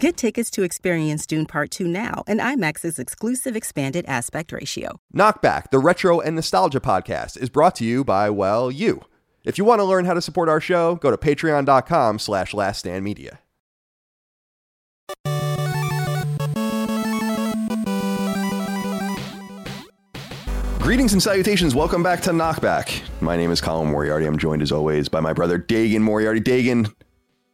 Get 0.00 0.16
tickets 0.16 0.48
to 0.52 0.62
experience 0.62 1.26
Dune 1.26 1.44
Part 1.44 1.70
2 1.70 1.86
now 1.86 2.24
and 2.26 2.40
IMAX's 2.40 2.98
exclusive 2.98 3.54
expanded 3.54 4.06
aspect 4.08 4.50
ratio. 4.50 4.98
Knockback, 5.14 5.70
the 5.70 5.78
retro 5.78 6.20
and 6.20 6.34
nostalgia 6.34 6.80
podcast, 6.80 7.36
is 7.36 7.50
brought 7.50 7.74
to 7.74 7.84
you 7.84 8.02
by, 8.02 8.30
well, 8.30 8.70
you. 8.70 9.02
If 9.44 9.58
you 9.58 9.66
want 9.66 9.80
to 9.80 9.84
learn 9.84 10.06
how 10.06 10.14
to 10.14 10.22
support 10.22 10.48
our 10.48 10.58
show, 10.58 10.94
go 10.94 11.10
to 11.10 11.18
patreon.com 11.18 12.18
slash 12.18 12.52
laststandmedia. 12.52 13.40
Greetings 20.78 21.12
and 21.12 21.22
salutations. 21.22 21.74
Welcome 21.74 22.02
back 22.02 22.22
to 22.22 22.30
Knockback. 22.30 23.02
My 23.20 23.36
name 23.36 23.50
is 23.50 23.60
Colin 23.60 23.90
Moriarty. 23.90 24.24
I'm 24.24 24.38
joined 24.38 24.62
as 24.62 24.72
always 24.72 25.10
by 25.10 25.20
my 25.20 25.34
brother 25.34 25.58
Dagan 25.58 26.00
Moriarty. 26.00 26.40
Dagan, 26.40 26.90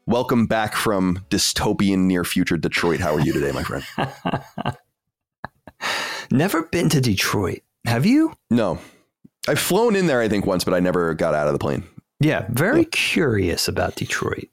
welcome 0.07 0.47
back 0.47 0.75
from 0.75 1.19
dystopian 1.31 2.01
near 2.01 2.25
future 2.25 2.57
Detroit. 2.57 3.01
How 3.01 3.15
are 3.15 3.21
you 3.21 3.33
today, 3.33 3.53
my 3.53 3.63
friend? 3.63 3.85
Never 6.31 6.63
been 6.65 6.89
to 6.91 7.01
Detroit. 7.01 7.61
Have 7.85 8.07
you? 8.07 8.33
No. 8.51 8.79
I've 9.49 9.59
flown 9.59 9.95
in 9.95 10.07
there, 10.07 10.21
I 10.21 10.29
think, 10.29 10.47
once, 10.47 10.65
but 10.65 10.75
I 10.75 10.81
never 10.81 11.15
got 11.15 11.35
out 11.35 11.47
of 11.47 11.53
the 11.53 11.59
plane. 11.59 11.85
Yeah, 12.19 12.47
very 12.51 12.81
yeah. 12.81 12.89
curious 12.91 13.69
about 13.69 13.95
Detroit. 13.95 14.49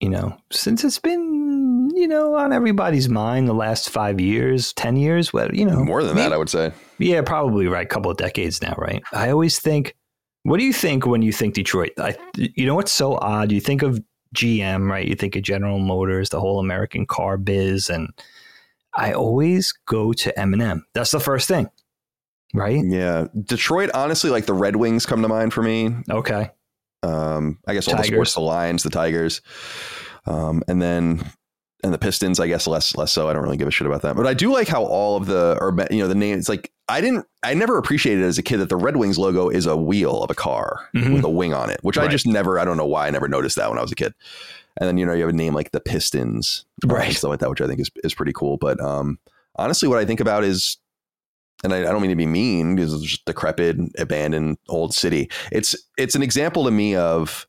You 0.00 0.08
know, 0.08 0.36
since 0.50 0.82
it's 0.82 0.98
been, 0.98 1.90
you 1.94 2.08
know, 2.08 2.34
on 2.34 2.52
everybody's 2.52 3.08
mind 3.08 3.46
the 3.46 3.54
last 3.54 3.90
five 3.90 4.20
years, 4.20 4.72
10 4.72 4.96
years, 4.96 5.32
what, 5.32 5.54
you 5.54 5.64
know. 5.64 5.84
More 5.84 6.02
than 6.02 6.16
maybe, 6.16 6.28
that, 6.28 6.34
I 6.34 6.36
would 6.36 6.50
say. 6.50 6.72
Yeah, 6.98 7.22
probably 7.22 7.68
right. 7.68 7.86
A 7.86 7.88
couple 7.88 8.10
of 8.10 8.16
decades 8.16 8.60
now, 8.60 8.74
right? 8.76 9.02
I 9.12 9.30
always 9.30 9.60
think, 9.60 9.94
what 10.42 10.58
do 10.58 10.64
you 10.64 10.72
think 10.72 11.06
when 11.06 11.22
you 11.22 11.32
think 11.32 11.54
Detroit? 11.54 11.92
I, 11.96 12.16
you 12.36 12.66
know 12.66 12.74
what's 12.74 12.92
so 12.92 13.14
odd? 13.14 13.52
You 13.52 13.60
think 13.60 13.82
of 13.82 14.00
GM, 14.34 14.90
right? 14.90 15.06
You 15.06 15.14
think 15.14 15.36
of 15.36 15.42
General 15.42 15.78
Motors, 15.78 16.28
the 16.28 16.40
whole 16.40 16.58
American 16.58 17.06
car 17.06 17.36
biz, 17.36 17.88
and 17.88 18.10
I 18.94 19.12
always 19.12 19.72
go 19.86 20.12
to 20.12 20.32
Eminem. 20.36 20.82
That's 20.92 21.10
the 21.10 21.20
first 21.20 21.48
thing, 21.48 21.68
right? 22.52 22.84
Yeah, 22.84 23.28
Detroit. 23.44 23.90
Honestly, 23.94 24.30
like 24.30 24.46
the 24.46 24.54
Red 24.54 24.76
Wings 24.76 25.06
come 25.06 25.22
to 25.22 25.28
mind 25.28 25.52
for 25.52 25.62
me. 25.62 25.94
Okay. 26.10 26.50
Um, 27.02 27.58
I 27.66 27.74
guess 27.74 27.86
all 27.86 27.94
Tigers. 27.94 28.08
the 28.08 28.14
sports, 28.14 28.34
the 28.34 28.40
Lions, 28.40 28.82
the 28.82 28.90
Tigers, 28.90 29.42
um, 30.26 30.62
and 30.68 30.80
then 30.80 31.30
and 31.84 31.92
the 31.92 31.98
Pistons, 31.98 32.40
I 32.40 32.48
guess 32.48 32.66
less 32.66 32.96
less 32.96 33.12
so. 33.12 33.28
I 33.28 33.34
don't 33.34 33.42
really 33.42 33.58
give 33.58 33.68
a 33.68 33.70
shit 33.70 33.86
about 33.86 34.02
that. 34.02 34.16
But 34.16 34.26
I 34.26 34.32
do 34.32 34.50
like 34.50 34.66
how 34.66 34.84
all 34.84 35.16
of 35.16 35.26
the 35.26 35.58
or 35.60 35.74
you 35.90 35.98
know 35.98 36.08
the 36.08 36.14
names 36.14 36.48
like 36.48 36.72
I 36.88 37.00
didn't 37.00 37.26
I 37.42 37.52
never 37.52 37.76
appreciated 37.76 38.24
as 38.24 38.38
a 38.38 38.42
kid 38.42 38.56
that 38.58 38.70
the 38.70 38.76
Red 38.76 38.96
Wings 38.96 39.18
logo 39.18 39.50
is 39.50 39.66
a 39.66 39.76
wheel 39.76 40.22
of 40.22 40.30
a 40.30 40.34
car 40.34 40.88
mm-hmm. 40.96 41.12
with 41.12 41.24
a 41.24 41.28
wing 41.28 41.52
on 41.52 41.68
it, 41.68 41.78
which 41.82 41.98
right. 41.98 42.08
I 42.08 42.10
just 42.10 42.26
never 42.26 42.58
I 42.58 42.64
don't 42.64 42.78
know 42.78 42.86
why 42.86 43.06
I 43.06 43.10
never 43.10 43.28
noticed 43.28 43.56
that 43.56 43.68
when 43.68 43.78
I 43.78 43.82
was 43.82 43.92
a 43.92 43.96
kid. 43.96 44.14
And 44.78 44.88
then 44.88 44.96
you 44.96 45.04
know 45.04 45.12
you 45.12 45.20
have 45.20 45.30
a 45.30 45.34
name 45.34 45.54
like 45.54 45.72
the 45.72 45.80
Pistons, 45.80 46.64
right? 46.86 47.12
Stuff 47.12 47.28
like 47.28 47.40
that, 47.40 47.50
which 47.50 47.60
I 47.60 47.66
think 47.66 47.80
is 47.80 47.90
is 48.02 48.14
pretty 48.14 48.32
cool. 48.32 48.56
But 48.56 48.80
um, 48.80 49.18
honestly, 49.56 49.86
what 49.86 49.98
I 49.98 50.06
think 50.06 50.20
about 50.20 50.42
is 50.42 50.78
and 51.62 51.72
I, 51.72 51.80
I, 51.80 51.84
don't 51.84 52.02
mean 52.02 52.10
to 52.10 52.16
be 52.16 52.26
mean 52.26 52.74
because 52.74 52.92
it's 52.92 53.04
just 53.04 53.24
decrepit, 53.26 53.76
abandoned 53.98 54.58
old 54.68 54.94
city. 54.94 55.30
It's 55.52 55.76
it's 55.96 56.14
an 56.14 56.22
example 56.22 56.64
to 56.64 56.70
me 56.70 56.96
of 56.96 57.46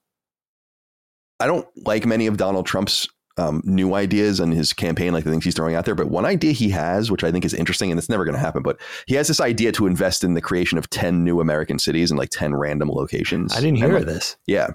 I 1.39 1.47
don't 1.47 1.67
like 1.86 2.06
many 2.06 2.28
of 2.28 2.38
Donald 2.38 2.66
Trump's 2.66 3.07
um, 3.38 3.62
new 3.66 3.94
ideas 3.96 4.40
and 4.40 4.53
his 4.53 4.73
campaign, 4.73 5.13
like 5.13 5.23
the 5.23 5.31
things 5.31 5.44
he's 5.44 5.56
throwing 5.56 5.75
out 5.75 5.85
there. 5.85 5.96
But 5.96 6.09
one 6.09 6.25
idea 6.25 6.53
he 6.53 6.69
has, 6.69 7.12
which 7.12 7.23
I 7.23 7.31
think 7.31 7.44
is 7.44 7.53
interesting, 7.53 7.91
and 7.91 7.97
it's 7.97 8.09
never 8.09 8.23
going 8.23 8.35
to 8.35 8.40
happen, 8.40 8.63
but 8.63 8.79
he 9.07 9.16
has 9.16 9.28
this 9.28 9.41
idea 9.41 9.72
to 9.73 9.88
invest 9.88 10.23
in 10.23 10.34
the 10.34 10.41
creation 10.41 10.78
of 10.78 10.90
10 10.90 11.23
new 11.23 11.41
American 11.41 11.79
cities 11.79 12.12
and 12.12 12.18
like 12.18 12.29
10 12.29 12.56
random 12.56 12.90
locations. 12.90 13.53
I 13.53 13.59
didn't 13.59 13.78
hear 13.78 13.94
like, 13.94 14.06
this. 14.06 14.38
Yeah. 14.47 14.69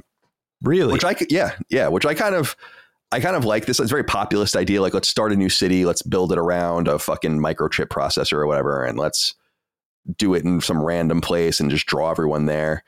Really? 0.62 0.92
Which 0.92 1.04
I, 1.04 1.16
yeah, 1.30 1.52
yeah, 1.70 1.88
which 1.88 2.04
I 2.04 2.14
kind 2.14 2.34
of, 2.34 2.54
I 3.12 3.20
kind 3.20 3.34
of 3.34 3.44
like 3.44 3.66
this. 3.66 3.80
It's 3.80 3.90
a 3.90 3.94
very 3.94 4.04
populist 4.04 4.54
idea. 4.56 4.82
Like, 4.82 4.94
let's 4.94 5.08
start 5.08 5.32
a 5.32 5.36
new 5.36 5.48
city. 5.48 5.84
Let's 5.84 6.02
build 6.02 6.30
it 6.32 6.38
around 6.38 6.86
a 6.86 6.98
fucking 6.98 7.40
microchip 7.40 7.86
processor 7.86 8.34
or 8.34 8.46
whatever. 8.46 8.84
And 8.84 8.98
let's 8.98 9.34
do 10.16 10.34
it 10.34 10.44
in 10.44 10.60
some 10.60 10.82
random 10.82 11.20
place 11.20 11.60
and 11.60 11.70
just 11.70 11.86
draw 11.86 12.10
everyone 12.10 12.46
there. 12.46 12.84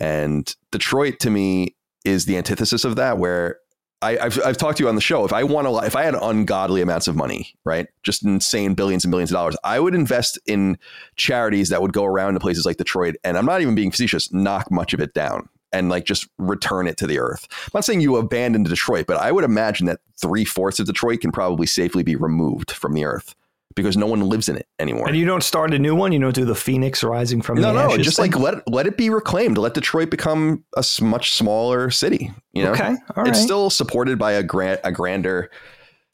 And 0.00 0.54
Detroit 0.70 1.18
to 1.20 1.30
me 1.30 1.74
is 2.04 2.26
the 2.26 2.36
antithesis 2.36 2.84
of 2.84 2.96
that, 2.96 3.18
where 3.18 3.58
I, 4.02 4.12
have 4.16 4.38
I've 4.44 4.56
talked 4.56 4.78
to 4.78 4.84
you 4.84 4.88
on 4.88 4.94
the 4.94 5.00
show. 5.00 5.24
If 5.24 5.32
I 5.32 5.42
want 5.42 5.66
to, 5.66 5.86
if 5.86 5.96
I 5.96 6.04
had 6.04 6.14
ungodly 6.14 6.82
amounts 6.82 7.08
of 7.08 7.16
money, 7.16 7.56
right, 7.64 7.86
just 8.02 8.24
insane 8.24 8.74
billions 8.74 9.04
and 9.04 9.10
billions 9.10 9.30
of 9.30 9.36
dollars, 9.36 9.56
I 9.64 9.80
would 9.80 9.94
invest 9.94 10.38
in 10.46 10.78
charities 11.16 11.70
that 11.70 11.80
would 11.80 11.92
go 11.92 12.04
around 12.04 12.34
to 12.34 12.40
places 12.40 12.66
like 12.66 12.76
Detroit. 12.76 13.16
And 13.24 13.38
I'm 13.38 13.46
not 13.46 13.62
even 13.62 13.74
being 13.74 13.90
facetious. 13.90 14.32
Knock 14.32 14.70
much 14.70 14.92
of 14.92 15.00
it 15.00 15.14
down 15.14 15.48
and 15.72 15.88
like 15.88 16.04
just 16.04 16.28
return 16.38 16.86
it 16.86 16.96
to 16.98 17.06
the 17.06 17.18
earth. 17.18 17.46
I'm 17.50 17.70
not 17.74 17.84
saying 17.84 18.00
you 18.00 18.16
abandon 18.16 18.62
Detroit, 18.64 19.06
but 19.06 19.16
I 19.16 19.32
would 19.32 19.44
imagine 19.44 19.86
that 19.86 20.00
three 20.20 20.44
fourths 20.44 20.78
of 20.78 20.86
Detroit 20.86 21.20
can 21.20 21.32
probably 21.32 21.66
safely 21.66 22.02
be 22.02 22.16
removed 22.16 22.70
from 22.70 22.92
the 22.92 23.04
earth 23.04 23.34
because 23.76 23.96
no 23.96 24.06
one 24.06 24.20
lives 24.20 24.48
in 24.48 24.56
it 24.56 24.66
anymore. 24.80 25.06
And 25.06 25.16
you 25.16 25.26
don't 25.26 25.44
start 25.44 25.72
a 25.72 25.78
new 25.78 25.94
one. 25.94 26.10
You 26.10 26.18
don't 26.18 26.34
do 26.34 26.44
the 26.44 26.54
phoenix 26.54 27.04
rising 27.04 27.42
from 27.42 27.60
the 27.60 27.72
no, 27.72 27.88
no. 27.88 27.96
Just 27.98 28.16
thing? 28.16 28.32
like 28.32 28.40
let 28.40 28.68
let 28.68 28.86
it 28.86 28.96
be 28.96 29.10
reclaimed. 29.10 29.58
Let 29.58 29.74
Detroit 29.74 30.10
become 30.10 30.64
a 30.76 30.84
much 31.00 31.32
smaller 31.34 31.90
city. 31.90 32.32
You 32.52 32.64
know, 32.64 32.72
okay, 32.72 32.96
all 33.14 33.22
right. 33.22 33.28
It's 33.28 33.40
still 33.40 33.70
supported 33.70 34.18
by 34.18 34.32
a 34.32 34.42
grand 34.42 34.80
a 34.82 34.90
grander, 34.90 35.50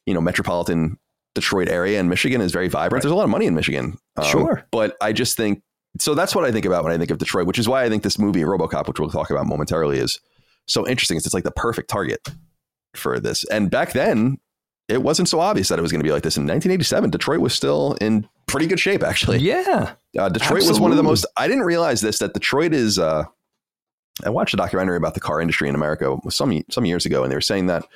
you 0.04 0.12
know, 0.12 0.20
metropolitan 0.20 0.98
Detroit 1.34 1.68
area, 1.68 1.98
and 1.98 2.10
Michigan 2.10 2.40
is 2.40 2.52
very 2.52 2.68
vibrant. 2.68 2.92
Right. 2.92 3.02
There's 3.02 3.12
a 3.12 3.16
lot 3.16 3.24
of 3.24 3.30
money 3.30 3.46
in 3.46 3.54
Michigan. 3.54 3.96
Um, 4.16 4.24
sure, 4.24 4.66
but 4.72 4.96
I 5.00 5.12
just 5.12 5.36
think 5.36 5.62
so. 5.98 6.14
That's 6.14 6.34
what 6.34 6.44
I 6.44 6.52
think 6.52 6.66
about 6.66 6.84
when 6.84 6.92
I 6.92 6.98
think 6.98 7.10
of 7.10 7.18
Detroit, 7.18 7.46
which 7.46 7.58
is 7.58 7.68
why 7.68 7.84
I 7.84 7.88
think 7.88 8.02
this 8.02 8.18
movie 8.18 8.42
RoboCop, 8.42 8.88
which 8.88 8.98
we'll 8.98 9.08
talk 9.08 9.30
about 9.30 9.46
momentarily, 9.46 9.98
is 9.98 10.20
so 10.66 10.86
interesting. 10.86 11.16
It's, 11.16 11.26
it's 11.26 11.34
like 11.34 11.44
the 11.44 11.52
perfect 11.52 11.88
target 11.88 12.28
for 12.94 13.20
this. 13.20 13.44
And 13.44 13.70
back 13.70 13.92
then, 13.92 14.38
it 14.92 15.02
wasn't 15.02 15.28
so 15.28 15.40
obvious 15.40 15.68
that 15.68 15.78
it 15.78 15.82
was 15.82 15.90
going 15.90 16.00
to 16.00 16.04
be 16.04 16.12
like 16.12 16.22
this. 16.22 16.36
In 16.36 16.42
1987, 16.42 17.10
Detroit 17.10 17.40
was 17.40 17.54
still 17.54 17.94
in 18.00 18.28
pretty 18.46 18.66
good 18.66 18.78
shape, 18.78 19.02
actually. 19.02 19.38
Yeah. 19.38 19.94
Uh, 20.18 20.28
Detroit 20.28 20.58
absolutely. 20.58 20.68
was 20.68 20.80
one 20.80 20.90
of 20.90 20.96
the 20.98 21.02
most, 21.02 21.24
I 21.36 21.48
didn't 21.48 21.64
realize 21.64 22.00
this, 22.02 22.18
that 22.18 22.34
Detroit 22.34 22.74
is, 22.74 22.98
uh, 22.98 23.24
I 24.24 24.30
watched 24.30 24.52
a 24.52 24.58
documentary 24.58 24.96
about 24.96 25.14
the 25.14 25.20
car 25.20 25.40
industry 25.40 25.68
in 25.68 25.74
America 25.74 26.16
some 26.28 26.62
some 26.70 26.84
years 26.84 27.06
ago, 27.06 27.22
and 27.22 27.32
they 27.32 27.36
were 27.36 27.40
saying 27.40 27.66
that 27.68 27.86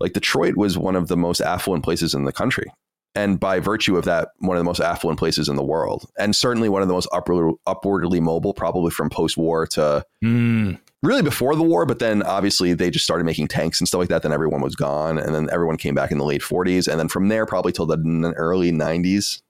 like 0.00 0.14
Detroit 0.14 0.56
was 0.56 0.78
one 0.78 0.96
of 0.96 1.08
the 1.08 1.16
most 1.16 1.42
affluent 1.42 1.84
places 1.84 2.14
in 2.14 2.24
the 2.24 2.32
country, 2.32 2.72
and 3.14 3.38
by 3.38 3.60
virtue 3.60 3.98
of 3.98 4.06
that, 4.06 4.30
one 4.38 4.56
of 4.56 4.60
the 4.60 4.64
most 4.64 4.80
affluent 4.80 5.18
places 5.18 5.46
in 5.46 5.56
the 5.56 5.62
world, 5.62 6.08
and 6.18 6.34
certainly 6.34 6.70
one 6.70 6.80
of 6.80 6.88
the 6.88 6.94
most 6.94 7.08
upward, 7.12 7.54
upwardly 7.66 8.18
mobile, 8.18 8.54
probably 8.54 8.90
from 8.90 9.10
post 9.10 9.36
war 9.36 9.66
to 9.66 10.04
mm 10.24 10.78
really 11.02 11.22
before 11.22 11.54
the 11.54 11.62
war, 11.62 11.86
but 11.86 11.98
then 11.98 12.22
obviously 12.22 12.74
they 12.74 12.90
just 12.90 13.04
started 13.04 13.24
making 13.24 13.48
tanks 13.48 13.80
and 13.80 13.86
stuff 13.86 14.00
like 14.00 14.08
that. 14.08 14.22
Then 14.22 14.32
everyone 14.32 14.60
was 14.60 14.74
gone, 14.74 15.18
and 15.18 15.34
then 15.34 15.48
everyone 15.52 15.76
came 15.76 15.94
back 15.94 16.10
in 16.10 16.18
the 16.18 16.24
late 16.24 16.42
40s, 16.42 16.88
and 16.88 16.98
then 16.98 17.08
from 17.08 17.28
there 17.28 17.46
probably 17.46 17.72
till 17.72 17.86
the 17.86 17.98
early 18.36 18.72
90s. 18.72 19.42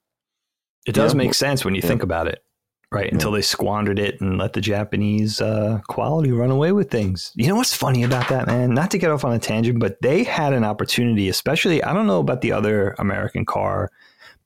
It 0.86 0.94
does 0.94 1.14
make 1.14 1.34
sense 1.34 1.64
when 1.64 1.74
you 1.74 1.82
yeah. 1.82 1.88
think 1.88 2.02
about 2.02 2.28
it, 2.28 2.42
right? 2.90 3.06
Yeah. 3.06 3.12
Until 3.12 3.32
they 3.32 3.42
squandered 3.42 3.98
it 3.98 4.20
and 4.20 4.38
let 4.38 4.54
the 4.54 4.60
Japanese 4.60 5.40
uh, 5.40 5.80
quality 5.88 6.32
run 6.32 6.50
away 6.50 6.72
with 6.72 6.90
things. 6.90 7.32
You 7.34 7.48
know 7.48 7.56
what's 7.56 7.74
funny 7.74 8.04
about 8.04 8.28
that, 8.30 8.46
man? 8.46 8.72
Not 8.72 8.90
to 8.92 8.98
get 8.98 9.10
off 9.10 9.24
on 9.24 9.34
a 9.34 9.38
tangent, 9.38 9.80
but 9.80 10.00
they 10.00 10.24
had 10.24 10.54
an 10.54 10.64
opportunity, 10.64 11.28
especially. 11.28 11.82
I 11.82 11.92
don't 11.92 12.06
know 12.06 12.20
about 12.20 12.40
the 12.40 12.52
other 12.52 12.94
American 12.98 13.44
car 13.44 13.90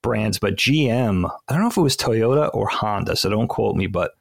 brands, 0.02 0.40
but 0.40 0.56
GM. 0.56 1.30
I 1.48 1.52
don't 1.52 1.62
know 1.62 1.68
if 1.68 1.76
it 1.76 1.82
was 1.82 1.96
Toyota 1.96 2.50
or 2.52 2.66
Honda, 2.66 3.14
so 3.14 3.30
don't 3.30 3.48
quote 3.48 3.76
me, 3.76 3.86
but 3.86 4.12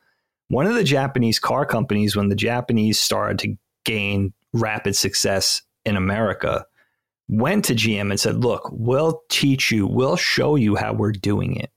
one 0.52 0.68
of 0.68 0.76
the 0.76 0.84
Japanese 0.84 1.40
car 1.40 1.66
companies, 1.66 2.16
when 2.16 2.28
the 2.28 2.36
Japanese 2.36 3.00
started 3.00 3.40
to 3.40 3.56
gain 3.86 4.34
rapid 4.52 4.98
success 4.98 5.62
in 5.86 5.96
America, 5.96 6.66
went 7.30 7.64
to 7.66 7.74
GM 7.74 8.12
and 8.12 8.20
said, 8.20 8.44
Look, 8.44 8.70
we'll 8.74 9.22
teach 9.30 9.72
you, 9.72 9.88
we'll 9.88 10.18
show 10.18 10.56
you 10.56 10.76
how 10.76 10.92
we're 10.92 11.14
doing 11.14 11.56
it 11.56 11.72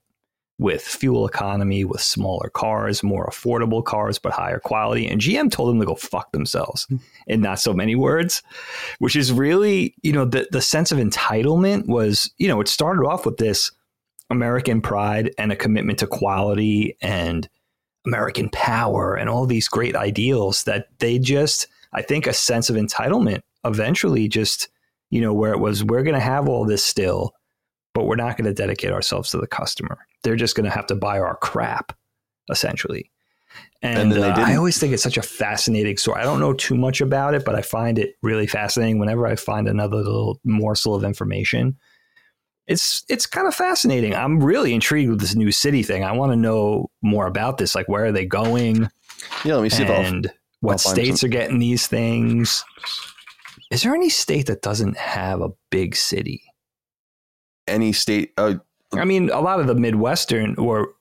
with 0.58 0.82
fuel 0.82 1.26
economy, 1.26 1.84
with 1.84 2.00
smaller 2.00 2.48
cars, 2.48 3.04
more 3.04 3.28
affordable 3.28 3.84
cars, 3.84 4.18
but 4.18 4.32
higher 4.32 4.58
quality. 4.58 5.06
And 5.06 5.20
GM 5.20 5.52
told 5.52 5.70
them 5.70 5.78
to 5.78 5.86
go 5.86 5.94
fuck 5.94 6.32
themselves 6.32 6.88
in 7.28 7.40
not 7.40 7.60
so 7.60 7.74
many 7.74 7.94
words, 7.94 8.42
which 8.98 9.14
is 9.14 9.32
really, 9.32 9.94
you 10.02 10.12
know, 10.12 10.24
the, 10.24 10.48
the 10.50 10.62
sense 10.62 10.90
of 10.90 10.98
entitlement 10.98 11.86
was, 11.86 12.32
you 12.38 12.48
know, 12.48 12.60
it 12.60 12.68
started 12.68 13.04
off 13.04 13.24
with 13.24 13.36
this 13.36 13.70
American 14.30 14.80
pride 14.80 15.32
and 15.38 15.52
a 15.52 15.56
commitment 15.56 16.00
to 16.00 16.08
quality 16.08 16.96
and 17.00 17.48
American 18.06 18.48
power 18.50 19.14
and 19.14 19.28
all 19.28 19.46
these 19.46 19.68
great 19.68 19.96
ideals 19.96 20.64
that 20.64 20.88
they 20.98 21.18
just, 21.18 21.66
I 21.92 22.02
think, 22.02 22.26
a 22.26 22.32
sense 22.32 22.70
of 22.70 22.76
entitlement 22.76 23.40
eventually 23.64 24.28
just, 24.28 24.68
you 25.10 25.20
know, 25.20 25.32
where 25.32 25.52
it 25.52 25.58
was, 25.58 25.82
we're 25.84 26.02
going 26.02 26.14
to 26.14 26.20
have 26.20 26.48
all 26.48 26.64
this 26.64 26.84
still, 26.84 27.32
but 27.94 28.04
we're 28.04 28.16
not 28.16 28.36
going 28.36 28.46
to 28.46 28.54
dedicate 28.54 28.92
ourselves 28.92 29.30
to 29.30 29.38
the 29.38 29.46
customer. 29.46 30.06
They're 30.22 30.36
just 30.36 30.54
going 30.54 30.64
to 30.64 30.74
have 30.74 30.86
to 30.88 30.94
buy 30.94 31.18
our 31.18 31.36
crap. 31.36 31.96
essentially. 32.50 33.10
And, 33.82 34.12
and 34.12 34.24
uh, 34.24 34.34
I 34.36 34.56
always 34.56 34.78
think 34.78 34.92
it's 34.92 35.02
such 35.02 35.18
a 35.18 35.22
fascinating 35.22 35.96
story. 35.96 36.20
I 36.20 36.24
don't 36.24 36.40
know 36.40 36.54
too 36.54 36.74
much 36.74 37.00
about 37.00 37.34
it, 37.34 37.44
but 37.44 37.54
I 37.54 37.62
find 37.62 37.98
it 37.98 38.16
really 38.22 38.46
fascinating 38.46 38.98
whenever 38.98 39.26
I 39.26 39.36
find 39.36 39.68
another 39.68 39.98
little 39.98 40.40
morsel 40.44 40.94
of 40.94 41.04
information. 41.04 41.76
It's 42.66 43.04
it's 43.08 43.26
kind 43.26 43.46
of 43.46 43.54
fascinating. 43.54 44.14
I'm 44.14 44.42
really 44.42 44.72
intrigued 44.72 45.10
with 45.10 45.20
this 45.20 45.34
new 45.34 45.52
city 45.52 45.82
thing. 45.82 46.02
I 46.02 46.12
want 46.12 46.32
to 46.32 46.36
know 46.36 46.90
more 47.02 47.26
about 47.26 47.58
this. 47.58 47.74
Like, 47.74 47.88
where 47.88 48.06
are 48.06 48.12
they 48.12 48.24
going? 48.24 48.88
Yeah, 49.44 49.56
let 49.56 49.62
me 49.62 49.68
see. 49.68 49.84
And 49.84 50.32
what 50.60 50.80
states 50.80 51.20
some. 51.20 51.28
are 51.28 51.30
getting 51.30 51.58
these 51.58 51.86
things? 51.86 52.64
Is 53.70 53.82
there 53.82 53.94
any 53.94 54.08
state 54.08 54.46
that 54.46 54.62
doesn't 54.62 54.96
have 54.96 55.40
a 55.40 55.50
big 55.70 55.96
city? 55.96 56.42
Any 57.66 57.92
state? 57.92 58.32
Uh, 58.38 58.54
I 58.92 59.04
mean, 59.04 59.30
a 59.30 59.40
lot 59.40 59.60
of 59.60 59.66
the 59.66 59.74
Midwestern 59.74 60.54
or 60.56 60.94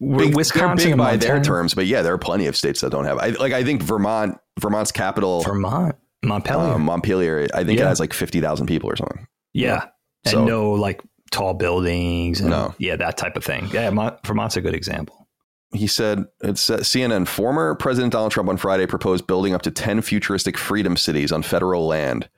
big, 0.00 0.34
Wisconsin 0.34 0.92
big 0.92 0.98
by 0.98 1.16
their 1.16 1.42
terms, 1.42 1.74
but 1.74 1.86
yeah, 1.86 2.02
there 2.02 2.14
are 2.14 2.18
plenty 2.18 2.46
of 2.46 2.56
states 2.56 2.80
that 2.80 2.90
don't 2.90 3.04
have. 3.04 3.18
I 3.18 3.28
like. 3.28 3.52
I 3.52 3.62
think 3.64 3.82
Vermont, 3.82 4.38
Vermont's 4.58 4.92
capital, 4.92 5.42
Vermont, 5.42 5.96
Montpelier, 6.22 6.74
um, 6.74 6.82
Montpelier. 6.82 7.48
I 7.54 7.64
think 7.64 7.78
yeah. 7.78 7.86
it 7.86 7.88
has 7.88 8.00
like 8.00 8.12
fifty 8.12 8.40
thousand 8.40 8.66
people 8.66 8.90
or 8.90 8.96
something. 8.96 9.26
Yeah, 9.52 9.86
and 10.24 10.32
so, 10.32 10.44
no 10.44 10.70
like 10.72 11.02
tall 11.30 11.54
buildings. 11.54 12.40
And, 12.40 12.50
no, 12.50 12.74
yeah, 12.78 12.96
that 12.96 13.16
type 13.16 13.36
of 13.36 13.44
thing. 13.44 13.68
Yeah, 13.72 13.90
Vermont's 14.24 14.56
a 14.56 14.60
good 14.60 14.74
example. 14.74 15.28
He 15.72 15.86
said 15.86 16.24
it's 16.42 16.70
uh, 16.70 16.78
CNN. 16.78 17.28
Former 17.28 17.74
President 17.74 18.12
Donald 18.12 18.32
Trump 18.32 18.48
on 18.48 18.56
Friday 18.56 18.86
proposed 18.86 19.26
building 19.26 19.54
up 19.54 19.62
to 19.62 19.70
ten 19.70 20.00
futuristic 20.00 20.56
freedom 20.56 20.96
cities 20.96 21.30
on 21.30 21.42
federal 21.42 21.86
land, 21.86 22.28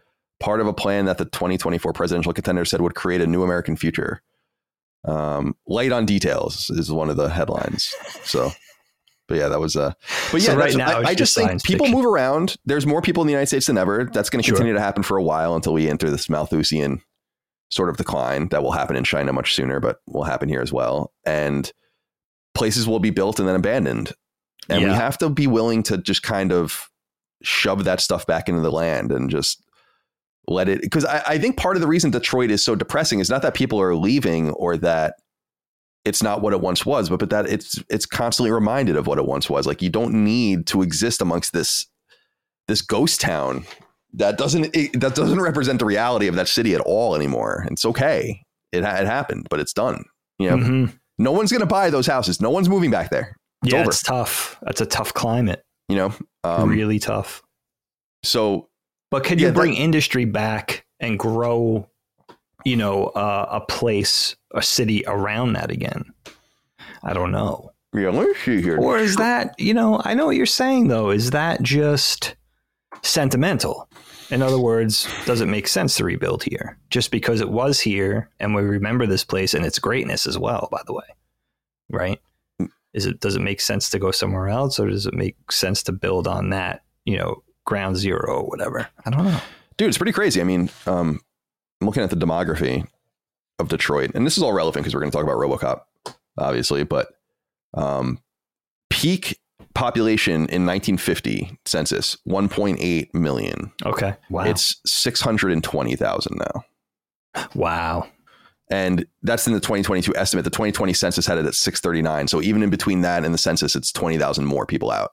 part 0.40 0.60
of 0.60 0.66
a 0.66 0.72
plan 0.72 1.04
that 1.04 1.18
the 1.18 1.26
2024 1.26 1.92
presidential 1.92 2.32
contender 2.32 2.64
said 2.64 2.80
would 2.80 2.94
create 2.94 3.20
a 3.20 3.26
new 3.26 3.42
American 3.42 3.76
future. 3.76 4.22
Um, 5.06 5.56
light 5.66 5.92
on 5.92 6.04
details 6.06 6.68
is 6.70 6.90
one 6.92 7.08
of 7.08 7.16
the 7.16 7.30
headlines. 7.30 7.94
So, 8.24 8.50
but 9.28 9.38
yeah, 9.38 9.48
that 9.48 9.60
was 9.60 9.76
uh 9.76 9.92
But 10.32 10.42
yeah, 10.42 10.48
so 10.48 10.56
right 10.56 10.74
now 10.74 10.98
I, 10.98 11.10
I 11.10 11.14
just 11.14 11.34
think 11.34 11.62
people 11.62 11.86
fiction. 11.86 11.96
move 12.02 12.04
around. 12.04 12.56
There's 12.66 12.84
more 12.84 13.00
people 13.00 13.22
in 13.22 13.28
the 13.28 13.32
United 13.32 13.46
States 13.46 13.66
than 13.68 13.78
ever. 13.78 14.10
That's 14.12 14.28
going 14.28 14.42
to 14.42 14.50
continue 14.50 14.74
to 14.74 14.80
happen 14.80 15.04
for 15.04 15.16
a 15.16 15.22
while 15.22 15.54
until 15.54 15.72
we 15.72 15.88
enter 15.88 16.10
this 16.10 16.28
Malthusian 16.28 17.00
sort 17.70 17.88
of 17.88 17.96
decline 17.96 18.48
that 18.48 18.62
will 18.62 18.72
happen 18.72 18.96
in 18.96 19.04
China 19.04 19.32
much 19.32 19.54
sooner, 19.54 19.80
but 19.80 19.98
will 20.06 20.24
happen 20.24 20.48
here 20.48 20.60
as 20.60 20.72
well. 20.72 21.12
And 21.24 21.70
places 22.54 22.86
will 22.86 22.98
be 22.98 23.10
built 23.10 23.38
and 23.38 23.48
then 23.48 23.56
abandoned. 23.56 24.12
And 24.68 24.82
yeah. 24.82 24.88
we 24.88 24.94
have 24.94 25.18
to 25.18 25.30
be 25.30 25.46
willing 25.46 25.82
to 25.84 25.98
just 25.98 26.22
kind 26.22 26.52
of 26.52 26.88
shove 27.42 27.84
that 27.84 28.00
stuff 28.00 28.26
back 28.26 28.48
into 28.48 28.60
the 28.60 28.72
land 28.72 29.12
and 29.12 29.30
just 29.30 29.64
let 30.46 30.68
it 30.68 30.82
because 30.82 31.04
I, 31.04 31.22
I 31.26 31.38
think 31.38 31.56
part 31.56 31.76
of 31.76 31.80
the 31.80 31.88
reason 31.88 32.10
Detroit 32.10 32.50
is 32.50 32.62
so 32.62 32.74
depressing 32.74 33.20
is 33.20 33.30
not 33.30 33.42
that 33.42 33.54
people 33.54 33.80
are 33.80 33.94
leaving 33.94 34.50
or 34.50 34.76
that 34.78 35.14
it's 36.04 36.22
not 36.22 36.42
what 36.42 36.52
it 36.52 36.60
once 36.60 36.84
was, 36.84 37.08
but 37.08 37.18
but 37.18 37.30
that 37.30 37.46
it's 37.46 37.82
it's 37.88 38.06
constantly 38.06 38.50
reminded 38.50 38.96
of 38.96 39.06
what 39.06 39.18
it 39.18 39.26
once 39.26 39.48
was. 39.48 39.66
Like 39.66 39.82
you 39.82 39.90
don't 39.90 40.24
need 40.24 40.66
to 40.68 40.82
exist 40.82 41.20
amongst 41.20 41.52
this 41.52 41.86
this 42.68 42.82
ghost 42.82 43.20
town 43.20 43.64
that 44.14 44.38
doesn't 44.38 44.74
it, 44.74 45.00
that 45.00 45.14
doesn't 45.14 45.40
represent 45.40 45.78
the 45.78 45.84
reality 45.84 46.26
of 46.26 46.34
that 46.36 46.48
city 46.48 46.74
at 46.74 46.80
all 46.80 47.14
anymore. 47.14 47.66
It's 47.70 47.84
okay. 47.84 48.42
It 48.72 48.78
it 48.78 48.84
happened, 48.84 49.46
but 49.50 49.60
it's 49.60 49.72
done. 49.72 50.04
You 50.38 50.50
know, 50.50 50.56
mm-hmm. 50.56 50.96
no 51.18 51.32
one's 51.32 51.52
going 51.52 51.60
to 51.60 51.66
buy 51.66 51.90
those 51.90 52.06
houses. 52.06 52.40
No 52.40 52.50
one's 52.50 52.68
moving 52.68 52.90
back 52.90 53.10
there. 53.10 53.36
It's 53.62 53.72
yeah, 53.72 53.80
over. 53.80 53.90
it's 53.90 54.02
tough. 54.02 54.58
That's 54.62 54.80
a 54.80 54.86
tough 54.86 55.12
climate. 55.12 55.62
You 55.88 55.96
know, 55.96 56.14
um, 56.44 56.70
really 56.70 56.98
tough. 56.98 57.42
So 58.22 58.70
but 59.10 59.24
could 59.24 59.40
yeah, 59.40 59.48
you 59.48 59.52
bring 59.52 59.72
that, 59.72 59.80
industry 59.80 60.24
back 60.24 60.86
and 61.00 61.18
grow, 61.18 61.88
you 62.64 62.76
know, 62.76 63.06
uh, 63.06 63.46
a 63.50 63.60
place, 63.60 64.36
a 64.54 64.62
city 64.62 65.04
around 65.06 65.54
that 65.54 65.70
again? 65.70 66.12
I 67.02 67.12
don't 67.12 67.32
know. 67.32 67.72
Yeah, 67.92 68.10
let 68.10 68.28
me 68.28 68.34
see 68.44 68.62
here. 68.62 68.78
Or 68.78 68.98
is 68.98 69.16
that, 69.16 69.54
you 69.58 69.74
know, 69.74 70.00
I 70.04 70.14
know 70.14 70.26
what 70.26 70.36
you're 70.36 70.46
saying 70.46 70.88
though. 70.88 71.10
Is 71.10 71.30
that 71.30 71.60
just 71.62 72.36
sentimental? 73.02 73.88
In 74.30 74.42
other 74.42 74.58
words, 74.58 75.08
does 75.26 75.40
it 75.40 75.46
make 75.46 75.66
sense 75.66 75.96
to 75.96 76.04
rebuild 76.04 76.44
here 76.44 76.78
just 76.90 77.10
because 77.10 77.40
it 77.40 77.50
was 77.50 77.80
here 77.80 78.30
and 78.38 78.54
we 78.54 78.62
remember 78.62 79.06
this 79.06 79.24
place 79.24 79.54
and 79.54 79.64
its 79.64 79.78
greatness 79.78 80.26
as 80.26 80.38
well, 80.38 80.68
by 80.70 80.82
the 80.86 80.92
way? 80.92 81.04
Right? 81.88 82.20
Is 82.92 83.06
it 83.06 83.20
does 83.20 83.36
it 83.36 83.42
make 83.42 83.60
sense 83.60 83.90
to 83.90 83.98
go 83.98 84.10
somewhere 84.10 84.48
else 84.48 84.78
or 84.78 84.88
does 84.88 85.06
it 85.06 85.14
make 85.14 85.52
sense 85.52 85.82
to 85.84 85.92
build 85.92 86.26
on 86.26 86.50
that, 86.50 86.82
you 87.04 87.16
know, 87.16 87.42
ground 87.70 87.96
zero 87.96 88.40
or 88.40 88.46
whatever. 88.46 88.88
I 89.06 89.10
don't 89.10 89.24
know. 89.24 89.40
Dude, 89.76 89.88
it's 89.88 89.96
pretty 89.96 90.12
crazy. 90.12 90.40
I 90.40 90.44
mean, 90.44 90.70
um, 90.86 91.20
I'm 91.80 91.86
looking 91.86 92.02
at 92.02 92.10
the 92.10 92.16
demography 92.16 92.86
of 93.58 93.68
Detroit, 93.68 94.10
and 94.14 94.26
this 94.26 94.36
is 94.36 94.42
all 94.42 94.52
relevant 94.52 94.82
because 94.82 94.94
we're 94.94 95.00
going 95.00 95.12
to 95.12 95.16
talk 95.16 95.24
about 95.24 95.38
RoboCop, 95.38 96.14
obviously, 96.36 96.84
but 96.84 97.08
um, 97.74 98.18
peak 98.90 99.38
population 99.74 100.34
in 100.34 100.66
1950 100.66 101.58
census 101.64 102.16
1.8 102.28 103.14
million. 103.14 103.72
Okay. 103.86 104.16
Wow. 104.28 104.44
It's 104.44 104.80
620,000 104.86 106.38
now. 106.38 107.44
Wow. 107.54 108.08
And 108.70 109.04
that's 109.22 109.46
in 109.46 109.52
the 109.52 109.60
2022 109.60 110.14
estimate. 110.16 110.44
The 110.44 110.50
2020 110.50 110.92
census 110.92 111.26
had 111.26 111.38
it 111.38 111.46
at 111.46 111.54
639. 111.54 112.28
So 112.28 112.40
even 112.40 112.62
in 112.62 112.70
between 112.70 113.00
that 113.02 113.24
and 113.24 113.34
the 113.34 113.38
census, 113.38 113.74
it's 113.74 113.92
20,000 113.92 114.44
more 114.44 114.66
people 114.66 114.90
out 114.90 115.12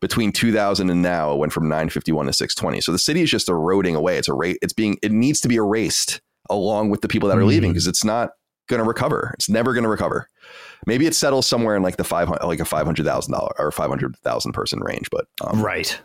between 0.00 0.32
2000 0.32 0.90
and 0.90 1.02
now 1.02 1.32
it 1.32 1.38
went 1.38 1.52
from 1.52 1.64
951 1.64 2.26
to 2.26 2.32
620 2.32 2.80
so 2.80 2.92
the 2.92 2.98
city 2.98 3.22
is 3.22 3.30
just 3.30 3.48
eroding 3.48 3.96
away 3.96 4.16
it's 4.16 4.28
a 4.28 4.32
rate 4.32 4.58
it's 4.62 4.72
being 4.72 4.96
it 5.02 5.12
needs 5.12 5.40
to 5.40 5.48
be 5.48 5.56
erased 5.56 6.20
along 6.50 6.90
with 6.90 7.00
the 7.00 7.08
people 7.08 7.28
that 7.28 7.36
are 7.36 7.42
mm. 7.42 7.48
leaving 7.48 7.72
because 7.72 7.86
it's 7.86 8.04
not 8.04 8.30
going 8.68 8.78
to 8.78 8.86
recover 8.86 9.32
it's 9.34 9.48
never 9.48 9.72
going 9.72 9.82
to 9.82 9.88
recover 9.88 10.28
maybe 10.86 11.06
it 11.06 11.14
settles 11.14 11.46
somewhere 11.46 11.76
in 11.76 11.82
like 11.82 11.96
the 11.96 12.04
500 12.04 12.44
like 12.44 12.60
a 12.60 12.64
$500000 12.64 13.50
or 13.58 13.70
500000 13.70 14.52
person 14.52 14.80
range 14.80 15.08
but 15.10 15.26
um, 15.42 15.62
right 15.62 16.00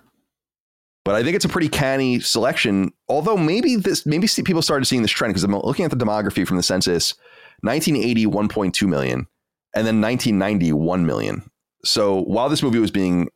but 1.06 1.16
I 1.16 1.24
think 1.24 1.36
it's 1.36 1.46
a 1.46 1.50
pretty 1.50 1.68
canny 1.68 2.20
selection. 2.22 2.92
Although 3.10 3.38
maybe 3.38 3.76
this, 3.76 4.06
maybe 4.06 4.28
people 4.46 4.62
started 4.62 4.86
seeing 4.86 5.02
this 5.02 5.12
trend 5.12 5.34
because 5.34 5.44
I'm 5.44 5.54
looking 5.54 5.86
at 5.86 5.92
the 5.92 5.98
demography 5.98 6.48
from 6.48 6.58
the 6.58 6.64
census. 6.64 7.14
1980, 7.62 8.26
1.2 8.26 8.88
million, 8.88 9.28
and 9.74 9.88
then 9.88 10.02
1990, 10.02 10.74
1 10.74 11.06
million. 11.06 11.50
So 11.86 12.22
while 12.24 12.50
this 12.50 12.62
movie 12.62 12.80
was 12.80 12.92
being 12.92 13.30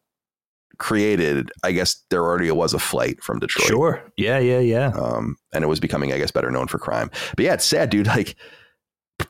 created, 0.80 1.50
I 1.64 1.72
guess 1.72 2.04
there 2.10 2.24
already 2.24 2.52
was 2.52 2.74
a 2.74 2.80
flight 2.80 3.24
from 3.24 3.40
Detroit. 3.40 3.68
Sure. 3.68 4.12
Yeah, 4.18 4.40
yeah, 4.40 4.60
yeah. 4.60 4.92
Um, 4.96 5.38
and 5.54 5.64
it 5.64 5.68
was 5.68 5.80
becoming, 5.80 6.12
I 6.12 6.18
guess, 6.18 6.32
better 6.32 6.52
known 6.52 6.68
for 6.68 6.78
crime. 6.78 7.10
But 7.36 7.46
yeah, 7.46 7.54
it's 7.54 7.66
sad, 7.66 7.90
dude. 7.90 8.08
Like 8.18 8.36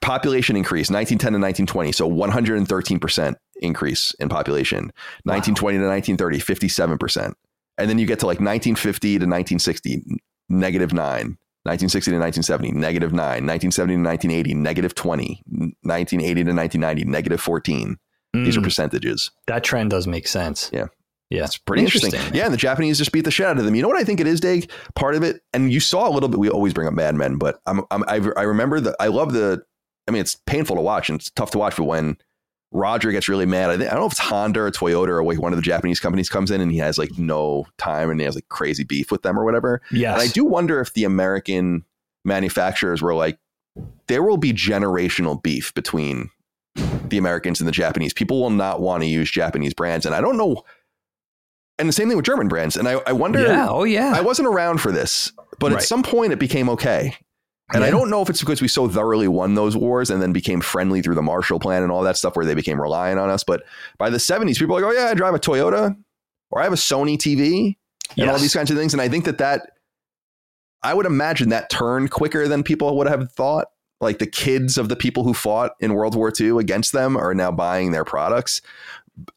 population 0.02 0.56
increase 0.56 0.90
1910 0.90 1.34
to 1.34 1.66
1920 1.66 1.92
so 1.92 2.10
113% 2.10 3.36
increase 3.62 4.14
in 4.20 4.30
population 4.30 4.92
1920 5.24 5.78
wow. 5.78 5.84
to 5.84 5.90
1930 5.90 6.40
57% 6.40 7.34
and 7.78 7.90
then 7.90 7.98
you 7.98 8.06
get 8.06 8.20
to 8.20 8.26
like 8.26 8.40
1950 8.40 9.08
to 9.10 9.14
1960 9.26 10.04
negative 10.50 10.94
9 10.94 11.00
1960 11.00 12.12
to 12.12 12.18
1970 12.18 12.72
negative 12.72 13.12
9 13.12 13.20
1970 13.20 13.94
to 13.96 14.02
1980 14.02 14.54
negative 14.56 14.96
20 14.96 15.42
1980 15.48 16.44
to 16.44 16.54
1990 16.54 17.04
negative 17.06 17.42
14 17.42 17.98
mm. 18.36 18.46
these 18.46 18.58
are 18.58 18.62
mm. 18.62 18.64
percentages 18.64 19.32
that 19.48 19.64
trend 19.64 19.90
does 19.90 20.08
make 20.08 20.28
sense 20.28 20.70
yeah 20.74 20.88
yeah, 21.30 21.44
it's 21.44 21.58
pretty 21.58 21.84
interesting. 21.84 22.14
interesting. 22.14 22.36
Yeah, 22.36 22.46
and 22.46 22.54
the 22.54 22.58
Japanese 22.58 22.98
just 22.98 23.12
beat 23.12 23.26
the 23.26 23.32
shit 23.32 23.46
out 23.46 23.58
of 23.58 23.66
them. 23.66 23.76
You 23.76 23.82
know 23.82 23.90
what 23.90 23.98
I 23.98 24.04
think 24.06 24.22
it 24.22 24.28
is, 24.28 24.40
Dig? 24.40 24.72
Part 24.96 25.16
of 25.16 25.24
it, 25.24 25.42
and 25.54 25.72
you 25.72 25.80
saw 25.80 26.08
a 26.08 26.12
little 26.12 26.30
bit. 26.30 26.40
We 26.40 26.50
always 26.50 26.74
bring 26.74 26.88
up 26.88 26.94
Mad 26.94 27.16
Men, 27.16 27.38
but 27.38 27.60
I'm, 27.66 27.82
I'm 27.92 28.04
I, 28.08 28.22
I 28.38 28.44
remember 28.44 28.80
that. 28.80 28.96
I 29.00 29.08
love 29.08 29.34
the. 29.34 29.64
I 30.08 30.12
mean, 30.12 30.22
it's 30.22 30.36
painful 30.36 30.76
to 30.76 30.82
watch 30.82 31.10
and 31.10 31.20
it's 31.20 31.30
tough 31.32 31.52
to 31.52 31.58
watch, 31.58 31.76
but 31.76 31.84
when 31.84 32.18
Roger 32.72 33.12
gets 33.12 33.30
really 33.30 33.46
mad, 33.46 33.70
I, 33.70 33.78
think, 33.78 33.90
I 33.90 33.94
don't 33.94 34.02
know 34.02 34.08
if 34.08 34.14
it's 34.14 34.20
Honda 34.20 34.62
or 34.62 34.72
Toyota 34.72 35.10
or 35.10 35.24
like 35.24 35.40
one 35.40 35.54
of 35.54 35.58
the 35.58 35.64
Japanese 35.64 36.00
companies 36.00 36.30
comes 36.30 36.52
in 36.52 36.62
and 36.62 36.72
he 36.72 36.78
has 36.78 36.98
like 36.98 37.18
no 37.18 37.66
time 37.78 38.10
and 38.10 38.20
he 38.20 38.26
has 38.26 38.36
like 38.36 38.50
crazy 38.50 38.84
beef 38.84 39.12
with 39.12 39.22
them 39.22 39.38
or 39.38 39.46
whatever. 39.46 39.82
Yeah, 39.92 40.16
I 40.16 40.28
do 40.28 40.46
wonder 40.46 40.80
if 40.80 40.94
the 40.94 41.04
American 41.04 41.86
manufacturers 42.26 43.02
were 43.02 43.16
like, 43.16 43.40
there 44.08 44.24
will 44.24 44.38
be 44.38 44.54
generational 44.54 45.42
beef 45.42 45.74
between 45.74 46.30
the 47.10 47.18
Americans 47.18 47.60
and 47.60 47.68
the 47.68 47.72
Japanese. 47.72 48.14
People 48.14 48.42
will 48.42 48.50
not 48.50 48.82
want 48.82 49.04
to 49.04 49.08
use 49.08 49.32
Japanese 49.32 49.74
brands, 49.74 50.06
and 50.06 50.14
I 50.14 50.22
don't 50.22 50.38
know 50.38 50.64
and 51.80 51.88
the 51.88 51.94
same 51.94 52.08
thing 52.08 52.18
with 52.18 52.26
German 52.26 52.48
brands. 52.48 52.76
And 52.76 52.88
I, 52.88 52.94
I 53.06 53.12
wonder. 53.12 53.42
Yeah. 53.42 53.68
Oh, 53.70 53.84
yeah. 53.84 54.14
I 54.16 54.22
wasn't 54.22 54.48
around 54.48 54.80
for 54.80 54.92
this, 54.92 55.32
but 55.60 55.72
right. 55.72 55.82
at 55.82 55.84
some 55.84 56.04
point 56.04 56.34
it 56.34 56.40
became 56.40 56.70
okay. 56.70 57.16
And 57.74 57.82
yeah. 57.82 57.88
I 57.88 57.92
don't 57.92 58.10
know 58.10 58.22
if 58.22 58.30
it's 58.30 58.40
because 58.40 58.62
we 58.62 58.70
so 58.70 58.88
thoroughly 58.88 59.28
won 59.28 59.56
those 59.56 59.76
wars 59.76 60.10
and 60.10 60.22
then 60.22 60.32
became 60.32 60.62
friendly 60.62 61.02
through 61.02 61.16
the 61.16 61.22
Marshall 61.22 61.60
Plan 61.60 61.84
and 61.84 61.92
all 61.92 62.04
that 62.04 62.16
stuff 62.16 62.36
where 62.36 62.46
they 62.46 62.56
became 62.56 62.80
reliant 62.80 63.20
on 63.20 63.30
us. 63.30 63.44
But 63.44 63.64
by 63.98 64.10
the 64.10 64.18
70s, 64.18 64.58
people 64.58 64.78
are 64.78 64.82
like, 64.82 64.90
oh, 64.90 64.98
yeah, 64.98 65.10
I 65.10 65.14
drive 65.14 65.34
a 65.34 65.40
Toyota 65.40 65.96
or 66.50 66.62
I 66.62 66.64
have 66.64 66.74
a 66.74 66.78
Sony 66.78 67.18
TV 67.18 67.76
and 68.12 68.16
yes. 68.16 68.30
all 68.30 68.40
these 68.40 68.54
kinds 68.54 68.72
of 68.72 68.78
things. 68.78 68.94
And 68.94 69.02
I 69.02 69.10
think 69.10 69.26
that 69.26 69.40
that, 69.40 69.72
I 70.82 70.94
would 70.94 71.06
imagine 71.06 71.50
that 71.50 71.70
turned 71.70 72.12
quicker 72.12 72.48
than 72.48 72.64
people 72.64 72.96
would 72.98 73.08
have 73.08 73.32
thought. 73.34 73.68
Like 74.00 74.20
the 74.20 74.28
kids 74.28 74.78
of 74.78 74.90
the 74.90 74.96
people 74.96 75.24
who 75.24 75.34
fought 75.34 75.72
in 75.80 75.96
World 75.96 76.16
War 76.16 76.32
II 76.40 76.60
against 76.60 76.94
them 76.94 77.18
are 77.18 77.34
now 77.34 77.52
buying 77.52 77.92
their 77.92 78.06
products 78.06 78.62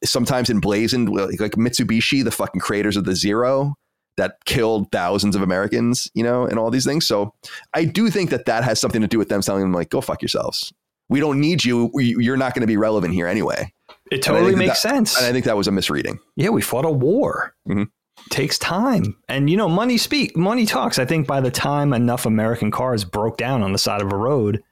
sometimes 0.05 0.51
emblazoned 0.51 1.09
like 1.09 1.53
Mitsubishi, 1.53 2.23
the 2.23 2.31
fucking 2.31 2.61
creators 2.61 2.97
of 2.97 3.05
the 3.05 3.17
Zero 3.17 3.77
that 4.21 4.45
killed 4.45 4.93
thousands 4.93 5.35
of 5.35 5.43
Americans, 5.43 6.11
you 6.15 6.23
know, 6.23 6.45
and 6.45 6.59
all 6.59 6.71
these 6.71 6.85
things. 6.85 7.07
So 7.07 7.35
I 7.75 7.85
do 7.85 8.11
think 8.11 8.31
that 8.31 8.45
that 8.45 8.63
has 8.63 8.81
something 8.81 9.01
to 9.01 9.09
do 9.09 9.19
with 9.19 9.29
them 9.29 9.41
telling 9.41 9.63
them 9.63 9.73
like, 9.73 9.91
go 9.91 10.01
fuck 10.01 10.23
yourselves. 10.23 10.73
We 11.09 11.19
don't 11.19 11.41
need 11.41 11.65
you. 11.65 11.91
You're 11.95 12.37
not 12.37 12.55
going 12.55 12.61
to 12.61 12.69
be 12.69 12.77
relevant 12.77 13.15
here 13.15 13.27
anyway. 13.27 13.73
It 14.13 14.23
totally 14.23 14.55
makes 14.55 14.83
that, 14.83 14.89
sense. 14.89 15.17
And 15.17 15.27
I 15.27 15.33
think 15.33 15.45
that 15.47 15.57
was 15.57 15.67
a 15.67 15.73
misreading. 15.73 16.21
Yeah, 16.37 16.51
we 16.51 16.63
fought 16.63 16.85
a 16.85 16.91
war. 16.91 17.55
Mm-hmm. 17.69 17.85
Takes 18.29 18.59
time, 18.59 19.17
and 19.31 19.49
you 19.49 19.57
know, 19.57 19.69
money 19.69 19.97
speak, 19.97 20.37
money 20.37 20.67
talks. 20.67 20.99
I 20.99 21.07
think 21.07 21.27
by 21.27 21.41
the 21.41 21.51
time 21.51 21.95
enough 21.95 22.27
American 22.27 22.71
cars 22.71 23.03
broke 23.03 23.39
down 23.39 23.63
on 23.63 23.73
the 23.73 23.79
side 23.79 24.03
of 24.03 24.13
a 24.13 24.17
road, 24.17 24.63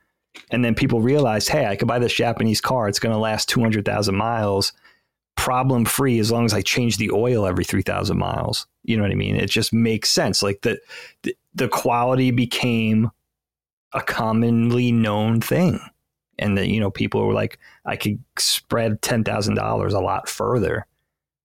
and 0.50 0.62
then 0.62 0.74
people 0.74 1.00
realized, 1.00 1.48
hey, 1.48 1.64
I 1.64 1.74
could 1.74 1.88
buy 1.88 1.98
this 1.98 2.12
Japanese 2.12 2.60
car. 2.60 2.88
It's 2.88 2.98
going 2.98 3.14
to 3.14 3.18
last 3.18 3.48
two 3.48 3.60
hundred 3.60 3.86
thousand 3.86 4.16
miles, 4.16 4.74
problem 5.38 5.84
free, 5.84 6.18
as 6.18 6.30
long 6.30 6.44
as 6.44 6.52
I 6.52 6.60
change 6.60 6.96
the 6.96 7.10
oil 7.12 7.46
every 7.46 7.64
three 7.64 7.82
thousand 7.82 8.18
miles. 8.18 8.66
You 8.82 8.96
know 8.96 9.04
what 9.04 9.12
I 9.12 9.16
mean? 9.16 9.36
It 9.36 9.48
just 9.48 9.72
makes 9.72 10.10
sense. 10.10 10.42
Like 10.42 10.62
the 10.62 10.78
the, 11.22 11.34
the 11.54 11.68
quality 11.68 12.30
became 12.30 13.10
a 13.94 14.02
commonly 14.02 14.92
known 14.92 15.40
thing 15.40 15.80
and 16.38 16.58
that 16.58 16.68
you 16.68 16.80
know 16.80 16.90
people 16.90 17.26
were 17.26 17.32
like 17.32 17.58
i 17.86 17.96
could 17.96 18.22
spread 18.38 19.00
$10000 19.00 19.92
a 19.92 19.98
lot 19.98 20.28
further 20.28 20.86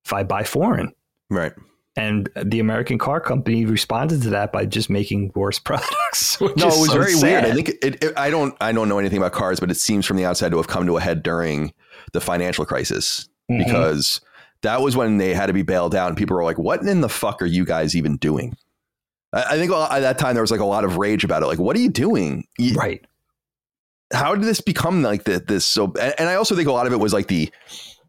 if 0.05 0.12
i 0.12 0.23
buy 0.23 0.43
foreign 0.43 0.93
right 1.29 1.53
and 1.95 2.29
the 2.43 2.59
american 2.59 2.97
car 2.97 3.21
company 3.21 3.65
responded 3.65 4.21
to 4.21 4.29
that 4.29 4.51
by 4.51 4.65
just 4.65 4.89
making 4.89 5.31
worse 5.35 5.57
products 5.69 6.39
no 6.41 6.47
it 6.47 6.57
was 6.57 6.88
so 6.88 6.93
very 6.93 7.13
sad. 7.13 7.43
weird 7.43 7.45
i 7.45 7.55
think 7.55 7.69
it, 7.81 8.03
it, 8.03 8.17
i 8.17 8.29
don't 8.29 8.55
i 8.59 8.71
don't 8.71 8.89
know 8.89 9.00
anything 9.00 9.17
about 9.19 9.31
cars 9.31 9.59
but 9.59 9.71
it 9.71 9.77
seems 9.77 10.05
from 10.05 10.17
the 10.17 10.25
outside 10.25 10.51
to 10.51 10.57
have 10.57 10.67
come 10.67 10.85
to 10.85 10.97
a 10.97 11.01
head 11.01 11.23
during 11.23 11.73
the 12.12 12.19
financial 12.19 12.65
crisis 12.65 13.29
mm-hmm. 13.51 13.63
because 13.63 14.21
that 14.62 14.81
was 14.81 14.95
when 14.95 15.17
they 15.17 15.33
had 15.33 15.47
to 15.47 15.53
be 15.53 15.63
bailed 15.63 15.95
out 15.95 16.07
and 16.07 16.17
people 16.17 16.35
were 16.35 16.43
like 16.43 16.57
what 16.57 16.81
in 16.81 17.01
the 17.01 17.09
fuck 17.09 17.41
are 17.41 17.47
you 17.47 17.65
guys 17.65 17.95
even 17.95 18.17
doing 18.17 18.55
I 19.35 19.57
think 19.57 19.71
at 19.71 20.01
that 20.01 20.19
time 20.19 20.35
there 20.35 20.43
was 20.43 20.51
like 20.51 20.59
a 20.59 20.65
lot 20.65 20.83
of 20.83 20.97
rage 20.97 21.23
about 21.23 21.41
it. 21.41 21.47
Like, 21.47 21.57
what 21.57 21.75
are 21.75 21.79
you 21.79 21.89
doing? 21.89 22.45
right 22.75 23.03
how 24.13 24.35
did 24.35 24.43
this 24.43 24.62
become 24.62 25.01
like 25.01 25.23
the, 25.23 25.39
this? 25.39 25.65
So, 25.65 25.93
and 25.93 26.29
I 26.29 26.35
also 26.35 26.55
think 26.55 26.67
a 26.67 26.71
lot 26.71 26.88
of 26.88 26.93
it 26.93 27.00
was 27.00 27.13
like 27.13 27.27
the 27.27 27.51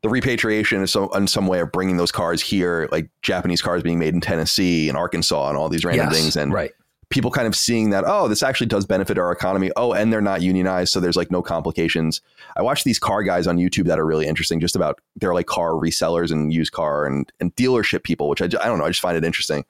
the 0.03 0.09
repatriation 0.11 0.83
in 0.83 0.87
some, 0.87 1.09
in 1.15 1.27
some 1.27 1.47
way 1.47 1.61
of 1.61 1.73
bringing 1.73 1.97
those 1.97 2.13
cars 2.13 2.43
here, 2.43 2.89
like 2.93 3.09
Japanese 3.23 3.63
cars 3.63 3.83
being 3.83 3.99
made 3.99 4.13
in 4.13 4.21
Tennessee 4.21 4.91
and 4.91 4.99
Arkansas 4.99 5.49
and 5.49 5.57
all 5.57 5.71
these 5.71 5.85
random 5.85 6.09
yes, 6.11 6.15
things, 6.15 6.37
and 6.37 6.53
right. 6.53 6.73
People 7.11 7.31
kind 7.31 7.47
of 7.47 7.55
seeing 7.55 7.91
that 7.91 8.05
oh, 8.07 8.29
this 8.29 8.43
actually 8.43 8.67
does 8.67 8.87
benefit 8.87 9.19
our 9.19 9.33
economy. 9.33 9.71
Oh, 9.77 9.93
and 9.93 10.13
they're 10.13 10.21
not 10.21 10.43
unionized, 10.43 10.93
so 10.93 11.01
there's 11.01 11.17
like 11.17 11.31
no 11.31 11.43
complications. 11.43 12.21
I 12.57 12.63
watch 12.63 12.85
these 12.85 12.99
car 12.99 13.23
guys 13.23 13.47
on 13.47 13.59
YouTube 13.59 13.87
that 13.87 13.99
are 13.99 14.07
really 14.07 14.27
interesting, 14.27 14.61
just 14.61 14.77
about 14.77 15.01
they're 15.17 15.35
like 15.35 15.47
car 15.47 15.73
resellers 15.73 16.31
and 16.31 16.53
used 16.53 16.73
car 16.73 17.07
and 17.07 17.31
and 17.41 17.55
dealership 17.57 18.03
people, 18.03 18.29
which 18.29 18.43
I 18.43 18.47
I 18.47 18.49
don't 18.67 18.79
know, 18.79 18.85
I 18.85 18.91
just 18.91 19.01
find 19.01 19.17
it 19.17 19.25
interesting, 19.25 19.65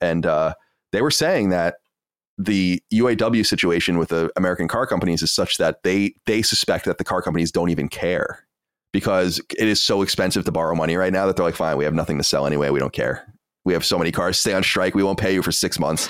and 0.00 0.26
uh, 0.26 0.54
they 0.92 1.02
were 1.02 1.10
saying 1.10 1.50
that 1.50 1.76
the 2.38 2.82
UAW 2.92 3.44
situation 3.44 3.98
with 3.98 4.08
the 4.08 4.30
American 4.36 4.66
car 4.66 4.86
companies 4.86 5.22
is 5.22 5.30
such 5.30 5.58
that 5.58 5.82
they 5.82 6.14
they 6.26 6.42
suspect 6.42 6.86
that 6.86 6.98
the 6.98 7.04
car 7.04 7.20
companies 7.20 7.52
don't 7.52 7.68
even 7.68 7.88
care 7.88 8.46
because 8.92 9.40
it 9.58 9.68
is 9.68 9.82
so 9.82 10.02
expensive 10.02 10.44
to 10.44 10.52
borrow 10.52 10.74
money 10.74 10.96
right 10.96 11.12
now 11.12 11.26
that 11.26 11.36
they're 11.36 11.44
like, 11.44 11.54
fine, 11.54 11.76
we 11.76 11.84
have 11.84 11.94
nothing 11.94 12.18
to 12.18 12.24
sell 12.24 12.46
anyway. 12.46 12.70
We 12.70 12.80
don't 12.80 12.92
care. 12.92 13.32
We 13.64 13.72
have 13.74 13.84
so 13.84 13.98
many 13.98 14.10
cars. 14.10 14.38
Stay 14.38 14.54
on 14.54 14.62
strike. 14.62 14.94
We 14.94 15.02
won't 15.02 15.18
pay 15.18 15.34
you 15.34 15.42
for 15.42 15.52
six 15.52 15.78
months. 15.78 16.08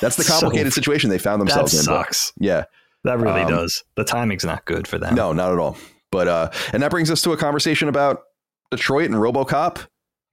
That's 0.00 0.16
the 0.16 0.24
complicated 0.24 0.72
so, 0.72 0.76
situation 0.76 1.10
they 1.10 1.18
found 1.18 1.40
themselves 1.40 1.72
that 1.72 1.78
in. 1.78 1.84
Sucks. 1.84 2.32
But, 2.36 2.44
yeah, 2.44 2.64
that 3.04 3.18
really 3.18 3.42
um, 3.42 3.50
does. 3.50 3.84
The 3.96 4.04
timing's 4.04 4.44
not 4.44 4.64
good 4.64 4.86
for 4.86 4.98
them. 4.98 5.14
No, 5.14 5.32
not 5.32 5.52
at 5.52 5.58
all. 5.58 5.76
But 6.10 6.28
uh, 6.28 6.50
and 6.72 6.82
that 6.82 6.90
brings 6.90 7.10
us 7.10 7.22
to 7.22 7.32
a 7.32 7.36
conversation 7.36 7.88
about 7.88 8.22
Detroit 8.70 9.06
and 9.06 9.14
RoboCop 9.14 9.86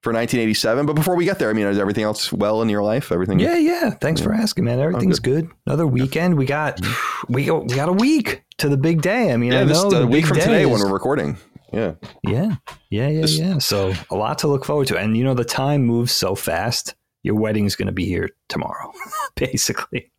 for 0.06 0.14
1987. 0.14 0.86
But 0.86 0.94
before 0.94 1.16
we 1.16 1.26
get 1.26 1.40
there, 1.40 1.50
I 1.50 1.54
mean, 1.54 1.66
is 1.66 1.80
everything 1.80 2.04
else 2.04 2.32
well 2.32 2.62
in 2.62 2.70
your 2.70 2.84
life? 2.84 3.12
Everything? 3.12 3.40
Yeah, 3.40 3.58
yeah. 3.58 3.90
Thanks 3.90 4.22
yeah. 4.22 4.28
for 4.28 4.34
asking, 4.34 4.66
man. 4.66 4.80
Everything's 4.80 5.20
good. 5.20 5.48
good. 5.48 5.56
Another 5.66 5.88
weekend. 5.88 6.38
We 6.38 6.46
got 6.46 6.80
we 7.28 7.46
got, 7.46 7.68
we 7.68 7.76
got 7.76 7.90
a 7.90 7.94
week 7.94 8.44
to 8.60 8.70
the 8.70 8.78
big 8.78 9.02
day. 9.02 9.34
I 9.34 9.38
mean, 9.38 9.52
yeah, 9.52 9.62
I 9.62 9.64
this 9.66 9.84
a 9.84 10.06
week 10.06 10.28
from 10.28 10.40
today 10.40 10.62
is, 10.62 10.70
when 10.70 10.80
we're 10.80 10.94
recording. 10.94 11.38
Yeah. 11.74 11.96
Yeah. 12.24 12.56
Yeah. 12.90 13.10
Yeah. 13.10 13.22
This, 13.22 13.38
yeah. 13.38 13.58
So 13.58 13.94
a 14.10 14.16
lot 14.16 14.40
to 14.40 14.48
look 14.48 14.64
forward 14.64 14.88
to. 14.88 14.98
And 14.98 15.18
you 15.18 15.24
know, 15.24 15.34
the 15.34 15.44
time 15.44 15.86
moves 15.86 16.12
so 16.12 16.36
fast. 16.36 16.96
Your 17.26 17.34
wedding 17.34 17.66
is 17.66 17.76
going 17.76 17.88
to 17.88 17.92
be 17.92 18.06
here 18.06 18.30
tomorrow, 18.50 18.94
basically. 19.36 20.12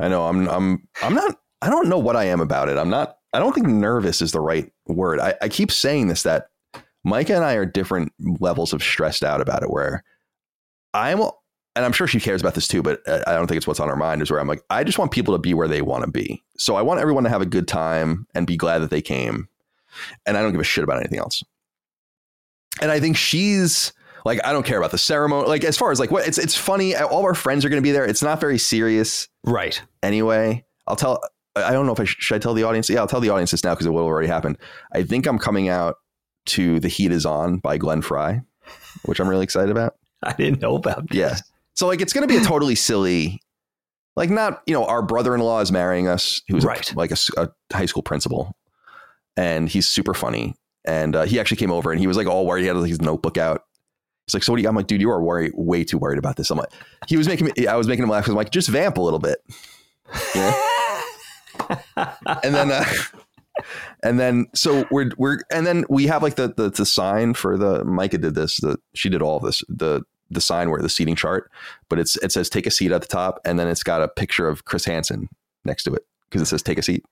I 0.00 0.08
know. 0.08 0.26
I'm. 0.26 0.48
I'm. 0.48 0.88
I'm 1.02 1.14
not. 1.14 1.38
I 1.62 1.70
don't 1.70 1.88
know 1.88 1.98
what 1.98 2.16
I 2.16 2.24
am 2.24 2.40
about 2.40 2.68
it. 2.68 2.76
I'm 2.76 2.90
not. 2.90 3.18
I 3.32 3.38
don't 3.38 3.52
think 3.52 3.68
nervous 3.68 4.20
is 4.20 4.32
the 4.32 4.40
right 4.40 4.68
word. 4.88 5.20
I, 5.20 5.34
I 5.40 5.48
keep 5.48 5.70
saying 5.70 6.08
this 6.08 6.24
that 6.24 6.48
Micah 7.04 7.36
and 7.36 7.44
I 7.44 7.54
are 7.54 7.64
different 7.64 8.12
levels 8.40 8.72
of 8.72 8.82
stressed 8.82 9.22
out 9.22 9.40
about 9.40 9.62
it. 9.62 9.70
Where 9.70 10.02
I'm, 10.94 11.20
and 11.20 11.84
I'm 11.84 11.92
sure 11.92 12.08
she 12.08 12.18
cares 12.18 12.40
about 12.40 12.54
this 12.54 12.66
too, 12.66 12.82
but 12.82 13.08
I 13.08 13.34
don't 13.34 13.46
think 13.46 13.58
it's 13.58 13.68
what's 13.68 13.78
on 13.78 13.88
her 13.88 13.94
mind. 13.94 14.20
Is 14.20 14.30
where 14.32 14.40
I'm 14.40 14.48
like, 14.48 14.64
I 14.68 14.82
just 14.82 14.98
want 14.98 15.12
people 15.12 15.34
to 15.34 15.38
be 15.38 15.54
where 15.54 15.68
they 15.68 15.82
want 15.82 16.06
to 16.06 16.10
be. 16.10 16.42
So 16.56 16.74
I 16.74 16.82
want 16.82 16.98
everyone 16.98 17.22
to 17.22 17.30
have 17.30 17.42
a 17.42 17.46
good 17.46 17.68
time 17.68 18.26
and 18.34 18.48
be 18.48 18.56
glad 18.56 18.78
that 18.78 18.90
they 18.90 19.02
came, 19.02 19.48
and 20.26 20.36
I 20.36 20.42
don't 20.42 20.50
give 20.50 20.60
a 20.60 20.64
shit 20.64 20.82
about 20.82 20.98
anything 20.98 21.20
else. 21.20 21.44
And 22.82 22.90
I 22.90 22.98
think 22.98 23.16
she's 23.16 23.92
like, 24.28 24.44
I 24.44 24.52
don't 24.52 24.64
care 24.64 24.78
about 24.78 24.90
the 24.90 24.98
ceremony. 24.98 25.48
Like 25.48 25.64
as 25.64 25.76
far 25.76 25.90
as 25.90 25.98
like 25.98 26.10
what 26.10 26.26
it's 26.26 26.38
it's 26.38 26.54
funny. 26.54 26.94
All 26.94 27.24
our 27.24 27.34
friends 27.34 27.64
are 27.64 27.68
going 27.68 27.82
to 27.82 27.86
be 27.86 27.92
there. 27.92 28.04
It's 28.04 28.22
not 28.22 28.40
very 28.40 28.58
serious, 28.58 29.28
right? 29.44 29.80
Anyway, 30.02 30.64
I'll 30.86 30.96
tell. 30.96 31.22
I 31.56 31.72
don't 31.72 31.86
know 31.86 31.92
if 31.92 32.00
I 32.00 32.04
sh- 32.04 32.16
should 32.20 32.36
I 32.36 32.38
tell 32.38 32.54
the 32.54 32.62
audience. 32.62 32.88
Yeah, 32.88 33.00
I'll 33.00 33.08
tell 33.08 33.20
the 33.20 33.30
audience 33.30 33.50
this 33.50 33.64
now 33.64 33.74
because 33.74 33.86
it 33.86 33.90
will 33.90 34.04
already 34.04 34.28
happen. 34.28 34.56
I 34.92 35.02
think 35.02 35.26
I'm 35.26 35.38
coming 35.38 35.68
out 35.68 35.96
to 36.46 36.78
The 36.78 36.88
Heat 36.88 37.10
Is 37.10 37.26
On 37.26 37.58
by 37.58 37.78
Glenn 37.78 38.02
Frey, 38.02 38.42
which 39.04 39.18
I'm 39.18 39.28
really 39.28 39.42
excited 39.44 39.70
about. 39.70 39.96
I 40.22 40.32
didn't 40.34 40.60
know 40.60 40.76
about 40.76 41.08
this. 41.08 41.18
Yeah. 41.18 41.36
So 41.74 41.86
like 41.86 42.00
it's 42.00 42.12
going 42.12 42.26
to 42.26 42.32
be 42.32 42.40
a 42.40 42.44
totally 42.44 42.74
silly 42.74 43.40
like 44.18 44.30
not, 44.30 44.62
you 44.66 44.74
know, 44.74 44.84
our 44.84 45.00
brother-in-law 45.00 45.60
is 45.60 45.70
marrying 45.70 46.08
us 46.08 46.42
who's 46.48 46.64
right. 46.64 46.92
a, 46.92 46.96
like 46.96 47.12
a, 47.12 47.16
a, 47.36 47.48
high 47.72 47.86
school 47.86 48.02
principal 48.02 48.56
and 49.36 49.68
he's 49.68 49.86
super 49.86 50.12
funny 50.12 50.56
and 50.84 51.14
uh, 51.14 51.24
he 51.24 51.38
actually 51.38 51.56
came 51.56 51.70
over 51.70 51.92
and 51.92 52.00
he 52.00 52.08
was 52.08 52.16
like 52.16 52.26
all 52.26 52.44
worried 52.44 52.62
he 52.62 52.66
had 52.66 52.76
like, 52.76 52.88
his 52.88 53.00
notebook 53.00 53.38
out. 53.38 53.62
He's 54.28 54.34
like, 54.34 54.42
so 54.42 54.52
what 54.52 54.58
do 54.58 54.62
you, 54.62 54.68
I'm 54.68 54.76
like, 54.76 54.86
dude, 54.86 55.00
you 55.00 55.10
are 55.10 55.22
worried, 55.22 55.52
way 55.54 55.84
too 55.84 55.96
worried 55.96 56.18
about 56.18 56.36
this. 56.36 56.50
I'm 56.50 56.58
like, 56.58 56.70
he 57.06 57.16
was 57.16 57.26
making 57.26 57.50
me, 57.56 57.66
I 57.66 57.76
was 57.76 57.88
making 57.88 58.02
him 58.02 58.10
laugh 58.10 58.28
I'm 58.28 58.34
like, 58.34 58.50
just 58.50 58.68
vamp 58.68 58.98
a 58.98 59.00
little 59.00 59.18
bit. 59.18 59.38
Yeah. 60.34 60.54
and 62.42 62.54
then, 62.54 62.70
uh, 62.70 62.84
and 64.02 64.20
then 64.20 64.46
so 64.54 64.86
we're 64.90 65.10
we're 65.16 65.40
and 65.50 65.66
then 65.66 65.84
we 65.88 66.06
have 66.06 66.22
like 66.22 66.36
the, 66.36 66.52
the 66.56 66.70
the 66.70 66.86
sign 66.86 67.34
for 67.34 67.56
the 67.56 67.84
Micah 67.84 68.18
did 68.18 68.34
this 68.34 68.58
the 68.58 68.78
she 68.94 69.08
did 69.08 69.22
all 69.22 69.38
of 69.38 69.42
this 69.42 69.62
the 69.68 70.02
the 70.30 70.40
sign 70.40 70.70
where 70.70 70.80
the 70.80 70.88
seating 70.88 71.16
chart 71.16 71.50
but 71.88 71.98
it's 71.98 72.16
it 72.18 72.30
says 72.30 72.48
take 72.48 72.66
a 72.66 72.70
seat 72.70 72.92
at 72.92 73.00
the 73.00 73.08
top 73.08 73.40
and 73.44 73.58
then 73.58 73.66
it's 73.66 73.82
got 73.82 74.00
a 74.00 74.06
picture 74.06 74.46
of 74.46 74.64
Chris 74.64 74.84
Hansen 74.84 75.28
next 75.64 75.82
to 75.84 75.94
it 75.94 76.06
because 76.28 76.42
it 76.42 76.46
says 76.46 76.62
take 76.62 76.78
a 76.78 76.82
seat. 76.82 77.04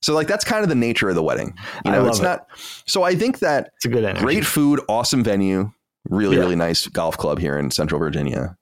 So 0.00 0.14
like 0.14 0.26
that's 0.26 0.44
kind 0.44 0.64
of 0.64 0.68
the 0.68 0.74
nature 0.74 1.08
of 1.08 1.14
the 1.14 1.22
wedding. 1.22 1.54
You 1.84 1.92
know, 1.92 2.06
it's 2.06 2.18
it. 2.18 2.24
not 2.24 2.48
so 2.86 3.04
I 3.04 3.14
think 3.14 3.38
that 3.38 3.70
it's 3.76 3.84
a 3.84 3.88
good 3.88 4.04
energy. 4.04 4.24
great 4.24 4.44
food, 4.44 4.80
awesome 4.88 5.22
venue, 5.22 5.70
really, 6.08 6.36
yeah. 6.36 6.42
really 6.42 6.56
nice 6.56 6.86
golf 6.88 7.16
club 7.16 7.38
here 7.38 7.58
in 7.58 7.70
Central 7.70 7.98
Virginia. 7.98 8.56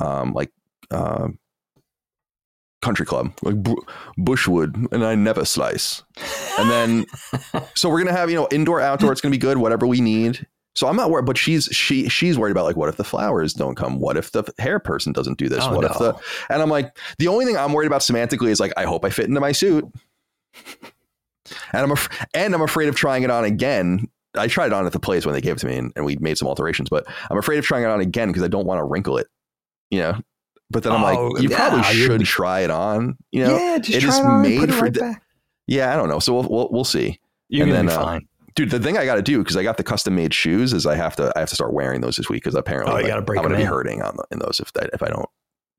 Um, 0.00 0.32
like 0.32 0.50
uh, 0.90 1.28
country 2.80 3.06
club, 3.06 3.32
like 3.42 3.56
Bushwood, 4.18 4.92
and 4.92 5.04
I 5.04 5.14
never 5.14 5.44
slice. 5.44 6.02
And 6.58 6.70
then, 6.70 7.06
so 7.74 7.88
we're 7.88 7.98
gonna 7.98 8.16
have 8.16 8.30
you 8.30 8.36
know 8.36 8.48
indoor, 8.50 8.80
outdoor. 8.80 9.12
It's 9.12 9.20
gonna 9.20 9.30
be 9.30 9.38
good, 9.38 9.58
whatever 9.58 9.86
we 9.86 10.00
need. 10.00 10.46
So 10.74 10.88
I'm 10.88 10.96
not 10.96 11.10
worried, 11.10 11.26
but 11.26 11.36
she's 11.36 11.66
she 11.66 12.08
she's 12.08 12.38
worried 12.38 12.52
about 12.52 12.64
like 12.64 12.76
what 12.76 12.88
if 12.88 12.96
the 12.96 13.04
flowers 13.04 13.52
don't 13.52 13.74
come? 13.74 13.98
What 13.98 14.16
if 14.16 14.32
the 14.32 14.44
hair 14.58 14.78
person 14.78 15.12
doesn't 15.12 15.38
do 15.38 15.48
this? 15.48 15.64
Oh, 15.64 15.74
what 15.74 15.82
no. 15.82 15.88
if 15.88 15.98
the 15.98 16.14
and 16.52 16.62
I'm 16.62 16.70
like 16.70 16.96
the 17.18 17.28
only 17.28 17.44
thing 17.44 17.56
I'm 17.56 17.72
worried 17.72 17.86
about 17.86 18.00
semantically 18.00 18.48
is 18.48 18.60
like 18.60 18.72
I 18.76 18.84
hope 18.84 19.04
I 19.04 19.10
fit 19.10 19.26
into 19.26 19.40
my 19.40 19.52
suit. 19.52 19.84
And 21.72 21.82
I'm 21.82 21.90
af- 21.90 22.26
and 22.34 22.54
I'm 22.54 22.62
afraid 22.62 22.88
of 22.88 22.96
trying 22.96 23.22
it 23.22 23.30
on 23.30 23.44
again. 23.44 24.08
I 24.36 24.46
tried 24.46 24.66
it 24.66 24.72
on 24.72 24.86
at 24.86 24.92
the 24.92 25.00
place 25.00 25.26
when 25.26 25.34
they 25.34 25.40
gave 25.40 25.56
it 25.56 25.58
to 25.58 25.66
me, 25.66 25.76
and, 25.76 25.92
and 25.96 26.04
we 26.04 26.16
made 26.16 26.38
some 26.38 26.48
alterations. 26.48 26.88
But 26.88 27.06
I'm 27.30 27.38
afraid 27.38 27.58
of 27.58 27.64
trying 27.64 27.84
it 27.84 27.86
on 27.86 28.00
again 28.00 28.28
because 28.28 28.42
I 28.42 28.48
don't 28.48 28.66
want 28.66 28.78
to 28.78 28.84
wrinkle 28.84 29.18
it. 29.18 29.26
You 29.90 29.98
know, 29.98 30.20
but 30.70 30.82
then 30.82 30.92
I'm 30.92 31.02
like, 31.02 31.18
oh, 31.18 31.36
you 31.38 31.50
yeah, 31.50 31.56
probably 31.56 31.82
should 31.82 32.24
try 32.24 32.60
it 32.60 32.70
on. 32.70 33.16
You 33.30 33.44
know, 33.44 33.56
yeah, 33.56 33.78
just 33.78 33.98
it 33.98 34.04
is 34.04 34.18
on, 34.18 34.42
made 34.42 34.72
for. 34.74 34.84
Right 34.84 34.94
th- 34.94 35.16
yeah, 35.66 35.92
I 35.92 35.96
don't 35.96 36.08
know. 36.08 36.18
So 36.18 36.34
we'll 36.34 36.48
we'll, 36.48 36.68
we'll 36.70 36.84
see. 36.84 37.20
You're 37.48 37.64
and 37.64 37.72
gonna 37.72 37.78
then, 37.78 37.86
be 37.86 37.92
uh, 37.92 38.04
fine. 38.04 38.28
dude, 38.54 38.70
the 38.70 38.80
thing 38.80 38.96
I 38.96 39.04
got 39.04 39.16
to 39.16 39.22
do 39.22 39.38
because 39.38 39.56
I 39.56 39.62
got 39.62 39.76
the 39.76 39.84
custom 39.84 40.14
made 40.14 40.32
shoes 40.32 40.72
is 40.72 40.86
I 40.86 40.94
have 40.96 41.16
to 41.16 41.30
I 41.36 41.40
have 41.40 41.50
to 41.50 41.54
start 41.54 41.72
wearing 41.72 42.00
those 42.00 42.16
this 42.16 42.28
week 42.28 42.42
because 42.42 42.54
apparently 42.54 42.92
oh, 42.92 42.96
like, 42.96 43.12
I'm 43.12 43.24
going 43.24 43.50
to 43.50 43.56
be 43.56 43.64
hurting 43.64 44.02
on 44.02 44.16
the, 44.16 44.24
in 44.30 44.38
those 44.38 44.60
if 44.60 44.72
that 44.72 44.90
if 44.94 45.02
I 45.02 45.08
don't 45.08 45.28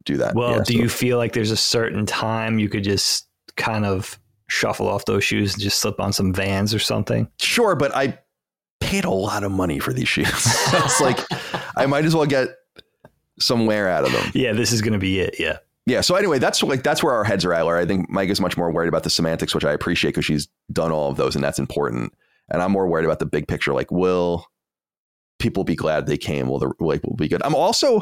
do 0.05 0.17
that. 0.17 0.35
Well, 0.35 0.51
yeah, 0.51 0.63
do 0.63 0.73
so. 0.73 0.79
you 0.79 0.89
feel 0.89 1.17
like 1.17 1.33
there's 1.33 1.51
a 1.51 1.57
certain 1.57 2.05
time 2.05 2.59
you 2.59 2.69
could 2.69 2.83
just 2.83 3.27
kind 3.55 3.85
of 3.85 4.19
shuffle 4.47 4.87
off 4.87 5.05
those 5.05 5.23
shoes 5.23 5.53
and 5.53 5.63
just 5.63 5.79
slip 5.79 5.99
on 5.99 6.13
some 6.13 6.33
Vans 6.33 6.73
or 6.73 6.79
something? 6.79 7.27
Sure, 7.39 7.75
but 7.75 7.95
I 7.95 8.19
paid 8.83 9.05
a 9.05 9.09
lot 9.09 9.43
of 9.43 9.51
money 9.51 9.79
for 9.79 9.93
these 9.93 10.07
shoes. 10.07 10.27
it's 10.73 11.01
like 11.01 11.19
I 11.75 11.85
might 11.85 12.05
as 12.05 12.15
well 12.15 12.25
get 12.25 12.49
some 13.39 13.65
wear 13.65 13.89
out 13.89 14.05
of 14.05 14.11
them. 14.11 14.31
Yeah, 14.33 14.53
this 14.53 14.71
is 14.71 14.81
going 14.81 14.93
to 14.93 14.99
be 14.99 15.19
it. 15.19 15.35
Yeah. 15.39 15.57
Yeah. 15.85 16.01
So 16.01 16.15
anyway, 16.15 16.39
that's 16.39 16.61
like 16.63 16.83
that's 16.83 17.03
where 17.03 17.13
our 17.13 17.23
heads 17.23 17.43
are 17.45 17.53
at. 17.53 17.65
Where 17.65 17.77
I 17.77 17.85
think 17.85 18.09
Mike 18.09 18.29
is 18.29 18.39
much 18.39 18.57
more 18.57 18.71
worried 18.71 18.87
about 18.87 19.03
the 19.03 19.09
semantics, 19.09 19.53
which 19.53 19.65
I 19.65 19.73
appreciate 19.73 20.11
because 20.11 20.25
she's 20.25 20.47
done 20.71 20.91
all 20.91 21.09
of 21.09 21.17
those, 21.17 21.35
and 21.35 21.43
that's 21.43 21.59
important. 21.59 22.13
And 22.49 22.61
I'm 22.61 22.71
more 22.71 22.87
worried 22.87 23.05
about 23.05 23.19
the 23.19 23.25
big 23.25 23.47
picture. 23.47 23.73
Like, 23.73 23.91
will 23.91 24.45
people 25.39 25.63
be 25.63 25.75
glad 25.75 26.05
they 26.05 26.17
came? 26.17 26.47
Will 26.47 26.59
the 26.59 26.71
like 26.79 27.03
will 27.03 27.15
be 27.15 27.27
good? 27.27 27.41
I'm 27.43 27.55
also, 27.55 28.01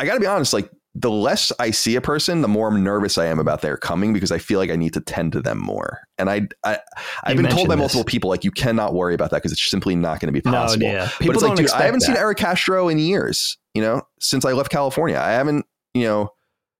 I 0.00 0.06
got 0.06 0.14
to 0.14 0.20
be 0.20 0.26
honest. 0.26 0.52
Like, 0.52 0.70
the 0.94 1.10
less 1.10 1.50
I 1.58 1.70
see 1.70 1.96
a 1.96 2.00
person, 2.00 2.42
the 2.42 2.48
more 2.48 2.70
nervous 2.76 3.16
I 3.16 3.26
am 3.26 3.38
about 3.38 3.62
their 3.62 3.76
coming 3.76 4.12
because 4.12 4.30
I 4.30 4.38
feel 4.38 4.58
like 4.58 4.70
I 4.70 4.76
need 4.76 4.92
to 4.94 5.00
tend 5.00 5.32
to 5.32 5.40
them 5.40 5.58
more. 5.58 6.00
And 6.18 6.28
I, 6.28 6.48
I 6.64 6.78
I've 7.24 7.36
been 7.36 7.48
told 7.48 7.68
by 7.68 7.76
multiple 7.76 8.04
people 8.04 8.28
like 8.28 8.44
you 8.44 8.50
cannot 8.50 8.92
worry 8.92 9.14
about 9.14 9.30
that 9.30 9.38
because 9.38 9.52
it's 9.52 9.70
simply 9.70 9.96
not 9.96 10.20
going 10.20 10.32
to 10.32 10.32
be 10.32 10.42
possible. 10.42 10.86
No, 10.86 10.92
yeah. 10.92 11.08
People 11.18 11.26
but 11.28 11.34
it's 11.34 11.42
like, 11.42 11.56
dude, 11.56 11.70
I 11.70 11.84
haven't 11.84 12.00
that. 12.00 12.06
seen 12.06 12.16
Eric 12.16 12.38
Castro 12.38 12.88
in 12.88 12.98
years. 12.98 13.56
You 13.74 13.80
know, 13.80 14.02
since 14.20 14.44
I 14.44 14.52
left 14.52 14.70
California, 14.70 15.18
I 15.18 15.30
haven't 15.30 15.64
you 15.94 16.04
know 16.04 16.30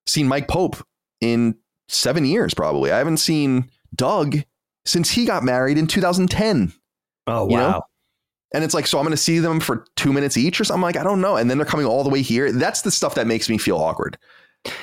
seen 0.06 0.28
Mike 0.28 0.46
Pope 0.46 0.76
in 1.22 1.56
seven 1.88 2.26
years 2.26 2.52
probably. 2.52 2.92
I 2.92 2.98
haven't 2.98 3.16
seen 3.16 3.70
Doug 3.94 4.38
since 4.84 5.10
he 5.10 5.24
got 5.24 5.42
married 5.42 5.78
in 5.78 5.86
2010. 5.86 6.72
Oh 7.26 7.46
wow. 7.46 7.70
Know? 7.70 7.82
And 8.54 8.64
it's 8.64 8.74
like, 8.74 8.86
so 8.86 8.98
I'm 8.98 9.04
going 9.04 9.12
to 9.12 9.16
see 9.16 9.38
them 9.38 9.60
for 9.60 9.84
two 9.96 10.12
minutes 10.12 10.36
each 10.36 10.60
or 10.60 10.64
something. 10.64 10.78
I'm 10.78 10.82
like, 10.82 10.96
I 10.96 11.02
don't 11.02 11.20
know. 11.20 11.36
And 11.36 11.50
then 11.50 11.58
they're 11.58 11.66
coming 11.66 11.86
all 11.86 12.04
the 12.04 12.10
way 12.10 12.22
here. 12.22 12.52
That's 12.52 12.82
the 12.82 12.90
stuff 12.90 13.14
that 13.14 13.26
makes 13.26 13.48
me 13.48 13.58
feel 13.58 13.78
awkward 13.78 14.18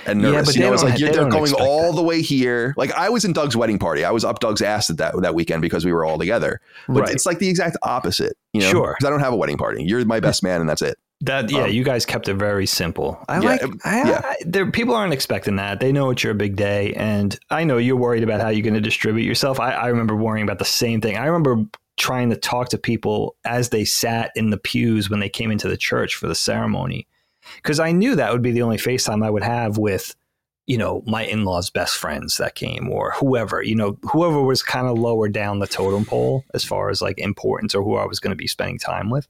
and 0.06 0.22
nervous. 0.22 0.34
Yeah, 0.34 0.44
but 0.44 0.56
you 0.56 0.62
know, 0.62 0.74
it's 0.74 0.84
like 0.84 1.00
you're, 1.00 1.12
they're 1.12 1.30
going 1.30 1.54
all 1.54 1.92
that. 1.92 1.96
the 1.96 2.04
way 2.04 2.22
here. 2.22 2.74
Like 2.78 2.92
I 2.94 3.10
was 3.10 3.26
in 3.26 3.34
Doug's 3.34 3.56
wedding 3.56 3.80
party. 3.80 4.04
I 4.04 4.12
was 4.12 4.26
up 4.26 4.40
Doug's 4.40 4.62
ass 4.62 4.90
at 4.90 4.98
that 4.98 5.20
that 5.22 5.36
weekend 5.36 5.62
because 5.62 5.86
we 5.86 5.94
were 5.94 6.06
all 6.06 6.18
together. 6.18 6.62
But 6.88 7.02
right. 7.02 7.12
it's 7.12 7.26
like 7.26 7.40
the 7.40 7.50
exact 7.50 7.78
opposite. 7.84 8.38
You 8.54 8.62
know, 8.62 8.72
sure. 8.72 8.96
Because 8.98 9.08
I 9.08 9.10
don't 9.10 9.22
have 9.22 9.34
a 9.34 9.38
wedding 9.38 9.58
party. 9.58 9.84
You're 9.84 10.04
my 10.06 10.20
best 10.20 10.44
man, 10.44 10.62
and 10.62 10.70
that's 10.70 10.82
it. 10.82 10.98
That 11.22 11.52
yeah, 11.52 11.64
um, 11.64 11.72
you 11.72 11.84
guys 11.84 12.06
kept 12.06 12.30
it 12.30 12.36
very 12.36 12.66
simple. 12.66 13.24
I 13.28 13.40
yeah, 13.40 13.50
like. 13.50 13.62
I, 13.86 14.10
yeah. 14.10 14.22
I, 14.24 14.36
there, 14.46 14.72
people 14.72 14.96
aren't 14.96 15.14
expecting 15.14 15.58
that. 15.58 15.82
They 15.82 15.92
know 15.92 16.10
it's 16.12 16.24
your 16.24 16.34
big 16.34 16.56
day, 16.56 16.94
and 16.94 17.38
I 17.50 17.66
know 17.66 17.78
you're 17.78 17.98
worried 17.98 18.24
about 18.24 18.40
how 18.40 18.50
you're 18.50 18.64
going 18.64 18.74
to 18.74 18.82
distribute 18.82 19.26
yourself. 19.26 19.60
I, 19.60 19.72
I 19.72 19.88
remember 19.88 20.16
worrying 20.16 20.46
about 20.46 20.60
the 20.60 20.66
same 20.66 21.02
thing. 21.02 21.18
I 21.18 21.26
remember 21.26 21.66
trying 22.00 22.30
to 22.30 22.36
talk 22.36 22.70
to 22.70 22.78
people 22.78 23.36
as 23.46 23.70
they 23.70 23.86
sat 23.86 24.32
in 24.36 24.50
the 24.50 24.58
pews 24.58 25.10
when 25.10 25.20
they 25.20 25.30
came 25.30 25.52
into 25.52 25.68
the 25.68 25.78
church 25.78 26.16
for 26.16 26.28
the 26.28 26.36
ceremony. 26.36 27.06
Because 27.58 27.80
I 27.80 27.92
knew 27.92 28.16
that 28.16 28.32
would 28.32 28.42
be 28.42 28.52
the 28.52 28.62
only 28.62 28.78
FaceTime 28.78 29.24
I 29.24 29.30
would 29.30 29.44
have 29.44 29.78
with, 29.78 30.16
you 30.66 30.78
know, 30.78 31.04
my 31.06 31.26
in 31.26 31.46
law's 31.46 31.70
best 31.70 31.98
friends 31.98 32.38
that 32.38 32.56
came 32.56 32.90
or 32.90 33.12
whoever, 33.12 33.62
you 33.62 33.76
know, 33.76 33.98
whoever 34.04 34.42
was 34.42 34.64
kind 34.64 34.88
of 34.88 34.98
lower 34.98 35.28
down 35.28 35.60
the 35.60 35.68
totem 35.68 36.06
pole 36.06 36.44
as 36.54 36.64
far 36.64 36.90
as 36.90 37.02
like 37.02 37.18
importance 37.20 37.76
or 37.76 37.84
who 37.84 37.96
I 37.96 38.06
was 38.06 38.20
going 38.20 38.32
to 38.32 38.36
be 38.36 38.48
spending 38.48 38.80
time 38.80 39.10
with. 39.10 39.28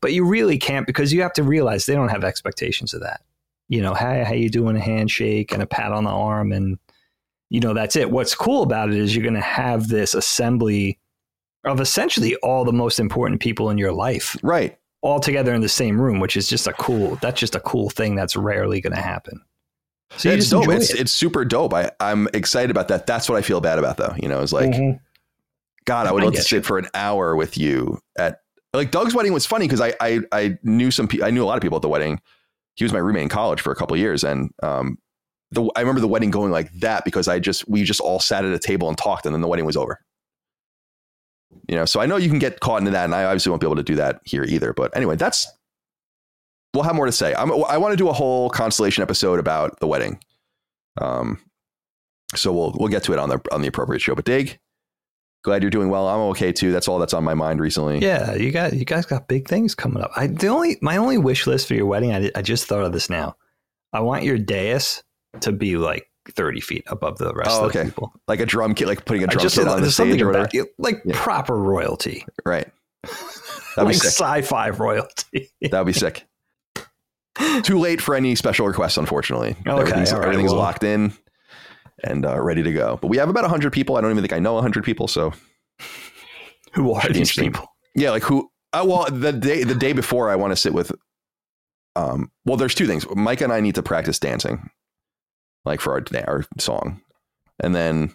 But 0.00 0.12
you 0.12 0.24
really 0.24 0.58
can't 0.58 0.86
because 0.86 1.12
you 1.12 1.22
have 1.22 1.34
to 1.34 1.42
realize 1.42 1.86
they 1.86 1.94
don't 1.94 2.08
have 2.08 2.24
expectations 2.24 2.94
of 2.94 3.02
that. 3.02 3.22
You 3.68 3.82
know, 3.82 3.94
hey, 3.94 4.24
how 4.24 4.34
you 4.34 4.50
doing? 4.50 4.76
A 4.76 4.80
handshake 4.80 5.52
and 5.52 5.62
a 5.62 5.66
pat 5.66 5.92
on 5.92 6.04
the 6.04 6.10
arm 6.10 6.50
and 6.50 6.78
you 7.50 7.58
know, 7.58 7.74
that's 7.74 7.96
it. 7.96 8.12
What's 8.12 8.34
cool 8.34 8.62
about 8.62 8.90
it 8.90 8.96
is 8.96 9.14
you're 9.14 9.24
going 9.24 9.34
to 9.34 9.40
have 9.40 9.88
this 9.88 10.14
assembly 10.14 10.99
of 11.64 11.80
essentially 11.80 12.36
all 12.36 12.64
the 12.64 12.72
most 12.72 12.98
important 12.98 13.40
people 13.40 13.70
in 13.70 13.78
your 13.78 13.92
life. 13.92 14.36
Right. 14.42 14.78
All 15.02 15.20
together 15.20 15.54
in 15.54 15.60
the 15.60 15.68
same 15.68 16.00
room, 16.00 16.20
which 16.20 16.36
is 16.36 16.48
just 16.48 16.66
a 16.66 16.72
cool, 16.74 17.16
that's 17.16 17.40
just 17.40 17.54
a 17.54 17.60
cool 17.60 17.90
thing 17.90 18.14
that's 18.14 18.36
rarely 18.36 18.80
going 18.80 18.94
to 18.94 19.00
happen. 19.00 19.40
So 20.16 20.28
yeah, 20.28 20.36
it's 20.36 20.50
dope. 20.50 20.68
It's, 20.68 20.92
it. 20.92 21.00
it's 21.00 21.12
super 21.12 21.44
dope. 21.44 21.72
I, 21.72 21.90
I'm 22.00 22.28
excited 22.34 22.70
about 22.70 22.88
that. 22.88 23.06
That's 23.06 23.28
what 23.28 23.38
I 23.38 23.42
feel 23.42 23.60
bad 23.60 23.78
about 23.78 23.96
though. 23.96 24.14
You 24.20 24.28
know, 24.28 24.42
it's 24.42 24.52
like, 24.52 24.70
mm-hmm. 24.70 24.96
God, 25.84 26.06
I 26.06 26.12
would 26.12 26.22
I 26.22 26.26
love 26.26 26.34
to 26.34 26.42
sit 26.42 26.56
you. 26.56 26.62
for 26.62 26.78
an 26.78 26.88
hour 26.94 27.36
with 27.36 27.56
you 27.56 28.00
at 28.18 28.40
like 28.74 28.90
Doug's 28.90 29.14
wedding 29.14 29.32
was 29.32 29.46
funny 29.46 29.66
because 29.66 29.80
I, 29.80 29.94
I, 30.00 30.20
I 30.32 30.58
knew 30.62 30.90
some 30.90 31.08
people, 31.08 31.26
I 31.26 31.30
knew 31.30 31.42
a 31.42 31.46
lot 31.46 31.56
of 31.56 31.62
people 31.62 31.76
at 31.76 31.82
the 31.82 31.88
wedding. 31.88 32.20
He 32.74 32.84
was 32.84 32.92
my 32.92 32.98
roommate 32.98 33.22
in 33.22 33.28
college 33.28 33.60
for 33.60 33.72
a 33.72 33.76
couple 33.76 33.96
years. 33.96 34.24
And, 34.24 34.50
um, 34.62 34.98
the, 35.50 35.68
I 35.76 35.80
remember 35.80 36.00
the 36.00 36.08
wedding 36.08 36.30
going 36.30 36.52
like 36.52 36.72
that 36.74 37.04
because 37.04 37.26
I 37.26 37.38
just, 37.38 37.68
we 37.68 37.82
just 37.84 38.00
all 38.00 38.20
sat 38.20 38.44
at 38.44 38.52
a 38.52 38.58
table 38.58 38.88
and 38.88 38.96
talked 38.96 39.26
and 39.26 39.34
then 39.34 39.40
the 39.40 39.48
wedding 39.48 39.66
was 39.66 39.76
over. 39.76 40.00
You 41.68 41.76
know, 41.76 41.84
so 41.84 42.00
I 42.00 42.06
know 42.06 42.16
you 42.16 42.28
can 42.28 42.38
get 42.38 42.60
caught 42.60 42.80
into 42.80 42.90
that, 42.92 43.04
and 43.04 43.14
I 43.14 43.24
obviously 43.24 43.50
won't 43.50 43.60
be 43.60 43.66
able 43.66 43.76
to 43.76 43.82
do 43.82 43.96
that 43.96 44.20
here 44.24 44.44
either. 44.44 44.72
But 44.72 44.96
anyway, 44.96 45.16
that's 45.16 45.46
we'll 46.74 46.84
have 46.84 46.94
more 46.94 47.06
to 47.06 47.12
say. 47.12 47.34
I'm, 47.34 47.52
I 47.64 47.78
want 47.78 47.92
to 47.92 47.96
do 47.96 48.08
a 48.08 48.12
whole 48.12 48.50
constellation 48.50 49.02
episode 49.02 49.38
about 49.38 49.78
the 49.80 49.86
wedding. 49.86 50.20
Um, 51.00 51.38
so 52.34 52.52
we'll 52.52 52.74
we'll 52.78 52.88
get 52.88 53.04
to 53.04 53.12
it 53.12 53.18
on 53.18 53.28
the 53.28 53.40
on 53.52 53.62
the 53.62 53.68
appropriate 53.68 54.00
show. 54.00 54.14
But 54.14 54.24
Dig, 54.24 54.58
glad 55.42 55.62
you're 55.62 55.70
doing 55.70 55.90
well. 55.90 56.08
I'm 56.08 56.20
okay 56.30 56.52
too. 56.52 56.72
That's 56.72 56.88
all 56.88 56.98
that's 56.98 57.14
on 57.14 57.24
my 57.24 57.34
mind 57.34 57.60
recently. 57.60 57.98
Yeah, 57.98 58.34
you 58.34 58.50
got 58.50 58.72
you 58.72 58.84
guys 58.84 59.06
got 59.06 59.28
big 59.28 59.48
things 59.48 59.74
coming 59.74 60.02
up. 60.02 60.10
I 60.16 60.28
the 60.28 60.48
only 60.48 60.78
my 60.80 60.96
only 60.96 61.18
wish 61.18 61.46
list 61.46 61.68
for 61.68 61.74
your 61.74 61.86
wedding. 61.86 62.12
I 62.12 62.30
I 62.34 62.42
just 62.42 62.66
thought 62.66 62.84
of 62.84 62.92
this 62.92 63.10
now. 63.10 63.36
I 63.92 64.00
want 64.00 64.24
your 64.24 64.38
dais 64.38 65.02
to 65.40 65.52
be 65.52 65.76
like 65.76 66.09
30 66.30 66.60
feet 66.60 66.84
above 66.86 67.18
the 67.18 67.32
rest 67.34 67.50
oh, 67.52 67.66
of 67.66 67.72
the 67.72 67.84
people. 67.84 68.12
Like 68.28 68.40
a 68.40 68.46
drum 68.46 68.74
kit, 68.74 68.86
like 68.86 69.04
putting 69.04 69.24
a 69.24 69.26
drum 69.26 69.42
just, 69.42 69.56
kit 69.56 69.68
on 69.68 69.82
the 69.82 69.90
stage 69.90 70.20
or 70.20 70.26
whatever. 70.26 70.48
like 70.78 71.02
yeah. 71.04 71.12
proper 71.14 71.56
royalty. 71.56 72.24
Right. 72.44 72.68
That'd 73.76 73.86
like 73.86 73.96
sci-fi 73.96 74.70
royalty. 74.70 75.50
That'd 75.62 75.86
be 75.86 75.92
sick. 75.92 76.26
Too 77.62 77.78
late 77.78 78.00
for 78.00 78.14
any 78.14 78.34
special 78.34 78.66
requests, 78.66 78.96
unfortunately. 78.96 79.56
Okay, 79.66 79.70
everything's, 79.70 80.12
right, 80.12 80.24
everything's 80.24 80.50
well. 80.50 80.60
locked 80.60 80.84
in 80.84 81.12
and 82.04 82.26
uh, 82.26 82.40
ready 82.40 82.62
to 82.62 82.72
go. 82.72 82.98
But 83.00 83.08
we 83.08 83.16
have 83.18 83.28
about 83.28 83.42
100 83.42 83.72
people. 83.72 83.96
I 83.96 84.00
don't 84.00 84.10
even 84.10 84.22
think 84.22 84.32
I 84.32 84.38
know 84.38 84.54
100 84.54 84.84
people. 84.84 85.08
So 85.08 85.32
who 86.72 86.92
are 86.92 87.08
these 87.08 87.32
people? 87.32 87.66
Yeah, 87.94 88.10
like 88.10 88.22
who? 88.22 88.50
Uh, 88.72 88.84
well, 88.86 89.06
the 89.10 89.32
day 89.32 89.64
the 89.64 89.74
day 89.74 89.92
before, 89.92 90.30
I 90.30 90.36
want 90.36 90.52
to 90.52 90.56
sit 90.56 90.72
with. 90.72 90.92
Um, 91.96 92.30
well, 92.44 92.56
there's 92.56 92.74
two 92.74 92.86
things. 92.86 93.04
Mike 93.16 93.40
and 93.40 93.52
I 93.52 93.60
need 93.60 93.74
to 93.74 93.82
practice 93.82 94.18
dancing 94.18 94.70
like 95.64 95.80
for 95.80 95.92
our 95.92 96.02
our 96.26 96.44
song, 96.58 97.00
and 97.62 97.74
then 97.74 98.12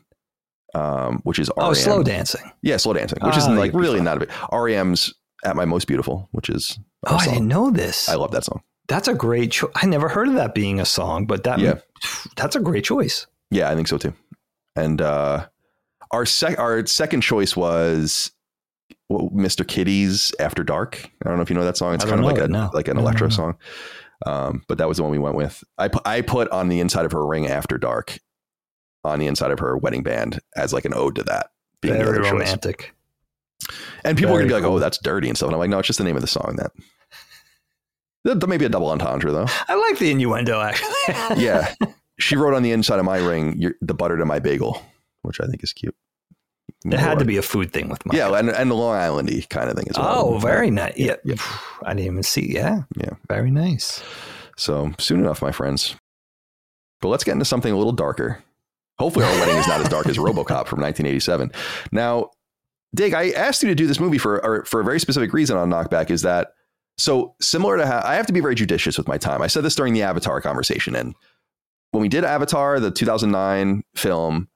um, 0.73 1.21
which 1.23 1.39
is 1.39 1.49
REM. 1.58 1.67
oh 1.67 1.73
slow 1.73 2.03
dancing. 2.03 2.51
Yeah, 2.62 2.77
slow 2.77 2.93
dancing, 2.93 3.19
which 3.21 3.38
is 3.38 3.47
oh, 3.47 3.53
like 3.53 3.73
really 3.73 4.01
not 4.01 4.17
a 4.17 4.19
bit. 4.21 4.29
REM's 4.51 5.13
at 5.43 5.55
my 5.55 5.65
most 5.65 5.88
beautiful, 5.88 6.27
which 6.31 6.49
is 6.49 6.77
oh, 7.08 7.15
I 7.15 7.25
didn't 7.25 7.47
know 7.47 7.71
this. 7.71 8.10
I 8.10 8.15
love 8.15 8.31
that 8.31 8.43
song. 8.43 8.62
That's 8.88 9.08
a 9.08 9.13
great 9.13 9.51
choice. 9.51 9.71
I 9.75 9.86
never 9.88 10.10
heard 10.10 10.27
of 10.27 10.36
that 10.36 10.53
being 10.53 10.79
a 10.79 10.86
song, 10.86 11.25
but 11.25 11.43
that 11.43 11.60
yeah. 11.60 11.75
that's 12.36 12.55
a 12.55 12.60
great 12.60 12.84
choice. 12.84 13.25
Yeah, 13.51 13.69
I 13.69 13.75
think 13.75 13.88
so 13.88 13.97
too. 13.97 14.13
And 14.75 15.01
uh, 15.01 15.47
our 16.12 16.25
sec- 16.25 16.60
our 16.60 16.86
second 16.86 17.21
choice 17.21 17.55
was 17.55 18.31
Mr. 19.12 19.67
Kitty's 19.67 20.34
After 20.39 20.63
Dark. 20.63 21.10
I 21.23 21.29
don't 21.29 21.38
know 21.38 21.43
if 21.43 21.49
you 21.49 21.55
know 21.55 21.65
that 21.65 21.77
song. 21.77 21.93
It's 21.93 22.05
kind 22.05 22.19
of 22.19 22.25
like 22.25 22.38
a 22.38 22.47
no. 22.47 22.69
like 22.73 22.88
an 22.88 22.97
electro 22.97 23.29
song. 23.29 23.58
Um, 24.25 24.63
but 24.67 24.77
that 24.79 24.88
was 24.88 24.97
the 24.97 25.03
one 25.03 25.11
we 25.11 25.19
went 25.19 25.35
with. 25.35 25.63
I, 25.77 25.89
I 26.03 26.21
put 26.21 26.49
on 26.49 26.67
the 26.67 26.79
inside 26.79 27.05
of 27.05 27.11
her 27.11 27.25
ring 27.25 27.47
after 27.47 27.77
dark 27.77 28.19
on 29.03 29.19
the 29.19 29.27
inside 29.27 29.51
of 29.51 29.59
her 29.59 29.77
wedding 29.77 30.03
band 30.03 30.39
as 30.55 30.73
like 30.73 30.85
an 30.85 30.93
ode 30.93 31.15
to 31.15 31.23
that. 31.23 31.51
Being 31.81 31.95
Very 31.95 32.19
romantic. 32.19 32.93
And 34.03 34.17
people 34.17 34.33
Very 34.33 34.45
are 34.45 34.47
gonna 34.47 34.61
be 34.61 34.67
like, 34.67 34.71
"Oh, 34.71 34.79
that's 34.79 34.97
dirty" 34.97 35.27
and 35.27 35.38
stuff. 35.38 35.47
And 35.47 35.55
I'm 35.55 35.59
like, 35.59 35.69
"No, 35.69 35.79
it's 35.79 35.88
just 35.88 35.99
the 35.99 36.05
name 36.05 36.15
of 36.15 36.21
the 36.21 36.27
song." 36.27 36.57
That 36.57 36.71
that 38.23 38.47
may 38.47 38.57
be 38.57 38.65
a 38.65 38.69
double 38.69 38.89
entendre 38.89 39.31
though. 39.31 39.47
I 39.67 39.75
like 39.75 39.99
the 39.99 40.11
innuendo 40.11 40.59
actually. 40.59 41.43
yeah, 41.43 41.73
she 42.19 42.35
wrote 42.35 42.53
on 42.55 42.63
the 42.63 42.71
inside 42.71 42.99
of 42.99 43.05
my 43.05 43.17
ring, 43.17 43.73
"The 43.81 43.93
butter 43.93 44.17
to 44.17 44.25
my 44.25 44.39
bagel," 44.39 44.81
which 45.21 45.39
I 45.39 45.45
think 45.47 45.63
is 45.63 45.73
cute. 45.73 45.95
There 46.84 46.99
had 46.99 47.19
to 47.19 47.25
be 47.25 47.38
a 47.38 47.41
food 47.41 47.73
thing 47.73 47.89
with 47.89 48.06
Mike. 48.06 48.15
Yeah, 48.15 48.38
and, 48.38 48.49
and 48.49 48.69
the 48.69 48.75
Long 48.75 48.95
Islandy 48.95 49.49
kind 49.49 49.69
of 49.69 49.75
thing 49.75 49.88
as 49.89 49.97
well. 49.97 50.15
Oh, 50.17 50.38
very 50.38 50.69
nice. 50.69 50.95
Yeah. 50.97 51.15
yeah. 51.23 51.36
I 51.84 51.93
didn't 51.93 52.06
even 52.06 52.23
see. 52.23 52.54
Yeah. 52.54 52.84
Yeah. 52.95 53.12
Very 53.28 53.49
nice. 53.49 54.04
So 54.58 54.93
soon 54.99 55.19
enough, 55.19 55.41
my 55.41 55.51
friends. 55.51 55.95
But 57.01 57.10
let's 57.10 57.23
get 57.23 57.34
into 57.34 57.45
something 57.45 57.71
a 57.71 57.78
little 57.78 57.91
darker. 57.91 58.43
Hopefully, 58.99 59.25
our 59.25 59.32
wedding 59.39 59.58
is 59.58 59.67
not 59.67 59.82
as 59.82 59.89
dark 59.89 60.08
as 60.08 60.17
RoboCop 60.17 60.67
from 60.67 60.80
1987. 60.80 61.51
Now, 61.91 62.30
Dig, 62.95 63.13
I 63.13 63.32
asked 63.32 63.62
you 63.62 63.69
to 63.69 63.75
do 63.75 63.88
this 63.88 63.99
movie 63.99 64.17
for 64.17 64.63
for 64.65 64.80
a 64.80 64.84
very 64.84 64.99
specific 64.99 65.34
reason 65.34 65.58
on 65.58 65.69
Knockback. 65.69 66.10
Is 66.10 66.21
that 66.21 66.54
so 66.97 67.36
similar 67.41 67.78
to 67.78 67.86
how 67.86 68.01
I 68.06 68.15
have 68.15 68.28
to 68.28 68.34
be 68.34 68.39
very 68.39 68.56
judicious 68.56 68.97
with 68.97 69.08
my 69.08 69.17
time. 69.17 69.41
I 69.41 69.47
said 69.47 69.63
this 69.63 69.75
during 69.75 69.93
the 69.93 70.04
Avatar 70.04 70.39
conversation, 70.39 70.95
and 70.95 71.13
when 71.91 72.01
we 72.01 72.08
did 72.08 72.23
Avatar, 72.23 72.80
the 72.80 72.91
2009 72.91 73.84
film, 73.95 74.47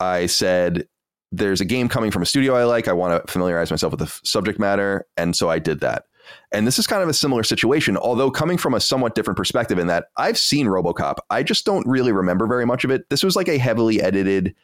I 0.00 0.26
said 0.26 0.88
there's 1.36 1.60
a 1.60 1.64
game 1.64 1.88
coming 1.88 2.10
from 2.10 2.22
a 2.22 2.26
studio 2.26 2.54
I 2.54 2.64
like. 2.64 2.88
I 2.88 2.92
want 2.92 3.24
to 3.24 3.32
familiarize 3.32 3.70
myself 3.70 3.90
with 3.90 4.00
the 4.00 4.06
f- 4.06 4.20
subject 4.24 4.58
matter. 4.58 5.06
And 5.16 5.34
so 5.34 5.50
I 5.50 5.58
did 5.58 5.80
that. 5.80 6.04
And 6.52 6.66
this 6.66 6.78
is 6.78 6.86
kind 6.86 7.02
of 7.02 7.08
a 7.08 7.14
similar 7.14 7.42
situation, 7.42 7.96
although 7.96 8.30
coming 8.30 8.56
from 8.56 8.72
a 8.72 8.80
somewhat 8.80 9.14
different 9.14 9.36
perspective 9.36 9.78
in 9.78 9.88
that 9.88 10.06
I've 10.16 10.38
seen 10.38 10.66
Robocop. 10.66 11.16
I 11.30 11.42
just 11.42 11.66
don't 11.66 11.86
really 11.86 12.12
remember 12.12 12.46
very 12.46 12.64
much 12.64 12.84
of 12.84 12.90
it. 12.90 13.08
This 13.10 13.22
was 13.22 13.36
like 13.36 13.48
a 13.48 13.58
heavily 13.58 14.00
edited 14.00 14.54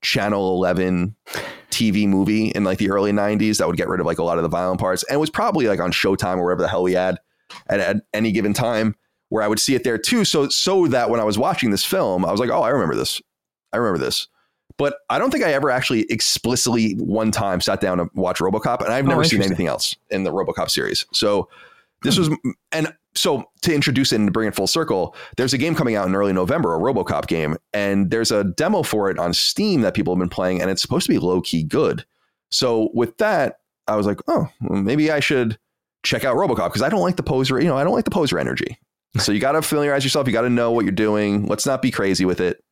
Channel 0.00 0.54
11 0.54 1.14
TV 1.70 2.08
movie 2.08 2.48
in 2.48 2.64
like 2.64 2.78
the 2.78 2.90
early 2.90 3.12
90s 3.12 3.58
that 3.58 3.66
would 3.66 3.76
get 3.76 3.88
rid 3.88 4.00
of 4.00 4.06
like 4.06 4.18
a 4.18 4.24
lot 4.24 4.38
of 4.38 4.42
the 4.42 4.48
violent 4.48 4.80
parts 4.80 5.02
and 5.04 5.20
was 5.20 5.30
probably 5.30 5.66
like 5.66 5.80
on 5.80 5.92
Showtime 5.92 6.38
or 6.38 6.44
wherever 6.44 6.62
the 6.62 6.68
hell 6.68 6.82
we 6.82 6.94
had 6.94 7.18
at, 7.68 7.80
at 7.80 7.96
any 8.14 8.32
given 8.32 8.54
time 8.54 8.94
where 9.28 9.42
I 9.42 9.48
would 9.48 9.60
see 9.60 9.74
it 9.74 9.84
there 9.84 9.98
too. 9.98 10.24
So 10.24 10.48
so 10.48 10.86
that 10.86 11.10
when 11.10 11.20
I 11.20 11.24
was 11.24 11.36
watching 11.36 11.70
this 11.70 11.84
film, 11.84 12.24
I 12.24 12.30
was 12.30 12.40
like, 12.40 12.50
oh, 12.50 12.62
I 12.62 12.70
remember 12.70 12.94
this. 12.94 13.20
I 13.72 13.76
remember 13.76 13.98
this. 13.98 14.26
But 14.80 14.96
I 15.10 15.18
don't 15.18 15.30
think 15.30 15.44
I 15.44 15.52
ever 15.52 15.70
actually 15.70 16.06
explicitly 16.08 16.94
one 16.94 17.30
time 17.30 17.60
sat 17.60 17.82
down 17.82 17.98
to 17.98 18.08
watch 18.14 18.38
RoboCop, 18.38 18.82
and 18.82 18.90
I've 18.90 19.04
oh, 19.04 19.08
never 19.08 19.20
oh, 19.20 19.24
seen 19.24 19.42
anything 19.42 19.66
else 19.66 19.94
in 20.08 20.24
the 20.24 20.32
RoboCop 20.32 20.70
series. 20.70 21.04
So 21.12 21.50
this 22.02 22.16
was, 22.16 22.28
hmm. 22.28 22.52
and 22.72 22.90
so 23.14 23.44
to 23.60 23.74
introduce 23.74 24.10
it 24.10 24.16
and 24.16 24.32
bring 24.32 24.48
it 24.48 24.54
full 24.54 24.66
circle, 24.66 25.14
there's 25.36 25.52
a 25.52 25.58
game 25.58 25.74
coming 25.74 25.96
out 25.96 26.08
in 26.08 26.14
early 26.14 26.32
November, 26.32 26.74
a 26.74 26.78
RoboCop 26.78 27.26
game, 27.26 27.58
and 27.74 28.10
there's 28.10 28.30
a 28.30 28.42
demo 28.42 28.82
for 28.82 29.10
it 29.10 29.18
on 29.18 29.34
Steam 29.34 29.82
that 29.82 29.92
people 29.92 30.14
have 30.14 30.18
been 30.18 30.30
playing, 30.30 30.62
and 30.62 30.70
it's 30.70 30.80
supposed 30.80 31.04
to 31.04 31.12
be 31.12 31.18
low 31.18 31.42
key 31.42 31.62
good. 31.62 32.06
So 32.50 32.88
with 32.94 33.18
that, 33.18 33.58
I 33.86 33.96
was 33.96 34.06
like, 34.06 34.20
oh, 34.28 34.48
well, 34.62 34.80
maybe 34.80 35.10
I 35.10 35.20
should 35.20 35.58
check 36.04 36.24
out 36.24 36.38
RoboCop 36.38 36.68
because 36.70 36.80
I 36.80 36.88
don't 36.88 37.02
like 37.02 37.16
the 37.16 37.22
poser. 37.22 37.60
You 37.60 37.68
know, 37.68 37.76
I 37.76 37.84
don't 37.84 37.92
like 37.92 38.06
the 38.06 38.10
poser 38.10 38.38
energy. 38.38 38.78
So 39.18 39.30
you 39.30 39.40
got 39.40 39.52
to 39.52 39.60
familiarize 39.60 40.04
yourself. 40.04 40.26
You 40.26 40.32
got 40.32 40.42
to 40.42 40.48
know 40.48 40.70
what 40.70 40.86
you're 40.86 40.92
doing. 40.92 41.44
Let's 41.44 41.66
not 41.66 41.82
be 41.82 41.90
crazy 41.90 42.24
with 42.24 42.40
it. 42.40 42.64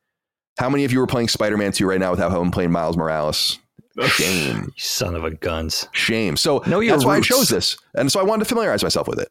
How 0.59 0.69
many 0.69 0.85
of 0.85 0.93
you 0.93 1.01
are 1.01 1.07
playing 1.07 1.29
Spider-Man 1.29 1.73
2 1.73 1.87
right 1.87 2.01
now 2.01 2.11
without 2.11 2.33
having 2.33 2.51
played 2.51 2.71
Miles 2.71 2.97
Morales? 2.97 3.59
Shame. 4.07 4.73
son 4.77 5.15
of 5.15 5.25
a 5.25 5.33
guns. 5.33 5.89
Shame. 5.93 6.37
So 6.37 6.63
no, 6.67 6.81
that's 6.81 6.91
roots. 6.93 7.05
why 7.05 7.17
I 7.17 7.21
chose 7.21 7.49
this. 7.49 7.77
And 7.95 8.11
so 8.13 8.21
I 8.21 8.23
wanted 8.23 8.45
to 8.45 8.49
familiarize 8.49 8.83
myself 8.83 9.09
with 9.09 9.19
it. 9.21 9.29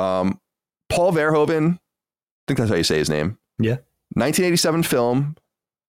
Um, 0.00 0.40
Paul 0.88 1.12
Verhoeven, 1.12 1.74
I 1.74 1.78
think 2.46 2.58
that's 2.58 2.70
how 2.70 2.76
you 2.76 2.84
say 2.84 2.98
his 2.98 3.10
name. 3.10 3.38
Yeah. 3.58 3.76
1987 4.14 4.82
film. 4.84 5.36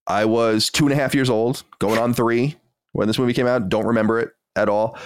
I 0.08 0.26
was 0.26 0.70
two 0.70 0.86
and 0.86 0.94
a 0.94 0.96
half 0.96 1.14
years 1.14 1.30
old, 1.30 1.64
going 1.80 2.00
on 2.00 2.14
three 2.14 2.56
when 2.94 3.08
this 3.08 3.20
movie 3.20 3.34
came 3.34 3.46
out. 3.46 3.70
Don't 3.70 3.86
remember 3.86 4.20
it 4.20 4.30
at 4.56 4.70
all. 4.70 4.98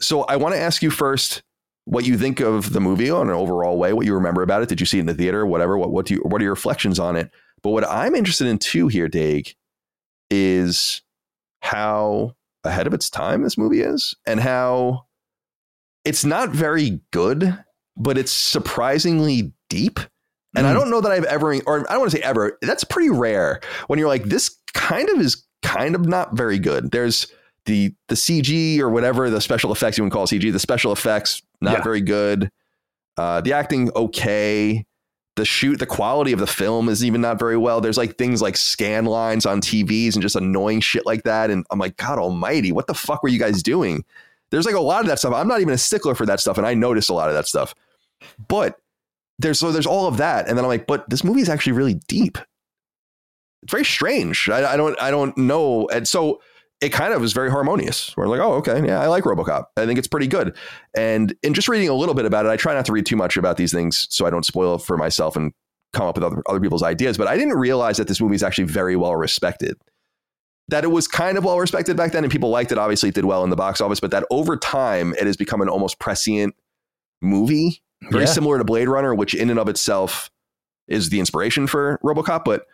So 0.00 0.22
I 0.22 0.36
want 0.36 0.54
to 0.54 0.60
ask 0.60 0.82
you 0.82 0.90
first 0.90 1.42
what 1.86 2.06
you 2.06 2.16
think 2.16 2.40
of 2.40 2.72
the 2.72 2.80
movie 2.80 3.10
on 3.10 3.28
an 3.28 3.34
overall 3.34 3.76
way, 3.78 3.92
what 3.92 4.06
you 4.06 4.14
remember 4.14 4.42
about 4.42 4.62
it. 4.62 4.68
Did 4.68 4.80
you 4.80 4.86
see 4.86 4.98
it 4.98 5.00
in 5.00 5.06
the 5.06 5.14
theater? 5.14 5.44
Whatever. 5.44 5.76
What 5.76 5.90
what 5.92 6.06
do 6.06 6.14
you 6.14 6.20
what 6.20 6.40
are 6.40 6.44
your 6.44 6.54
reflections 6.54 6.98
on 6.98 7.16
it? 7.16 7.30
But 7.64 7.70
what 7.70 7.90
I'm 7.90 8.14
interested 8.14 8.46
in 8.46 8.58
too 8.58 8.88
here, 8.88 9.08
Dave, 9.08 9.54
is 10.30 11.02
how 11.60 12.36
ahead 12.62 12.86
of 12.86 12.94
its 12.94 13.08
time 13.10 13.42
this 13.42 13.58
movie 13.58 13.80
is 13.80 14.14
and 14.26 14.38
how 14.38 15.06
it's 16.04 16.24
not 16.24 16.50
very 16.50 17.00
good, 17.10 17.58
but 17.96 18.18
it's 18.18 18.30
surprisingly 18.30 19.52
deep. 19.70 19.98
And 20.54 20.66
mm. 20.66 20.70
I 20.70 20.72
don't 20.74 20.90
know 20.90 21.00
that 21.00 21.10
I've 21.10 21.24
ever, 21.24 21.54
or 21.66 21.80
I 21.88 21.92
don't 21.92 22.00
want 22.00 22.10
to 22.12 22.18
say 22.18 22.22
ever, 22.22 22.58
that's 22.60 22.84
pretty 22.84 23.10
rare 23.10 23.60
when 23.86 23.98
you're 23.98 24.08
like, 24.08 24.24
this 24.24 24.58
kind 24.74 25.08
of 25.08 25.18
is 25.20 25.42
kind 25.62 25.94
of 25.94 26.06
not 26.06 26.36
very 26.36 26.58
good. 26.58 26.90
There's 26.90 27.26
the 27.64 27.94
the 28.08 28.14
CG 28.14 28.78
or 28.78 28.90
whatever 28.90 29.30
the 29.30 29.40
special 29.40 29.72
effects 29.72 29.96
you 29.96 30.04
would 30.04 30.12
call 30.12 30.26
CG, 30.26 30.52
the 30.52 30.58
special 30.58 30.92
effects 30.92 31.40
not 31.62 31.78
yeah. 31.78 31.82
very 31.82 32.02
good. 32.02 32.50
Uh, 33.16 33.40
the 33.40 33.54
acting 33.54 33.90
okay. 33.96 34.84
The 35.36 35.44
shoot, 35.44 35.78
the 35.78 35.86
quality 35.86 36.32
of 36.32 36.38
the 36.38 36.46
film 36.46 36.88
is 36.88 37.04
even 37.04 37.20
not 37.20 37.40
very 37.40 37.56
well. 37.56 37.80
There's 37.80 37.96
like 37.96 38.16
things 38.16 38.40
like 38.40 38.56
scan 38.56 39.04
lines 39.04 39.46
on 39.46 39.60
TVs 39.60 40.14
and 40.14 40.22
just 40.22 40.36
annoying 40.36 40.80
shit 40.80 41.04
like 41.06 41.24
that. 41.24 41.50
And 41.50 41.66
I'm 41.70 41.78
like, 41.80 41.96
God 41.96 42.18
Almighty, 42.20 42.70
what 42.70 42.86
the 42.86 42.94
fuck 42.94 43.22
were 43.22 43.28
you 43.28 43.40
guys 43.40 43.62
doing? 43.62 44.04
There's 44.50 44.66
like 44.66 44.76
a 44.76 44.80
lot 44.80 45.00
of 45.00 45.08
that 45.08 45.18
stuff. 45.18 45.34
I'm 45.34 45.48
not 45.48 45.60
even 45.60 45.74
a 45.74 45.78
stickler 45.78 46.14
for 46.14 46.26
that 46.26 46.38
stuff, 46.38 46.56
and 46.56 46.66
I 46.66 46.74
noticed 46.74 47.10
a 47.10 47.14
lot 47.14 47.28
of 47.28 47.34
that 47.34 47.48
stuff. 47.48 47.74
But 48.46 48.78
there's 49.38 49.58
so 49.58 49.72
there's 49.72 49.86
all 49.86 50.06
of 50.06 50.18
that, 50.18 50.48
and 50.48 50.56
then 50.56 50.64
I'm 50.64 50.68
like, 50.68 50.86
but 50.86 51.08
this 51.10 51.24
movie 51.24 51.40
is 51.40 51.48
actually 51.48 51.72
really 51.72 51.94
deep. 52.06 52.38
It's 53.64 53.72
very 53.72 53.84
strange. 53.84 54.48
I, 54.48 54.74
I 54.74 54.76
don't 54.76 55.00
I 55.02 55.10
don't 55.10 55.36
know, 55.36 55.88
and 55.88 56.06
so 56.06 56.40
it 56.84 56.92
kind 56.92 57.14
of 57.14 57.24
is 57.24 57.32
very 57.32 57.50
harmonious. 57.50 58.14
We're 58.14 58.28
like, 58.28 58.40
oh, 58.40 58.54
okay, 58.56 58.86
yeah, 58.86 59.00
I 59.00 59.06
like 59.06 59.24
RoboCop. 59.24 59.64
I 59.78 59.86
think 59.86 59.98
it's 59.98 60.06
pretty 60.06 60.26
good. 60.26 60.54
And 60.94 61.34
in 61.42 61.54
just 61.54 61.66
reading 61.66 61.88
a 61.88 61.94
little 61.94 62.14
bit 62.14 62.26
about 62.26 62.44
it, 62.44 62.50
I 62.50 62.58
try 62.58 62.74
not 62.74 62.84
to 62.86 62.92
read 62.92 63.06
too 63.06 63.16
much 63.16 63.38
about 63.38 63.56
these 63.56 63.72
things 63.72 64.06
so 64.10 64.26
I 64.26 64.30
don't 64.30 64.44
spoil 64.44 64.74
it 64.74 64.82
for 64.82 64.98
myself 64.98 65.34
and 65.34 65.52
come 65.94 66.06
up 66.06 66.16
with 66.16 66.24
other, 66.24 66.42
other 66.46 66.60
people's 66.60 66.82
ideas. 66.82 67.16
But 67.16 67.26
I 67.26 67.38
didn't 67.38 67.54
realize 67.54 67.96
that 67.96 68.06
this 68.06 68.20
movie 68.20 68.34
is 68.34 68.42
actually 68.42 68.64
very 68.64 68.96
well 68.96 69.16
respected. 69.16 69.78
That 70.68 70.84
it 70.84 70.88
was 70.88 71.08
kind 71.08 71.38
of 71.38 71.44
well 71.44 71.58
respected 71.58 71.96
back 71.96 72.12
then, 72.12 72.22
and 72.22 72.30
people 72.30 72.50
liked 72.50 72.70
it. 72.70 72.76
Obviously, 72.76 73.08
it 73.08 73.14
did 73.14 73.24
well 73.24 73.44
in 73.44 73.50
the 73.50 73.56
box 73.56 73.80
office, 73.80 74.00
but 74.00 74.10
that 74.10 74.26
over 74.30 74.56
time 74.56 75.14
it 75.14 75.26
has 75.26 75.38
become 75.38 75.62
an 75.62 75.70
almost 75.70 75.98
prescient 75.98 76.54
movie, 77.22 77.82
very 78.10 78.24
yeah. 78.24 78.30
similar 78.30 78.58
to 78.58 78.64
Blade 78.64 78.88
Runner, 78.88 79.14
which 79.14 79.34
in 79.34 79.48
and 79.48 79.58
of 79.58 79.68
itself 79.68 80.30
is 80.86 81.08
the 81.08 81.18
inspiration 81.18 81.66
for 81.66 81.98
RoboCop. 82.04 82.44
But 82.44 82.66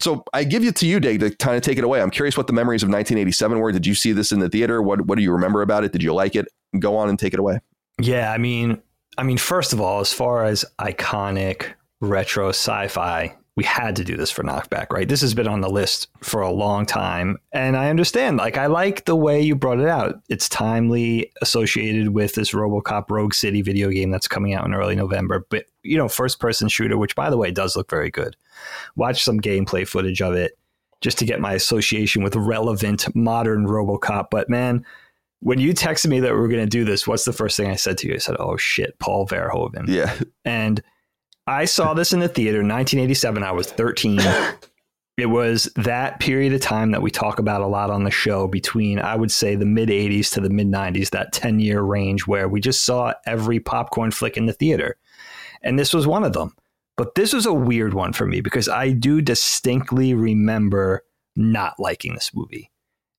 so 0.00 0.24
I 0.32 0.44
give 0.44 0.64
it 0.64 0.76
to 0.76 0.86
you, 0.86 1.00
Dave, 1.00 1.20
to 1.20 1.30
kind 1.36 1.56
of 1.56 1.62
take 1.62 1.78
it 1.78 1.84
away. 1.84 2.02
I'm 2.02 2.10
curious 2.10 2.36
what 2.36 2.46
the 2.46 2.52
memories 2.52 2.82
of 2.82 2.88
1987 2.88 3.58
were. 3.58 3.72
Did 3.72 3.86
you 3.86 3.94
see 3.94 4.12
this 4.12 4.32
in 4.32 4.40
the 4.40 4.48
theater? 4.48 4.82
What 4.82 5.06
What 5.06 5.16
do 5.16 5.22
you 5.22 5.32
remember 5.32 5.62
about 5.62 5.84
it? 5.84 5.92
Did 5.92 6.02
you 6.02 6.12
like 6.12 6.34
it? 6.34 6.46
Go 6.78 6.96
on 6.96 7.08
and 7.08 7.18
take 7.18 7.32
it 7.32 7.40
away. 7.40 7.60
Yeah, 8.00 8.32
I 8.32 8.38
mean, 8.38 8.82
I 9.16 9.22
mean, 9.22 9.38
first 9.38 9.72
of 9.72 9.80
all, 9.80 10.00
as 10.00 10.12
far 10.12 10.44
as 10.44 10.64
iconic 10.80 11.72
retro 12.00 12.48
sci-fi, 12.48 13.34
we 13.56 13.62
had 13.64 13.94
to 13.96 14.04
do 14.04 14.16
this 14.16 14.32
for 14.32 14.42
knockback, 14.42 14.90
right? 14.90 15.08
This 15.08 15.20
has 15.20 15.32
been 15.32 15.46
on 15.46 15.60
the 15.60 15.70
list 15.70 16.08
for 16.20 16.40
a 16.40 16.50
long 16.50 16.86
time. 16.86 17.38
And 17.52 17.76
I 17.76 17.88
understand, 17.88 18.38
like, 18.38 18.58
I 18.58 18.66
like 18.66 19.04
the 19.04 19.14
way 19.14 19.40
you 19.40 19.54
brought 19.54 19.78
it 19.78 19.86
out. 19.86 20.16
It's 20.28 20.48
timely 20.48 21.30
associated 21.40 22.08
with 22.08 22.34
this 22.34 22.50
Robocop 22.50 23.10
Rogue 23.10 23.32
City 23.32 23.62
video 23.62 23.90
game 23.90 24.10
that's 24.10 24.26
coming 24.26 24.54
out 24.54 24.66
in 24.66 24.74
early 24.74 24.96
November. 24.96 25.46
But, 25.50 25.66
you 25.84 25.96
know, 25.96 26.08
first 26.08 26.40
person 26.40 26.68
shooter, 26.68 26.98
which 26.98 27.14
by 27.14 27.30
the 27.30 27.36
way 27.36 27.52
does 27.52 27.76
look 27.76 27.88
very 27.88 28.10
good. 28.10 28.36
Watch 28.96 29.22
some 29.22 29.40
gameplay 29.40 29.86
footage 29.86 30.20
of 30.20 30.34
it 30.34 30.58
just 31.00 31.18
to 31.18 31.24
get 31.24 31.38
my 31.38 31.52
association 31.52 32.24
with 32.24 32.34
relevant 32.34 33.14
modern 33.14 33.66
Robocop. 33.66 34.28
But 34.30 34.50
man, 34.50 34.84
when 35.40 35.60
you 35.60 35.74
texted 35.74 36.08
me 36.08 36.18
that 36.20 36.32
we 36.32 36.40
were 36.40 36.48
going 36.48 36.64
to 36.64 36.66
do 36.66 36.84
this, 36.84 37.06
what's 37.06 37.24
the 37.24 37.32
first 37.32 37.56
thing 37.56 37.68
I 37.68 37.76
said 37.76 37.98
to 37.98 38.08
you? 38.08 38.14
I 38.14 38.18
said, 38.18 38.36
"Oh 38.38 38.56
shit, 38.56 38.98
Paul 38.98 39.28
Verhoeven." 39.28 39.86
Yeah. 39.86 40.18
And 40.46 40.82
I 41.46 41.66
saw 41.66 41.94
this 41.94 42.12
in 42.12 42.20
the 42.20 42.28
theater 42.28 42.60
in 42.60 42.68
1987. 42.68 43.42
I 43.42 43.52
was 43.52 43.70
13. 43.70 44.20
it 45.16 45.26
was 45.26 45.64
that 45.76 46.20
period 46.20 46.52
of 46.52 46.60
time 46.60 46.90
that 46.92 47.02
we 47.02 47.10
talk 47.10 47.38
about 47.38 47.60
a 47.60 47.66
lot 47.66 47.90
on 47.90 48.04
the 48.04 48.10
show 48.10 48.48
between, 48.48 48.98
I 48.98 49.14
would 49.16 49.30
say, 49.30 49.54
the 49.54 49.66
mid 49.66 49.88
80s 49.88 50.32
to 50.32 50.40
the 50.40 50.50
mid 50.50 50.68
90s, 50.68 51.10
that 51.10 51.32
10 51.32 51.60
year 51.60 51.82
range 51.82 52.26
where 52.26 52.48
we 52.48 52.60
just 52.60 52.84
saw 52.84 53.12
every 53.26 53.60
popcorn 53.60 54.10
flick 54.10 54.36
in 54.36 54.46
the 54.46 54.52
theater. 54.52 54.96
And 55.62 55.78
this 55.78 55.92
was 55.92 56.06
one 56.06 56.24
of 56.24 56.32
them. 56.32 56.54
But 56.96 57.14
this 57.14 57.32
was 57.32 57.46
a 57.46 57.52
weird 57.52 57.92
one 57.92 58.12
for 58.12 58.26
me 58.26 58.40
because 58.40 58.68
I 58.68 58.90
do 58.90 59.20
distinctly 59.20 60.14
remember 60.14 61.04
not 61.36 61.74
liking 61.78 62.14
this 62.14 62.30
movie. 62.32 62.70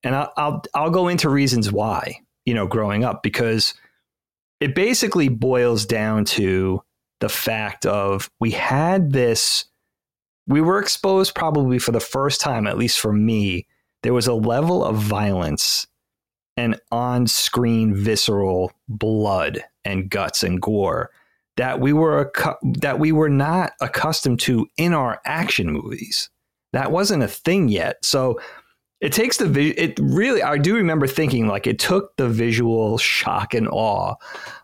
And 0.03 0.15
I'll, 0.15 0.33
I'll, 0.37 0.63
I'll 0.73 0.89
go 0.91 1.07
into 1.07 1.29
reasons 1.29 1.71
why, 1.71 2.21
you 2.45 2.53
know, 2.53 2.67
growing 2.67 3.03
up, 3.03 3.21
because 3.21 3.73
it 4.61 4.75
basically 4.75 5.27
boils 5.27 5.85
down 5.85 6.23
to 6.25 6.81
the 7.19 7.29
fact 7.29 7.85
of 7.85 8.29
we 8.39 8.51
had 8.51 9.11
this 9.11 9.65
we 10.47 10.61
were 10.61 10.79
exposed 10.79 11.33
probably 11.33 11.79
for 11.79 11.91
the 11.91 11.99
first 11.99 12.41
time 12.41 12.67
at 12.67 12.77
least 12.77 12.99
for 12.99 13.13
me 13.13 13.65
there 14.03 14.13
was 14.13 14.27
a 14.27 14.33
level 14.33 14.83
of 14.83 14.95
violence 14.95 15.87
and 16.57 16.79
on-screen 16.91 17.95
visceral 17.95 18.71
blood 18.87 19.63
and 19.83 20.09
guts 20.09 20.43
and 20.43 20.61
gore 20.61 21.11
that 21.57 21.79
we 21.79 21.93
were 21.93 22.31
that 22.63 22.99
we 22.99 23.11
were 23.11 23.29
not 23.29 23.73
accustomed 23.81 24.39
to 24.41 24.67
in 24.77 24.93
our 24.93 25.21
action 25.25 25.71
movies. 25.71 26.29
That 26.73 26.91
wasn't 26.91 27.23
a 27.23 27.27
thing 27.27 27.69
yet. 27.69 28.03
So 28.03 28.39
it 29.05 29.13
takes 29.13 29.37
the 29.37 29.69
it 29.79 29.99
really 30.01 30.41
I 30.41 30.57
do 30.57 30.73
remember 30.73 31.05
thinking 31.05 31.47
like 31.47 31.67
it 31.67 31.77
took 31.77 32.17
the 32.17 32.27
visual 32.27 32.97
shock 32.97 33.53
and 33.53 33.67
awe 33.67 34.15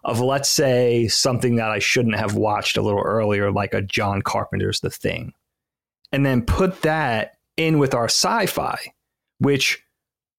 of 0.03 0.19
let's 0.19 0.49
say 0.49 1.07
something 1.09 1.57
that 1.57 1.69
I 1.69 1.77
shouldn't 1.77 2.15
have 2.15 2.33
watched 2.33 2.75
a 2.75 2.81
little 2.81 3.03
earlier 3.03 3.51
like 3.51 3.75
a 3.75 3.83
John 3.83 4.23
Carpenter's 4.23 4.79
The 4.79 4.89
Thing. 4.89 5.33
And 6.11 6.25
then 6.25 6.41
put 6.41 6.81
that 6.81 7.37
in 7.55 7.77
with 7.77 7.93
our 7.93 8.05
sci-fi 8.05 8.79
which 9.37 9.83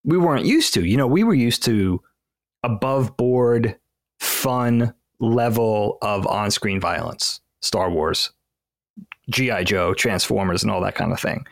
we 0.03 0.19
weren't 0.19 0.47
used 0.47 0.75
to. 0.75 0.85
You 0.85 0.97
know 0.97 1.07
we 1.07 1.23
were 1.23 1.33
used 1.33 1.62
to 1.65 2.03
above 2.65 3.17
board 3.17 3.79
fun 4.19 4.95
level 5.21 5.99
of 6.03 6.27
on-screen 6.27 6.81
violence 6.81 7.41
Star 7.61 7.88
Wars 7.88 8.33
GI 9.31 9.62
Joe 9.62 9.95
Transformers 9.95 10.65
and 10.65 10.73
all 10.73 10.81
that 10.81 10.97
kind 10.97 11.12
of 11.12 11.21
thing. 11.21 11.47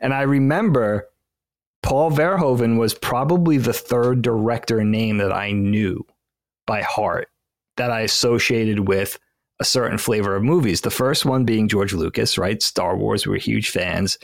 And 0.00 0.12
I 0.12 0.22
remember 0.22 1.08
Paul 1.82 2.10
Verhoeven 2.10 2.78
was 2.78 2.94
probably 2.94 3.58
the 3.58 3.72
third 3.72 4.22
director 4.22 4.84
name 4.84 5.18
that 5.18 5.32
I 5.32 5.52
knew 5.52 6.06
by 6.66 6.82
heart 6.82 7.28
that 7.76 7.90
I 7.90 8.00
associated 8.00 8.88
with 8.88 9.18
a 9.60 9.64
certain 9.64 9.98
flavor 9.98 10.34
of 10.36 10.42
movies. 10.42 10.80
The 10.80 10.90
first 10.90 11.24
one 11.24 11.44
being 11.44 11.68
George 11.68 11.92
Lucas, 11.92 12.38
right? 12.38 12.62
Star 12.62 12.96
Wars, 12.96 13.26
we 13.26 13.30
were 13.30 13.38
huge 13.38 13.70
fans. 13.70 14.18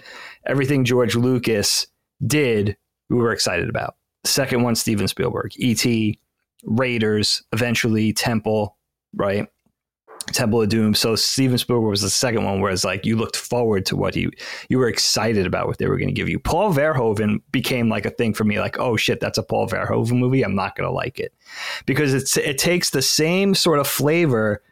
Everything 0.47 0.85
George 0.85 1.15
Lucas 1.15 1.87
did, 2.27 2.77
we 3.09 3.17
were 3.17 3.33
excited 3.33 3.69
about. 3.69 3.97
Second 4.25 4.63
one, 4.63 4.75
Steven 4.75 5.09
Spielberg, 5.09 5.53
E.T., 5.57 6.19
Raiders, 6.65 7.43
eventually 7.53 8.13
Temple, 8.13 8.77
right? 9.15 9.47
Temple 10.27 10.63
of 10.63 10.69
Doom. 10.69 10.95
So 10.95 11.17
Steven 11.17 11.59
Spielberg 11.59 11.91
was 11.91 12.03
the 12.03 12.11
second 12.11 12.45
one, 12.45 12.61
whereas 12.61 12.85
like 12.85 13.07
you 13.07 13.17
looked 13.17 13.37
forward 13.37 13.87
to 13.87 13.97
what 13.97 14.15
he, 14.15 14.29
you 14.69 14.79
were 14.79 14.89
excited 14.89 15.47
about 15.47 15.67
what 15.67 15.79
they 15.79 15.87
were 15.87 15.97
going 15.97 16.09
to 16.09 16.15
give 16.15 16.29
you. 16.29 16.39
Paul 16.39 16.73
Verhoeven 16.73 17.41
became 17.51 17.89
like 17.89 18.07
a 18.07 18.11
thing 18.11 18.35
for 18.35 18.45
me. 18.45 18.61
Like, 18.61 18.79
oh 18.79 18.97
shit, 18.97 19.21
that's 19.21 19.39
a 19.39 19.43
Paul 19.43 19.69
Verhoeven 19.69 20.19
movie. 20.19 20.43
I'm 20.43 20.55
not 20.55 20.77
going 20.77 20.89
to 20.89 20.95
like 20.95 21.19
it 21.19 21.33
because 21.87 22.15
it's 22.15 22.37
it 22.37 22.59
takes 22.59 22.91
the 22.91 23.03
same 23.03 23.55
sort 23.55 23.79
of 23.79 23.87
flavor 23.87 24.63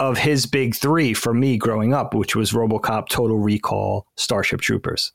of 0.00 0.18
his 0.18 0.46
big 0.46 0.74
three 0.74 1.14
for 1.14 1.32
me 1.32 1.56
growing 1.56 1.94
up, 1.94 2.14
which 2.14 2.34
was 2.34 2.52
RoboCop, 2.52 3.08
Total 3.08 3.38
Recall, 3.38 4.06
Starship 4.16 4.60
Troopers. 4.60 5.12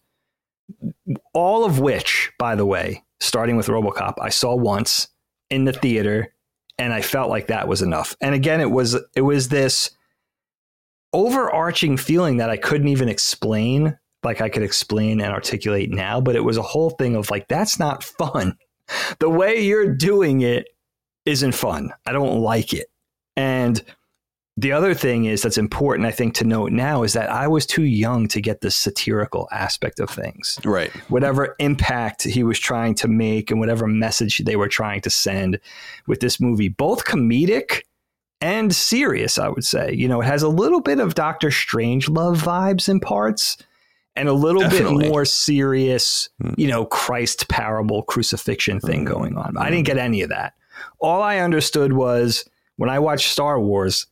All 1.34 1.66
of 1.66 1.80
which, 1.80 2.32
by 2.38 2.56
the 2.56 2.66
way, 2.66 3.04
starting 3.20 3.58
with 3.58 3.68
RoboCop, 3.68 4.16
I 4.22 4.30
saw 4.30 4.56
once 4.56 5.08
in 5.50 5.66
the 5.66 5.74
theater 5.74 6.34
and 6.80 6.94
I 6.94 7.02
felt 7.02 7.30
like 7.30 7.48
that 7.48 7.68
was 7.68 7.82
enough. 7.82 8.16
And 8.22 8.34
again, 8.34 8.62
it 8.62 8.72
was 8.72 8.98
it 9.16 9.22
was 9.22 9.50
this 9.50 9.92
overarching 11.14 11.98
feeling 11.98 12.38
that 12.38 12.50
I 12.50 12.58
couldn't 12.58 12.88
even 12.88 13.10
explain, 13.10 13.98
like 14.24 14.42
I 14.42 14.50
could 14.50 14.64
explain 14.64 15.20
and 15.20 15.32
articulate 15.32 15.92
now, 15.92 16.22
but 16.22 16.36
it 16.36 16.44
was 16.44 16.58
a 16.58 16.64
whole 16.64 16.92
thing 16.92 17.16
of 17.16 17.30
like 17.30 17.48
that's 17.48 17.78
not 17.78 18.04
fun. 18.04 18.58
The 19.20 19.30
way 19.30 19.62
you're 19.62 19.94
doing 19.94 20.42
it 20.42 20.66
isn't 21.24 21.52
fun. 21.52 21.94
I 22.08 22.12
don't 22.12 22.40
like 22.40 22.74
it. 22.74 22.88
And 23.36 23.80
the 24.60 24.74
other 24.74 24.94
thing 24.94 25.24
is 25.24 25.42
that's 25.42 25.58
important, 25.58 26.06
I 26.06 26.12
think, 26.12 26.34
to 26.36 26.44
note 26.44 26.74
now 26.74 27.04
is 27.04 27.14
that 27.14 27.30
I 27.30 27.48
was 27.48 27.66
too 27.66 27.86
young 27.86 28.28
to 28.28 28.42
get 28.42 28.60
the 28.60 28.70
satirical 28.70 29.48
aspect 29.54 30.02
of 30.02 30.10
things. 30.10 30.60
Right. 30.66 30.92
Whatever 31.10 31.56
impact 31.60 32.24
he 32.24 32.44
was 32.44 32.60
trying 32.60 32.96
to 32.96 33.08
make 33.08 33.52
and 33.52 33.60
whatever 33.62 33.88
message 33.88 34.40
they 34.40 34.58
were 34.58 34.68
trying 34.68 35.00
to 35.02 35.10
send 35.10 35.62
with 36.08 36.20
this 36.20 36.42
movie, 36.42 36.68
both 36.68 37.06
comedic 37.06 37.84
and 38.42 38.76
serious, 38.76 39.40
I 39.40 39.48
would 39.48 39.64
say. 39.64 39.94
You 39.94 40.10
know, 40.10 40.20
it 40.20 40.26
has 40.26 40.44
a 40.44 40.50
little 40.50 40.82
bit 40.82 41.00
of 41.00 41.16
Doctor 41.16 41.50
Strangelove 41.50 42.38
vibes 42.38 42.90
in 42.90 43.00
parts 43.00 43.58
and 44.18 44.28
a 44.28 44.34
little 44.34 44.64
Definitely. 44.64 45.06
bit 45.06 45.12
more 45.12 45.24
serious, 45.24 46.28
hmm. 46.42 46.52
you 46.58 46.68
know, 46.68 46.84
Christ 46.84 47.48
parable 47.48 48.04
crucifixion 48.04 48.82
thing 48.82 49.06
mm. 49.06 49.08
going 49.08 49.38
on. 49.38 49.56
I 49.56 49.70
didn't 49.70 49.86
get 49.86 49.98
any 49.98 50.22
of 50.22 50.30
that. 50.30 50.56
All 51.00 51.22
I 51.22 51.38
understood 51.38 51.94
was 51.94 52.44
when 52.76 52.90
I 52.90 53.00
watched 53.00 53.32
Star 53.32 53.58
Wars, 53.58 54.08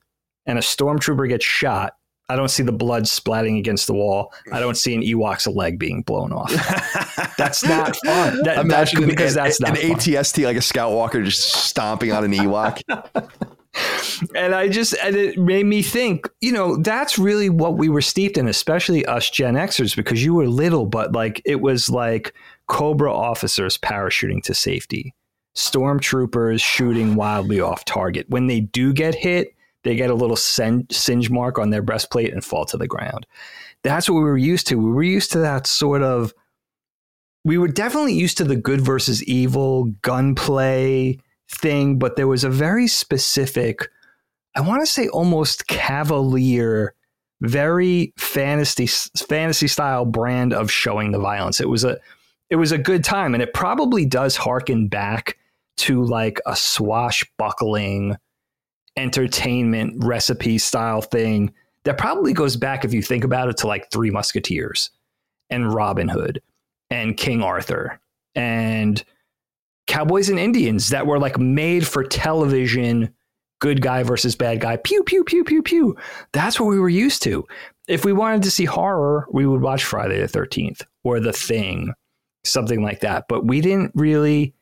and 0.48 0.58
a 0.58 0.62
stormtrooper 0.62 1.28
gets 1.28 1.46
shot, 1.46 1.94
I 2.30 2.36
don't 2.36 2.50
see 2.50 2.64
the 2.64 2.74
blood 2.74 3.04
splatting 3.04 3.58
against 3.58 3.88
the 3.88 3.94
wall. 3.94 4.34
I 4.52 4.60
don't 4.60 4.76
see 4.76 4.94
an 4.94 5.02
Ewok's 5.02 5.48
leg 5.48 5.80
being 5.80 6.02
blown 6.02 6.34
off. 6.34 6.52
that's 7.38 7.64
not 7.64 7.96
fun. 8.06 8.44
That, 8.44 8.58
Imagine 8.60 9.02
that's, 9.02 9.10
because 9.10 9.38
an, 9.38 9.44
that's 9.44 9.62
not 9.62 9.78
an. 9.78 9.92
ATST 9.92 10.44
like 10.44 10.58
a 10.58 10.62
Scout 10.62 10.92
Walker 10.92 11.24
just 11.24 11.42
stomping 11.42 12.12
on 12.12 12.26
an 12.26 12.34
Ewok. 12.34 12.82
and 14.36 14.54
I 14.54 14.68
just 14.68 14.94
and 15.02 15.16
it 15.16 15.38
made 15.38 15.66
me 15.66 15.82
think, 15.82 16.30
you 16.42 16.52
know, 16.52 16.76
that's 16.78 17.18
really 17.18 17.50
what 17.50 17.78
we 17.78 17.88
were 17.88 18.02
steeped 18.02 18.38
in, 18.38 18.50
especially 18.50 19.06
us 19.06 19.30
Gen 19.30 19.56
Xers, 19.56 19.96
because 19.96 20.24
you 20.24 20.34
were 20.34 20.48
little, 20.48 20.86
but 20.86 21.14
like 21.14 21.42
it 21.46 21.62
was 21.62 21.90
like 21.90 22.34
Cobra 22.68 23.14
officers 23.14 23.78
parachuting 23.78 24.44
to 24.44 24.54
safety, 24.54 25.14
stormtroopers 25.56 26.62
shooting 26.62 27.16
wildly 27.16 27.62
off 27.62 27.86
target. 27.86 28.26
When 28.30 28.48
they 28.48 28.60
do 28.60 28.92
get 28.92 29.16
hit, 29.16 29.56
they 29.88 29.96
get 29.96 30.10
a 30.10 30.16
little 30.16 30.36
singe 30.36 31.30
mark 31.30 31.58
on 31.58 31.70
their 31.70 31.82
breastplate 31.82 32.34
and 32.34 32.44
fall 32.44 32.66
to 32.66 32.78
the 32.78 32.88
ground. 32.88 33.26
That's 33.84 34.10
what 34.10 34.18
we 34.18 34.24
were 34.24 34.38
used 34.38 34.68
to. 34.68 34.76
We 34.76 34.92
were 34.92 35.04
used 35.04 35.32
to 35.32 35.40
that 35.40 35.68
sort 35.68 36.04
of. 36.04 36.34
We 37.46 37.58
were 37.58 37.70
definitely 37.70 38.14
used 38.14 38.38
to 38.38 38.44
the 38.44 38.58
good 38.58 38.82
versus 38.82 39.24
evil 39.24 39.86
gunplay 40.02 41.20
thing, 41.50 41.98
but 41.98 42.18
there 42.18 42.28
was 42.28 42.44
a 42.44 42.50
very 42.50 42.88
specific, 42.88 43.88
I 44.56 44.62
want 44.62 44.82
to 44.82 44.92
say 44.92 45.08
almost 45.08 45.68
cavalier, 45.68 46.94
very 47.42 48.14
fantasy 48.18 48.88
fantasy 48.88 49.68
style 49.68 50.06
brand 50.06 50.54
of 50.54 50.72
showing 50.72 51.12
the 51.12 51.20
violence. 51.20 51.62
It 51.62 51.70
was 51.70 51.84
a 51.84 51.98
it 52.50 52.56
was 52.56 52.72
a 52.72 52.78
good 52.78 53.04
time, 53.04 53.34
and 53.34 53.44
it 53.44 53.54
probably 53.54 54.06
does 54.06 54.36
harken 54.36 54.88
back 54.88 55.38
to 55.78 56.04
like 56.04 56.42
a 56.46 56.56
swashbuckling 56.56 58.18
entertainment 58.98 60.04
recipe 60.04 60.58
style 60.58 61.02
thing 61.02 61.54
that 61.86 61.98
probably 61.98 62.34
goes 62.34 62.58
back, 62.58 62.84
if 62.84 62.94
you 62.94 63.02
think 63.02 63.24
about 63.24 63.48
it, 63.48 63.58
to 63.58 63.68
like 63.68 63.90
Three 63.92 64.12
Musketeers 64.12 64.90
and 65.50 65.74
Robin 65.74 66.10
Hood 66.10 66.42
and 66.90 67.16
King 67.16 67.42
Arthur 67.42 68.02
and 68.36 69.02
Cowboys 69.88 70.30
and 70.30 70.38
Indians 70.38 70.90
that 70.90 71.08
were 71.08 71.20
like 71.20 71.40
made 71.40 71.88
for 71.88 72.04
television, 72.04 73.14
good 73.60 73.82
guy 73.82 74.04
versus 74.04 74.36
bad 74.36 74.60
guy, 74.60 74.76
pew, 74.76 75.04
pew, 75.04 75.24
pew, 75.24 75.46
pew, 75.46 75.64
pew. 75.64 75.96
That's 76.34 76.60
what 76.60 76.68
we 76.68 76.80
were 76.80 76.90
used 76.90 77.24
to. 77.24 77.46
If 77.88 78.04
we 78.04 78.12
wanted 78.12 78.44
to 78.44 78.52
see 78.52 78.66
horror, 78.66 79.26
we 79.32 79.48
would 79.48 79.62
watch 79.62 79.86
Friday 79.86 80.20
the 80.20 80.28
13th 80.28 80.82
or 81.06 81.22
The 81.22 81.32
Thing, 81.32 81.94
something 82.44 82.84
like 82.84 83.00
that. 83.00 83.28
But 83.30 83.46
we 83.46 83.62
didn't 83.62 83.94
really, 83.96 84.54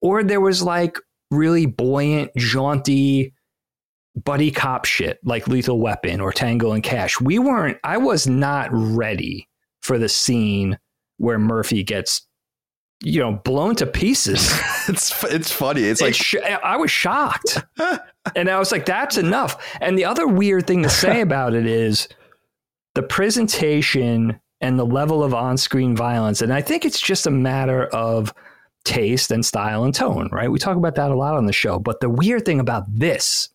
or 0.00 0.22
there 0.22 0.40
was 0.40 0.62
like 0.62 0.96
really 1.32 1.66
buoyant, 1.66 2.30
jaunty, 2.36 3.34
buddy 4.24 4.50
cop 4.50 4.84
shit 4.84 5.18
like 5.24 5.48
Lethal 5.48 5.80
Weapon 5.80 6.20
or 6.20 6.32
Tango 6.32 6.72
and 6.72 6.82
Cash. 6.82 7.20
We 7.20 7.38
weren't, 7.38 7.78
I 7.84 7.98
was 7.98 8.26
not 8.26 8.68
ready 8.72 9.48
for 9.82 9.98
the 9.98 10.08
scene 10.08 10.78
where 11.18 11.38
Murphy 11.38 11.82
gets, 11.82 12.26
you 13.02 13.20
know, 13.20 13.32
blown 13.44 13.74
to 13.76 13.86
pieces. 13.86 14.52
it's 14.88 15.24
it's 15.24 15.52
funny. 15.52 15.82
It's 15.82 16.00
like 16.00 16.14
sh- 16.14 16.36
I 16.64 16.76
was 16.76 16.90
shocked, 16.90 17.64
and 18.36 18.48
I 18.48 18.58
was 18.58 18.72
like, 18.72 18.86
"That's 18.86 19.16
enough." 19.16 19.76
And 19.80 19.96
the 19.96 20.04
other 20.04 20.26
weird 20.26 20.66
thing 20.66 20.82
to 20.82 20.90
say 20.90 21.20
about 21.22 21.54
it 21.54 21.66
is 21.66 22.08
the 22.94 23.02
presentation 23.02 24.40
and 24.60 24.78
the 24.78 24.86
level 24.86 25.22
of 25.22 25.32
on-screen 25.34 25.94
violence. 25.94 26.42
And 26.42 26.52
I 26.52 26.60
think 26.60 26.84
it's 26.84 27.00
just 27.00 27.28
a 27.28 27.30
matter 27.30 27.86
of 27.86 28.34
taste 28.84 29.30
and 29.30 29.46
style 29.46 29.84
and 29.84 29.94
tone, 29.94 30.28
right? 30.32 30.50
We 30.50 30.58
talk 30.58 30.76
about 30.76 30.96
that 30.96 31.12
a 31.12 31.14
lot 31.14 31.36
on 31.36 31.46
the 31.46 31.52
show. 31.52 31.78
But 31.78 32.00
the 32.00 32.10
weird 32.10 32.44
thing 32.44 32.58
about 32.58 32.84
this 32.88 33.50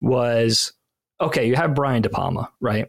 was 0.00 0.72
okay, 1.20 1.46
you 1.46 1.56
have 1.56 1.74
Brian 1.74 2.02
De 2.02 2.08
Palma, 2.08 2.50
right? 2.60 2.88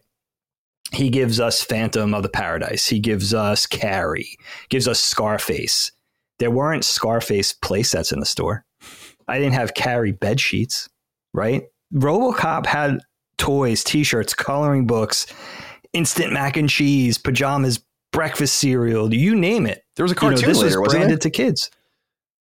He 0.93 1.09
gives 1.09 1.39
us 1.39 1.63
Phantom 1.63 2.13
of 2.13 2.23
the 2.23 2.29
Paradise. 2.29 2.87
He 2.87 2.99
gives 2.99 3.33
us 3.33 3.65
Carrie, 3.65 4.37
gives 4.69 4.87
us 4.87 4.99
Scarface. 4.99 5.91
There 6.39 6.51
weren't 6.51 6.83
Scarface 6.83 7.53
playsets 7.53 8.11
in 8.11 8.19
the 8.19 8.25
store. 8.25 8.65
I 9.27 9.37
didn't 9.37 9.53
have 9.53 9.73
Carrie 9.73 10.11
bed 10.11 10.39
sheets, 10.39 10.89
right? 11.33 11.63
Robocop 11.93 12.65
had 12.65 12.99
toys, 13.37 13.83
t-shirts, 13.83 14.33
coloring 14.33 14.85
books, 14.85 15.27
instant 15.93 16.33
mac 16.33 16.57
and 16.57 16.69
cheese, 16.69 17.17
pajamas, 17.17 17.79
breakfast 18.11 18.57
cereal, 18.57 19.13
you 19.13 19.35
name 19.35 19.65
it. 19.65 19.83
There 19.95 20.03
was 20.03 20.11
a 20.11 20.15
cartoon 20.15 20.39
you 20.39 20.47
know, 20.47 20.53
this 20.53 20.61
later, 20.61 20.81
was 20.81 20.93
branded 20.93 21.21
to 21.21 21.29
kids. 21.29 21.71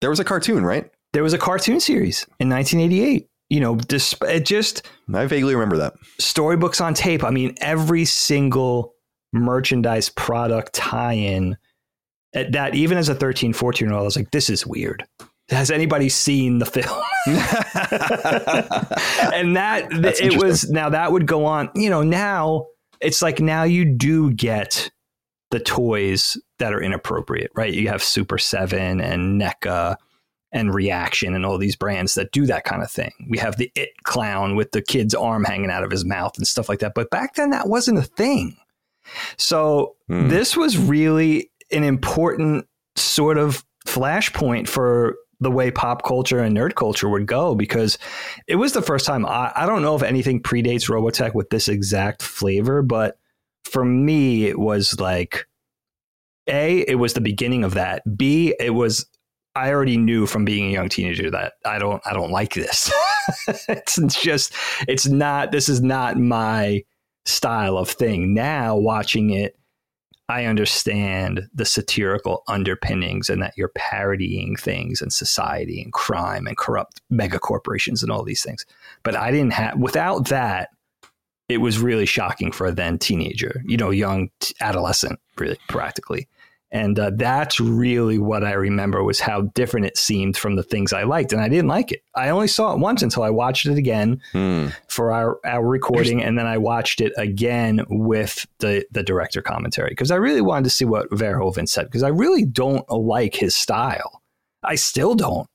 There 0.00 0.10
was 0.10 0.20
a 0.20 0.24
cartoon, 0.24 0.64
right? 0.64 0.90
There 1.12 1.22
was 1.22 1.32
a 1.32 1.38
cartoon 1.38 1.80
series 1.80 2.24
in 2.38 2.48
1988 2.48 3.29
you 3.50 3.60
know, 3.60 3.74
disp- 3.76 4.24
it 4.24 4.46
just. 4.46 4.88
I 5.12 5.26
vaguely 5.26 5.54
remember 5.54 5.76
that. 5.78 5.94
Storybooks 6.18 6.80
on 6.80 6.94
tape. 6.94 7.22
I 7.22 7.30
mean, 7.30 7.54
every 7.60 8.04
single 8.06 8.94
merchandise 9.32 10.08
product 10.08 10.72
tie 10.72 11.12
in 11.14 11.56
eh, 12.34 12.48
that, 12.52 12.74
even 12.74 12.96
as 12.96 13.08
a 13.08 13.14
13, 13.14 13.52
14 13.52 13.86
year 13.86 13.94
old, 13.94 14.02
I 14.02 14.04
was 14.04 14.16
like, 14.16 14.30
this 14.30 14.48
is 14.48 14.66
weird. 14.66 15.04
Has 15.50 15.70
anybody 15.72 16.08
seen 16.08 16.60
the 16.60 16.66
film? 16.66 16.86
and 19.34 19.56
that, 19.56 19.88
That's 19.90 20.20
it 20.20 20.36
was, 20.36 20.70
now 20.70 20.88
that 20.90 21.10
would 21.10 21.26
go 21.26 21.44
on, 21.44 21.70
you 21.74 21.90
know, 21.90 22.04
now 22.04 22.66
it's 23.00 23.20
like 23.20 23.40
now 23.40 23.64
you 23.64 23.84
do 23.84 24.32
get 24.32 24.90
the 25.50 25.58
toys 25.58 26.36
that 26.60 26.72
are 26.72 26.80
inappropriate, 26.80 27.50
right? 27.56 27.74
You 27.74 27.88
have 27.88 28.02
Super 28.02 28.38
7 28.38 29.00
and 29.00 29.40
NECA 29.40 29.96
and 30.52 30.74
reaction 30.74 31.34
and 31.34 31.46
all 31.46 31.58
these 31.58 31.76
brands 31.76 32.14
that 32.14 32.32
do 32.32 32.46
that 32.46 32.64
kind 32.64 32.82
of 32.82 32.90
thing. 32.90 33.12
We 33.28 33.38
have 33.38 33.56
the 33.56 33.70
it 33.74 33.90
clown 34.02 34.56
with 34.56 34.72
the 34.72 34.82
kid's 34.82 35.14
arm 35.14 35.44
hanging 35.44 35.70
out 35.70 35.84
of 35.84 35.90
his 35.90 36.04
mouth 36.04 36.36
and 36.36 36.46
stuff 36.46 36.68
like 36.68 36.80
that. 36.80 36.94
But 36.94 37.10
back 37.10 37.34
then 37.34 37.50
that 37.50 37.68
wasn't 37.68 37.98
a 37.98 38.02
thing. 38.02 38.56
So 39.36 39.96
mm. 40.10 40.28
this 40.28 40.56
was 40.56 40.76
really 40.76 41.50
an 41.70 41.84
important 41.84 42.66
sort 42.96 43.38
of 43.38 43.64
flashpoint 43.86 44.68
for 44.68 45.16
the 45.40 45.50
way 45.50 45.70
pop 45.70 46.04
culture 46.04 46.40
and 46.40 46.56
nerd 46.56 46.74
culture 46.74 47.08
would 47.08 47.26
go 47.26 47.54
because 47.54 47.98
it 48.46 48.56
was 48.56 48.72
the 48.72 48.82
first 48.82 49.06
time 49.06 49.24
I, 49.24 49.52
I 49.56 49.66
don't 49.66 49.82
know 49.82 49.96
if 49.96 50.02
anything 50.02 50.42
predates 50.42 50.90
Robotech 50.90 51.34
with 51.34 51.48
this 51.50 51.68
exact 51.68 52.22
flavor, 52.22 52.82
but 52.82 53.18
for 53.64 53.84
me 53.84 54.46
it 54.46 54.58
was 54.58 55.00
like 55.00 55.46
a, 56.46 56.80
it 56.80 56.96
was 56.96 57.14
the 57.14 57.20
beginning 57.20 57.64
of 57.64 57.74
that. 57.74 58.02
B, 58.16 58.54
it 58.58 58.70
was 58.70 59.06
I 59.54 59.70
already 59.70 59.96
knew 59.96 60.26
from 60.26 60.44
being 60.44 60.68
a 60.68 60.72
young 60.72 60.88
teenager 60.88 61.30
that 61.30 61.54
I 61.64 61.78
don't 61.78 62.02
I 62.06 62.12
don't 62.12 62.30
like 62.30 62.54
this. 62.54 62.92
it's 63.68 64.20
just 64.20 64.54
it's 64.86 65.06
not 65.06 65.52
this 65.52 65.68
is 65.68 65.80
not 65.82 66.18
my 66.18 66.84
style 67.24 67.76
of 67.76 67.90
thing. 67.90 68.32
Now 68.34 68.76
watching 68.76 69.30
it 69.30 69.56
I 70.28 70.44
understand 70.44 71.48
the 71.52 71.64
satirical 71.64 72.44
underpinnings 72.46 73.28
and 73.28 73.42
that 73.42 73.54
you're 73.56 73.72
parodying 73.74 74.54
things 74.54 75.02
and 75.02 75.12
society 75.12 75.82
and 75.82 75.92
crime 75.92 76.46
and 76.46 76.56
corrupt 76.56 77.00
mega 77.10 77.40
corporations 77.40 78.04
and 78.04 78.12
all 78.12 78.22
these 78.22 78.42
things. 78.42 78.64
But 79.02 79.16
I 79.16 79.32
didn't 79.32 79.54
have 79.54 79.76
without 79.76 80.28
that 80.28 80.68
it 81.48 81.60
was 81.60 81.80
really 81.80 82.06
shocking 82.06 82.52
for 82.52 82.68
a 82.68 82.72
then 82.72 82.96
teenager, 82.96 83.60
you 83.66 83.76
know, 83.76 83.90
young 83.90 84.30
t- 84.38 84.54
adolescent, 84.60 85.18
really 85.36 85.58
practically. 85.68 86.28
And 86.72 86.98
uh, 86.98 87.10
that's 87.14 87.58
really 87.58 88.18
what 88.18 88.44
I 88.44 88.52
remember 88.52 89.02
was 89.02 89.18
how 89.18 89.42
different 89.54 89.86
it 89.86 89.96
seemed 89.96 90.36
from 90.36 90.54
the 90.54 90.62
things 90.62 90.92
I 90.92 91.02
liked. 91.02 91.32
And 91.32 91.42
I 91.42 91.48
didn't 91.48 91.68
like 91.68 91.90
it. 91.90 92.02
I 92.14 92.28
only 92.28 92.46
saw 92.46 92.72
it 92.72 92.78
once 92.78 93.02
until 93.02 93.24
I 93.24 93.30
watched 93.30 93.66
it 93.66 93.76
again 93.76 94.20
mm. 94.32 94.72
for 94.88 95.12
our, 95.12 95.40
our 95.44 95.66
recording. 95.66 96.22
And 96.22 96.38
then 96.38 96.46
I 96.46 96.58
watched 96.58 97.00
it 97.00 97.12
again 97.16 97.84
with 97.88 98.46
the, 98.58 98.86
the 98.92 99.02
director 99.02 99.42
commentary 99.42 99.90
because 99.90 100.12
I 100.12 100.16
really 100.16 100.40
wanted 100.40 100.64
to 100.64 100.70
see 100.70 100.84
what 100.84 101.10
Verhoeven 101.10 101.68
said 101.68 101.86
because 101.86 102.04
I 102.04 102.08
really 102.08 102.44
don't 102.44 102.88
like 102.88 103.34
his 103.34 103.54
style. 103.54 104.22
I 104.62 104.76
still 104.76 105.14
don't. 105.14 105.48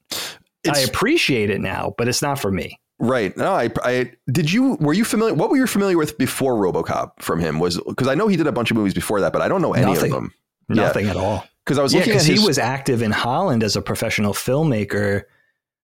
It's, 0.63 0.79
I 0.79 0.81
appreciate 0.81 1.49
it 1.49 1.61
now, 1.61 1.93
but 1.97 2.07
it's 2.07 2.21
not 2.21 2.39
for 2.39 2.51
me. 2.51 2.79
Right. 2.97 3.35
No, 3.37 3.53
I, 3.53 3.69
I 3.83 4.11
did 4.31 4.51
you 4.51 4.75
were 4.75 4.93
you 4.93 5.03
familiar 5.03 5.33
what 5.33 5.49
were 5.49 5.57
you 5.57 5.67
familiar 5.67 5.97
with 5.97 6.17
before 6.17 6.55
RoboCop 6.55 7.19
from 7.19 7.41
him 7.41 7.59
was 7.59 7.79
because 7.81 8.07
I 8.07 8.15
know 8.15 8.27
he 8.27 8.37
did 8.37 8.47
a 8.47 8.53
bunch 8.53 8.71
of 8.71 8.77
movies 8.77 8.93
before 8.93 9.19
that, 9.19 9.33
but 9.33 9.41
I 9.41 9.49
don't 9.49 9.61
know 9.61 9.73
any 9.73 9.93
Nothing. 9.93 10.11
of 10.11 10.15
them. 10.15 10.33
Nothing 10.69 11.05
yeah. 11.05 11.11
at 11.11 11.17
all. 11.17 11.45
Because 11.65 11.79
I 11.79 11.83
was 11.83 11.93
looking 11.93 12.09
yeah, 12.09 12.13
because 12.13 12.27
his... 12.27 12.39
he 12.41 12.47
was 12.47 12.57
active 12.57 13.01
in 13.01 13.11
Holland 13.11 13.63
as 13.63 13.75
a 13.75 13.81
professional 13.81 14.33
filmmaker 14.33 15.23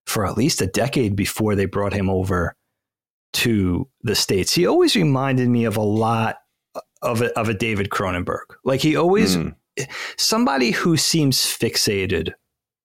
for 0.05 0.25
at 0.25 0.37
least 0.37 0.61
a 0.61 0.67
decade 0.67 1.15
before 1.15 1.55
they 1.55 1.65
brought 1.65 1.93
him 1.93 2.09
over 2.09 2.55
to 3.33 3.87
the 4.03 4.15
states. 4.15 4.53
He 4.53 4.65
always 4.65 4.95
reminded 4.95 5.49
me 5.49 5.65
of 5.65 5.77
a 5.77 5.81
lot 5.81 6.37
of 7.01 7.21
a, 7.21 7.37
of 7.39 7.49
a 7.49 7.53
David 7.53 7.89
Cronenberg. 7.89 8.43
Like 8.63 8.81
he 8.81 8.95
always 8.95 9.37
mm. 9.37 9.55
somebody 10.17 10.71
who 10.71 10.97
seems 10.97 11.39
fixated, 11.39 12.33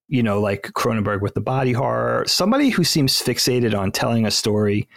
you 0.09 0.23
know, 0.23 0.41
like 0.41 0.71
Cronenberg 0.75 1.21
with 1.21 1.35
the 1.35 1.41
body 1.41 1.73
horror. 1.73 2.25
Somebody 2.27 2.71
who 2.71 2.85
seems 2.85 3.21
fixated 3.21 3.79
on 3.79 3.93
telling 3.93 4.27
a 4.27 4.31
story 4.31 4.89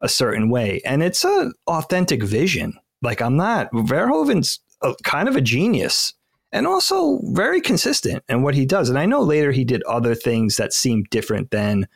a 0.00 0.08
certain 0.08 0.50
way, 0.50 0.80
and 0.84 1.02
it's 1.02 1.24
a 1.24 1.52
authentic 1.66 2.22
vision. 2.22 2.74
Like 3.02 3.20
I'm 3.20 3.36
not 3.36 3.70
Verhoeven's 3.72 4.60
a, 4.82 4.94
kind 5.02 5.28
of 5.28 5.36
a 5.36 5.40
genius 5.40 6.14
and 6.52 6.66
also 6.66 7.20
very 7.24 7.60
consistent 7.60 8.22
in 8.28 8.42
what 8.42 8.54
he 8.54 8.66
does. 8.66 8.88
And 8.88 8.98
I 8.98 9.06
know 9.06 9.22
later 9.22 9.52
he 9.52 9.64
did 9.64 9.82
other 9.84 10.14
things 10.14 10.56
that 10.56 10.72
seem 10.72 11.04
different 11.10 11.50
than 11.50 11.88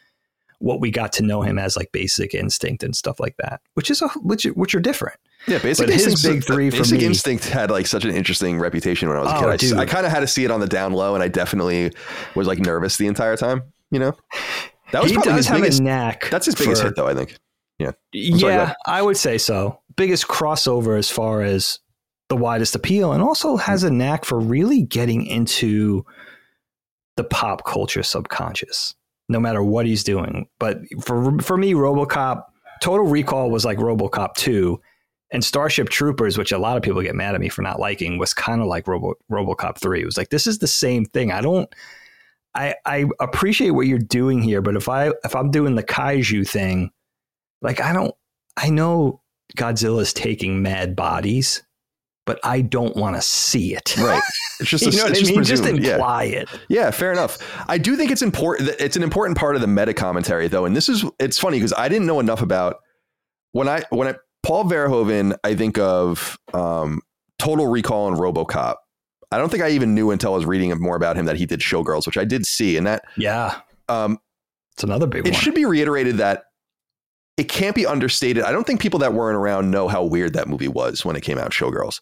what 0.59 0.81
we 0.81 0.91
got 0.91 1.13
to 1.13 1.23
know 1.23 1.43
him 1.43 1.59
as, 1.59 1.77
like 1.77 1.93
Basic 1.93 2.35
Instinct 2.35 2.83
and 2.83 2.97
stuff 2.97 3.21
like 3.21 3.37
that, 3.37 3.61
which 3.75 3.91
is 3.91 4.01
a 4.01 4.09
which 4.23 4.45
which 4.45 4.75
are 4.75 4.81
different. 4.81 5.19
Yeah, 5.47 5.59
Basic 5.59 5.89
Instinct. 5.89 6.23
Big 6.23 6.45
three 6.45 6.71
for 6.71 6.79
Basic 6.79 7.01
me, 7.01 7.07
Instinct 7.07 7.45
had 7.45 7.71
like 7.71 7.87
such 7.87 8.05
an 8.05 8.11
interesting 8.11 8.59
reputation 8.59 9.09
when 9.09 9.19
I 9.19 9.21
was 9.21 9.31
a 9.31 9.37
oh, 9.37 9.57
kid. 9.57 9.75
I, 9.75 9.83
I 9.83 9.87
kind 9.87 10.07
of 10.07 10.13
had 10.13 10.21
to 10.21 10.27
see 10.27 10.45
it 10.45 10.51
on 10.51 10.61
the 10.61 10.67
down 10.67 10.93
low, 10.93 11.15
and 11.15 11.23
I 11.23 11.29
definitely 11.29 11.93
was 12.35 12.47
like 12.47 12.59
nervous 12.59 12.97
the 12.97 13.07
entire 13.07 13.37
time. 13.37 13.63
You 13.91 13.99
know, 14.01 14.13
that 14.93 15.03
was 15.03 15.11
he 15.11 15.17
probably 15.17 15.35
his 15.35 15.49
biggest 15.49 15.83
knack. 15.83 16.31
That's 16.31 16.47
his 16.47 16.55
biggest 16.55 16.81
for, 16.81 16.89
hit, 16.89 16.97
though. 16.97 17.07
I 17.07 17.15
think. 17.15 17.37
Yeah. 17.79 17.89
I'm 17.89 17.95
yeah, 18.13 18.39
sorry, 18.39 18.75
I 18.87 19.03
would 19.03 19.19
say 19.19 19.37
so. 19.37 19.81
Biggest 19.97 20.27
crossover 20.27 20.99
as 20.99 21.11
far 21.11 21.43
as 21.43 21.81
the 22.29 22.37
widest 22.37 22.75
appeal 22.75 23.13
and 23.13 23.23
also 23.23 23.57
has 23.57 23.85
a 23.85 23.91
knack 23.91 24.25
for 24.25 24.39
really 24.41 24.83
getting 24.83 25.25
into 25.27 26.05
the 27.17 27.25
pop 27.25 27.65
culture 27.65 28.03
subconscious 28.03 28.95
no 29.29 29.41
matter 29.41 29.63
what 29.63 29.87
he's 29.87 30.05
doing. 30.05 30.47
But 30.59 30.79
for 31.03 31.39
for 31.41 31.57
me 31.57 31.73
RoboCop 31.73 32.45
Total 32.81 33.07
Recall 33.07 33.51
was 33.51 33.65
like 33.65 33.79
RoboCop 33.79 34.35
2 34.35 34.81
and 35.33 35.45
Starship 35.45 35.89
Troopers 35.89 36.39
which 36.39 36.53
a 36.53 36.59
lot 36.59 36.77
of 36.77 36.83
people 36.83 37.03
get 37.03 37.15
mad 37.15 37.35
at 37.35 37.41
me 37.41 37.49
for 37.49 37.63
not 37.63 37.81
liking 37.81 38.19
was 38.19 38.35
kind 38.35 38.61
of 38.61 38.67
like 38.67 38.87
Robo, 38.87 39.15
RoboCop 39.31 39.79
3 39.79 40.03
it 40.03 40.05
was 40.05 40.17
like 40.17 40.31
this 40.31 40.47
is 40.47 40.59
the 40.59 40.67
same 40.67 41.05
thing. 41.05 41.33
I 41.33 41.41
don't 41.41 41.73
I 42.55 42.75
I 42.85 43.07
appreciate 43.21 43.71
what 43.71 43.87
you're 43.87 43.99
doing 43.99 44.43
here 44.43 44.63
but 44.63 44.77
if 44.77 44.89
I 44.89 45.13
if 45.25 45.35
I'm 45.35 45.51
doing 45.51 45.75
the 45.75 45.83
kaiju 45.83 46.49
thing 46.49 46.91
like 47.63 47.81
I 47.81 47.93
don't 47.93 48.15
I 48.57 48.71
know 48.71 49.23
Godzilla's 49.57 50.13
taking 50.13 50.63
mad 50.63 50.97
bodies 50.97 51.63
but 52.27 52.41
I 52.45 52.61
don't 52.61 52.95
want 52.97 53.17
to 53.17 53.23
see 53.23 53.75
it. 53.75 53.97
Right. 53.97 54.23
It's 54.59 54.71
just, 54.71 54.87
you 54.87 54.93
know 54.93 55.05
what 55.05 55.19
I 55.19 55.21
mean? 55.21 55.45
Just, 55.45 55.63
just 55.63 55.67
imply 55.67 56.23
yeah. 56.23 56.39
it. 56.39 56.49
Yeah, 56.71 56.91
fair 56.91 57.13
enough. 57.13 57.37
I 57.69 57.77
do 57.77 57.95
think 57.95 58.11
it's 58.11 58.23
important. 58.23 58.71
It's 58.81 58.97
an 58.97 59.03
important 59.03 59.37
part 59.37 59.55
of 59.55 59.61
the 59.61 59.67
meta 59.67 59.93
commentary, 59.93 60.49
though, 60.49 60.65
and 60.65 60.75
this 60.75 60.89
is 60.89 61.05
it's 61.19 61.39
funny 61.39 61.59
because 61.59 61.75
I 61.77 61.91
didn't 61.91 62.07
know 62.07 62.21
enough 62.21 62.41
about 62.41 62.77
when 63.53 63.69
I 63.69 63.83
when 63.91 64.09
I 64.09 64.15
Paul 64.43 64.65
Verhoeven. 64.65 65.37
I 65.45 65.55
think 65.57 65.77
of 65.77 66.39
um, 66.55 67.03
Total 67.39 67.67
Recall 67.67 68.09
and 68.09 68.17
RoboCop. 68.17 68.77
I 69.31 69.37
don't 69.37 69.51
think 69.51 69.63
I 69.63 69.69
even 69.73 69.95
knew 69.95 70.11
until 70.11 70.33
I 70.33 70.37
was 70.37 70.47
reading 70.47 70.73
more 70.81 70.97
about 70.97 71.19
him 71.19 71.27
that 71.27 71.37
he 71.37 71.45
did 71.45 71.61
Showgirls, 71.61 72.07
which 72.07 72.17
I 72.17 72.25
did 72.25 72.47
see, 72.47 72.79
and 72.79 72.87
that 72.87 73.03
yeah, 73.19 73.61
um, 73.91 74.19
it's 74.73 74.85
another 74.85 75.07
big. 75.07 75.27
It 75.27 75.33
one. 75.33 75.41
should 75.43 75.55
be 75.55 75.67
reiterated 75.67 76.17
that 76.17 76.45
it 77.37 77.51
can't 77.51 77.75
be 77.75 77.85
understated. 77.85 78.45
I 78.45 78.53
don't 78.53 78.67
think 78.67 78.81
people 78.81 78.99
that 79.01 79.13
weren't 79.13 79.37
around 79.37 79.71
know 79.71 79.89
how 79.89 80.03
weird 80.03 80.33
that 80.33 80.49
movie 80.49 80.69
was 80.69 81.05
when 81.05 81.17
it 81.17 81.21
came 81.21 81.37
out, 81.39 81.51
Showgirls. 81.51 82.01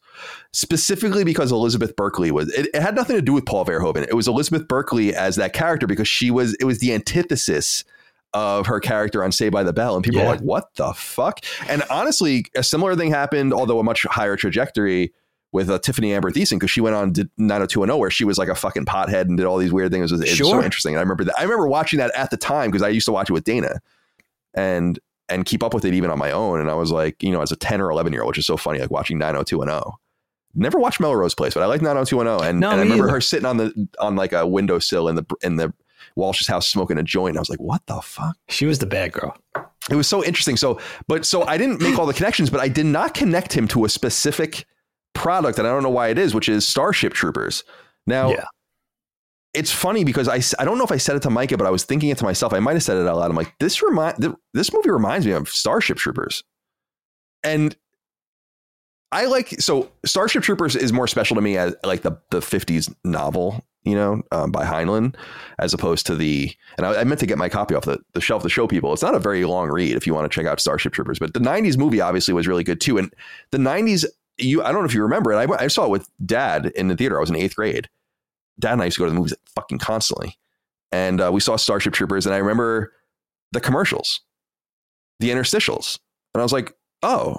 Specifically 0.52 1.24
because 1.24 1.50
Elizabeth 1.50 1.96
Berkley 1.96 2.30
was 2.30 2.52
it, 2.52 2.68
it, 2.72 2.80
had 2.80 2.94
nothing 2.94 3.16
to 3.16 3.22
do 3.22 3.32
with 3.32 3.44
Paul 3.44 3.64
Verhoeven. 3.64 4.02
It 4.02 4.14
was 4.14 4.28
Elizabeth 4.28 4.68
Berkley 4.68 5.14
as 5.14 5.36
that 5.36 5.52
character 5.52 5.86
because 5.86 6.06
she 6.06 6.30
was 6.30 6.54
it 6.54 6.64
was 6.64 6.78
the 6.78 6.94
antithesis 6.94 7.84
of 8.32 8.66
her 8.66 8.80
character 8.80 9.24
on 9.24 9.32
Saved 9.32 9.52
by 9.52 9.62
the 9.62 9.72
Bell. 9.72 9.96
And 9.96 10.04
people 10.04 10.20
yeah. 10.20 10.26
are 10.26 10.32
like, 10.32 10.40
what 10.40 10.74
the 10.74 10.92
fuck? 10.92 11.40
And 11.68 11.82
honestly, 11.88 12.44
a 12.56 12.64
similar 12.64 12.96
thing 12.96 13.10
happened, 13.10 13.52
although 13.52 13.78
a 13.78 13.84
much 13.84 14.04
higher 14.04 14.36
trajectory 14.36 15.12
with 15.52 15.70
uh, 15.70 15.78
Tiffani 15.78 16.08
Amber 16.08 16.32
Thiessen 16.32 16.56
because 16.56 16.72
she 16.72 16.80
went 16.80 16.96
on 16.96 17.12
did 17.12 17.30
90210 17.38 18.00
where 18.00 18.10
she 18.10 18.24
was 18.24 18.38
like 18.38 18.48
a 18.48 18.56
fucking 18.56 18.86
pothead 18.86 19.22
and 19.22 19.36
did 19.36 19.46
all 19.46 19.56
these 19.56 19.72
weird 19.72 19.92
things. 19.92 20.10
It 20.10 20.16
was, 20.16 20.20
it 20.22 20.30
was 20.30 20.36
sure. 20.36 20.46
so 20.46 20.62
interesting. 20.64 20.94
And 20.94 20.98
I 20.98 21.02
remember 21.02 21.24
that 21.24 21.38
I 21.38 21.42
remember 21.42 21.68
watching 21.68 22.00
that 22.00 22.12
at 22.16 22.30
the 22.30 22.36
time 22.36 22.70
because 22.70 22.82
I 22.82 22.88
used 22.88 23.06
to 23.06 23.12
watch 23.12 23.30
it 23.30 23.32
with 23.32 23.44
Dana. 23.44 23.80
And 24.52 24.98
and 25.28 25.44
keep 25.44 25.62
up 25.62 25.74
with 25.74 25.84
it 25.84 25.94
even 25.94 26.10
on 26.10 26.18
my 26.18 26.30
own. 26.30 26.60
And 26.60 26.70
I 26.70 26.74
was 26.74 26.90
like, 26.90 27.22
you 27.22 27.30
know, 27.30 27.40
as 27.40 27.52
a 27.52 27.56
10 27.56 27.80
or 27.80 27.90
11 27.90 28.12
year 28.12 28.22
old, 28.22 28.28
which 28.28 28.38
is 28.38 28.46
so 28.46 28.56
funny, 28.56 28.78
like 28.78 28.90
watching 28.90 29.18
90210. 29.18 29.92
Never 30.56 30.78
watched 30.78 31.00
Melrose 31.00 31.34
Place, 31.34 31.54
but 31.54 31.62
I 31.62 31.66
like 31.66 31.82
90210. 31.82 32.48
And, 32.48 32.60
no, 32.60 32.70
and 32.70 32.80
I 32.80 32.82
remember 32.82 33.04
either. 33.04 33.14
her 33.14 33.20
sitting 33.20 33.46
on 33.46 33.56
the 33.56 33.88
on 33.98 34.14
like 34.14 34.32
a 34.32 34.46
windowsill 34.46 35.08
in 35.08 35.16
the 35.16 35.24
in 35.42 35.56
the 35.56 35.72
Walsh's 36.14 36.46
house 36.46 36.68
smoking 36.68 36.96
a 36.96 37.02
joint. 37.02 37.36
I 37.36 37.40
was 37.40 37.50
like, 37.50 37.60
what 37.60 37.84
the 37.86 38.00
fuck? 38.00 38.36
She 38.48 38.66
was 38.66 38.78
the 38.78 38.86
bad 38.86 39.12
girl. 39.12 39.36
It 39.90 39.96
was 39.96 40.06
so 40.06 40.24
interesting. 40.24 40.56
So, 40.56 40.78
but 41.08 41.26
so 41.26 41.42
I 41.42 41.58
didn't 41.58 41.82
make 41.82 41.98
all 41.98 42.06
the 42.06 42.14
connections, 42.14 42.50
but 42.50 42.60
I 42.60 42.68
did 42.68 42.86
not 42.86 43.14
connect 43.14 43.52
him 43.52 43.66
to 43.68 43.84
a 43.84 43.88
specific 43.88 44.64
product, 45.12 45.58
and 45.58 45.66
I 45.66 45.70
don't 45.70 45.82
know 45.82 45.90
why 45.90 46.08
it 46.08 46.18
is, 46.18 46.34
which 46.34 46.48
is 46.48 46.66
Starship 46.66 47.14
Troopers. 47.14 47.64
Now, 48.06 48.30
yeah 48.30 48.44
it's 49.54 49.70
funny 49.72 50.04
because 50.04 50.28
I, 50.28 50.40
I 50.60 50.64
don't 50.64 50.78
know 50.78 50.84
if 50.84 50.92
I 50.92 50.96
said 50.96 51.16
it 51.16 51.22
to 51.22 51.30
Micah, 51.30 51.56
but 51.56 51.66
I 51.66 51.70
was 51.70 51.84
thinking 51.84 52.10
it 52.10 52.18
to 52.18 52.24
myself. 52.24 52.52
I 52.52 52.58
might 52.58 52.74
have 52.74 52.82
said 52.82 52.96
it 52.96 53.06
out 53.06 53.16
loud. 53.16 53.30
I'm 53.30 53.36
like, 53.36 53.54
this 53.58 53.82
remind 53.82 54.36
this 54.52 54.72
movie 54.72 54.90
reminds 54.90 55.26
me 55.26 55.32
of 55.32 55.48
Starship 55.48 55.96
Troopers, 55.96 56.42
and 57.42 57.76
I 59.12 59.26
like 59.26 59.60
so 59.60 59.90
Starship 60.04 60.42
Troopers 60.42 60.74
is 60.74 60.92
more 60.92 61.06
special 61.06 61.36
to 61.36 61.40
me 61.40 61.56
as 61.56 61.74
like 61.84 62.02
the 62.02 62.12
the 62.30 62.40
50s 62.40 62.92
novel, 63.04 63.64
you 63.84 63.94
know, 63.94 64.22
um, 64.32 64.50
by 64.50 64.64
Heinlein, 64.64 65.14
as 65.60 65.72
opposed 65.72 66.06
to 66.06 66.16
the 66.16 66.52
and 66.76 66.86
I, 66.86 67.00
I, 67.00 67.04
meant 67.04 67.20
to 67.20 67.26
get 67.26 67.38
my 67.38 67.48
copy 67.48 67.76
off 67.76 67.84
the, 67.84 68.00
the 68.12 68.20
shelf 68.20 68.42
to 68.42 68.48
show 68.48 68.66
people. 68.66 68.92
It's 68.92 69.02
not 69.02 69.14
a 69.14 69.20
very 69.20 69.44
long 69.44 69.68
read 69.68 69.96
if 69.96 70.06
you 70.06 70.14
want 70.14 70.30
to 70.30 70.34
check 70.34 70.46
out 70.46 70.58
Starship 70.58 70.92
Troopers, 70.92 71.20
but 71.20 71.32
the 71.32 71.40
90s 71.40 71.78
movie 71.78 72.00
obviously 72.00 72.34
was 72.34 72.48
really 72.48 72.64
good 72.64 72.80
too. 72.80 72.98
And 72.98 73.14
the 73.52 73.58
90s, 73.58 74.04
you 74.36 74.62
I 74.62 74.72
don't 74.72 74.82
know 74.82 74.88
if 74.88 74.94
you 74.94 75.02
remember 75.02 75.32
it. 75.32 75.36
I, 75.36 75.64
I 75.64 75.68
saw 75.68 75.84
it 75.84 75.90
with 75.90 76.08
Dad 76.26 76.66
in 76.74 76.88
the 76.88 76.96
theater. 76.96 77.16
I 77.16 77.20
was 77.20 77.30
in 77.30 77.36
eighth 77.36 77.54
grade 77.54 77.88
dad 78.58 78.72
and 78.72 78.82
I 78.82 78.86
used 78.86 78.96
to 78.96 79.00
go 79.00 79.06
to 79.06 79.10
the 79.10 79.16
movies 79.16 79.34
fucking 79.54 79.78
constantly. 79.78 80.38
And 80.92 81.20
uh, 81.20 81.30
we 81.32 81.40
saw 81.40 81.56
Starship 81.56 81.92
Troopers, 81.92 82.26
and 82.26 82.34
I 82.34 82.38
remember 82.38 82.92
the 83.52 83.60
commercials, 83.60 84.20
the 85.20 85.30
interstitials. 85.30 85.98
And 86.34 86.40
I 86.40 86.44
was 86.44 86.52
like, 86.52 86.72
oh, 87.02 87.36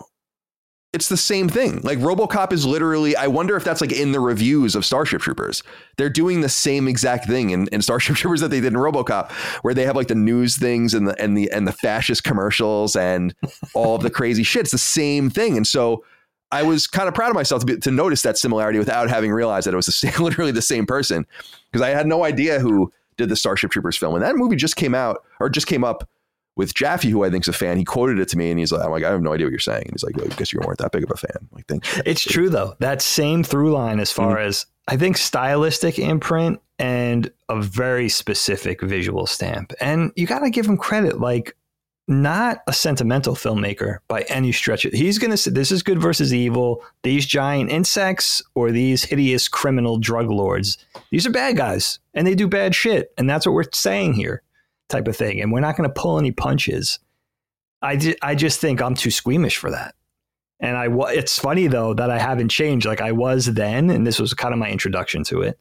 it's 0.96 1.10
the 1.10 1.18
same 1.18 1.50
thing. 1.50 1.82
Like 1.84 2.00
Robocop 2.00 2.54
is 2.54 2.66
literally, 2.66 3.18
I 3.18 3.28
wonder 3.28 3.58
if 3.58 3.66
that's 3.66 3.82
like 3.82 3.92
in 3.92 4.14
the 4.14 4.20
reviews 4.22 4.76
of 4.76 4.86
Starship 4.86 5.22
Troopers. 5.22 5.62
They're 5.98 6.10
doing 6.10 6.40
the 6.40 6.50
same 6.50 6.88
exact 6.88 7.28
thing 7.28 7.50
in, 7.50 7.68
in 7.74 7.82
Starship 7.84 8.16
Troopers 8.16 8.40
that 8.40 8.50
they 8.50 8.62
did 8.62 8.74
in 8.74 8.80
Robocop, 8.80 9.32
where 9.62 9.74
they 9.74 9.86
have 9.86 9.98
like 9.98 10.08
the 10.08 10.16
news 10.16 10.56
things 10.56 10.94
and 10.94 11.08
the 11.08 11.22
and 11.22 11.38
the 11.38 11.52
and 11.52 11.68
the 11.68 11.74
fascist 11.74 12.24
commercials 12.24 12.96
and 12.96 13.36
all 13.74 13.96
of 13.96 14.04
the 14.04 14.10
crazy 14.10 14.44
shit. 14.44 14.62
It's 14.62 14.72
the 14.72 14.78
same 14.78 15.30
thing. 15.30 15.58
And 15.58 15.68
so 15.68 16.04
I 16.52 16.64
was 16.64 16.88
kind 16.88 17.08
of 17.08 17.14
proud 17.14 17.30
of 17.30 17.36
myself 17.36 17.62
to, 17.62 17.66
be, 17.66 17.78
to 17.78 17.92
notice 17.92 18.22
that 18.22 18.38
similarity 18.38 18.80
without 18.80 19.10
having 19.10 19.32
realized 19.32 19.68
that 19.68 19.74
it 19.74 19.78
was 19.78 19.88
the 19.88 19.92
same, 19.92 20.24
literally 20.24 20.52
the 20.52 20.62
same 20.62 20.86
person 20.86 21.26
because 21.72 21.82
I 21.82 21.90
had 21.90 22.08
no 22.08 22.24
idea 22.24 22.60
who 22.60 22.92
did 23.18 23.30
the 23.30 23.36
Starship 23.36 23.72
Troopers 23.72 23.98
film. 23.98 24.16
And 24.16 24.24
that 24.24 24.36
movie 24.36 24.56
just 24.56 24.76
came 24.76 24.94
out 24.94 25.24
or 25.40 25.50
just 25.50 25.68
came 25.68 25.84
up 25.84 26.10
with 26.56 26.74
Jaffe, 26.74 27.10
who 27.10 27.24
I 27.24 27.30
think's 27.30 27.48
a 27.48 27.54
fan. 27.54 27.78
He 27.78 27.84
quoted 27.84 28.20
it 28.20 28.30
to 28.30 28.38
me 28.38 28.50
and 28.50 28.60
he's 28.60 28.72
like, 28.72 28.84
I'm 28.84 28.92
like, 28.92 29.04
I 29.04 29.12
have 29.12 29.22
no 29.22 29.34
idea 29.34 29.46
what 29.46 29.52
you're 29.52 29.60
saying. 29.60 29.84
And 29.84 29.92
he's 29.92 30.04
like, 30.04 30.16
well, 30.16 30.28
I 30.30 30.36
guess 30.36 30.54
you 30.54 30.60
weren't 30.64 30.80
that 30.80 30.92
big 30.92 31.04
of 31.04 31.12
a 31.12 31.18
fan. 31.18 31.32
I'm 31.40 31.50
like, 31.52 31.68
thanks. 31.68 32.02
It's 32.06 32.24
true 32.24 32.50
though. 32.50 32.76
That 32.80 33.02
same 33.02 33.44
through 33.44 33.72
line 33.72 34.00
as 34.00 34.12
far 34.12 34.38
mm-hmm. 34.38 34.48
as 34.48 34.66
I 34.88 34.98
think 34.98 35.18
stylistic 35.18 36.00
imprint 36.00 36.62
and 36.80 37.32
a 37.50 37.62
very 37.62 38.10
specific 38.10 38.82
visual 38.82 39.26
stamp. 39.26 39.74
And 39.82 40.12
you 40.16 40.28
got 40.28 40.40
to 40.40 40.50
give 40.50 40.66
him 40.66 40.78
credit. 40.78 41.20
Like 41.20 41.56
not 42.08 42.60
a 42.68 42.74
sentimental 42.74 43.36
filmmaker 43.36 43.98
by 44.08 44.22
any 44.24 44.52
stretch. 44.52 44.84
He's 44.84 45.18
going 45.18 45.32
to 45.32 45.38
say 45.38 45.52
this 45.52 45.72
is 45.72 45.82
good 45.82 46.00
versus 46.00 46.34
evil. 46.34 46.84
These 47.04 47.26
giant 47.26 47.72
insects 47.72 48.44
or 48.54 48.72
these 48.72 49.04
hideous 49.04 49.48
criminal 49.48 49.98
drug 49.98 50.30
lords. 50.30 50.78
These 51.10 51.26
are 51.26 51.32
bad 51.32 51.58
guys 51.58 52.00
and 52.14 52.28
they 52.28 52.36
do 52.36 52.48
bad 52.48 52.76
shit. 52.76 53.12
And 53.18 53.30
that's 53.30 53.46
what 53.46 53.54
we're 53.54 53.64
saying 53.74 54.14
here, 54.14 54.44
type 54.88 55.08
of 55.08 55.18
thing. 55.18 55.42
And 55.42 55.52
we're 55.52 55.62
not 55.62 55.78
going 55.78 55.90
to 55.90 56.02
pull 56.02 56.20
any 56.20 56.32
punches. 56.32 57.00
I, 57.82 57.96
di- 57.96 58.18
I 58.22 58.36
just 58.36 58.60
think 58.60 58.82
I'm 58.82 58.96
too 58.96 59.12
squeamish 59.12 59.58
for 59.58 59.72
that. 59.72 59.96
And 60.60 60.78
I 60.78 60.88
it's 61.12 61.38
funny 61.38 61.68
though 61.68 61.94
that 61.96 62.10
I 62.10 62.18
haven't 62.18 62.50
changed 62.50 62.86
like 62.86 63.02
I 63.02 63.12
was 63.12 63.46
then. 63.46 63.90
And 63.90 64.06
this 64.06 64.20
was 64.20 64.34
kind 64.34 64.54
of 64.54 64.60
my 64.60 64.70
introduction 64.70 65.24
to 65.26 65.42
it. 65.42 65.60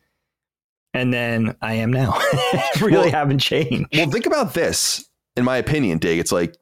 And 0.93 1.13
then 1.13 1.57
I 1.61 1.75
am 1.75 1.93
now. 1.93 2.21
really 2.81 2.93
well, 2.93 3.11
haven't 3.11 3.41
changed. 3.41 3.89
Well, 3.93 4.11
think 4.11 4.27
about 4.27 4.55
this 4.55 5.09
in 5.37 5.45
my 5.45 5.57
opinion, 5.57 5.99
Dig, 5.99 6.19
it's 6.19 6.33
like 6.33 6.57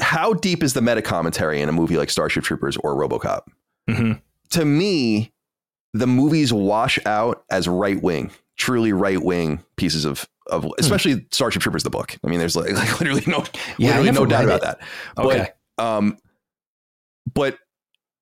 how 0.00 0.32
deep 0.32 0.62
is 0.62 0.74
the 0.74 0.82
meta 0.82 1.02
commentary 1.02 1.60
in 1.60 1.68
a 1.68 1.72
movie 1.72 1.96
like 1.96 2.10
Starship 2.10 2.44
Troopers 2.44 2.76
or 2.78 2.94
RoboCop? 2.94 3.42
Mm-hmm. 3.88 4.12
To 4.50 4.64
me, 4.64 5.32
the 5.92 6.06
movies 6.06 6.52
wash 6.52 6.98
out 7.06 7.44
as 7.50 7.68
right 7.68 8.00
wing, 8.02 8.30
truly 8.56 8.92
right 8.92 9.22
wing 9.22 9.64
pieces 9.76 10.04
of 10.04 10.28
of 10.50 10.64
hmm. 10.64 10.70
especially 10.78 11.12
hmm. 11.14 11.18
Starship 11.30 11.62
Troopers 11.62 11.82
the 11.82 11.90
book. 11.90 12.16
I 12.24 12.28
mean, 12.28 12.38
there's 12.38 12.56
like, 12.56 12.72
like 12.74 13.00
literally 13.00 13.24
no 13.26 13.44
yeah, 13.76 13.98
literally 13.98 14.12
no 14.12 14.26
doubt 14.26 14.44
about 14.44 14.62
that. 14.62 14.80
Okay. 15.18 15.48
But 15.76 15.84
um 15.84 16.18
but 17.34 17.58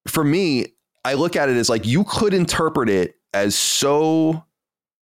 for 0.08 0.24
me, 0.24 0.66
I 1.04 1.14
look 1.14 1.36
at 1.36 1.48
it 1.48 1.56
as 1.56 1.68
like 1.68 1.86
you 1.86 2.04
could 2.04 2.34
interpret 2.34 2.88
it 2.88 3.16
as 3.32 3.54
so 3.54 4.44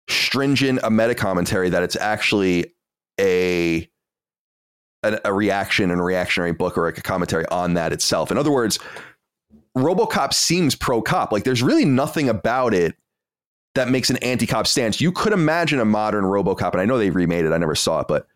stringent 0.09 0.79
a 0.83 0.91
meta 0.91 1.15
commentary 1.15 1.69
that 1.69 1.83
it's 1.83 1.95
actually 1.95 2.73
a 3.19 3.89
a, 5.03 5.19
a 5.25 5.33
reaction 5.33 5.91
and 5.91 6.03
reactionary 6.03 6.53
book 6.53 6.77
or 6.77 6.87
a 6.87 6.93
commentary 6.93 7.45
on 7.47 7.73
that 7.73 7.91
itself. 7.91 8.31
In 8.31 8.37
other 8.37 8.51
words, 8.51 8.79
RoboCop 9.77 10.33
seems 10.33 10.75
pro 10.75 11.01
cop. 11.01 11.31
Like 11.31 11.43
there's 11.43 11.63
really 11.63 11.85
nothing 11.85 12.29
about 12.29 12.73
it 12.73 12.95
that 13.75 13.89
makes 13.89 14.09
an 14.09 14.17
anti-cop 14.17 14.67
stance. 14.67 15.01
You 15.01 15.11
could 15.11 15.33
imagine 15.33 15.79
a 15.79 15.85
modern 15.85 16.25
RoboCop, 16.25 16.71
and 16.71 16.81
I 16.81 16.85
know 16.85 16.97
they 16.97 17.09
remade 17.09 17.45
it. 17.45 17.51
I 17.51 17.57
never 17.57 17.75
saw 17.75 18.01
it, 18.01 18.07
but 18.07 18.27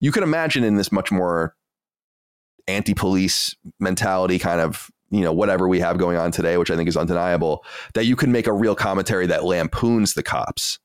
you 0.00 0.12
could 0.12 0.22
imagine 0.22 0.64
in 0.64 0.76
this 0.76 0.92
much 0.92 1.10
more 1.10 1.56
anti-police 2.68 3.56
mentality 3.78 4.38
kind 4.38 4.60
of 4.60 4.90
you 5.10 5.20
know 5.20 5.32
whatever 5.32 5.68
we 5.68 5.80
have 5.80 5.98
going 5.98 6.16
on 6.16 6.30
today 6.30 6.56
which 6.56 6.70
i 6.70 6.76
think 6.76 6.88
is 6.88 6.96
undeniable 6.96 7.62
that 7.92 8.06
you 8.06 8.16
can 8.16 8.32
make 8.32 8.46
a 8.46 8.52
real 8.52 8.74
commentary 8.74 9.26
that 9.26 9.44
lampoons 9.44 10.14
the 10.14 10.22
cops 10.22 10.78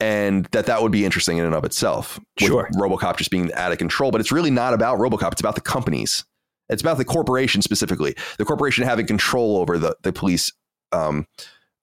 and 0.00 0.46
that 0.46 0.66
that 0.66 0.82
would 0.82 0.92
be 0.92 1.04
interesting 1.04 1.38
in 1.38 1.44
and 1.44 1.54
of 1.54 1.64
itself 1.64 2.20
sure 2.38 2.68
robocop 2.74 3.16
just 3.16 3.30
being 3.30 3.52
out 3.54 3.72
of 3.72 3.78
control 3.78 4.10
but 4.10 4.20
it's 4.20 4.32
really 4.32 4.50
not 4.50 4.74
about 4.74 4.98
robocop 4.98 5.32
it's 5.32 5.40
about 5.40 5.54
the 5.54 5.60
companies 5.60 6.24
it's 6.68 6.82
about 6.82 6.98
the 6.98 7.04
corporation 7.04 7.62
specifically 7.62 8.14
the 8.38 8.44
corporation 8.44 8.84
having 8.84 9.06
control 9.06 9.56
over 9.56 9.78
the, 9.78 9.96
the 10.02 10.12
police 10.12 10.52
um, 10.92 11.26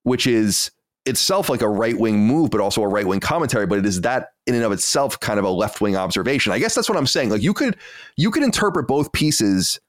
which 0.04 0.28
is 0.28 0.72
itself 1.06 1.50
like 1.50 1.62
a 1.62 1.68
right 1.68 1.98
wing 1.98 2.20
move, 2.20 2.50
but 2.50 2.62
also 2.62 2.82
a 2.82 2.88
right 2.88 3.06
wing 3.06 3.20
commentary. 3.20 3.66
But 3.66 3.80
it 3.80 3.86
is 3.86 4.02
that 4.02 4.30
in 4.46 4.56
and 4.56 4.64
of 4.64 4.72
itself 4.72 5.20
kind 5.20 5.40
of 5.40 5.46
a 5.46 5.50
left 5.50 5.82
wing 5.82 5.96
observation. 5.96 6.54
I 6.54 6.60
guess 6.60 6.76
that's 6.76 6.90
what 6.90 6.98
I'm 6.98 7.08
saying. 7.08 7.30
Like 7.30 7.42
you 7.42 7.54
could 7.54 7.78
you 8.18 8.32
could 8.32 8.44
interpret 8.44 8.88
both 8.88 9.12
pieces 9.12 9.80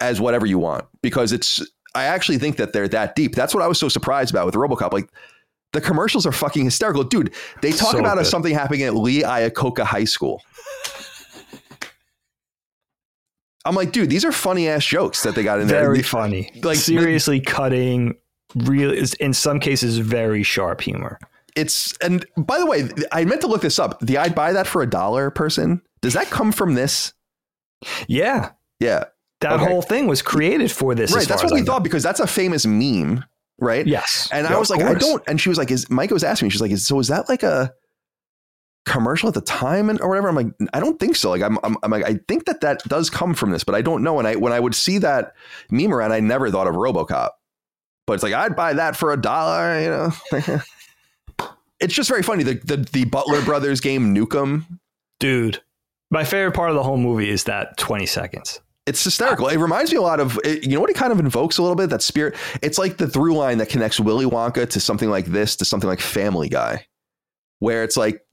as 0.00 0.20
whatever 0.20 0.46
you 0.46 0.58
want 0.58 0.84
because 1.02 1.32
it's. 1.32 1.64
I 1.94 2.04
actually 2.04 2.36
think 2.36 2.58
that 2.58 2.74
they're 2.74 2.88
that 2.88 3.16
deep. 3.16 3.34
That's 3.34 3.54
what 3.54 3.62
I 3.62 3.66
was 3.66 3.78
so 3.78 3.88
surprised 3.88 4.30
about 4.30 4.44
with 4.44 4.54
RoboCop. 4.54 4.92
Like 4.92 5.08
the 5.76 5.80
commercials 5.80 6.26
are 6.26 6.32
fucking 6.32 6.64
hysterical, 6.64 7.04
dude. 7.04 7.34
They 7.62 7.70
talk 7.70 7.92
so 7.92 7.98
about 7.98 8.24
something 8.26 8.54
happening 8.54 8.82
at 8.82 8.94
Lee 8.94 9.22
Iacocca 9.22 9.84
High 9.84 10.04
School. 10.04 10.42
I'm 13.64 13.74
like, 13.74 13.92
dude, 13.92 14.08
these 14.08 14.24
are 14.24 14.32
funny 14.32 14.68
ass 14.68 14.84
jokes 14.84 15.22
that 15.24 15.34
they 15.34 15.42
got 15.42 15.60
in 15.60 15.66
there. 15.66 15.82
Very 15.82 16.02
funny. 16.02 16.50
Like 16.62 16.78
seriously 16.78 17.40
the, 17.40 17.44
cutting 17.44 18.14
really 18.54 19.04
in 19.20 19.34
some 19.34 19.60
cases 19.60 19.98
very 19.98 20.42
sharp 20.42 20.80
humor. 20.80 21.18
It's 21.56 21.96
and 21.98 22.24
by 22.36 22.58
the 22.58 22.66
way, 22.66 22.88
I 23.12 23.24
meant 23.24 23.40
to 23.40 23.48
look 23.48 23.62
this 23.62 23.78
up. 23.78 24.00
The 24.00 24.18
I'd 24.18 24.34
buy 24.34 24.52
that 24.52 24.66
for 24.66 24.82
a 24.82 24.88
dollar 24.88 25.30
person. 25.30 25.82
Does 26.00 26.14
that 26.14 26.30
come 26.30 26.52
from 26.52 26.74
this? 26.74 27.12
Yeah. 28.06 28.52
Yeah. 28.78 29.04
That 29.40 29.54
okay. 29.54 29.64
whole 29.64 29.82
thing 29.82 30.06
was 30.06 30.22
created 30.22 30.70
for 30.70 30.94
this. 30.94 31.12
Right. 31.12 31.26
That's 31.26 31.42
what 31.42 31.52
we 31.52 31.62
thought 31.62 31.82
because 31.82 32.02
that's 32.02 32.20
a 32.20 32.26
famous 32.26 32.64
meme, 32.66 33.24
right? 33.58 33.86
Yes. 33.86 34.28
And 34.32 34.46
I 34.46 34.58
was 34.58 34.70
like. 34.70 34.82
I 34.82 34.94
don't. 34.94 35.22
And 35.26 35.40
she 35.40 35.48
was 35.48 35.58
like, 35.58 35.70
"Is 35.70 35.88
Mike 35.90 36.10
was 36.10 36.24
asking 36.24 36.46
me? 36.46 36.50
She's 36.50 36.60
like, 36.60 36.72
is, 36.72 36.86
so 36.86 36.98
is 37.00 37.08
that 37.08 37.28
like 37.28 37.42
a 37.42 37.72
commercial 38.84 39.28
at 39.28 39.34
the 39.34 39.40
time 39.40 39.90
and 39.90 40.00
or 40.00 40.08
whatever?" 40.08 40.28
I'm 40.28 40.34
like, 40.34 40.52
I 40.72 40.80
don't 40.80 40.98
think 40.98 41.16
so. 41.16 41.30
Like, 41.30 41.42
I'm, 41.42 41.58
I'm, 41.64 41.76
I'm 41.82 41.90
like, 41.90 42.04
I 42.04 42.18
think 42.28 42.46
that 42.46 42.60
that 42.60 42.82
does 42.84 43.10
come 43.10 43.34
from 43.34 43.50
this, 43.50 43.64
but 43.64 43.74
I 43.74 43.82
don't 43.82 44.02
know. 44.02 44.18
And 44.18 44.28
I 44.28 44.36
when 44.36 44.52
I 44.52 44.60
would 44.60 44.74
see 44.74 44.98
that 44.98 45.34
meme 45.70 45.92
around, 45.92 46.12
I 46.12 46.20
never 46.20 46.50
thought 46.50 46.66
of 46.66 46.74
RoboCop 46.74 47.30
but 48.06 48.14
it's 48.14 48.22
like 48.22 48.32
I'd 48.32 48.56
buy 48.56 48.72
that 48.74 48.96
for 48.96 49.12
a 49.12 49.20
dollar, 49.20 49.80
you 49.80 49.88
know. 49.88 50.60
it's 51.80 51.94
just 51.94 52.08
very 52.08 52.22
funny. 52.22 52.44
The, 52.44 52.54
the 52.54 52.76
the 52.76 53.04
Butler 53.04 53.42
brothers 53.42 53.80
game 53.80 54.14
Nukem, 54.14 54.64
dude. 55.18 55.60
My 56.10 56.22
favorite 56.22 56.54
part 56.54 56.70
of 56.70 56.76
the 56.76 56.84
whole 56.84 56.96
movie 56.96 57.28
is 57.28 57.44
that 57.44 57.76
twenty 57.76 58.06
seconds. 58.06 58.60
It's 58.86 59.02
hysterical. 59.02 59.48
It 59.48 59.56
reminds 59.56 59.90
me 59.90 59.98
a 59.98 60.02
lot 60.02 60.20
of 60.20 60.38
you 60.44 60.68
know 60.68 60.80
what 60.80 60.90
it 60.90 60.96
kind 60.96 61.12
of 61.12 61.18
invokes 61.18 61.58
a 61.58 61.62
little 61.62 61.76
bit 61.76 61.90
that 61.90 62.02
spirit. 62.02 62.36
It's 62.62 62.78
like 62.78 62.98
the 62.98 63.08
through 63.08 63.34
line 63.34 63.58
that 63.58 63.68
connects 63.68 63.98
Willy 63.98 64.26
Wonka 64.26 64.68
to 64.70 64.80
something 64.80 65.10
like 65.10 65.26
this 65.26 65.56
to 65.56 65.64
something 65.64 65.88
like 65.88 66.00
Family 66.00 66.48
Guy, 66.48 66.86
where 67.58 67.82
it's 67.82 67.96
like 67.96 68.24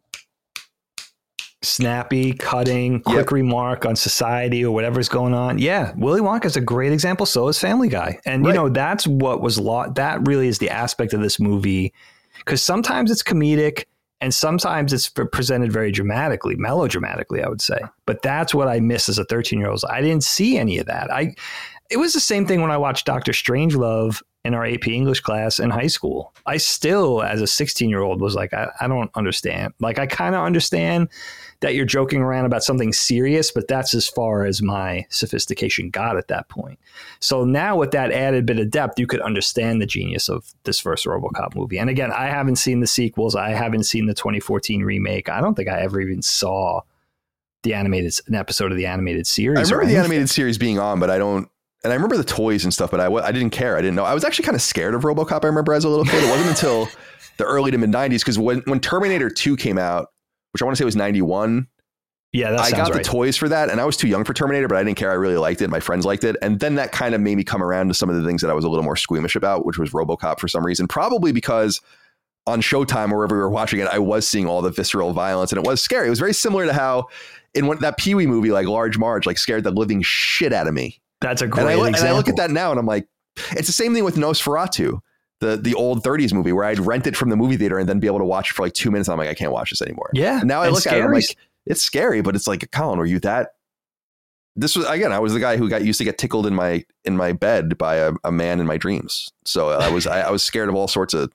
snappy, 1.64 2.34
cutting, 2.34 3.02
quick 3.02 3.16
yep. 3.16 3.32
remark 3.32 3.86
on 3.86 3.96
society 3.96 4.64
or 4.64 4.74
whatever's 4.74 5.10
going 5.10 5.34
on. 5.34 5.58
Yeah, 5.58 5.94
Willy 5.96 6.22
Wonka 6.22 6.46
is 6.46 6.56
a 6.56 6.62
great 6.62 6.92
example. 6.92 7.26
So 7.26 7.48
is 7.48 7.58
Family 7.58 7.90
Guy, 7.90 8.20
and 8.26 8.46
right. 8.46 8.52
you 8.52 8.56
know 8.56 8.70
that's 8.70 9.08
what 9.08 9.42
was 9.42 9.58
lot. 9.58 9.96
That 9.96 10.28
really 10.28 10.48
is 10.48 10.60
the 10.60 10.70
aspect 10.70 11.14
of 11.14 11.22
this 11.22 11.40
movie 11.40 11.94
because 12.40 12.62
sometimes 12.62 13.10
it's 13.10 13.24
comedic 13.24 13.86
and 14.24 14.34
sometimes 14.34 14.94
it's 14.94 15.10
presented 15.10 15.74
very 15.74 15.92
dramatically, 15.92 16.56
melodramatically, 16.56 17.44
I 17.44 17.50
would 17.50 17.62
say. 17.62 17.78
But 18.06 18.22
that's 18.22 18.56
what 18.56 18.70
I 18.70 18.80
miss 18.80 19.10
as 19.10 19.18
a 19.18 19.26
13 19.26 19.60
year 19.60 19.70
old. 19.70 19.84
I 19.90 20.00
didn't 20.00 20.24
see 20.24 20.58
any 20.58 20.78
of 20.78 20.86
that. 20.86 21.12
I 21.12 21.36
it 21.90 21.98
was 21.98 22.14
the 22.14 22.22
same 22.22 22.48
thing 22.48 22.62
when 22.62 22.72
I 22.72 22.78
watched 22.78 23.06
Doctor 23.06 23.34
Strangelove 23.34 24.24
in 24.46 24.54
our 24.54 24.66
AP 24.66 24.88
English 24.88 25.20
class 25.20 25.60
in 25.60 25.70
high 25.70 25.88
school. 25.88 26.34
I 26.46 26.56
still, 26.56 27.22
as 27.22 27.42
a 27.42 27.48
16 27.48 27.90
year 27.90 28.00
old, 28.00 28.22
was 28.22 28.34
like, 28.34 28.54
I, 28.54 28.70
I 28.80 28.88
don't 28.88 29.12
understand. 29.14 29.74
Like, 29.82 30.00
I 30.00 30.08
kind 30.08 30.36
of 30.36 30.46
understand 30.46 31.10
that 31.64 31.76
you're 31.76 31.86
joking 31.86 32.22
around 32.22 32.46
about 32.46 32.62
something 32.62 32.92
serious, 32.92 33.50
but 33.50 33.70
that's 33.70 33.94
as 33.94 34.06
far 34.06 34.46
as 34.46 34.62
my 34.62 35.06
sophistication 35.10 35.90
got 35.90 36.18
at 36.18 36.28
that 36.28 36.50
point. 36.50 36.78
So 37.22 37.46
now, 37.46 37.78
with 37.78 37.92
that 37.92 38.12
added 38.12 38.46
bit 38.46 38.60
of 38.60 38.70
depth, 38.70 39.00
you 39.00 39.08
could 39.08 39.22
understand 39.22 39.82
the 39.82 39.86
genius 39.86 40.28
of 40.28 40.54
this 40.66 40.78
first 40.78 41.06
Robocop 41.06 41.56
movie. 41.56 41.80
And 41.80 41.90
again, 41.90 42.12
I 42.12 42.26
haven't 42.26 42.58
seen 42.58 42.82
the 42.82 42.88
sequels, 42.88 43.34
I 43.34 43.52
haven't 43.52 43.84
seen 43.84 44.08
the 44.08 44.14
2014 44.14 44.84
remake. 44.84 45.30
I 45.30 45.40
don't 45.40 45.56
think 45.56 45.70
I 45.70 45.80
ever 45.80 46.02
even 46.02 46.22
saw 46.22 46.82
the 47.64 47.74
animated 47.74 48.14
an 48.28 48.36
episode 48.36 48.74
of 48.74 48.78
the 48.78 48.86
animated 48.86 49.26
series. 49.26 49.72
I 49.72 49.76
remember 49.76 49.94
the 49.94 50.00
animated 50.00 50.30
series 50.30 50.58
being 50.58 50.80
on, 50.80 51.00
but 51.00 51.10
I 51.10 51.18
don't 51.18 51.50
and 51.86 51.94
I 51.94 51.96
remember 51.96 52.18
the 52.18 52.26
toys 52.26 52.66
and 52.66 52.74
stuff, 52.74 52.92
but 52.92 53.00
I, 53.00 53.08
I 53.08 53.32
didn't 53.32 53.52
care. 53.52 53.78
I 53.78 53.82
didn't 53.82 53.96
know. 53.96 54.06
I 54.06 54.14
was 54.14 54.26
actually 54.26 54.46
kind 54.46 54.56
of 54.56 54.62
scared 54.62 54.96
of 54.96 55.04
RoboCop. 55.04 55.44
I 55.44 55.48
remember 55.48 55.74
as 55.74 55.86
a 55.86 55.90
little 55.90 56.06
kid. 56.06 56.24
It 56.24 56.30
wasn't 56.30 56.50
until 56.50 56.90
the 57.38 57.46
early 57.46 57.72
to 57.72 57.78
mid 57.78 57.90
'90s 57.90 58.20
because 58.20 58.38
when 58.38 58.60
when 58.66 58.82
Terminator 58.82 59.30
2 59.30 59.56
came 59.56 59.78
out, 59.78 60.13
which 60.54 60.62
I 60.62 60.66
want 60.66 60.78
to 60.78 60.82
say 60.82 60.86
was 60.86 60.96
'91. 60.96 61.68
Yeah, 62.32 62.50
that's 62.50 62.64
right. 62.64 62.74
I 62.74 62.78
got 62.78 62.90
right. 62.90 63.04
the 63.04 63.10
toys 63.10 63.38
for 63.38 63.48
that, 63.50 63.70
and 63.70 63.80
I 63.80 63.86
was 63.86 63.96
too 63.96 64.08
young 64.08 64.24
for 64.24 64.34
Terminator, 64.34 64.68
but 64.68 64.78
I 64.78 64.84
didn't 64.84 64.98
care. 64.98 65.12
I 65.12 65.16
really 65.16 65.38
liked 65.38 65.62
it. 65.62 65.70
My 65.70 65.80
friends 65.80 66.04
liked 66.04 66.24
it, 66.24 66.36
and 66.42 66.60
then 66.60 66.76
that 66.76 66.92
kind 66.92 67.14
of 67.14 67.22
made 67.22 67.36
me 67.38 67.44
come 67.44 67.62
around 67.62 67.90
to 67.90 67.94
some 67.94 68.10
of 68.10 68.16
the 68.16 68.26
things 68.26 68.42
that 68.42 68.50
I 68.50 68.54
was 68.54 68.66
a 68.66 68.70
little 68.70 68.84
more 68.84 68.96
squeamish 68.96 69.36
about, 69.36 69.66
which 69.66 69.78
was 69.78 69.92
RoboCop 69.92 70.40
for 70.40 70.48
some 70.48 70.66
reason. 70.66 70.88
Probably 70.88 71.32
because 71.32 71.80
on 72.48 72.62
Showtime 72.62 73.12
or 73.12 73.18
wherever 73.18 73.36
we 73.36 73.42
were 73.42 73.50
watching 73.50 73.80
it, 73.80 73.88
I 73.88 74.00
was 74.00 74.28
seeing 74.28 74.48
all 74.48 74.64
the 74.64 74.72
visceral 74.72 75.14
violence, 75.14 75.52
and 75.52 75.64
it 75.64 75.68
was 75.68 75.82
scary. 75.82 76.08
It 76.08 76.10
was 76.10 76.20
very 76.20 76.34
similar 76.34 76.66
to 76.66 76.74
how 76.74 77.08
in 77.54 77.68
one, 77.68 77.80
that 77.80 77.98
Pee 77.98 78.16
Wee 78.16 78.26
movie, 78.26 78.52
like 78.52 78.68
Large 78.68 78.98
Marge, 78.98 79.26
like 79.26 79.38
scared 79.38 79.64
the 79.64 79.72
living 79.72 80.02
shit 80.02 80.54
out 80.54 80.68
of 80.68 80.74
me. 80.74 81.00
That's 81.22 81.42
a 81.42 81.48
great 81.48 81.62
and 81.62 81.82
I, 81.82 81.90
example. 81.90 82.00
And 82.00 82.10
I 82.10 82.18
look 82.18 82.30
at 82.30 82.36
that 82.38 82.52
now 82.52 82.72
and 82.72 82.80
I'm 82.80 82.86
like, 82.86 83.08
it's 83.52 83.68
the 83.68 83.74
same 83.74 83.94
thing 83.94 84.04
with 84.04 84.16
Nosferatu, 84.16 85.00
the 85.44 85.58
the 85.58 85.74
old 85.76 86.04
30s 86.04 86.34
movie 86.34 86.54
where 86.54 86.66
I'd 86.66 86.80
rent 86.80 87.06
it 87.08 87.16
from 87.16 87.30
the 87.30 87.36
movie 87.36 87.58
theater 87.58 87.78
and 87.78 87.88
then 87.88 88.00
be 88.00 88.08
able 88.08 88.20
to 88.20 88.26
watch 88.26 88.52
it 88.52 88.54
for 88.54 88.64
like 88.64 88.74
two 88.74 88.90
minutes. 88.90 89.08
And 89.08 89.14
I'm 89.14 89.20
like, 89.20 89.30
I 89.30 89.34
can't 89.34 89.52
watch 89.52 89.70
this 89.70 89.82
anymore. 89.82 90.10
Yeah. 90.14 90.40
And 90.40 90.48
now 90.48 90.62
I 90.62 90.70
look 90.70 90.86
at 90.88 90.98
it, 90.98 91.04
I'm 91.04 91.12
like, 91.12 91.38
it's 91.66 91.82
scary, 91.82 92.22
but 92.22 92.36
it's 92.36 92.48
like, 92.48 92.72
Colin, 92.72 93.00
were 93.00 93.06
you 93.06 93.20
that? 93.20 93.50
This 94.56 94.76
was 94.76 94.86
again, 94.88 95.12
I 95.12 95.20
was 95.20 95.34
the 95.34 95.40
guy 95.40 95.58
who 95.58 95.70
got 95.70 95.84
used 95.84 95.98
to 95.98 96.04
get 96.04 96.18
tickled 96.18 96.46
in 96.46 96.54
my 96.54 96.86
in 97.06 97.18
my 97.18 97.32
bed 97.32 97.78
by 97.78 97.96
a, 97.96 98.14
a 98.24 98.32
man 98.32 98.60
in 98.60 98.68
my 98.68 98.78
dreams. 98.78 99.32
So 99.46 99.70
I 99.70 99.90
was 99.90 100.08
I, 100.08 100.22
I 100.22 100.32
was 100.32 100.44
scared 100.44 100.70
of 100.70 100.76
all 100.76 100.88
sorts 100.88 101.14
of 101.14 101.32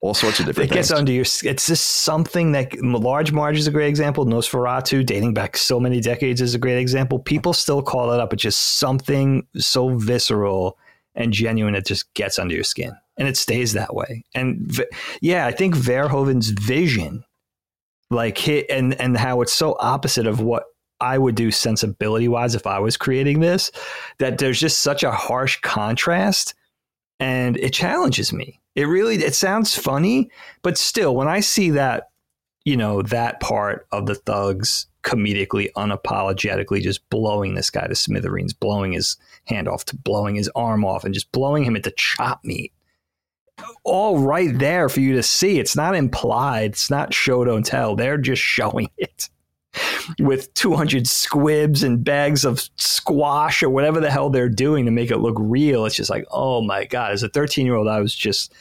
all 0.00 0.14
sorts 0.14 0.38
of 0.38 0.46
different. 0.46 0.70
It 0.70 0.74
gets 0.74 0.90
under 0.90 1.12
your. 1.12 1.24
It's 1.42 1.66
just 1.66 1.84
something 1.86 2.52
that 2.52 2.80
Large 2.82 3.32
Marge 3.32 3.58
is 3.58 3.66
a 3.66 3.70
great 3.70 3.88
example. 3.88 4.26
Nosferatu, 4.26 5.04
dating 5.04 5.34
back 5.34 5.56
so 5.56 5.80
many 5.80 6.00
decades, 6.00 6.40
is 6.40 6.54
a 6.54 6.58
great 6.58 6.78
example. 6.78 7.18
People 7.18 7.52
still 7.52 7.82
call 7.82 8.12
it 8.12 8.20
up. 8.20 8.32
It's 8.32 8.42
just 8.42 8.78
something 8.78 9.46
so 9.56 9.96
visceral 9.96 10.78
and 11.18 11.34
genuine. 11.34 11.74
It 11.74 11.86
just 11.86 12.12
gets 12.14 12.38
under 12.38 12.54
your 12.54 12.64
skin, 12.64 12.96
and 13.18 13.28
it 13.28 13.36
stays 13.36 13.74
that 13.74 13.94
way. 13.94 14.24
And 14.34 14.80
yeah, 15.20 15.46
I 15.46 15.52
think 15.52 15.74
Verhoeven's 15.74 16.48
vision, 16.48 17.24
like 18.10 18.38
hit, 18.38 18.66
and 18.70 18.98
and 18.98 19.18
how 19.18 19.42
it's 19.42 19.52
so 19.52 19.76
opposite 19.78 20.26
of 20.26 20.40
what 20.40 20.64
I 21.00 21.18
would 21.18 21.34
do 21.34 21.50
sensibility 21.50 22.28
wise 22.28 22.54
if 22.54 22.66
I 22.66 22.78
was 22.78 22.96
creating 22.96 23.40
this, 23.40 23.70
that 24.18 24.38
there's 24.38 24.58
just 24.58 24.80
such 24.80 25.02
a 25.02 25.12
harsh 25.12 25.60
contrast, 25.60 26.54
and 27.20 27.58
it 27.58 27.74
challenges 27.74 28.32
me 28.32 28.58
it 28.78 28.86
really 28.86 29.16
it 29.16 29.34
sounds 29.34 29.74
funny, 29.74 30.30
but 30.62 30.78
still, 30.78 31.16
when 31.16 31.26
I 31.26 31.40
see 31.40 31.70
that, 31.70 32.10
you 32.64 32.76
know, 32.76 33.02
that 33.02 33.40
part 33.40 33.88
of 33.90 34.06
the 34.06 34.14
thugs 34.14 34.86
comedically, 35.08 35.72
unapologetically 35.74 36.82
just 36.82 37.08
blowing 37.08 37.54
this 37.54 37.70
guy 37.70 37.86
to 37.86 37.94
smithereens, 37.94 38.52
blowing 38.52 38.92
his 38.92 39.16
hand 39.46 39.66
off, 39.66 39.86
to 39.86 39.96
blowing 39.96 40.34
his 40.34 40.50
arm 40.54 40.84
off, 40.84 41.02
and 41.02 41.14
just 41.14 41.32
blowing 41.32 41.64
him 41.64 41.76
into 41.76 41.90
chop 41.92 42.44
meat. 42.44 42.72
All 43.84 44.18
right 44.18 44.56
there 44.56 44.90
for 44.90 45.00
you 45.00 45.14
to 45.14 45.22
see. 45.22 45.58
It's 45.58 45.74
not 45.74 45.96
implied. 45.96 46.72
It's 46.72 46.90
not 46.90 47.14
show 47.14 47.42
don't 47.44 47.64
tell. 47.64 47.96
They're 47.96 48.18
just 48.18 48.42
showing 48.42 48.90
it 48.98 49.30
with 50.18 50.52
200 50.54 51.06
squibs 51.06 51.82
and 51.82 52.04
bags 52.04 52.44
of 52.44 52.68
squash 52.76 53.62
or 53.62 53.70
whatever 53.70 54.00
the 54.00 54.10
hell 54.10 54.28
they're 54.28 54.48
doing 54.48 54.84
to 54.84 54.90
make 54.90 55.10
it 55.10 55.18
look 55.18 55.36
real. 55.38 55.86
It's 55.86 55.96
just 55.96 56.10
like, 56.10 56.26
oh 56.30 56.60
my 56.60 56.84
God. 56.84 57.12
As 57.12 57.22
a 57.22 57.30
13 57.30 57.64
year 57.64 57.76
old, 57.76 57.88
I 57.88 58.00
was 58.00 58.14
just, 58.14 58.52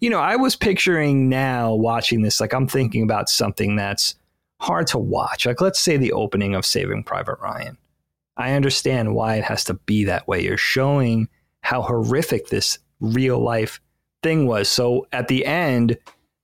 you 0.00 0.10
know, 0.10 0.20
I 0.20 0.36
was 0.36 0.54
picturing 0.54 1.30
now 1.30 1.74
watching 1.74 2.20
this, 2.20 2.40
like 2.40 2.52
I'm 2.52 2.68
thinking 2.68 3.02
about 3.02 3.30
something 3.30 3.76
that's 3.76 4.16
hard 4.60 4.86
to 4.88 4.98
watch. 4.98 5.46
Like, 5.46 5.60
let's 5.60 5.80
say 5.80 5.96
the 5.96 6.12
opening 6.12 6.54
of 6.54 6.66
Saving 6.66 7.04
Private 7.04 7.38
Ryan. 7.40 7.78
I 8.36 8.52
understand 8.52 9.14
why 9.14 9.36
it 9.36 9.44
has 9.44 9.64
to 9.64 9.74
be 9.74 10.04
that 10.04 10.26
way. 10.26 10.42
You're 10.42 10.56
showing 10.56 11.28
how 11.60 11.82
horrific 11.82 12.48
this 12.48 12.78
real 13.00 13.38
life 13.38 13.80
thing 14.22 14.46
was. 14.46 14.68
So 14.68 15.06
at 15.12 15.28
the 15.28 15.46
end, 15.46 15.96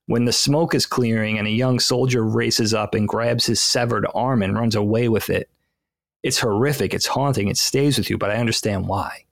when 0.07 0.25
the 0.25 0.33
smoke 0.33 0.75
is 0.75 0.87
clearing 0.87 1.39
and 1.39 1.47
a 1.47 1.53
young 1.53 1.81
soldier 1.81 2.25
races 2.25 2.75
up 2.75 2.95
and 2.95 3.09
grabs 3.09 3.47
his 3.47 3.61
severed 3.61 4.07
arm 4.15 4.43
and 4.43 4.55
runs 4.55 4.75
away 4.75 5.09
with 5.09 5.31
it 5.31 5.51
it's 6.23 6.39
horrific, 6.39 6.93
it's 6.93 7.07
haunting, 7.07 7.49
it 7.49 7.57
stays 7.57 7.97
with 7.97 8.11
you, 8.11 8.19
but 8.19 8.31
I 8.31 8.37
understand 8.37 8.87
why. 8.87 9.25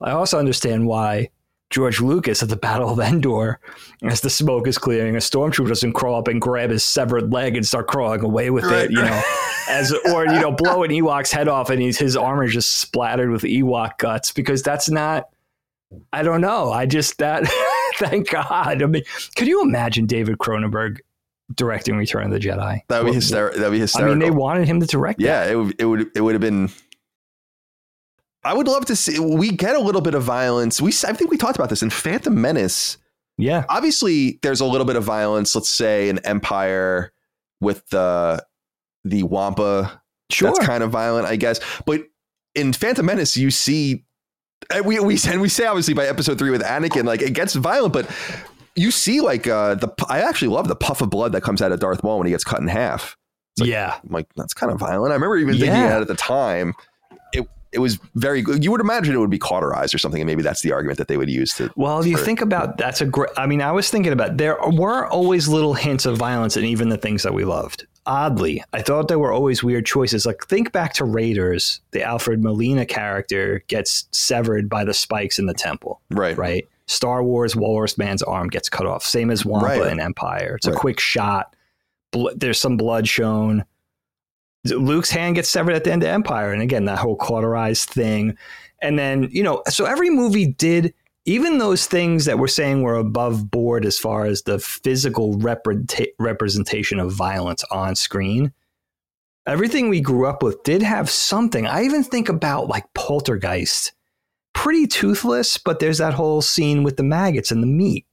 I 0.00 0.12
also 0.12 0.38
understand 0.38 0.86
why 0.86 1.30
George 1.70 2.00
Lucas 2.00 2.42
at 2.42 2.48
the 2.48 2.56
Battle 2.56 2.90
of 2.90 3.00
Endor, 3.00 3.58
as 4.02 4.20
the 4.20 4.30
smoke 4.30 4.68
is 4.68 4.78
clearing, 4.78 5.16
a 5.16 5.18
stormtrooper 5.18 5.68
doesn't 5.68 5.94
crawl 5.94 6.18
up 6.18 6.28
and 6.28 6.40
grab 6.40 6.70
his 6.70 6.84
severed 6.84 7.32
leg 7.32 7.56
and 7.56 7.66
start 7.66 7.88
crawling 7.88 8.20
away 8.20 8.50
with 8.50 8.64
right, 8.64 8.84
it, 8.84 8.90
you 8.92 9.02
know, 9.02 9.22
as 9.68 9.92
or 10.12 10.26
you 10.26 10.40
know, 10.40 10.52
blow 10.52 10.84
an 10.84 10.90
Ewok's 10.90 11.32
head 11.32 11.48
off 11.48 11.70
and 11.70 11.82
he's, 11.82 11.98
his 11.98 12.16
armor 12.16 12.46
just 12.46 12.80
splattered 12.80 13.30
with 13.30 13.42
Ewok 13.42 13.98
guts 13.98 14.30
because 14.30 14.62
that's 14.62 14.88
not. 14.88 15.28
I 16.12 16.22
don't 16.22 16.40
know. 16.40 16.72
I 16.72 16.86
just 16.86 17.18
that. 17.18 17.44
thank 17.96 18.30
God. 18.30 18.82
I 18.82 18.86
mean, 18.86 19.02
could 19.36 19.48
you 19.48 19.62
imagine 19.62 20.06
David 20.06 20.38
Cronenberg 20.38 20.98
directing 21.54 21.96
Return 21.96 22.24
of 22.24 22.30
the 22.32 22.38
Jedi? 22.38 22.80
That 22.88 23.02
would 23.02 23.10
be 23.10 23.14
hysterical. 23.14 23.60
That 23.60 23.66
would 23.66 23.76
be 23.76 23.80
hysterical. 23.80 24.12
I 24.12 24.18
mean, 24.18 24.24
they 24.24 24.30
wanted 24.30 24.66
him 24.66 24.80
to 24.80 24.86
direct. 24.86 25.20
Yeah, 25.20 25.44
it 25.44 25.54
would. 25.54 25.80
It 25.80 25.84
would. 25.84 26.10
It 26.14 26.20
would 26.20 26.34
have 26.34 26.40
been 26.40 26.70
I 28.46 28.54
would 28.54 28.68
love 28.68 28.86
to 28.86 28.96
see. 28.96 29.18
We 29.18 29.50
get 29.50 29.74
a 29.74 29.80
little 29.80 30.00
bit 30.00 30.14
of 30.14 30.22
violence. 30.22 30.80
We 30.80 30.90
I 30.90 31.12
think 31.12 31.30
we 31.30 31.36
talked 31.36 31.56
about 31.56 31.68
this 31.68 31.82
in 31.82 31.90
Phantom 31.90 32.40
Menace. 32.40 32.96
Yeah. 33.38 33.64
Obviously, 33.68 34.38
there's 34.42 34.60
a 34.60 34.64
little 34.64 34.86
bit 34.86 34.94
of 34.94 35.02
violence. 35.02 35.54
Let's 35.54 35.68
say 35.68 36.08
in 36.08 36.20
Empire 36.20 37.12
with 37.60 37.88
the 37.88 38.44
the 39.04 39.24
Wampa. 39.24 40.00
Sure. 40.30 40.52
That's 40.52 40.64
kind 40.64 40.82
of 40.82 40.90
violent, 40.90 41.26
I 41.26 41.36
guess. 41.36 41.60
But 41.86 42.04
in 42.54 42.72
Phantom 42.72 43.04
Menace, 43.04 43.36
you 43.36 43.50
see. 43.50 44.04
We 44.84 45.00
we 45.00 45.18
and 45.28 45.40
we 45.40 45.48
say 45.48 45.66
obviously 45.66 45.94
by 45.94 46.06
episode 46.06 46.38
three 46.38 46.50
with 46.50 46.62
Anakin, 46.62 47.04
like 47.04 47.22
it 47.22 47.34
gets 47.34 47.54
violent, 47.54 47.92
but 47.92 48.08
you 48.74 48.90
see 48.90 49.20
like 49.20 49.46
uh 49.46 49.74
the 49.74 49.92
I 50.08 50.20
actually 50.20 50.48
love 50.48 50.68
the 50.68 50.76
puff 50.76 51.00
of 51.02 51.10
blood 51.10 51.32
that 51.32 51.42
comes 51.42 51.60
out 51.60 51.72
of 51.72 51.80
Darth 51.80 52.02
Maul 52.02 52.18
when 52.18 52.26
he 52.26 52.32
gets 52.32 52.44
cut 52.44 52.60
in 52.60 52.68
half. 52.68 53.16
Like, 53.58 53.68
yeah, 53.68 53.98
I'm 54.02 54.12
like 54.12 54.28
that's 54.36 54.54
kind 54.54 54.72
of 54.72 54.78
violent. 54.78 55.12
I 55.12 55.14
remember 55.14 55.36
even 55.36 55.54
thinking 55.54 55.68
yeah. 55.68 55.88
that 55.88 56.02
at 56.02 56.08
the 56.08 56.14
time 56.14 56.74
it 57.76 57.80
was 57.80 57.98
very 58.14 58.40
good. 58.40 58.64
You 58.64 58.70
would 58.70 58.80
imagine 58.80 59.14
it 59.14 59.18
would 59.18 59.28
be 59.28 59.38
cauterized 59.38 59.94
or 59.94 59.98
something, 59.98 60.20
and 60.20 60.26
maybe 60.26 60.42
that's 60.42 60.62
the 60.62 60.72
argument 60.72 60.96
that 60.96 61.08
they 61.08 61.18
would 61.18 61.28
use 61.28 61.52
to. 61.56 61.70
Well, 61.76 62.06
you 62.06 62.16
think 62.16 62.40
about 62.40 62.78
that's 62.78 63.02
a 63.02 63.04
great. 63.06 63.28
I 63.36 63.46
mean, 63.46 63.60
I 63.60 63.70
was 63.70 63.90
thinking 63.90 64.14
about 64.14 64.38
there 64.38 64.56
were 64.72 65.06
always 65.06 65.46
little 65.46 65.74
hints 65.74 66.06
of 66.06 66.16
violence 66.16 66.56
in 66.56 66.64
even 66.64 66.88
the 66.88 66.96
things 66.96 67.22
that 67.22 67.34
we 67.34 67.44
loved. 67.44 67.86
Oddly, 68.06 68.64
I 68.72 68.80
thought 68.80 69.08
there 69.08 69.18
were 69.18 69.30
always 69.30 69.62
weird 69.62 69.84
choices. 69.84 70.24
Like 70.24 70.42
think 70.46 70.72
back 70.72 70.94
to 70.94 71.04
Raiders, 71.04 71.80
the 71.90 72.02
Alfred 72.02 72.42
Molina 72.42 72.86
character 72.86 73.62
gets 73.68 74.08
severed 74.10 74.70
by 74.70 74.84
the 74.84 74.94
spikes 74.94 75.38
in 75.38 75.44
the 75.44 75.54
temple. 75.54 76.00
Right. 76.10 76.36
Right. 76.38 76.66
Star 76.86 77.22
Wars 77.22 77.54
Walrus 77.54 77.98
Man's 77.98 78.22
arm 78.22 78.48
gets 78.48 78.70
cut 78.70 78.86
off. 78.86 79.04
Same 79.04 79.30
as 79.30 79.44
Wampa 79.44 79.66
right. 79.66 79.92
in 79.92 80.00
Empire. 80.00 80.54
It's 80.56 80.66
right. 80.66 80.76
a 80.76 80.78
quick 80.78 80.98
shot. 80.98 81.54
There's 82.36 82.58
some 82.58 82.78
blood 82.78 83.06
shown 83.06 83.64
Luke's 84.72 85.10
hand 85.10 85.34
gets 85.34 85.48
severed 85.48 85.74
at 85.74 85.84
the 85.84 85.92
end 85.92 86.02
of 86.02 86.08
Empire. 86.08 86.52
And 86.52 86.62
again, 86.62 86.84
that 86.86 86.98
whole 86.98 87.16
cauterized 87.16 87.88
thing. 87.88 88.36
And 88.82 88.98
then, 88.98 89.28
you 89.30 89.42
know, 89.42 89.62
so 89.68 89.84
every 89.84 90.10
movie 90.10 90.46
did, 90.46 90.94
even 91.24 91.58
those 91.58 91.86
things 91.86 92.24
that 92.26 92.38
we're 92.38 92.46
saying 92.46 92.82
were 92.82 92.94
above 92.94 93.50
board 93.50 93.84
as 93.84 93.98
far 93.98 94.24
as 94.24 94.42
the 94.42 94.58
physical 94.58 95.38
representation 96.18 97.00
of 97.00 97.12
violence 97.12 97.64
on 97.70 97.96
screen, 97.96 98.52
everything 99.46 99.88
we 99.88 100.00
grew 100.00 100.26
up 100.26 100.42
with 100.42 100.62
did 100.62 100.82
have 100.82 101.08
something. 101.10 101.66
I 101.66 101.84
even 101.84 102.04
think 102.04 102.28
about 102.28 102.68
like 102.68 102.92
Poltergeist. 102.94 103.92
Pretty 104.54 104.86
toothless, 104.86 105.58
but 105.58 105.80
there's 105.80 105.98
that 105.98 106.14
whole 106.14 106.42
scene 106.42 106.82
with 106.82 106.96
the 106.96 107.02
maggots 107.02 107.50
and 107.50 107.62
the 107.62 107.66
meat 107.66 108.06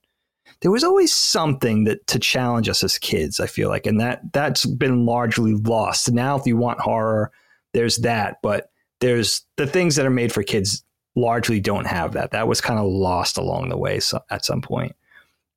there 0.63 0.71
was 0.71 0.85
always 0.85 1.13
something 1.13 1.83
that 1.83 2.07
to 2.07 2.17
challenge 2.17 2.69
us 2.69 2.85
as 2.85 2.97
kids. 2.97 3.41
I 3.41 3.47
feel 3.47 3.67
like, 3.67 3.85
and 3.85 3.99
that 3.99 4.31
that's 4.31 4.65
been 4.65 5.05
largely 5.05 5.55
lost. 5.55 6.09
Now, 6.09 6.37
if 6.37 6.47
you 6.47 6.55
want 6.55 6.79
horror, 6.79 7.31
there's 7.73 7.97
that, 7.97 8.37
but 8.41 8.71
there's 9.01 9.45
the 9.57 9.67
things 9.67 9.97
that 9.97 10.05
are 10.05 10.09
made 10.09 10.31
for 10.31 10.41
kids 10.41 10.81
largely 11.17 11.59
don't 11.59 11.85
have 11.85 12.13
that. 12.13 12.31
That 12.31 12.47
was 12.47 12.61
kind 12.61 12.79
of 12.79 12.85
lost 12.85 13.37
along 13.37 13.69
the 13.69 13.77
way 13.77 13.99
so, 13.99 14.21
at 14.29 14.45
some 14.45 14.61
point. 14.61 14.95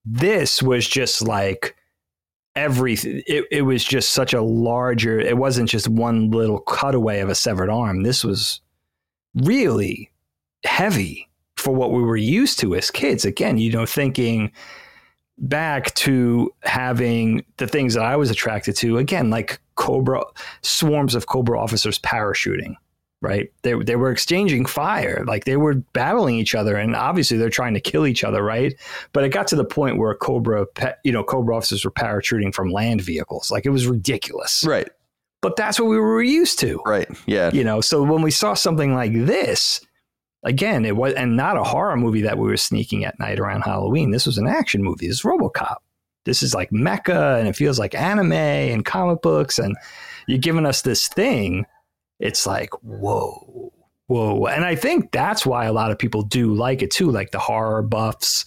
This 0.05 0.61
was 0.61 0.89
just 0.89 1.23
like 1.23 1.77
everything. 2.57 3.23
It, 3.29 3.45
it 3.53 3.63
was 3.63 3.85
just 3.85 4.11
such 4.11 4.35
a 4.35 4.43
larger. 4.43 5.21
It 5.21 5.37
wasn't 5.37 5.71
just 5.71 5.87
one 5.87 6.33
little 6.33 6.59
cutaway 6.63 7.21
of 7.21 7.29
a 7.29 7.37
severed 7.37 7.71
arm. 7.71 8.03
This 8.03 8.25
was 8.25 8.61
really 9.37 10.11
heavy 10.65 11.29
for 11.57 11.73
what 11.73 11.93
we 11.93 12.03
were 12.03 12.17
used 12.17 12.59
to 12.59 12.75
as 12.75 12.91
kids. 12.91 13.25
Again, 13.25 13.57
you 13.57 13.71
know, 13.71 13.87
thinking 13.87 14.51
back 15.39 15.95
to 15.95 16.53
having 16.63 17.45
the 17.59 17.67
things 17.67 17.95
that 17.95 18.05
I 18.05 18.17
was 18.17 18.31
attracted 18.31 18.77
to 18.77 18.99
again, 18.99 19.31
like 19.31 19.61
Cobra 19.75 20.23
swarms 20.63 21.15
of 21.15 21.27
Cobra 21.27 21.61
officers 21.61 21.99
parachuting. 21.99 22.75
Right, 23.23 23.51
they 23.63 23.73
they 23.73 23.97
were 23.97 24.11
exchanging 24.11 24.67
fire, 24.67 25.25
like 25.27 25.47
they 25.47 25.57
were 25.57 25.75
battling 25.95 26.37
each 26.37 26.55
other, 26.55 26.77
and 26.77 26.95
obviously 26.95 27.39
they're 27.39 27.49
trying 27.49 27.73
to 27.73 27.81
kill 27.81 28.07
each 28.07 28.23
other, 28.23 28.43
right? 28.43 28.75
But 29.15 29.25
it 29.25 29.31
got 29.31 29.47
to 29.49 29.57
the 29.57 29.65
point 29.65 29.97
where 29.97 30.15
Cobra, 30.15 30.67
you 31.03 31.13
know, 31.13 31.25
Cobra 31.25 31.57
officers 31.57 31.85
were 31.85 31.91
parachuting 31.91 32.55
from 32.55 32.71
land 32.71 33.01
vehicles, 33.01 33.51
like 33.51 33.65
it 33.65 33.71
was 33.71 33.87
ridiculous, 33.87 34.65
right? 34.69 34.91
But 35.41 35.57
that's 35.57 35.81
what 35.81 35.89
we 35.89 35.99
were 35.99 36.23
used 36.23 36.59
to, 36.61 36.81
right? 36.85 37.09
Yeah, 37.27 37.51
you 37.53 37.65
know. 37.65 37.81
So 37.81 38.03
when 38.03 38.21
we 38.21 38.31
saw 38.31 38.53
something 38.53 38.95
like 38.95 39.13
this, 39.15 39.81
again, 40.47 40.85
it 40.85 40.97
was 40.97 41.13
and 41.15 41.37
not 41.37 41.59
a 41.59 41.65
horror 41.65 41.97
movie 41.97 42.23
that 42.23 42.39
we 42.39 42.49
were 42.49 42.57
sneaking 42.57 43.05
at 43.05 43.19
night 43.19 43.39
around 43.39 43.63
Halloween. 43.63 44.13
This 44.13 44.27
was 44.27 44.39
an 44.39 44.47
action 44.47 44.83
movie. 44.83 45.09
This 45.09 45.19
is 45.19 45.23
RoboCop. 45.23 45.77
This 46.25 46.43
is 46.43 46.55
like 46.55 46.71
mecha, 46.71 47.39
and 47.39 47.47
it 47.47 47.57
feels 47.57 47.79
like 47.79 47.95
anime 47.95 48.33
and 48.33 48.85
comic 48.85 49.23
books, 49.23 49.59
and 49.59 49.77
you're 50.27 50.39
giving 50.39 50.67
us 50.67 50.83
this 50.83 51.09
thing. 51.09 51.67
It's 52.19 52.47
like 52.47 52.71
whoa, 52.83 53.73
whoa, 54.07 54.47
and 54.47 54.65
I 54.65 54.75
think 54.75 55.13
that's 55.13 55.45
why 55.45 55.67
a 55.67 55.73
lot 55.73 55.91
of 55.91 55.99
people 55.99 56.23
do 56.23 56.55
like 56.55 56.83
it 56.83 56.91
too, 56.91 57.11
like 57.11 57.31
the 57.31 57.39
horror 57.39 57.83
buffs, 57.83 58.45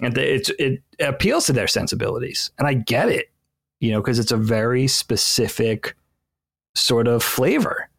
and 0.00 0.14
the, 0.14 0.34
it 0.34 0.50
it 0.58 0.82
appeals 1.00 1.46
to 1.46 1.52
their 1.52 1.68
sensibilities, 1.68 2.50
and 2.58 2.68
I 2.68 2.74
get 2.74 3.08
it, 3.08 3.26
you 3.80 3.90
know, 3.90 4.00
because 4.00 4.18
it's 4.18 4.32
a 4.32 4.36
very 4.38 4.86
specific 4.86 5.94
sort 6.74 7.08
of 7.08 7.22
flavor 7.22 7.89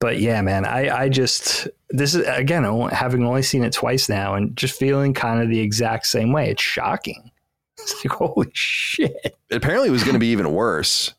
but 0.00 0.18
yeah, 0.18 0.40
man, 0.40 0.64
I, 0.64 1.02
I 1.02 1.08
just 1.08 1.68
this 1.90 2.14
is 2.14 2.26
again 2.26 2.64
having 2.90 3.24
only 3.24 3.42
seen 3.42 3.62
it 3.62 3.72
twice 3.72 4.08
now 4.08 4.34
and 4.34 4.56
just 4.56 4.78
feeling 4.78 5.12
kind 5.12 5.42
of 5.42 5.50
the 5.50 5.60
exact 5.60 6.06
same 6.06 6.32
way. 6.32 6.50
It's 6.50 6.62
shocking. 6.62 7.30
It's 7.82 8.04
like 8.04 8.12
holy 8.12 8.50
shit. 8.52 9.38
Apparently, 9.50 9.88
it 9.88 9.92
was 9.92 10.02
going 10.02 10.12
to 10.12 10.18
be 10.18 10.32
even 10.32 10.52
worse. 10.52 11.14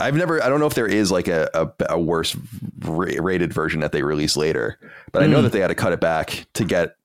I've 0.00 0.16
never. 0.16 0.42
I 0.42 0.48
don't 0.48 0.58
know 0.58 0.66
if 0.66 0.74
there 0.74 0.88
is 0.88 1.12
like 1.12 1.28
a 1.28 1.48
a, 1.54 1.70
a 1.90 2.00
worse 2.00 2.36
rated 2.80 3.52
version 3.52 3.78
that 3.82 3.92
they 3.92 4.02
release 4.02 4.36
later, 4.36 4.76
but. 5.12 5.22
I 5.22 5.28
know 5.28 5.36
hmm. 5.36 5.44
that 5.44 5.52
they 5.52 5.60
had 5.60 5.68
to 5.68 5.76
cut 5.76 5.92
it 5.92 6.00
back 6.00 6.46
to 6.54 6.64
get 6.64 6.96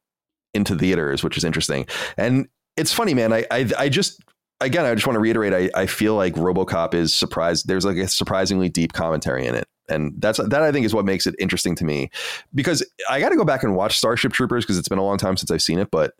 into 0.55 0.76
theaters, 0.76 1.23
which 1.23 1.38
is 1.38 1.43
interesting. 1.43 1.86
And 2.17 2.47
it's 2.78 2.91
funny, 2.91 3.13
man. 3.13 3.32
I 3.32 3.45
I, 3.51 3.69
I 3.78 3.89
just 3.89 4.23
again, 4.59 4.86
I 4.86 4.95
just 4.95 5.05
want 5.05 5.17
to 5.17 5.21
reiterate. 5.21 5.53
I, 5.53 5.82
I 5.84 5.86
feel 5.86 6.15
like 6.15 6.34
RoboCop 6.34 6.95
is 6.95 7.13
surprised. 7.13 7.67
There's 7.67 7.86
like 7.86 7.97
a 7.97 8.07
surprisingly 8.07 8.69
deep 8.69 8.93
commentary 8.93 9.45
in 9.45 9.53
it 9.53 9.67
and 9.89 10.13
that's 10.17 10.38
that 10.38 10.61
I 10.61 10.71
think 10.71 10.86
is 10.86 10.93
what 10.93 11.05
makes 11.05 11.27
it 11.27 11.36
interesting 11.39 11.75
to 11.75 11.86
me. 11.86 12.09
Because 12.53 12.83
I 13.09 13.19
got 13.19 13.29
to 13.29 13.36
go 13.36 13.45
back 13.45 13.63
and 13.63 13.75
watch 13.75 13.97
Starship 13.97 14.33
Troopers 14.33 14.65
because 14.65 14.77
it's 14.77 14.89
been 14.89 14.97
a 14.97 15.03
long 15.03 15.17
time 15.17 15.38
since 15.38 15.51
I've 15.51 15.61
seen 15.61 15.79
it 15.79 15.89
but 15.91 16.13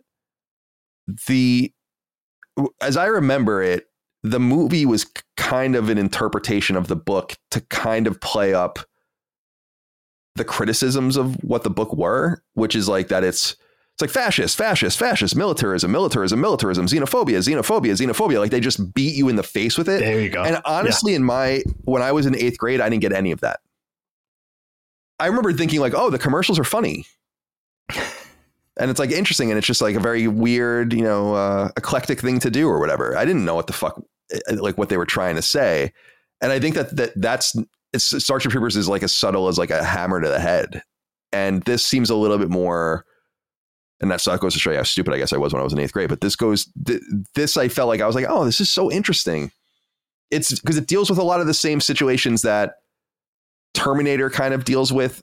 the 1.26 1.72
as 2.80 2.96
I 2.96 3.06
remember 3.06 3.62
it 3.62 3.86
the 4.22 4.40
movie 4.40 4.86
was 4.86 5.06
kind 5.36 5.76
of 5.76 5.88
an 5.88 5.98
interpretation 5.98 6.76
of 6.76 6.88
the 6.88 6.96
book 6.96 7.36
to 7.52 7.60
kind 7.60 8.06
of 8.06 8.20
play 8.20 8.54
up 8.54 8.78
the 10.34 10.44
criticisms 10.44 11.16
of 11.16 11.36
what 11.42 11.62
the 11.62 11.70
book 11.70 11.92
were 11.94 12.42
which 12.54 12.74
is 12.74 12.88
like 12.88 13.08
that 13.08 13.24
it's 13.24 13.56
it's 13.96 14.02
like 14.02 14.10
fascist, 14.10 14.58
fascist, 14.58 14.98
fascist, 14.98 15.34
militarism, 15.34 15.90
militarism, 15.90 16.38
militarism, 16.38 16.84
xenophobia, 16.84 17.38
xenophobia, 17.38 17.92
xenophobia. 17.92 18.38
Like 18.38 18.50
they 18.50 18.60
just 18.60 18.92
beat 18.92 19.14
you 19.14 19.30
in 19.30 19.36
the 19.36 19.42
face 19.42 19.78
with 19.78 19.88
it. 19.88 20.00
There 20.00 20.20
you 20.20 20.28
go. 20.28 20.42
And 20.42 20.60
honestly, 20.66 21.12
yeah. 21.12 21.16
in 21.16 21.24
my 21.24 21.62
when 21.84 22.02
I 22.02 22.12
was 22.12 22.26
in 22.26 22.36
eighth 22.36 22.58
grade, 22.58 22.82
I 22.82 22.90
didn't 22.90 23.00
get 23.00 23.14
any 23.14 23.32
of 23.32 23.40
that. 23.40 23.60
I 25.18 25.28
remember 25.28 25.50
thinking 25.54 25.80
like, 25.80 25.94
oh, 25.94 26.10
the 26.10 26.18
commercials 26.18 26.58
are 26.58 26.64
funny. 26.64 27.06
and 28.76 28.90
it's 28.90 29.00
like 29.00 29.12
interesting 29.12 29.50
and 29.50 29.56
it's 29.56 29.66
just 29.66 29.80
like 29.80 29.94
a 29.94 30.00
very 30.00 30.28
weird 30.28 30.92
you 30.92 31.02
know 31.02 31.34
uh, 31.34 31.70
eclectic 31.78 32.20
thing 32.20 32.38
to 32.38 32.50
do 32.50 32.68
or 32.68 32.78
whatever 32.78 33.16
i 33.16 33.24
didn't 33.24 33.44
know 33.44 33.54
what 33.54 33.68
the 33.68 33.72
fuck 33.72 34.02
eh, 34.32 34.56
like 34.56 34.76
what 34.76 34.88
they 34.88 34.96
were 34.96 35.06
trying 35.06 35.36
to 35.36 35.40
say 35.42 35.92
and 36.40 36.52
i 36.52 36.58
think 36.58 36.74
that, 36.74 36.94
that 36.96 37.12
that's 37.16 37.56
it's 37.92 38.04
starship 38.22 38.50
troopers 38.50 38.76
is 38.76 38.88
like 38.88 39.02
as 39.02 39.12
subtle 39.12 39.48
as 39.48 39.56
like 39.56 39.70
a 39.70 39.84
hammer 39.84 40.20
to 40.20 40.28
the 40.28 40.40
head 40.40 40.82
and 41.32 41.62
this 41.62 41.82
seems 41.82 42.10
a 42.10 42.16
little 42.16 42.38
bit 42.38 42.50
more 42.50 43.04
and 44.00 44.10
that 44.10 44.22
goes 44.40 44.52
to 44.52 44.58
show 44.58 44.70
you 44.70 44.76
how 44.76 44.82
stupid 44.82 45.14
I 45.14 45.18
guess 45.18 45.32
I 45.32 45.38
was 45.38 45.52
when 45.52 45.60
I 45.60 45.64
was 45.64 45.72
in 45.72 45.78
eighth 45.78 45.92
grade. 45.92 46.08
But 46.08 46.20
this 46.20 46.36
goes, 46.36 46.70
th- 46.86 47.02
this 47.34 47.56
I 47.56 47.68
felt 47.68 47.88
like 47.88 48.00
I 48.00 48.06
was 48.06 48.14
like, 48.14 48.26
oh, 48.28 48.44
this 48.44 48.60
is 48.60 48.70
so 48.70 48.90
interesting. 48.90 49.50
It's 50.30 50.58
because 50.58 50.76
it 50.76 50.86
deals 50.86 51.08
with 51.08 51.18
a 51.18 51.22
lot 51.22 51.40
of 51.40 51.46
the 51.46 51.54
same 51.54 51.80
situations 51.80 52.42
that 52.42 52.74
Terminator 53.74 54.28
kind 54.28 54.52
of 54.54 54.64
deals 54.64 54.92
with, 54.92 55.22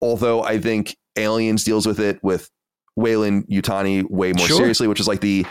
although 0.00 0.42
I 0.42 0.58
think 0.58 0.96
Aliens 1.16 1.64
deals 1.64 1.86
with 1.86 2.00
it 2.00 2.22
with 2.22 2.50
Weyland-Yutani 2.96 4.08
way 4.10 4.32
more 4.32 4.46
sure. 4.46 4.56
seriously, 4.56 4.86
which 4.86 5.00
is 5.00 5.08
like 5.08 5.20
the 5.20 5.46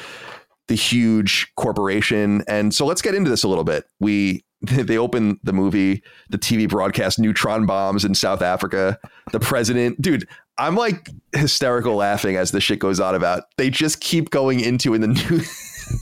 the 0.68 0.76
huge 0.76 1.52
corporation. 1.58 2.44
And 2.48 2.74
so 2.74 2.86
let's 2.86 3.02
get 3.02 3.14
into 3.14 3.30
this 3.30 3.44
a 3.44 3.48
little 3.48 3.64
bit. 3.64 3.84
We 4.00 4.46
they 4.68 4.98
open 4.98 5.40
the 5.44 5.54
movie, 5.54 6.04
the 6.30 6.38
TV 6.38 6.70
broadcast 6.70 7.20
neutron 7.20 7.66
bombs 7.66 8.06
in 8.06 8.14
South 8.14 8.42
Africa. 8.42 9.00
The 9.32 9.40
president, 9.40 10.02
dude, 10.02 10.28
I'm 10.58 10.76
like 10.76 11.10
hysterical 11.34 11.96
laughing 11.96 12.36
as 12.36 12.52
the 12.52 12.62
shit 12.62 12.80
goes 12.80 13.00
on 13.00 13.16
about. 13.16 13.44
They 13.58 13.70
just 13.70 14.02
keep 14.02 14.30
going 14.30 14.60
into 14.60 14.94
in 14.94 15.02
the 15.02 15.08
news. 15.30 16.02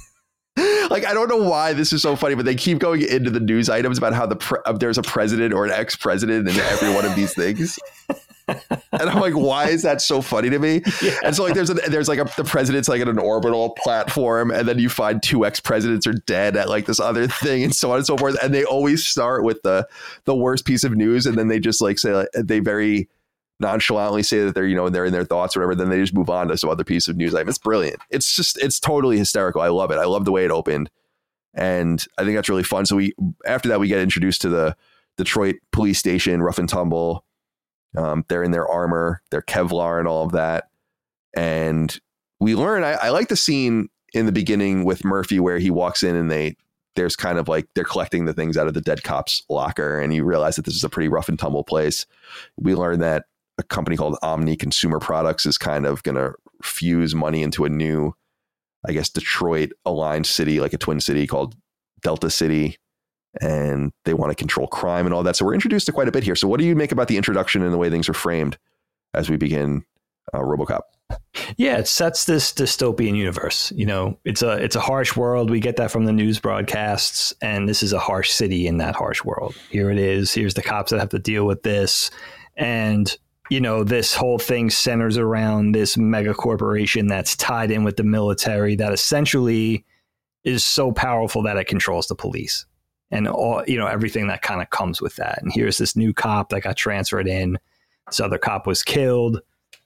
like 0.89 1.05
I 1.05 1.14
don't 1.14 1.30
know 1.30 1.38
why 1.49 1.72
this 1.74 1.93
is 1.93 2.01
so 2.01 2.16
funny, 2.16 2.36
but 2.36 2.45
they 2.45 2.55
keep 2.55 2.80
going 2.80 3.01
into 3.01 3.30
the 3.30 3.39
news 3.39 3.70
items 3.70 3.97
about 3.97 4.14
how 4.14 4.26
the 4.26 4.36
pre- 4.36 4.60
uh, 4.66 4.74
there's 4.74 4.97
a 4.97 5.03
president 5.03 5.53
or 5.53 5.66
an 5.66 5.72
ex 5.72 5.95
president 5.95 6.49
in 6.49 6.57
every 6.57 6.93
one 6.93 7.05
of 7.05 7.16
these 7.16 7.34
things. 7.34 7.80
and 8.91 9.10
I'm 9.10 9.20
like, 9.20 9.34
why 9.34 9.70
is 9.70 9.84
that 9.84 10.02
so 10.02 10.22
funny 10.22 10.50
to 10.50 10.60
me? 10.60 10.82
Yeah. 11.02 11.18
And 11.24 11.36
so 11.36 11.43
like 11.43 11.54
there's 11.54 11.70
a, 11.70 11.76
there's 11.76 12.10
like 12.10 12.20
a, 12.20 12.26
the 12.36 12.43
president's 12.43 12.89
like 12.89 13.00
in 13.02 13.08
an 13.08 13.20
orbital 13.20 13.70
platform, 13.72 14.52
and 14.52 14.68
then 14.68 14.80
you 14.80 14.89
find 14.89 15.24
two 15.24 15.45
ex 15.45 15.60
presidents 15.60 16.06
are 16.06 16.14
dead 16.14 16.58
at 16.58 16.68
like 16.68 16.88
this 16.88 17.00
other 17.00 17.28
thing, 17.28 17.64
and 17.64 17.74
so 17.74 17.91
on 17.91 17.97
and 17.97 18.06
so 18.06 18.18
forth. 18.18 18.36
And 18.43 18.54
they 18.54 18.66
always 18.66 19.06
start 19.06 19.45
with 19.45 19.62
the 19.62 19.88
the 20.26 20.36
worst 20.36 20.66
piece 20.66 20.84
of 20.84 20.93
news, 20.93 21.26
and 21.26 21.38
then 21.38 21.47
they 21.47 21.60
just 21.60 21.82
like 21.82 22.00
say 22.00 22.14
like, 22.14 22.28
they 22.34 22.60
very 22.60 23.08
nonchalantly 23.60 24.24
say 24.24 24.43
that 24.43 24.56
they're 24.56 24.68
you 24.68 24.76
know 24.76 24.89
they're 24.89 25.06
in 25.06 25.14
their 25.14 25.24
thoughts 25.24 25.56
or 25.56 25.62
whatever. 25.62 25.76
Then 25.76 25.89
they 25.89 26.02
just 26.02 26.14
move 26.14 26.30
on 26.30 26.50
to 26.50 26.58
some 26.58 26.70
other 26.70 26.84
piece 26.84 27.08
of 27.08 27.16
news. 27.16 27.32
Like, 27.32 27.47
it's 27.47 27.58
brilliant. 27.58 28.00
It's 28.10 28.36
just 28.36 28.58
it's 28.58 28.80
totally 28.80 29.18
hysterical. 29.18 29.62
I 29.62 29.70
love 29.70 29.91
it. 29.91 29.97
I 29.97 30.06
love 30.06 30.26
the 30.26 30.32
way 30.32 30.43
it 30.43 30.52
opened, 30.52 30.89
and 31.54 32.04
I 32.18 32.24
think 32.24 32.36
that's 32.36 32.50
really 32.50 32.64
fun. 32.64 32.86
So 32.86 32.97
we 32.97 33.14
after 33.45 33.70
that 33.70 33.80
we 33.80 33.88
get 33.88 34.00
introduced 34.00 34.41
to 34.41 34.50
the 34.50 34.76
Detroit 35.18 35.58
police 35.72 36.00
station, 36.00 36.41
rough 36.41 36.60
and 36.60 36.68
tumble 36.68 37.26
um, 37.98 38.26
they're 38.28 38.44
in 38.44 38.52
their 38.52 38.68
armor, 38.68 39.22
their 39.32 39.42
Kevlar, 39.42 40.00
and 40.00 40.08
all 40.08 40.26
of 40.26 40.32
that. 40.34 40.70
And 41.36 41.98
we 42.40 42.56
learn. 42.56 42.84
I, 42.84 42.94
I 42.94 43.10
like 43.10 43.30
the 43.30 43.36
scene 43.36 43.90
in 44.14 44.26
the 44.26 44.32
beginning 44.32 44.86
with 44.86 45.06
Murphy 45.06 45.40
where 45.40 45.60
he 45.60 45.70
walks 45.70 46.04
in 46.04 46.16
and 46.16 46.32
they 46.32 46.56
there's 46.96 47.16
kind 47.16 47.38
of 47.38 47.48
like 47.48 47.68
they're 47.76 47.84
collecting 47.84 48.26
the 48.26 48.34
things 48.34 48.58
out 48.58 48.68
of 48.68 48.74
the 48.74 48.82
dead 48.82 49.04
cop's 49.04 49.44
locker, 49.50 50.00
and 50.00 50.14
you 50.14 50.24
realize 50.24 50.56
that 50.56 50.66
this 50.66 50.76
is 50.76 50.84
a 50.84 50.90
pretty 50.90 51.08
rough 51.08 51.30
and 51.30 51.40
tumble 51.40 51.64
place. 51.64 52.06
We 52.58 52.76
learn 52.76 53.00
that 53.00 53.26
a 53.58 53.64
company 53.64 53.96
called 53.96 54.18
Omni 54.22 54.56
Consumer 54.56 55.00
Products 55.00 55.46
is 55.46 55.58
kind 55.58 55.86
of 55.86 56.04
going 56.04 56.16
to 56.16 56.34
fuse 56.64 57.14
money 57.14 57.44
into 57.44 57.66
a 57.66 57.70
new, 57.70 58.16
I 58.88 58.94
guess, 58.94 59.10
Detroit 59.10 59.72
aligned 59.86 60.26
city, 60.26 60.60
like 60.60 60.74
a 60.74 60.78
twin 60.78 61.00
city 61.00 61.28
called 61.28 61.56
Delta 62.02 62.30
City 62.30 62.78
and 63.42 63.92
they 64.06 64.14
want 64.14 64.32
to 64.32 64.36
control 64.36 64.68
crime 64.68 65.06
and 65.06 65.14
all 65.14 65.24
that. 65.24 65.36
So 65.36 65.46
we're 65.46 65.54
introduced 65.54 65.86
to 65.86 65.92
quite 65.92 66.08
a 66.08 66.12
bit 66.12 66.24
here. 66.24 66.36
So 66.36 66.48
what 66.48 66.60
do 66.60 66.66
you 66.66 66.76
make 66.76 66.92
about 66.92 67.08
the 67.08 67.18
introduction 67.18 67.62
and 67.62 67.74
the 67.74 67.78
way 67.78 67.90
things 67.90 68.10
are 68.10 68.14
framed 68.14 68.58
as 69.14 69.30
we 69.30 69.38
begin 69.38 69.84
uh, 70.34 70.40
RoboCop? 70.40 70.82
Yeah, 71.58 71.78
it 71.78 71.88
sets 71.88 72.26
this 72.26 72.54
dystopian 72.54 73.16
universe. 73.16 73.74
You 73.76 73.86
know, 73.86 74.20
it's 74.26 74.44
a 74.44 74.52
it's 74.52 74.76
a 74.76 74.80
harsh 74.80 75.16
world. 75.16 75.50
We 75.50 75.60
get 75.60 75.76
that 75.78 75.90
from 75.90 76.06
the 76.06 76.14
news 76.14 76.40
broadcasts, 76.40 77.34
and 77.42 77.68
this 77.68 77.82
is 77.82 77.94
a 77.94 78.00
harsh 78.00 78.30
city 78.30 78.68
in 78.68 78.78
that 78.78 78.96
harsh 78.96 79.24
world. 79.24 79.56
Here 79.72 79.90
it 79.90 79.98
is. 79.98 80.32
Here's 80.32 80.54
the 80.54 80.62
cops 80.62 80.92
that 80.92 81.00
have 81.00 81.10
to 81.10 81.20
deal 81.20 81.46
with 81.46 81.64
this, 81.64 82.12
and 82.58 83.16
you 83.50 83.60
know, 83.60 83.84
this 83.84 84.14
whole 84.14 84.38
thing 84.38 84.70
centers 84.70 85.18
around 85.18 85.72
this 85.72 85.98
mega 85.98 86.36
corporation 86.36 87.08
that's 87.08 87.36
tied 87.36 87.72
in 87.72 87.84
with 87.84 87.98
the 87.98 88.04
military 88.04 88.76
that 88.76 88.94
essentially 88.94 89.84
is 90.44 90.64
so 90.64 90.92
powerful 90.92 91.42
that 91.42 91.58
it 91.58 91.66
controls 91.66 92.08
the 92.08 92.16
police 92.16 92.66
and 93.12 93.28
all 93.28 93.64
you 93.68 93.78
know 93.78 93.88
everything 93.88 94.28
that 94.28 94.41
kind 94.41 94.62
of 94.62 94.70
comes 94.70 95.01
with 95.01 95.16
that. 95.16 95.41
And 95.41 95.51
here's 95.51 95.78
this 95.78 95.95
new 95.95 96.14
cop 96.14 96.49
that 96.49 96.62
got 96.62 96.78
transferred 96.78 97.28
in. 97.28 97.57
This 98.07 98.20
other 98.20 98.38
cop 98.38 98.68
was 98.68 98.84
killed. 98.84 99.41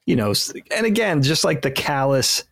You 0.05 0.17
know, 0.17 0.33
and 0.75 0.85
again, 0.85 1.21
just 1.21 1.43
like 1.45 1.61
the 1.61 1.71
callous 1.71 2.43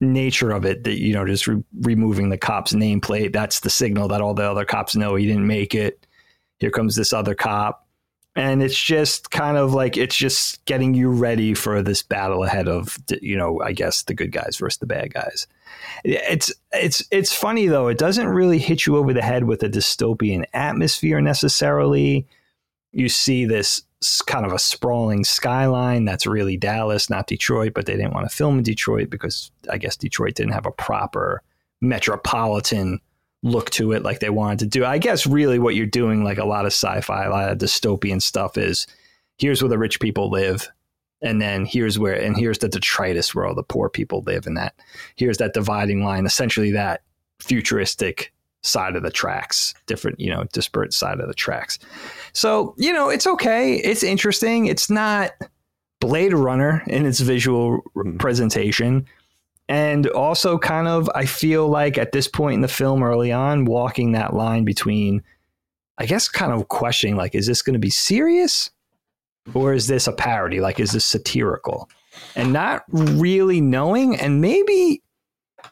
nature 0.00 0.50
of 0.50 0.64
it, 0.64 0.84
that 0.84 0.98
you 0.98 1.12
know, 1.12 1.24
just 1.24 1.46
re- 1.46 1.62
removing 1.82 2.30
the 2.30 2.38
cop's 2.38 2.72
nameplate. 2.72 3.32
That's 3.32 3.60
the 3.60 3.70
signal 3.70 4.08
that 4.08 4.20
all 4.20 4.34
the 4.34 4.50
other 4.50 4.64
cops 4.64 4.96
know 4.96 5.14
he 5.14 5.26
didn't 5.26 5.46
make 5.46 5.74
it. 5.74 6.06
Here 6.58 6.70
comes 6.70 6.96
this 6.96 7.12
other 7.12 7.34
cop. 7.34 7.86
And 8.36 8.62
it's 8.62 8.80
just 8.80 9.30
kind 9.30 9.56
of 9.56 9.74
like 9.74 9.96
it's 9.96 10.16
just 10.16 10.64
getting 10.64 10.94
you 10.94 11.10
ready 11.10 11.52
for 11.52 11.82
this 11.82 12.02
battle 12.02 12.44
ahead 12.44 12.68
of 12.68 12.96
you 13.20 13.36
know 13.36 13.60
I 13.60 13.72
guess 13.72 14.02
the 14.04 14.14
good 14.14 14.32
guys 14.32 14.56
versus 14.56 14.78
the 14.78 14.86
bad 14.86 15.12
guys. 15.12 15.46
It's 16.04 16.52
it's 16.72 17.02
it's 17.10 17.34
funny 17.34 17.66
though. 17.66 17.88
It 17.88 17.98
doesn't 17.98 18.28
really 18.28 18.58
hit 18.58 18.86
you 18.86 18.96
over 18.96 19.12
the 19.12 19.22
head 19.22 19.44
with 19.44 19.62
a 19.62 19.68
dystopian 19.68 20.44
atmosphere 20.52 21.20
necessarily. 21.20 22.26
You 22.92 23.08
see 23.08 23.44
this 23.44 23.82
kind 24.26 24.46
of 24.46 24.52
a 24.52 24.58
sprawling 24.58 25.24
skyline 25.24 26.04
that's 26.04 26.26
really 26.26 26.56
Dallas, 26.56 27.10
not 27.10 27.26
Detroit, 27.26 27.72
but 27.74 27.86
they 27.86 27.96
didn't 27.96 28.14
want 28.14 28.28
to 28.28 28.34
film 28.34 28.58
in 28.58 28.64
Detroit 28.64 29.10
because 29.10 29.50
I 29.70 29.78
guess 29.78 29.96
Detroit 29.96 30.34
didn't 30.34 30.52
have 30.52 30.66
a 30.66 30.72
proper 30.72 31.42
metropolitan 31.80 33.00
look 33.42 33.70
to 33.70 33.92
it 33.92 34.02
like 34.02 34.20
they 34.20 34.30
wanted 34.30 34.58
to 34.60 34.66
do. 34.66 34.84
I 34.84 34.98
guess 34.98 35.26
really 35.26 35.58
what 35.58 35.74
you're 35.74 35.86
doing, 35.86 36.24
like 36.24 36.38
a 36.38 36.44
lot 36.44 36.66
of 36.66 36.72
sci-fi, 36.72 37.24
a 37.24 37.30
lot 37.30 37.50
of 37.50 37.58
dystopian 37.58 38.20
stuff, 38.20 38.56
is 38.56 38.86
here's 39.38 39.62
where 39.62 39.68
the 39.68 39.78
rich 39.78 40.00
people 40.00 40.30
live 40.30 40.68
and 41.22 41.40
then 41.40 41.66
here's 41.66 41.98
where 41.98 42.14
and 42.14 42.36
here's 42.36 42.58
the 42.58 42.68
detritus 42.68 43.34
where 43.34 43.46
all 43.46 43.54
the 43.54 43.62
poor 43.62 43.88
people 43.88 44.22
live 44.26 44.46
and 44.46 44.56
that. 44.56 44.74
Here's 45.16 45.38
that 45.38 45.54
dividing 45.54 46.04
line 46.04 46.26
essentially 46.26 46.70
that 46.72 47.02
futuristic 47.38 48.32
side 48.62 48.94
of 48.94 49.02
the 49.02 49.10
tracks 49.10 49.72
different 49.86 50.20
you 50.20 50.28
know 50.28 50.44
disparate 50.52 50.92
side 50.92 51.20
of 51.20 51.28
the 51.28 51.34
tracks. 51.34 51.78
So 52.32 52.74
you 52.78 52.92
know 52.92 53.08
it's 53.08 53.26
okay. 53.26 53.76
It's 53.76 54.02
interesting. 54.02 54.66
It's 54.66 54.90
not 54.90 55.32
blade 56.00 56.32
runner 56.32 56.82
in 56.86 57.06
its 57.06 57.20
visual 57.20 57.82
mm-hmm. 57.94 58.16
presentation. 58.16 59.06
And 59.68 60.08
also 60.08 60.58
kind 60.58 60.88
of 60.88 61.08
i 61.14 61.24
feel 61.24 61.68
like 61.68 61.96
at 61.96 62.10
this 62.10 62.26
point 62.26 62.54
in 62.54 62.60
the 62.60 62.66
film 62.66 63.04
early 63.04 63.30
on 63.30 63.66
walking 63.66 64.10
that 64.12 64.34
line 64.34 64.64
between 64.64 65.22
i 65.96 66.06
guess 66.06 66.28
kind 66.28 66.52
of 66.52 66.66
questioning 66.66 67.14
like 67.14 67.36
is 67.36 67.46
this 67.46 67.62
going 67.62 67.74
to 67.74 67.78
be 67.78 67.88
serious 67.88 68.70
or 69.54 69.74
is 69.74 69.86
this 69.86 70.06
a 70.06 70.12
parody? 70.12 70.60
Like, 70.60 70.80
is 70.80 70.92
this 70.92 71.04
satirical? 71.04 71.88
And 72.34 72.52
not 72.52 72.82
really 72.92 73.60
knowing, 73.60 74.16
and 74.16 74.40
maybe 74.40 75.02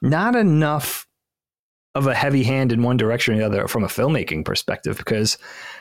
not 0.03 0.37
enough 0.37 1.07
of 1.95 2.07
a 2.07 2.14
heavy 2.14 2.45
hand 2.45 2.70
in 2.70 2.83
one 2.83 2.97
direction 2.97 3.35
or 3.35 3.39
the 3.39 3.47
other 3.47 3.66
from 3.66 3.83
a 3.83 3.89
filmmaking 3.89 4.45
perspective 4.45 4.99
because 4.99 5.37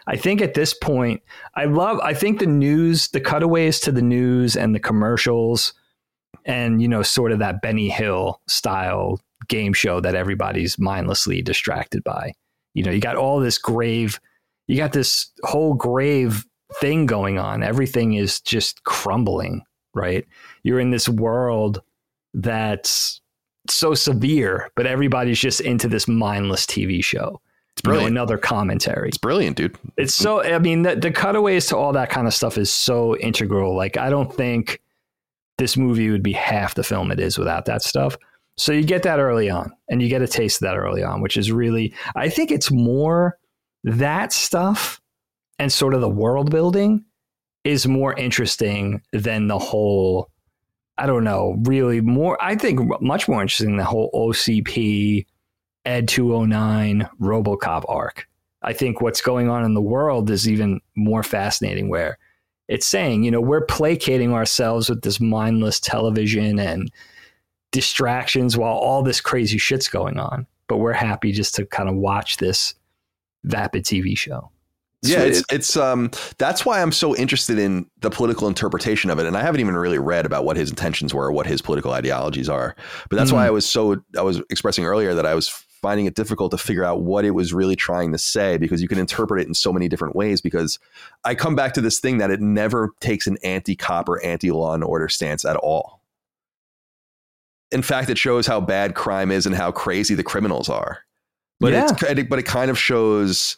I 0.08 0.16
think 0.16 0.42
at 0.42 0.56
this 0.56 0.74
point 0.74 1.22
I 1.56 1.66
love 1.66 2.00
I 2.00 2.14
think 2.14 2.40
the 2.40 2.48
news 2.48 3.10
the 3.10 3.20
cutaways 3.20 3.80
to 3.82 3.92
the 3.92 4.02
news 4.02 4.56
and 4.56 4.74
the 4.74 4.80
commercials 4.80 5.74
and 6.46 6.82
you 6.82 6.88
know 6.88 7.04
sort 7.04 7.34
of 7.34 7.40
that 7.40 7.62
Benny 7.62 7.90
Hill 7.90 8.42
style 8.48 9.20
game 9.48 9.74
show 9.74 10.00
that 10.00 10.16
everybody's 10.16 10.80
mindlessly 10.80 11.42
distracted 11.42 12.04
by. 12.04 12.34
You 12.74 12.84
know, 12.84 12.92
you 12.92 13.00
got 13.00 13.16
all 13.16 13.40
this 13.40 13.58
grave 13.58 14.20
you 14.68 14.78
got 14.78 14.92
this 14.92 15.32
whole 15.44 15.74
grave 15.74 16.46
thing 16.76 17.06
going 17.06 17.38
on. 17.38 17.64
Everything 17.64 18.14
is 18.14 18.40
just 18.42 18.84
crumbling, 18.84 19.64
right? 19.94 20.26
You're 20.64 20.80
in 20.80 20.92
this 20.92 21.08
world 21.08 21.82
that's 22.34 23.22
so 23.70 23.94
severe, 23.94 24.70
but 24.76 24.86
everybody's 24.86 25.40
just 25.40 25.62
into 25.62 25.88
this 25.88 26.08
mindless 26.08 26.66
TV 26.66 27.04
show. 27.04 27.42
It's 27.74 27.82
brilliant. 27.82 28.10
You 28.10 28.16
know, 28.16 28.22
another 28.22 28.38
commentary. 28.38 29.10
It's 29.10 29.18
brilliant, 29.18 29.58
dude. 29.58 29.78
It's 29.98 30.16
so, 30.16 30.42
I 30.42 30.58
mean, 30.58 30.82
the, 30.82 30.96
the 30.96 31.12
cutaways 31.12 31.68
to 31.68 31.78
all 31.78 31.94
that 31.94 32.10
kind 32.10 32.26
of 32.26 32.34
stuff 32.34 32.58
is 32.58 32.72
so 32.72 33.16
integral. 33.18 33.76
Like, 33.76 33.98
I 33.98 34.10
don't 34.10 34.34
think 34.34 34.82
this 35.58 35.78
movie 35.78 36.10
would 36.10 36.24
be 36.24 36.34
half 36.34 36.76
the 36.76 36.84
film 36.84 37.12
it 37.12 37.20
is 37.20 37.38
without 37.38 37.66
that 37.66 37.84
stuff. 37.84 38.18
So 38.58 38.72
you 38.72 38.84
get 38.84 39.04
that 39.04 39.20
early 39.20 39.50
on 39.50 39.72
and 39.90 40.02
you 40.02 40.10
get 40.10 40.24
a 40.24 40.28
taste 40.28 40.62
of 40.62 40.68
that 40.68 40.78
early 40.78 41.04
on, 41.04 41.22
which 41.22 41.38
is 41.38 41.52
really, 41.52 41.94
I 42.16 42.30
think 42.30 42.52
it's 42.52 42.72
more 42.72 43.38
that 43.84 44.34
stuff 44.34 45.00
and 45.60 45.72
sort 45.72 45.94
of 45.94 46.02
the 46.02 46.10
world 46.10 46.52
building 46.52 47.04
is 47.64 47.88
more 47.88 48.14
interesting 48.14 49.02
than 49.12 49.48
the 49.48 49.60
whole 49.60 50.30
I 51.00 51.06
don't 51.06 51.24
know, 51.24 51.58
really 51.64 52.02
more 52.02 52.42
I 52.42 52.56
think 52.56 52.80
much 53.02 53.28
more 53.28 53.42
interesting 53.42 53.70
than 53.70 53.78
the 53.78 53.84
whole 53.84 54.10
OCP 54.14 55.26
Ed 55.86 56.08
209 56.08 57.08
RoboCop 57.22 57.86
arc. 57.88 58.28
I 58.64 58.74
think 58.74 59.00
what's 59.00 59.22
going 59.22 59.50
on 59.50 59.64
in 59.64 59.74
the 59.74 59.82
world 59.82 60.30
is 60.30 60.50
even 60.50 60.82
more 60.96 61.24
fascinating 61.24 61.88
where 61.90 62.18
it's 62.68 62.88
saying, 62.88 63.24
you 63.24 63.32
know, 63.32 63.40
we're 63.40 63.66
placating 63.66 64.34
ourselves 64.34 64.90
with 64.90 65.04
this 65.04 65.20
mindless 65.20 65.80
television 65.80 66.60
and 66.60 66.92
distractions 67.72 68.58
while 68.58 68.76
all 68.76 69.04
this 69.04 69.22
crazy 69.22 69.58
shit's 69.58 69.88
going 69.88 70.20
on. 70.20 70.48
But 70.68 70.78
we're 70.78 70.94
happy 70.94 71.32
just 71.32 71.56
to 71.56 71.66
kind 71.66 71.88
of 71.88 71.96
watch 71.96 72.38
this 72.38 72.74
vapid 73.46 73.86
TV 73.86 74.18
show 74.18 74.52
yeah, 75.04 75.22
it's, 75.22 75.44
it's 75.52 75.78
um 75.78 76.12
that's 76.38 76.66
why 76.66 76.82
I'm 76.82 76.92
so 76.92 77.16
interested 77.16 77.60
in 77.60 77.88
the 78.00 78.10
political 78.10 78.48
interpretation 78.48 79.10
of 79.10 79.20
it, 79.20 79.26
and 79.26 79.38
I 79.38 79.42
haven't 79.42 79.62
even 79.62 79.76
really 79.76 80.00
read 80.00 80.26
about 80.26 80.44
what 80.44 80.58
his 80.58 80.70
intentions 80.70 81.14
were, 81.14 81.26
or 81.28 81.32
what 81.32 81.46
his 81.46 81.62
political 81.62 81.92
ideologies 81.92 82.50
are. 82.50 82.76
But 83.10 83.18
that's 83.18 83.32
mm. 83.32 83.36
why 83.36 83.48
I 83.48 83.52
was 83.52 83.68
so 83.68 84.02
I 84.18 84.22
was 84.22 84.42
expressing 84.50 84.86
earlier 84.86 85.14
that 85.14 85.26
I 85.26 85.36
was 85.36 85.50
finding 85.50 86.08
it 86.08 86.16
difficult 86.16 86.50
to 86.50 86.58
figure 86.58 86.84
out 86.84 87.04
what 87.04 87.24
it 87.24 87.32
was 87.32 87.54
really 87.54 87.76
trying 87.76 88.12
to 88.12 88.18
say 88.18 88.58
because 88.58 88.82
you 88.82 88.88
can 88.88 88.98
interpret 88.98 89.40
it 89.40 89.48
in 89.48 89.54
so 89.54 89.72
many 89.72 89.88
different 89.88 90.16
ways. 90.16 90.42
Because 90.42 90.80
I 91.24 91.36
come 91.36 91.56
back 91.56 91.74
to 91.76 91.82
this 91.82 92.00
thing 92.00 92.18
that 92.18 92.32
it 92.32 92.42
never 92.42 92.94
takes 93.00 93.28
an 93.28 93.38
anti-cop 93.44 94.10
or 94.10 94.24
anti-law 94.24 94.74
and 94.74 94.84
order 94.84 95.08
stance 95.08 95.46
at 95.46 95.56
all. 95.58 96.02
In 97.72 97.84
fact, 97.84 98.10
it 98.10 98.18
shows 98.18 98.48
how 98.48 98.62
bad 98.62 98.96
crime 98.96 99.30
is 99.30 99.46
and 99.46 99.54
how 99.54 99.72
crazy 99.72 100.16
the 100.16 100.24
criminals 100.24 100.70
are. 100.70 101.00
But 101.60 101.74
yeah. 101.74 102.24
but 102.30 102.40
it 102.40 102.46
kind 102.46 102.72
of 102.72 102.80
shows 102.80 103.56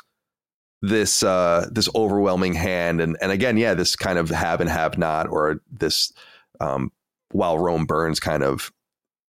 this 0.82 1.23
uh, 1.23 1.67
this 1.71 1.89
overwhelming 1.95 2.53
hand, 2.53 3.01
and 3.01 3.17
and 3.21 3.32
again, 3.32 3.57
yeah, 3.57 3.73
this 3.73 3.95
kind 3.95 4.17
of 4.17 4.30
have 4.30 4.61
and 4.61 4.69
have 4.69 4.97
not, 4.97 5.27
or 5.30 5.61
this 5.71 6.11
um, 6.59 6.91
while 7.32 7.57
Rome 7.57 7.86
burns 7.86 8.19
kind 8.19 8.43
of 8.43 8.71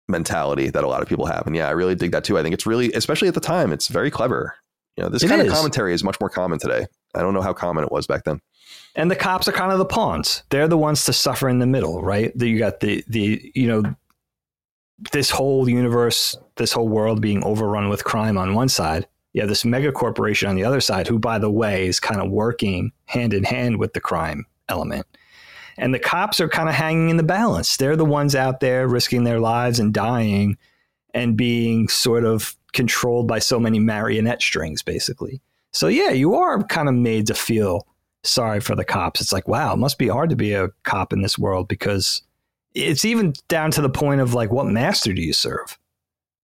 mentality 0.08 0.70
that 0.70 0.84
a 0.84 0.88
lot 0.88 1.02
of 1.02 1.08
people 1.08 1.26
have. 1.26 1.48
And 1.48 1.56
yeah, 1.56 1.68
I 1.68 1.72
really 1.72 1.96
dig 1.96 2.12
that 2.12 2.24
too. 2.24 2.38
I 2.38 2.44
think 2.44 2.54
it's 2.54 2.66
really, 2.66 2.92
especially 2.94 3.28
at 3.28 3.34
the 3.34 3.40
time, 3.40 3.72
it's 3.72 3.88
very 3.88 4.12
clever. 4.12 4.56
You 4.98 5.04
know, 5.04 5.10
this 5.10 5.24
it 5.24 5.28
kind 5.28 5.42
is. 5.42 5.48
of 5.48 5.54
commentary 5.54 5.94
is 5.94 6.04
much 6.04 6.20
more 6.20 6.30
common 6.30 6.60
today. 6.60 6.86
I 7.14 7.22
don't 7.22 7.34
know 7.34 7.42
how 7.42 7.54
common 7.54 7.84
it 7.84 7.92
was 7.92 8.08
back 8.08 8.24
then. 8.24 8.40
And 8.96 9.12
the 9.12 9.16
cops 9.16 9.48
are 9.48 9.52
kind 9.52 9.72
of 9.72 9.78
the 9.78 9.86
pawns. 9.86 10.44
They're 10.50 10.68
the 10.68 10.78
ones 10.78 11.04
to 11.06 11.14
suffer 11.14 11.50
in 11.50 11.60
the 11.60 11.66
middle, 11.66 12.02
right? 12.02 12.38
That 12.38 12.48
you 12.48 12.58
got 12.58 12.80
the 12.80 13.04
the 13.08 13.52
you 13.54 13.68
know 13.68 13.84
this 15.12 15.30
whole 15.30 15.68
universe, 15.68 16.38
this 16.56 16.72
whole 16.72 16.88
world 16.88 17.22
being 17.22 17.44
overrun 17.44 17.90
with 17.90 18.04
crime 18.06 18.38
on 18.38 18.54
one 18.54 18.70
side. 18.70 19.08
You 19.36 19.42
have 19.42 19.50
this 19.50 19.66
mega 19.66 19.92
corporation 19.92 20.48
on 20.48 20.56
the 20.56 20.64
other 20.64 20.80
side, 20.80 21.10
who, 21.10 21.20
by 21.20 21.40
the 21.40 21.52
way, 21.52 21.88
is 21.88 22.00
kind 22.00 22.22
of 22.22 22.32
working 22.32 22.94
hand 23.04 23.34
in 23.34 23.44
hand 23.44 23.80
with 23.80 23.92
the 23.92 24.00
crime 24.00 24.46
element. 24.70 25.06
And 25.78 25.94
the 25.94 26.00
cops 26.00 26.40
are 26.40 26.48
kind 26.48 26.70
of 26.70 26.76
hanging 26.76 27.10
in 27.10 27.18
the 27.18 27.24
balance. 27.24 27.76
They're 27.76 27.98
the 27.98 28.06
ones 28.06 28.34
out 28.34 28.62
there 28.62 28.88
risking 28.88 29.26
their 29.26 29.42
lives 29.42 29.78
and 29.78 29.94
dying 29.94 30.58
and 31.14 31.36
being 31.36 31.90
sort 31.90 32.24
of 32.24 32.56
controlled 32.72 33.28
by 33.28 33.40
so 33.40 33.60
many 33.60 33.78
marionette 33.78 34.42
strings, 34.42 34.82
basically. 34.82 35.42
So, 35.74 35.88
yeah, 35.88 36.12
you 36.12 36.36
are 36.36 36.64
kind 36.64 36.88
of 36.88 36.96
made 36.96 37.28
to 37.28 37.34
feel 37.34 37.86
sorry 38.24 38.62
for 38.62 38.74
the 38.74 38.86
cops. 38.86 39.20
It's 39.20 39.34
like, 39.34 39.50
wow, 39.50 39.74
it 39.74 39.80
must 39.80 39.98
be 39.98 40.08
hard 40.08 40.30
to 40.30 40.38
be 40.38 40.54
a 40.54 40.70
cop 40.84 41.12
in 41.12 41.22
this 41.22 41.38
world 41.38 41.68
because 41.68 42.22
it's 42.74 43.04
even 43.04 43.34
down 43.50 43.72
to 43.72 43.82
the 43.82 43.90
point 43.90 44.22
of 44.22 44.34
like, 44.34 44.50
what 44.50 44.68
master 44.68 45.12
do 45.12 45.22
you 45.22 45.34
serve? 45.34 45.78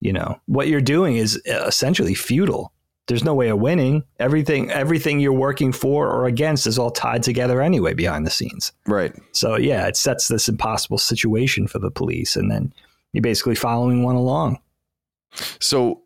You 0.01 0.11
know, 0.11 0.41
what 0.47 0.67
you're 0.67 0.81
doing 0.81 1.15
is 1.15 1.41
uh, 1.49 1.63
essentially 1.65 2.15
feudal 2.15 2.73
there's 3.11 3.25
no 3.25 3.33
way 3.33 3.49
of 3.49 3.59
winning. 3.59 4.05
Everything 4.19 4.71
everything 4.71 5.19
you're 5.19 5.33
working 5.33 5.73
for 5.73 6.09
or 6.09 6.27
against 6.27 6.65
is 6.65 6.79
all 6.79 6.91
tied 6.91 7.23
together 7.23 7.61
anyway 7.61 7.93
behind 7.93 8.25
the 8.25 8.31
scenes. 8.31 8.71
Right. 8.87 9.13
So 9.33 9.57
yeah, 9.57 9.85
it 9.87 9.97
sets 9.97 10.29
this 10.29 10.47
impossible 10.47 10.97
situation 10.97 11.67
for 11.67 11.77
the 11.77 11.91
police 11.91 12.37
and 12.37 12.49
then 12.49 12.71
you're 13.11 13.21
basically 13.21 13.55
following 13.55 14.03
one 14.03 14.15
along. 14.15 14.59
So 15.59 16.03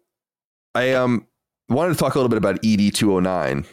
I 0.74 0.93
um 0.93 1.28
wanted 1.70 1.93
to 1.93 1.99
talk 1.99 2.16
a 2.16 2.18
little 2.18 2.30
bit 2.30 2.39
about 2.39 2.66
ED 2.66 2.95
209, 2.95 3.68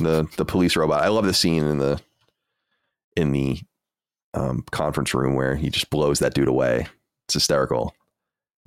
the 0.00 0.26
the 0.36 0.44
police 0.44 0.74
robot. 0.74 1.04
I 1.04 1.08
love 1.08 1.26
the 1.26 1.34
scene 1.34 1.62
in 1.62 1.78
the 1.78 2.00
in 3.16 3.30
the 3.30 3.60
um, 4.34 4.64
conference 4.72 5.14
room 5.14 5.36
where 5.36 5.54
he 5.54 5.70
just 5.70 5.88
blows 5.88 6.18
that 6.18 6.34
dude 6.34 6.48
away. 6.48 6.88
It's 7.28 7.34
hysterical. 7.34 7.94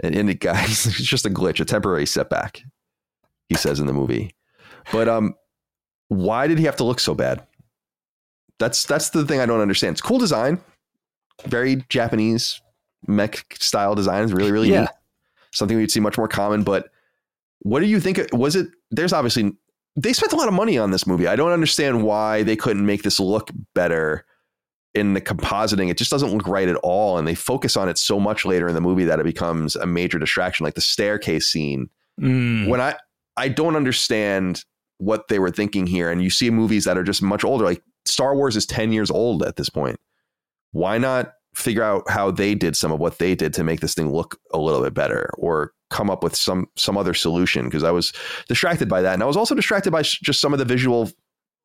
And, 0.02 0.16
and 0.16 0.30
the 0.30 0.36
guys, 0.36 0.86
it's 0.86 0.96
just 1.02 1.26
a 1.26 1.30
glitch, 1.30 1.60
a 1.60 1.66
temporary 1.66 2.06
setback 2.06 2.62
he 3.50 3.56
says 3.56 3.80
in 3.80 3.88
the 3.88 3.94
movie. 3.94 4.36
But 4.92 5.08
um, 5.08 5.36
why 6.10 6.48
did 6.48 6.60
he 6.60 6.66
have 6.66 6.76
to 6.78 6.84
look 6.84 7.00
so 7.00 7.16
bad? 7.16 7.46
That's 8.60 8.86
that's 8.86 9.10
the 9.10 9.26
thing 9.26 9.40
I 9.40 9.46
don't 9.46 9.62
understand. 9.62 9.94
It's 9.94 10.02
cool 10.02 10.20
design, 10.20 10.60
very 11.46 11.84
Japanese 11.90 12.62
mech 13.08 13.58
style 13.60 13.96
design 13.96 14.24
is 14.24 14.34
really 14.34 14.52
really 14.52 14.70
yeah. 14.72 14.82
neat. 14.82 14.90
Something 15.52 15.78
we'd 15.78 15.92
see 15.92 16.00
much 16.00 16.18
more 16.18 16.28
common. 16.28 16.64
But 16.64 16.90
what 17.60 17.80
do 17.80 17.86
you 17.86 18.00
think? 18.00 18.20
Was 18.32 18.56
it? 18.56 18.68
There's 18.92 19.14
obviously 19.14 19.54
they 19.96 20.14
spent 20.14 20.34
a 20.34 20.36
lot 20.36 20.48
of 20.48 20.54
money 20.54 20.78
on 20.78 20.92
this 20.92 21.06
movie. 21.06 21.28
I 21.28 21.36
don't 21.36 21.52
understand 21.52 22.04
why 22.04 22.44
they 22.44 22.56
couldn't 22.56 22.86
make 22.86 23.04
this 23.04 23.20
look 23.20 23.50
better 23.74 24.26
in 24.96 25.14
the 25.14 25.22
compositing. 25.22 25.90
It 25.90 25.98
just 25.98 26.12
doesn't 26.12 26.32
look 26.32 26.48
right 26.48 26.68
at 26.68 26.76
all, 26.78 27.18
and 27.18 27.28
they 27.28 27.36
focus 27.36 27.76
on 27.78 27.90
it 27.90 27.98
so 27.98 28.20
much 28.20 28.46
later 28.46 28.68
in 28.68 28.76
the 28.76 28.82
movie 28.82 29.06
that 29.06 29.20
it 29.20 29.26
becomes 29.26 29.76
a 29.76 29.86
major 29.86 30.20
distraction, 30.20 30.64
like 30.64 30.76
the 30.76 30.82
staircase 30.82 31.48
scene. 31.48 31.90
Mm. 32.20 32.68
When 32.68 32.80
I 32.80 32.96
I 33.38 33.50
don't 33.50 33.76
understand 33.76 34.64
what 34.98 35.28
they 35.28 35.40
were 35.40 35.52
thinking 35.52 35.88
here. 35.88 36.12
And 36.12 36.22
you 36.22 36.30
see 36.30 36.50
movies 36.50 36.86
that 36.86 36.98
are 36.98 37.04
just 37.04 37.22
much 37.22 37.44
older, 37.44 37.66
like 37.66 37.82
Star 38.06 38.36
Wars 38.36 38.56
is 38.56 38.66
10 38.66 38.92
years 38.92 39.12
old 39.12 39.44
at 39.44 39.56
this 39.56 39.70
point. 39.70 40.00
Why 40.72 40.98
not 40.98 41.34
figure 41.56 41.84
out 41.84 42.10
how 42.10 42.32
they 42.32 42.56
did 42.56 42.76
some 42.76 42.92
of 42.92 43.00
what 43.00 43.20
they 43.20 43.36
did 43.36 43.54
to 43.54 43.64
make 43.64 43.80
this 43.80 43.94
thing 43.94 44.12
look 44.12 44.40
a 44.54 44.58
little 44.58 44.82
bit 44.82 44.94
better 44.94 45.30
or 45.38 45.72
come 45.92 46.10
up 46.10 46.24
with 46.24 46.36
some 46.36 46.68
some 46.76 46.98
other 46.98 47.14
solution? 47.14 47.66
Because 47.66 47.84
I 47.84 47.92
was 47.92 48.14
distracted 48.48 48.90
by 48.90 49.02
that. 49.02 49.14
And 49.14 49.24
I 49.24 49.28
was 49.28 49.38
also 49.38 49.56
distracted 49.56 49.92
by 49.92 50.02
just 50.02 50.40
some 50.40 50.54
of 50.54 50.60
the 50.60 50.66
visual 50.66 51.12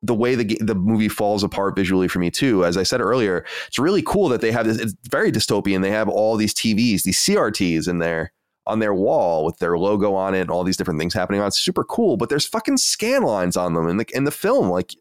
the 0.03 0.15
way 0.15 0.35
the 0.35 0.57
the 0.61 0.75
movie 0.75 1.09
falls 1.09 1.43
apart 1.43 1.75
visually 1.75 2.09
for 2.09 2.19
me 2.19 2.31
too. 2.31 2.65
As 2.65 2.77
I 2.77 2.83
said 2.83 3.01
earlier 3.01 3.45
it's 3.67 3.79
really 3.79 4.03
cool 4.03 4.29
that 4.29 4.41
they 4.41 4.53
have 4.53 4.67
this 4.67 4.79
it's 4.79 4.95
very 5.11 5.33
dystopian. 5.33 5.83
They 5.83 5.91
have 5.91 6.09
all 6.09 6.37
these 6.37 6.55
TVs 6.55 7.03
these 7.03 7.19
CRTs 7.19 7.89
in 7.89 7.99
there 7.99 8.33
on 8.69 8.79
their 8.79 8.95
wall 8.95 9.45
with 9.45 9.59
their 9.59 9.79
logo 9.79 10.15
on 10.15 10.35
it 10.35 10.43
and 10.43 10.51
all 10.51 10.63
these 10.63 10.77
different 10.77 11.01
things 11.01 11.15
happening 11.15 11.41
on. 11.41 11.47
it. 11.47 11.49
It's 11.49 11.59
super 11.59 11.83
cool, 11.83 12.17
but 12.17 12.29
there's 12.29 12.47
fucking 12.47 12.77
scan 12.77 13.23
lines 13.23 13.57
on 13.57 13.75
them 13.75 13.89
in 13.89 13.97
the 13.97 14.07
in 14.15 14.25
the 14.25 14.31
film. 14.31 14.69
Like 14.69 14.95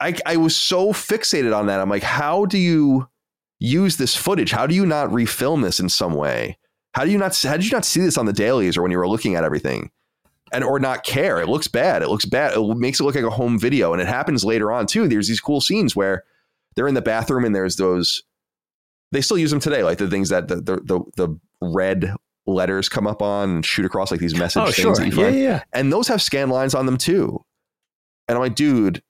I 0.00 0.16
I 0.24 0.36
was 0.36 0.56
so 0.56 0.92
fixated 0.92 1.54
on 1.54 1.66
that. 1.66 1.80
I'm 1.80 1.90
like, 1.90 2.04
how 2.04 2.46
do 2.46 2.56
you 2.56 3.08
use 3.58 3.96
this 3.96 4.16
footage? 4.16 4.52
How 4.52 4.66
do 4.66 4.74
you 4.74 4.86
not 4.86 5.10
refilm 5.10 5.62
this 5.62 5.80
in 5.80 5.88
some 5.88 6.14
way? 6.14 6.56
How 6.94 7.04
do 7.04 7.10
you 7.10 7.18
not 7.18 7.36
how 7.36 7.56
did 7.56 7.66
you 7.66 7.72
not 7.72 7.84
see 7.84 8.00
this 8.00 8.16
on 8.16 8.26
the 8.26 8.32
dailies 8.32 8.76
or 8.76 8.82
when 8.82 8.90
you 8.90 8.98
were 8.98 9.08
looking 9.08 9.34
at 9.34 9.44
everything? 9.44 9.90
And 10.52 10.64
or 10.64 10.80
not 10.80 11.04
care. 11.04 11.40
It 11.40 11.48
looks 11.48 11.68
bad. 11.68 12.02
It 12.02 12.08
looks 12.08 12.24
bad. 12.24 12.56
It 12.56 12.76
makes 12.76 12.98
it 12.98 13.04
look 13.04 13.14
like 13.14 13.22
a 13.22 13.30
home 13.30 13.56
video. 13.56 13.92
And 13.92 14.02
it 14.02 14.08
happens 14.08 14.44
later 14.44 14.72
on 14.72 14.86
too. 14.86 15.06
There's 15.06 15.28
these 15.28 15.38
cool 15.40 15.60
scenes 15.60 15.94
where 15.94 16.24
they're 16.74 16.88
in 16.88 16.94
the 16.94 17.02
bathroom 17.02 17.44
and 17.44 17.54
there's 17.54 17.76
those 17.76 18.24
they 19.12 19.20
still 19.20 19.38
use 19.38 19.50
them 19.50 19.60
today, 19.60 19.82
like 19.82 19.98
the 19.98 20.08
things 20.08 20.28
that 20.28 20.48
the 20.48 20.56
the 20.56 20.76
the, 20.76 21.00
the 21.16 21.40
red 21.60 22.14
letters 22.46 22.88
come 22.88 23.06
up 23.06 23.22
on 23.22 23.50
and 23.50 23.66
shoot 23.66 23.84
across 23.84 24.10
like 24.10 24.20
these 24.20 24.36
message 24.36 24.62
oh, 24.62 24.70
things. 24.70 25.14
Sure. 25.14 25.28
Yeah, 25.28 25.36
yeah. 25.36 25.62
And 25.72 25.92
those 25.92 26.08
have 26.08 26.22
scan 26.22 26.50
lines 26.50 26.74
on 26.74 26.86
them 26.86 26.96
too. 26.96 27.44
And 28.28 28.36
I'm 28.36 28.42
like, 28.42 28.54
dude, 28.54 29.02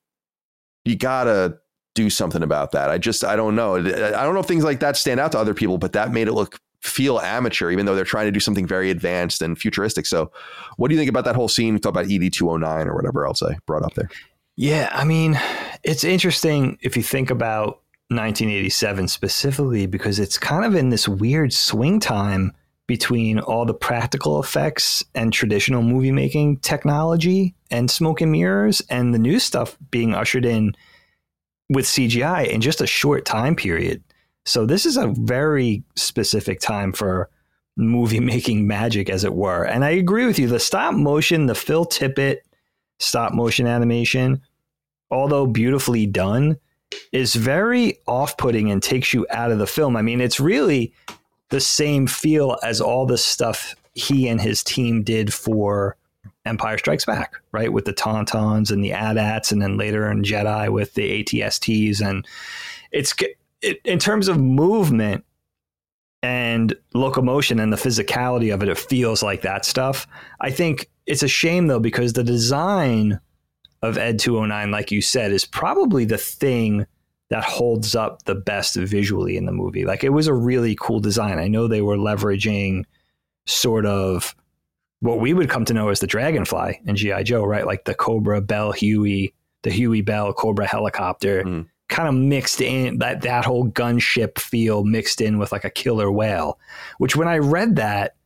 you 0.84 0.96
gotta 0.96 1.58
do 1.94 2.10
something 2.10 2.42
about 2.42 2.72
that. 2.72 2.90
I 2.90 2.98
just, 2.98 3.24
I 3.24 3.36
don't 3.36 3.54
know. 3.54 3.76
I 3.76 3.82
don't 3.82 4.34
know 4.34 4.40
if 4.40 4.46
things 4.46 4.64
like 4.64 4.80
that 4.80 4.96
stand 4.96 5.20
out 5.20 5.32
to 5.32 5.38
other 5.38 5.54
people, 5.54 5.78
but 5.78 5.92
that 5.92 6.12
made 6.12 6.28
it 6.28 6.32
look 6.32 6.58
feel 6.82 7.20
amateur, 7.20 7.70
even 7.70 7.86
though 7.86 7.94
they're 7.94 8.04
trying 8.04 8.26
to 8.26 8.32
do 8.32 8.40
something 8.40 8.66
very 8.66 8.90
advanced 8.90 9.42
and 9.42 9.58
futuristic. 9.58 10.06
So, 10.06 10.32
what 10.76 10.88
do 10.88 10.94
you 10.94 11.00
think 11.00 11.10
about 11.10 11.24
that 11.24 11.36
whole 11.36 11.48
scene? 11.48 11.74
We 11.74 11.80
talk 11.80 11.90
about 11.90 12.10
ED 12.10 12.32
209 12.32 12.88
or 12.88 12.94
whatever 12.94 13.26
else 13.26 13.42
I 13.42 13.58
brought 13.66 13.82
up 13.82 13.94
there. 13.94 14.08
Yeah, 14.56 14.90
I 14.92 15.04
mean, 15.04 15.38
it's 15.82 16.04
interesting 16.04 16.78
if 16.80 16.96
you 16.96 17.02
think 17.02 17.30
about 17.30 17.80
1987 18.10 19.06
specifically 19.06 19.86
because 19.86 20.18
it's 20.18 20.36
kind 20.36 20.64
of 20.64 20.74
in 20.74 20.90
this 20.90 21.08
weird 21.08 21.52
swing 21.52 22.00
time 22.00 22.52
between 22.88 23.38
all 23.38 23.64
the 23.64 23.72
practical 23.72 24.42
effects 24.42 25.04
and 25.14 25.32
traditional 25.32 25.80
movie 25.80 26.10
making 26.10 26.56
technology 26.56 27.54
and 27.70 27.88
smoke 27.88 28.20
and 28.20 28.32
mirrors 28.32 28.82
and 28.90 29.14
the 29.14 29.18
new 29.18 29.38
stuff 29.38 29.78
being 29.92 30.12
ushered 30.12 30.44
in 30.44 30.74
with 31.68 31.84
CGI 31.84 32.48
in 32.48 32.60
just 32.60 32.80
a 32.80 32.86
short 32.88 33.24
time 33.24 33.54
period. 33.54 34.02
So 34.44 34.66
this 34.66 34.84
is 34.84 34.96
a 34.96 35.06
very 35.06 35.84
specific 35.94 36.58
time 36.58 36.92
for 36.92 37.30
movie 37.76 38.18
making 38.34 38.66
magic 38.66 39.08
as 39.08 39.22
it 39.22 39.34
were. 39.34 39.62
And 39.62 39.84
I 39.84 39.90
agree 39.90 40.26
with 40.26 40.40
you 40.40 40.48
the 40.48 40.58
stop 40.58 40.94
motion, 40.94 41.46
the 41.46 41.54
Phil 41.54 41.86
Tippett 41.86 42.38
stop 42.98 43.32
motion 43.32 43.68
animation, 43.68 44.40
although 45.12 45.46
beautifully 45.46 46.06
done, 46.06 46.58
is 47.12 47.34
very 47.34 47.98
off 48.06 48.36
putting 48.36 48.70
and 48.70 48.82
takes 48.82 49.12
you 49.12 49.26
out 49.30 49.50
of 49.50 49.58
the 49.58 49.66
film. 49.66 49.96
I 49.96 50.02
mean, 50.02 50.20
it's 50.20 50.40
really 50.40 50.92
the 51.50 51.60
same 51.60 52.06
feel 52.06 52.58
as 52.62 52.80
all 52.80 53.06
the 53.06 53.18
stuff 53.18 53.74
he 53.94 54.28
and 54.28 54.40
his 54.40 54.62
team 54.62 55.02
did 55.02 55.32
for 55.34 55.96
Empire 56.44 56.78
Strikes 56.78 57.04
Back, 57.04 57.34
right? 57.52 57.72
With 57.72 57.84
the 57.84 57.92
Tauntauns 57.92 58.70
and 58.70 58.82
the 58.82 58.92
AT-ATs, 58.92 59.52
and 59.52 59.60
then 59.60 59.76
later 59.76 60.10
in 60.10 60.22
Jedi 60.22 60.70
with 60.70 60.94
the 60.94 61.22
ATSTs. 61.22 62.00
And 62.00 62.26
it's 62.92 63.14
it, 63.62 63.80
in 63.84 63.98
terms 63.98 64.28
of 64.28 64.38
movement 64.38 65.24
and 66.22 66.74
locomotion 66.94 67.58
and 67.58 67.72
the 67.72 67.76
physicality 67.76 68.52
of 68.52 68.62
it, 68.62 68.68
it 68.68 68.78
feels 68.78 69.22
like 69.22 69.42
that 69.42 69.64
stuff. 69.64 70.06
I 70.40 70.50
think 70.50 70.88
it's 71.06 71.22
a 71.22 71.28
shame 71.28 71.66
though, 71.66 71.80
because 71.80 72.12
the 72.12 72.24
design 72.24 73.20
of 73.82 73.96
Ed 73.96 74.18
209, 74.18 74.70
like 74.70 74.90
you 74.90 75.00
said, 75.00 75.32
is 75.32 75.44
probably 75.44 76.04
the 76.04 76.18
thing 76.18 76.86
that 77.30 77.44
holds 77.44 77.94
up 77.94 78.24
the 78.24 78.34
best 78.34 78.74
visually 78.74 79.36
in 79.36 79.46
the 79.46 79.52
movie. 79.52 79.84
Like 79.84 80.04
it 80.04 80.10
was 80.10 80.26
a 80.26 80.34
really 80.34 80.76
cool 80.78 81.00
design. 81.00 81.38
I 81.38 81.48
know 81.48 81.66
they 81.66 81.82
were 81.82 81.96
leveraging 81.96 82.84
sort 83.46 83.86
of 83.86 84.34
what 85.00 85.20
we 85.20 85.32
would 85.32 85.48
come 85.48 85.64
to 85.64 85.74
know 85.74 85.88
as 85.88 86.00
the 86.00 86.06
Dragonfly 86.06 86.80
in 86.84 86.96
GI 86.96 87.24
Joe, 87.24 87.44
right? 87.44 87.64
Like 87.64 87.84
the 87.84 87.94
Cobra 87.94 88.40
Bell 88.40 88.72
Huey, 88.72 89.32
the 89.62 89.70
Huey 89.70 90.02
Bell 90.02 90.32
Cobra 90.32 90.66
helicopter, 90.66 91.44
mm. 91.44 91.66
kind 91.88 92.08
of 92.08 92.14
mixed 92.14 92.60
in 92.60 92.98
that 92.98 93.22
that 93.22 93.44
whole 93.44 93.68
gunship 93.68 94.38
feel 94.38 94.84
mixed 94.84 95.20
in 95.20 95.38
with 95.38 95.52
like 95.52 95.64
a 95.64 95.70
killer 95.70 96.10
whale. 96.10 96.58
Which 96.98 97.16
when 97.16 97.28
I 97.28 97.38
read 97.38 97.76
that 97.76 98.16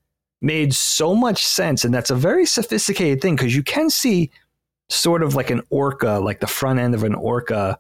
made 0.41 0.75
so 0.75 1.15
much 1.15 1.45
sense, 1.45 1.85
and 1.85 1.95
that's 1.95 2.11
a 2.11 2.17
very 2.17 2.47
sophisticated 2.47 3.21
thing 3.21 3.37
because 3.37 3.55
you 3.55 3.63
can 3.63 3.89
see 3.91 4.31
sort 4.95 5.23
of 5.23 5.35
like 5.35 5.51
an 5.51 5.63
orca, 5.71 6.19
like 6.19 6.41
the 6.41 6.47
front 6.47 6.79
end 6.79 6.95
of 6.95 7.05
an 7.05 7.15
orca 7.15 7.79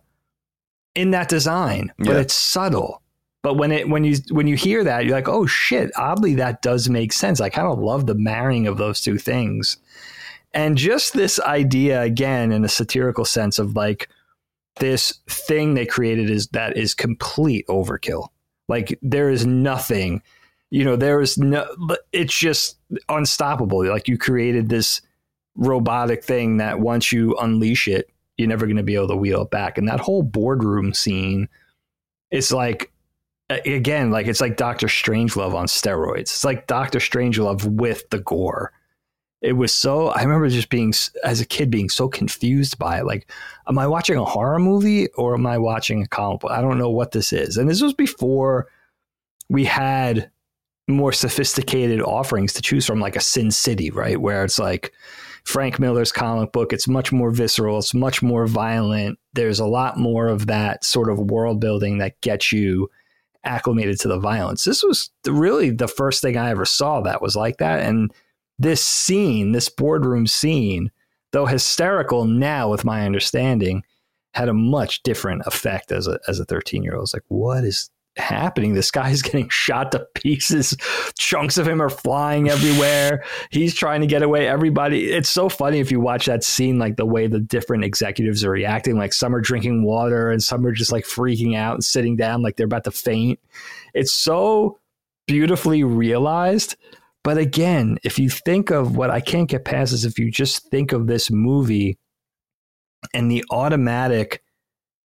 in 0.94 1.10
that 1.10 1.28
design, 1.28 1.92
but 1.98 2.08
yeah. 2.08 2.18
it's 2.20 2.34
subtle. 2.34 3.02
But 3.42 3.54
when 3.54 3.72
it 3.72 3.88
when 3.88 4.04
you 4.04 4.16
when 4.30 4.46
you 4.46 4.56
hear 4.56 4.82
that, 4.84 5.04
you're 5.04 5.14
like, 5.14 5.28
oh 5.28 5.44
shit! 5.44 5.90
Oddly, 5.96 6.34
that 6.36 6.62
does 6.62 6.88
make 6.88 7.12
sense. 7.12 7.40
I 7.40 7.50
kind 7.50 7.68
of 7.68 7.78
love 7.78 8.06
the 8.06 8.14
marrying 8.14 8.66
of 8.66 8.78
those 8.78 9.02
two 9.02 9.18
things, 9.18 9.76
And 10.54 10.78
just 10.78 11.14
this 11.14 11.40
idea, 11.40 12.00
again, 12.02 12.52
in 12.52 12.64
a 12.64 12.68
satirical 12.68 13.24
sense 13.24 13.58
of 13.58 13.74
like 13.74 14.08
this 14.76 15.18
thing 15.28 15.74
they 15.74 15.84
created 15.84 16.30
is 16.30 16.46
that 16.48 16.76
is 16.76 16.94
complete 16.94 17.66
overkill. 17.66 18.28
Like 18.68 18.98
there 19.02 19.30
is 19.30 19.44
nothing, 19.44 20.22
you 20.70 20.84
know, 20.84 20.96
there 20.96 21.20
is 21.20 21.36
no, 21.36 21.66
it's 22.12 22.36
just 22.36 22.78
unstoppable. 23.08 23.84
Like 23.86 24.08
you 24.08 24.16
created 24.16 24.68
this 24.68 25.02
robotic 25.56 26.24
thing 26.24 26.56
that 26.58 26.80
once 26.80 27.12
you 27.12 27.36
unleash 27.36 27.88
it, 27.88 28.10
you're 28.36 28.48
never 28.48 28.66
going 28.66 28.76
to 28.76 28.82
be 28.82 28.94
able 28.94 29.08
to 29.08 29.16
wheel 29.16 29.42
it 29.42 29.50
back. 29.50 29.78
And 29.78 29.88
that 29.88 30.00
whole 30.00 30.22
boardroom 30.22 30.92
scene 30.92 31.48
it's 32.34 32.50
like, 32.50 32.90
again, 33.48 34.10
like 34.10 34.26
it's 34.26 34.40
like 34.40 34.56
Doctor 34.56 34.88
Strangelove 34.88 35.54
on 35.54 35.66
steroids. 35.66 36.20
It's 36.20 36.44
like 36.44 36.66
Doctor 36.66 36.98
Strangelove 36.98 37.64
with 37.64 38.10
the 38.10 38.18
gore. 38.18 38.72
It 39.40 39.52
was 39.52 39.72
so, 39.72 40.08
I 40.08 40.22
remember 40.22 40.48
just 40.48 40.68
being, 40.68 40.92
as 41.22 41.40
a 41.40 41.44
kid, 41.44 41.70
being 41.70 41.88
so 41.88 42.08
confused 42.08 42.76
by 42.76 42.98
it. 42.98 43.06
Like, 43.06 43.30
am 43.68 43.78
I 43.78 43.86
watching 43.86 44.16
a 44.16 44.24
horror 44.24 44.58
movie 44.58 45.08
or 45.10 45.34
am 45.34 45.46
I 45.46 45.58
watching 45.58 46.02
a 46.02 46.08
comic 46.08 46.40
book? 46.40 46.50
I 46.50 46.60
don't 46.60 46.78
know 46.78 46.90
what 46.90 47.12
this 47.12 47.32
is. 47.32 47.56
And 47.56 47.70
this 47.70 47.82
was 47.82 47.94
before 47.94 48.66
we 49.48 49.64
had 49.64 50.30
more 50.88 51.12
sophisticated 51.12 52.00
offerings 52.00 52.52
to 52.54 52.62
choose 52.62 52.84
from, 52.84 53.00
like 53.00 53.16
a 53.16 53.20
Sin 53.20 53.52
City, 53.52 53.90
right? 53.90 54.20
Where 54.20 54.44
it's 54.44 54.58
like, 54.58 54.92
Frank 55.44 55.78
Miller's 55.78 56.12
comic 56.12 56.52
book. 56.52 56.72
It's 56.72 56.88
much 56.88 57.12
more 57.12 57.30
visceral. 57.30 57.78
It's 57.78 57.94
much 57.94 58.22
more 58.22 58.46
violent. 58.46 59.18
There's 59.34 59.60
a 59.60 59.66
lot 59.66 59.98
more 59.98 60.28
of 60.28 60.46
that 60.46 60.84
sort 60.84 61.10
of 61.10 61.18
world 61.18 61.60
building 61.60 61.98
that 61.98 62.20
gets 62.22 62.50
you 62.50 62.90
acclimated 63.44 64.00
to 64.00 64.08
the 64.08 64.18
violence. 64.18 64.64
This 64.64 64.82
was 64.82 65.10
really 65.26 65.70
the 65.70 65.88
first 65.88 66.22
thing 66.22 66.36
I 66.36 66.50
ever 66.50 66.64
saw 66.64 67.02
that 67.02 67.20
was 67.20 67.36
like 67.36 67.58
that. 67.58 67.80
And 67.80 68.10
this 68.58 68.82
scene, 68.82 69.52
this 69.52 69.68
boardroom 69.68 70.26
scene, 70.26 70.90
though 71.32 71.46
hysterical 71.46 72.24
now 72.24 72.70
with 72.70 72.84
my 72.84 73.04
understanding, 73.04 73.82
had 74.32 74.48
a 74.48 74.54
much 74.54 75.02
different 75.02 75.42
effect 75.46 75.92
as 75.92 76.08
a 76.08 76.18
as 76.26 76.40
a 76.40 76.44
13 76.44 76.82
year 76.82 76.94
old. 76.94 77.00
I 77.00 77.02
was 77.02 77.14
like, 77.14 77.24
what 77.28 77.64
is 77.64 77.90
happening? 78.16 78.74
This 78.74 78.90
guy's 78.90 79.22
getting 79.22 79.48
shot 79.48 79.92
to 79.92 80.06
pieces. 80.14 80.76
Chunks 81.18 81.58
of 81.58 81.66
him 81.66 81.80
are 81.80 81.90
flying 81.90 82.48
everywhere. 82.48 83.24
He's 83.50 83.74
trying 83.74 84.00
to 84.00 84.06
get 84.06 84.22
away. 84.22 84.48
Everybody, 84.48 85.10
it's 85.10 85.28
so 85.28 85.48
funny 85.48 85.80
if 85.80 85.90
you 85.90 86.00
watch 86.00 86.26
that 86.26 86.44
scene, 86.44 86.78
like 86.78 86.96
the 86.96 87.06
way 87.06 87.26
the 87.26 87.40
different 87.40 87.84
executives 87.84 88.44
are 88.44 88.50
reacting. 88.50 88.96
Like 88.96 89.12
some 89.12 89.34
are 89.34 89.40
drinking 89.40 89.84
water 89.84 90.30
and 90.30 90.42
some 90.42 90.66
are 90.66 90.72
just 90.72 90.92
like 90.92 91.04
freaking 91.04 91.56
out 91.56 91.74
and 91.74 91.84
sitting 91.84 92.16
down 92.16 92.42
like 92.42 92.56
they're 92.56 92.66
about 92.66 92.84
to 92.84 92.90
faint. 92.90 93.38
It's 93.94 94.12
so 94.12 94.78
beautifully 95.26 95.84
realized. 95.84 96.76
But 97.22 97.38
again, 97.38 97.98
if 98.04 98.18
you 98.18 98.28
think 98.28 98.70
of 98.70 98.96
what 98.96 99.10
I 99.10 99.20
can't 99.20 99.48
get 99.48 99.64
past 99.64 99.92
is 99.92 100.04
if 100.04 100.18
you 100.18 100.30
just 100.30 100.68
think 100.70 100.92
of 100.92 101.06
this 101.06 101.30
movie 101.30 101.98
and 103.14 103.30
the 103.30 103.44
automatic 103.50 104.42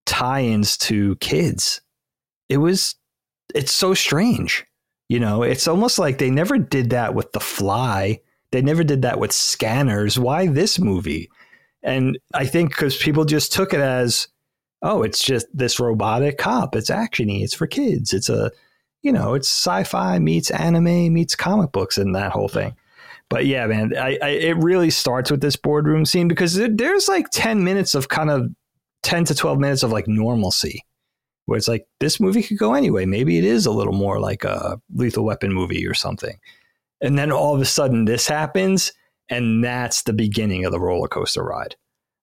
tie 0.05 0.43
ins 0.43 0.77
to 0.79 1.17
kids 1.17 1.81
it 2.49 2.59
was 2.59 2.95
it's 3.55 3.73
so 3.73 3.95
strange. 3.95 4.65
You 5.09 5.21
know, 5.21 5.43
it's 5.43 5.67
almost 5.67 5.99
like 5.99 6.19
they 6.19 6.31
never 6.31 6.59
did 6.59 6.91
that 6.91 7.15
with 7.15 7.33
The 7.33 7.41
Fly. 7.41 8.21
They 8.53 8.61
never 8.61 8.85
did 8.85 9.03
that 9.03 9.19
with 9.19 9.33
Scanners. 9.33 10.19
Why 10.19 10.47
this 10.47 10.79
movie? 10.79 11.31
And 11.83 12.19
I 12.35 12.45
think 12.45 12.71
because 12.71 12.97
people 12.97 13.25
just 13.25 13.53
took 13.53 13.73
it 13.73 13.81
as, 13.81 14.29
oh, 14.83 15.03
it's 15.03 15.25
just 15.25 15.47
this 15.55 15.81
robotic 15.81 16.37
cop. 16.37 16.77
It's 16.77 16.91
actiony. 16.91 17.43
It's 17.43 17.55
for 17.55 17.67
kids. 17.67 18.13
It's 18.13 18.29
a, 18.29 18.51
you 19.03 19.13
know, 19.13 19.35
it's 19.35 19.49
sci-fi 19.49 20.19
meets 20.19 20.51
anime 20.51 21.13
meets 21.13 21.35
comic 21.35 21.73
books 21.73 21.97
and 21.97 22.15
that 22.15 22.33
whole 22.33 22.49
thing. 22.49 22.75
But 23.31 23.47
yeah, 23.47 23.67
man, 23.67 23.97
I, 23.97 24.19
I, 24.23 24.29
it 24.29 24.57
really 24.59 24.91
starts 24.91 25.31
with 25.31 25.41
this 25.41 25.57
boardroom 25.57 26.05
scene 26.05 26.29
because 26.29 26.55
there's 26.55 27.09
like 27.09 27.31
ten 27.31 27.63
minutes 27.65 27.95
of 27.95 28.09
kind 28.09 28.31
of 28.31 28.51
ten 29.03 29.25
to 29.27 29.35
twelve 29.35 29.59
minutes 29.59 29.83
of 29.83 29.93
like 29.93 30.09
normalcy 30.09 30.83
where 31.49 31.57
it's 31.57 31.67
like 31.67 31.87
this 31.99 32.21
movie 32.21 32.43
could 32.43 32.59
go 32.59 32.75
anyway. 32.75 33.07
Maybe 33.07 33.39
it 33.39 33.45
is 33.45 33.65
a 33.65 33.71
little 33.71 33.95
more 33.95 34.21
like 34.21 34.45
a 34.45 34.79
Lethal 34.95 35.25
Weapon 35.25 35.51
movie 35.51 35.87
or 35.87 35.95
something. 35.95 36.39
And 37.01 37.19
then 37.19 37.33
all 37.33 37.55
of 37.55 37.61
a 37.63 37.65
sudden 37.65 38.05
this 38.05 38.29
happens, 38.29 38.93
and 39.31 39.65
that's 39.65 40.03
the 40.03 40.13
beginning 40.13 40.67
of 40.67 40.73
the 40.73 40.79
roller 40.79 41.09
coaster 41.09 41.43
ride, 41.43 41.75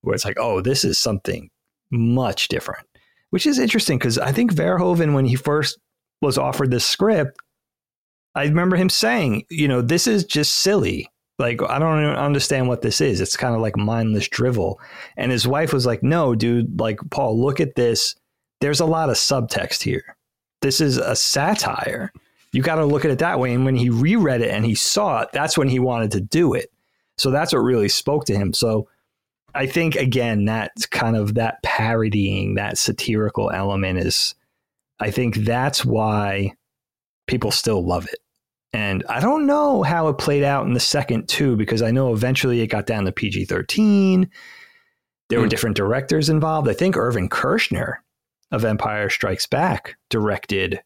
where 0.01 0.13
it's 0.13 0.26
like, 0.26 0.38
oh, 0.39 0.61
this 0.61 0.86
is 0.86 0.99
something 0.99 1.49
much 1.89 2.49
different, 2.49 2.86
which 3.32 3.47
is 3.47 3.57
interesting 3.57 3.97
because 3.97 4.19
I 4.19 4.32
think 4.32 4.53
Verhoeven, 4.53 5.15
when 5.15 5.26
he 5.26 5.36
first 5.36 5.80
was 6.21 6.38
offered 6.38 6.69
this 6.69 6.86
script, 6.86 7.36
I 8.36 8.43
remember 8.43 8.76
him 8.76 8.89
saying, 8.89 9.45
you 9.49 9.67
know, 9.67 9.82
this 9.82 10.05
is 10.05 10.23
just 10.23 10.57
silly. 10.57 11.09
Like, 11.39 11.63
I 11.67 11.80
don't 11.80 12.05
understand 12.05 12.67
what 12.67 12.84
this 12.84 13.01
is. 13.01 13.21
It's 13.21 13.36
kind 13.36 13.55
of 13.55 13.61
like 13.61 13.76
mindless 13.76 14.28
drivel. 14.30 14.80
And 15.17 15.32
his 15.32 15.47
wife 15.47 15.73
was 15.73 15.88
like, 15.88 16.03
no, 16.03 16.36
dude, 16.36 16.80
like, 16.80 16.99
Paul, 17.09 17.41
look 17.41 17.59
at 17.59 17.73
this 17.73 18.15
there's 18.62 18.80
a 18.80 18.86
lot 18.86 19.10
of 19.10 19.16
subtext 19.16 19.84
here. 19.84 20.16
This 20.62 20.82
is 20.82 20.97
a 20.97 21.16
satire. 21.16 22.12
You 22.51 22.62
got 22.62 22.76
to 22.76 22.86
look 22.86 23.06
at 23.06 23.12
it 23.12 23.20
that 23.20 23.39
way. 23.39 23.53
And 23.53 23.66
when 23.66 23.76
he 23.76 23.89
reread 23.89 24.41
it 24.41 24.51
and 24.51 24.66
he 24.66 24.76
saw 24.76 25.22
it, 25.22 25.30
that's 25.34 25.58
when 25.58 25.68
he 25.68 25.80
wanted 25.80 26.12
to 26.12 26.22
do 26.22 26.53
it. 26.53 26.72
So 27.18 27.32
that's 27.32 27.53
what 27.53 27.60
really 27.60 27.89
spoke 27.89 28.26
to 28.26 28.36
him. 28.36 28.53
So 28.53 28.88
I 29.53 29.68
think 29.68 29.95
again 29.95 30.45
that 30.45 30.72
kind 30.91 31.16
of 31.16 31.36
that 31.36 31.62
parodying, 31.64 32.56
that 32.56 32.78
satirical 32.78 33.51
element 33.51 33.99
is 33.99 34.36
I 34.99 35.12
think 35.12 35.36
that's 35.36 35.84
why 35.84 36.53
people 37.28 37.51
still 37.51 37.86
love 37.86 38.08
it. 38.08 38.20
And 38.74 39.06
I 39.08 39.22
don't 39.22 39.45
know 39.45 39.84
how 39.84 40.10
it 40.10 40.18
played 40.18 40.43
out 40.43 40.66
in 40.66 40.74
the 40.74 40.80
second 40.80 41.30
two 41.30 41.56
because 41.56 41.82
I 41.82 41.91
know 41.91 42.14
eventually 42.14 42.60
it 42.62 42.68
got 42.68 42.86
down 42.86 43.06
to 43.06 43.12
PG 43.12 43.45
13. 43.45 44.30
There 45.30 45.39
were 45.39 45.45
hmm. 45.45 45.49
different 45.49 45.78
directors 45.78 46.30
involved. 46.30 46.68
I 46.68 46.74
think 46.74 46.97
Irvin 46.97 47.30
Kershner 47.30 47.95
of 48.51 48.65
Empire 48.65 49.09
Strikes 49.09 49.47
Back 49.47 49.95
directed 50.09 50.81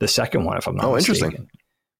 the 0.00 0.08
second 0.08 0.44
one, 0.44 0.58
if 0.58 0.66
I'm 0.66 0.76
not 0.76 0.86
oh, 0.86 0.94
mistaken. 0.94 1.24
interesting. 1.24 1.48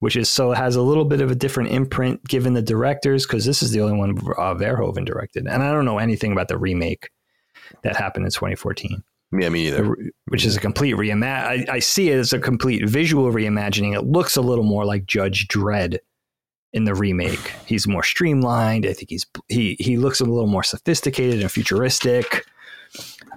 Which 0.01 0.17
is 0.17 0.29
so 0.29 0.51
it 0.51 0.57
has 0.57 0.75
a 0.75 0.83
little 0.83 1.05
bit 1.05 1.21
of 1.21 1.31
a 1.31 1.35
different 1.37 1.71
imprint 1.71 2.25
given 2.25 2.55
the 2.55 2.63
directors 2.63 3.25
because 3.25 3.45
this 3.45 3.63
is 3.63 3.71
the 3.71 3.81
only 3.81 3.97
one 3.97 4.19
uh, 4.37 4.55
Verhoeven 4.55 5.05
directed, 5.05 5.47
and 5.47 5.63
I 5.63 5.71
don't 5.71 5.85
know 5.85 5.99
anything 5.99 6.33
about 6.33 6.49
the 6.49 6.59
remake 6.59 7.09
that 7.83 7.95
happened 7.95 8.25
in 8.25 8.33
2014. 8.33 9.05
Yeah, 9.39 9.49
me 9.49 9.69
either. 9.69 9.97
Which 10.27 10.45
is 10.45 10.57
a 10.57 10.61
complete 10.61 10.97
reimagine. 10.97 11.69
I, 11.69 11.75
I 11.75 11.79
see 11.79 12.11
it 12.11 12.19
as 12.19 12.33
a 12.33 12.39
complete 12.39 12.87
visual 12.89 13.33
reimagining. 13.33 13.95
It 13.95 14.03
looks 14.03 14.37
a 14.37 14.43
little 14.43 14.65
more 14.65 14.85
like 14.85 15.07
Judge 15.07 15.47
Dredd 15.49 15.99
in 16.73 16.85
the 16.85 16.95
remake. 16.95 17.53
He's 17.67 17.87
more 17.87 18.03
streamlined. 18.03 18.87
I 18.87 18.93
think 18.93 19.11
he's 19.11 19.27
he 19.49 19.77
he 19.79 19.97
looks 19.97 20.21
a 20.21 20.25
little 20.25 20.47
more 20.47 20.63
sophisticated 20.63 21.41
and 21.41 21.51
futuristic. 21.51 22.45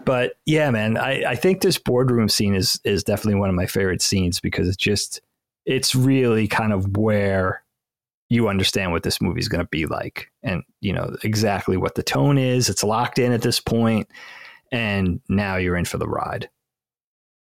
But 0.06 0.34
yeah, 0.46 0.70
man, 0.70 0.98
I, 0.98 1.32
I 1.32 1.36
think 1.36 1.62
this 1.62 1.78
boardroom 1.78 2.30
scene 2.30 2.56
is 2.56 2.80
is 2.84 3.04
definitely 3.04 3.40
one 3.40 3.50
of 3.50 3.56
my 3.56 3.66
favorite 3.66 4.02
scenes 4.02 4.40
because 4.40 4.68
it's 4.68 4.78
just 4.78 5.22
it's 5.66 5.96
really 5.96 6.48
kind 6.48 6.72
of 6.72 6.98
where 6.98 7.64
you 8.30 8.48
understand 8.48 8.92
what 8.92 9.04
this 9.04 9.22
movie 9.22 9.40
is 9.40 9.48
going 9.48 9.64
to 9.64 9.70
be 9.70 9.86
like 9.86 10.32
and 10.42 10.64
you 10.82 10.92
know 10.92 11.16
exactly 11.24 11.78
what 11.78 11.96
the 11.96 12.04
tone 12.04 12.38
is. 12.38 12.70
It's 12.70 12.84
locked 12.84 13.20
in 13.20 13.32
at 13.32 13.42
this 13.42 13.60
point 13.60 14.08
and 14.72 15.22
now 15.30 15.58
you're 15.58 15.76
in 15.76 15.86
for 15.86 15.98
the 15.98 16.08
ride. 16.08 16.50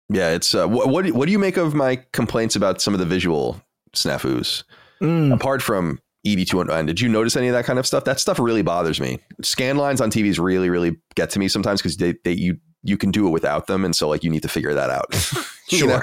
Yeah 0.10 0.32
it's 0.32 0.54
uh, 0.54 0.68
what, 0.68 0.90
what, 0.90 1.10
what 1.12 1.26
do 1.26 1.32
you 1.32 1.40
make 1.40 1.58
of 1.58 1.74
my 1.74 2.04
complaints 2.12 2.56
about 2.56 2.82
some 2.82 2.94
of 2.94 3.00
the 3.00 3.06
visual 3.06 3.62
snafus? 3.94 4.64
Mm. 5.02 5.34
apart 5.34 5.64
from 5.64 6.00
ED209. 6.26 6.86
Did 6.86 7.02
you 7.02 7.10
notice 7.10 7.36
any 7.36 7.48
of 7.48 7.54
that 7.54 7.66
kind 7.66 7.80
of 7.80 7.88
stuff? 7.88 8.04
That 8.04 8.20
stuff 8.20 8.40
really 8.40 8.62
bothers 8.62 9.00
me. 9.00 9.20
Scan 9.42 9.78
lines 9.78 10.02
on 10.02 10.12
TVs 10.12 10.40
really, 10.40 10.70
really 10.70 10.98
get 11.16 11.30
to 11.32 11.40
me 11.40 11.48
sometimes 11.48 11.82
because 11.82 11.98
they, 11.98 12.16
they 12.24 12.34
you 12.34 12.58
you 12.84 12.98
can 12.98 13.12
do 13.12 13.28
it 13.28 13.32
without 13.32 13.68
them, 13.68 13.86
and 13.86 13.96
so 13.96 14.10
like 14.10 14.24
you 14.24 14.30
need 14.30 14.42
to 14.42 14.50
figure 14.50 14.74
that 14.74 14.90
out. 14.90 15.14
sure. 15.70 15.88
Know? 15.88 16.02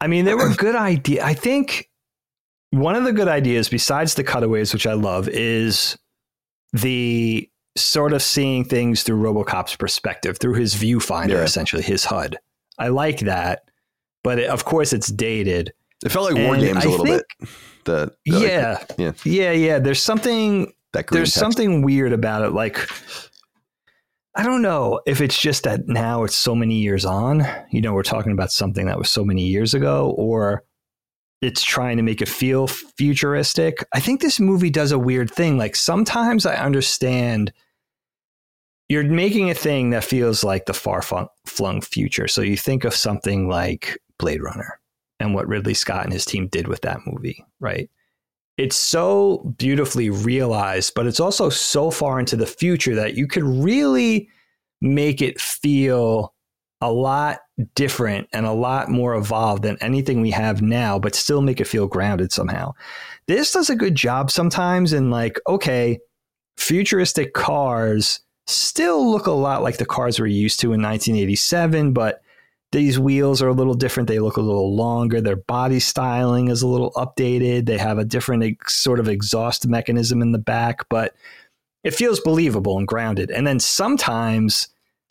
I 0.00 0.06
mean, 0.06 0.24
there 0.24 0.36
were 0.36 0.54
good 0.54 0.76
idea. 0.76 1.24
I 1.24 1.34
think 1.34 1.90
one 2.70 2.94
of 2.94 3.04
the 3.04 3.12
good 3.12 3.28
ideas, 3.28 3.68
besides 3.68 4.14
the 4.14 4.24
cutaways, 4.24 4.72
which 4.72 4.86
I 4.86 4.92
love, 4.92 5.28
is 5.28 5.96
the 6.72 7.48
sort 7.76 8.12
of 8.12 8.22
seeing 8.22 8.64
things 8.64 9.02
through 9.02 9.22
RoboCop's 9.22 9.76
perspective, 9.76 10.38
through 10.38 10.54
his 10.54 10.74
viewfinder, 10.74 11.30
yeah. 11.30 11.42
essentially 11.42 11.82
his 11.82 12.04
HUD. 12.04 12.36
I 12.78 12.88
like 12.88 13.20
that, 13.20 13.70
but 14.22 14.38
it, 14.38 14.50
of 14.50 14.64
course 14.64 14.92
it's 14.92 15.08
dated. 15.08 15.72
It 16.04 16.10
felt 16.10 16.30
like 16.32 16.42
War 16.42 16.56
Games 16.56 16.84
a 16.84 16.88
little 16.88 17.06
bit 17.06 17.24
the, 17.86 18.12
the 18.26 18.38
yeah 18.40 18.78
like, 18.78 18.98
yeah 18.98 19.12
yeah 19.24 19.52
yeah 19.52 19.78
there's 19.78 20.02
something 20.02 20.72
that 20.92 21.06
there's 21.10 21.32
text. 21.32 21.40
something 21.40 21.82
weird 21.82 22.12
about 22.12 22.42
it 22.42 22.50
like 22.50 22.78
I 24.36 24.42
don't 24.42 24.60
know 24.60 25.00
if 25.06 25.22
it's 25.22 25.40
just 25.40 25.62
that 25.64 25.88
now 25.88 26.22
it's 26.24 26.36
so 26.36 26.54
many 26.54 26.74
years 26.74 27.06
on, 27.06 27.46
you 27.70 27.80
know, 27.80 27.94
we're 27.94 28.02
talking 28.02 28.32
about 28.32 28.52
something 28.52 28.84
that 28.84 28.98
was 28.98 29.10
so 29.10 29.24
many 29.24 29.46
years 29.46 29.72
ago, 29.72 30.14
or 30.18 30.62
it's 31.40 31.62
trying 31.62 31.96
to 31.96 32.02
make 32.02 32.20
it 32.20 32.28
feel 32.28 32.66
futuristic. 32.66 33.82
I 33.94 34.00
think 34.00 34.20
this 34.20 34.38
movie 34.38 34.68
does 34.68 34.92
a 34.92 34.98
weird 34.98 35.30
thing. 35.30 35.56
Like 35.56 35.74
sometimes 35.74 36.44
I 36.44 36.56
understand 36.56 37.50
you're 38.90 39.04
making 39.04 39.48
a 39.48 39.54
thing 39.54 39.88
that 39.90 40.04
feels 40.04 40.44
like 40.44 40.66
the 40.66 40.74
far 40.74 41.00
flung 41.00 41.80
future. 41.80 42.28
So 42.28 42.42
you 42.42 42.58
think 42.58 42.84
of 42.84 42.94
something 42.94 43.48
like 43.48 43.98
Blade 44.18 44.42
Runner 44.42 44.78
and 45.20 45.34
what 45.34 45.48
Ridley 45.48 45.74
Scott 45.74 46.04
and 46.04 46.12
his 46.12 46.24
team 46.24 46.48
did 46.48 46.68
with 46.68 46.82
that 46.82 47.00
movie, 47.06 47.44
right? 47.60 47.90
it's 48.56 48.76
so 48.76 49.54
beautifully 49.58 50.08
realized, 50.10 50.94
but 50.94 51.06
it's 51.06 51.20
also 51.20 51.50
so 51.50 51.90
far 51.90 52.18
into 52.18 52.36
the 52.36 52.46
future 52.46 52.94
that 52.94 53.14
you 53.14 53.26
could 53.26 53.44
really 53.44 54.28
make 54.80 55.20
it 55.20 55.40
feel 55.40 56.32
a 56.80 56.90
lot 56.90 57.40
different 57.74 58.28
and 58.32 58.46
a 58.46 58.52
lot 58.52 58.90
more 58.90 59.14
evolved 59.14 59.62
than 59.62 59.76
anything 59.80 60.20
we 60.20 60.30
have 60.30 60.62
now, 60.62 60.98
but 60.98 61.14
still 61.14 61.42
make 61.42 61.60
it 61.60 61.66
feel 61.66 61.86
grounded 61.86 62.32
somehow. 62.32 62.72
This 63.26 63.52
does 63.52 63.70
a 63.70 63.76
good 63.76 63.94
job 63.94 64.30
sometimes 64.30 64.92
in 64.92 65.10
like, 65.10 65.38
okay, 65.46 65.98
futuristic 66.56 67.34
cars 67.34 68.20
still 68.46 69.10
look 69.10 69.26
a 69.26 69.32
lot 69.32 69.62
like 69.62 69.78
the 69.78 69.86
cars 69.86 70.20
we're 70.20 70.26
used 70.26 70.60
to 70.60 70.66
in 70.66 70.80
1987, 70.82 71.92
but 71.92 72.22
these 72.72 72.98
wheels 72.98 73.40
are 73.40 73.48
a 73.48 73.52
little 73.54 73.74
different. 73.74 74.08
They 74.08 74.18
look 74.18 74.36
a 74.36 74.42
little 74.42 74.74
longer. 74.74 75.20
Their 75.20 75.36
body 75.36 75.80
styling 75.80 76.48
is 76.48 76.62
a 76.62 76.66
little 76.66 76.92
updated. 76.92 77.66
They 77.66 77.78
have 77.78 77.98
a 77.98 78.04
different 78.04 78.42
ex- 78.42 78.82
sort 78.82 79.00
of 79.00 79.08
exhaust 79.08 79.66
mechanism 79.66 80.20
in 80.20 80.32
the 80.32 80.38
back, 80.38 80.88
but 80.88 81.14
it 81.84 81.94
feels 81.94 82.20
believable 82.20 82.76
and 82.78 82.86
grounded. 82.86 83.30
And 83.30 83.46
then 83.46 83.60
sometimes 83.60 84.68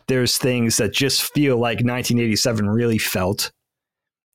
there's 0.08 0.38
things 0.38 0.78
that 0.78 0.93
just 0.93 1.34
feel 1.34 1.56
like 1.56 1.78
1987 1.78 2.70
really 2.70 2.97
felt. 2.97 3.51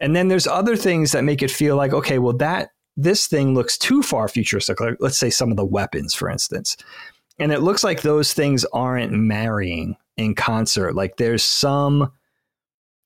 And 0.00 0.16
then 0.16 0.28
there's 0.28 0.46
other 0.46 0.76
things 0.76 1.12
that 1.12 1.24
make 1.24 1.42
it 1.42 1.50
feel 1.50 1.76
like, 1.76 1.92
okay, 1.92 2.18
well, 2.18 2.36
that 2.38 2.70
this 2.96 3.26
thing 3.26 3.54
looks 3.54 3.76
too 3.76 4.02
far 4.02 4.28
futuristic. 4.28 4.80
Like, 4.80 4.96
let's 4.98 5.18
say 5.18 5.30
some 5.30 5.50
of 5.50 5.56
the 5.56 5.64
weapons, 5.64 6.14
for 6.14 6.30
instance. 6.30 6.76
And 7.38 7.52
it 7.52 7.60
looks 7.60 7.84
like 7.84 8.02
those 8.02 8.32
things 8.32 8.64
aren't 8.72 9.12
marrying 9.12 9.96
in 10.16 10.34
concert. 10.34 10.94
Like 10.94 11.16
there's 11.16 11.42
some 11.42 12.12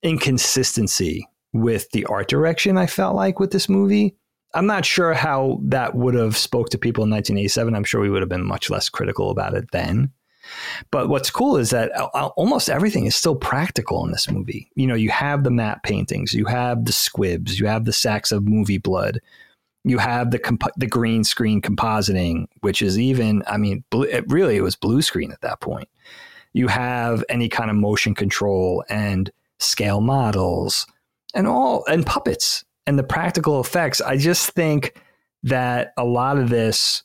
inconsistency 0.04 1.28
with 1.52 1.90
the 1.90 2.04
art 2.06 2.28
direction, 2.28 2.76
I 2.76 2.86
felt 2.86 3.16
like, 3.16 3.40
with 3.40 3.50
this 3.50 3.68
movie. 3.68 4.14
I'm 4.54 4.66
not 4.66 4.84
sure 4.84 5.14
how 5.14 5.58
that 5.62 5.96
would 5.96 6.14
have 6.14 6.36
spoke 6.36 6.70
to 6.70 6.78
people 6.78 7.02
in 7.02 7.10
1987. 7.10 7.74
I'm 7.74 7.82
sure 7.82 8.00
we 8.00 8.10
would 8.10 8.22
have 8.22 8.28
been 8.28 8.44
much 8.44 8.70
less 8.70 8.88
critical 8.88 9.30
about 9.30 9.54
it 9.54 9.70
then. 9.72 10.12
But 10.90 11.08
what's 11.08 11.30
cool 11.30 11.56
is 11.56 11.70
that 11.70 11.90
uh, 11.98 12.08
uh, 12.14 12.28
almost 12.36 12.68
everything 12.68 13.06
is 13.06 13.16
still 13.16 13.34
practical 13.34 14.04
in 14.04 14.12
this 14.12 14.30
movie. 14.30 14.70
You 14.76 14.86
know, 14.86 14.94
you 14.94 15.10
have 15.10 15.42
the 15.42 15.50
matte 15.50 15.82
paintings, 15.82 16.34
you 16.34 16.44
have 16.44 16.84
the 16.84 16.92
squibs, 16.92 17.58
you 17.58 17.66
have 17.66 17.86
the 17.86 17.92
sacks 17.92 18.30
of 18.30 18.46
movie 18.46 18.78
blood, 18.78 19.20
you 19.84 19.98
have 19.98 20.30
the 20.30 20.38
comp- 20.38 20.76
the 20.76 20.86
green 20.86 21.24
screen 21.24 21.62
compositing, 21.62 22.46
which 22.60 22.82
is 22.82 22.98
even, 22.98 23.42
I 23.46 23.56
mean, 23.56 23.84
bl- 23.90 24.02
it 24.02 24.24
really 24.28 24.56
it 24.56 24.62
was 24.62 24.76
blue 24.76 25.02
screen 25.02 25.32
at 25.32 25.40
that 25.40 25.60
point. 25.60 25.88
You 26.52 26.68
have 26.68 27.24
any 27.28 27.48
kind 27.48 27.70
of 27.70 27.76
motion 27.76 28.14
control 28.14 28.84
and 28.88 29.32
scale 29.58 30.00
models 30.00 30.86
and 31.34 31.46
all 31.46 31.84
and 31.86 32.06
puppets 32.06 32.64
and 32.86 32.98
the 32.98 33.04
practical 33.04 33.60
effects. 33.60 34.00
I 34.00 34.16
just 34.16 34.50
think 34.50 35.00
that 35.42 35.92
a 35.96 36.04
lot 36.04 36.38
of 36.38 36.48
this 36.48 37.02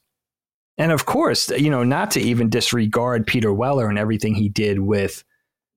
and 0.77 0.93
of 0.93 1.05
course, 1.05 1.49
you 1.49 1.69
know, 1.69 1.83
not 1.83 2.11
to 2.11 2.21
even 2.21 2.49
disregard 2.49 3.27
Peter 3.27 3.53
Weller 3.53 3.89
and 3.89 3.99
everything 3.99 4.33
he 4.33 4.47
did 4.47 4.79
with 4.79 5.25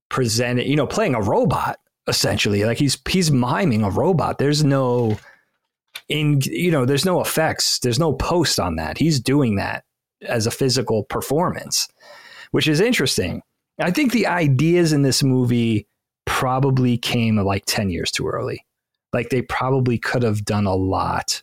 presenting, 0.09 0.69
you 0.69 0.77
know, 0.77 0.87
playing 0.87 1.17
a 1.17 1.21
robot 1.21 1.81
essentially. 2.07 2.65
Like 2.65 2.79
he's 2.79 2.99
he's 3.09 3.31
miming 3.31 3.83
a 3.83 3.91
robot. 3.91 4.39
There's 4.39 4.65
no 4.65 5.19
in 6.09 6.41
you 6.45 6.71
know, 6.71 6.85
there's 6.85 7.05
no 7.05 7.21
effects, 7.21 7.79
there's 7.81 7.99
no 7.99 8.13
post 8.13 8.61
on 8.61 8.77
that. 8.77 8.99
He's 8.99 9.21
doing 9.21 9.57
that 9.57 9.85
as 10.23 10.47
a 10.47 10.53
physical 10.53 11.05
performance, 11.05 11.89
which 12.53 12.69
is 12.69 12.81
interesting. 12.81 13.43
I 13.81 13.91
think 13.91 14.13
the 14.13 14.27
ideas 14.27 14.93
in 14.93 15.03
this 15.03 15.23
movie 15.23 15.89
probably 16.43 16.99
came 16.99 17.37
like 17.37 17.63
10 17.67 17.89
years 17.89 18.11
too 18.11 18.27
early. 18.27 18.67
Like 19.13 19.29
they 19.29 19.43
probably 19.43 19.97
could 19.97 20.25
have 20.25 20.45
done 20.45 20.67
a 20.67 20.75
lot 20.75 21.41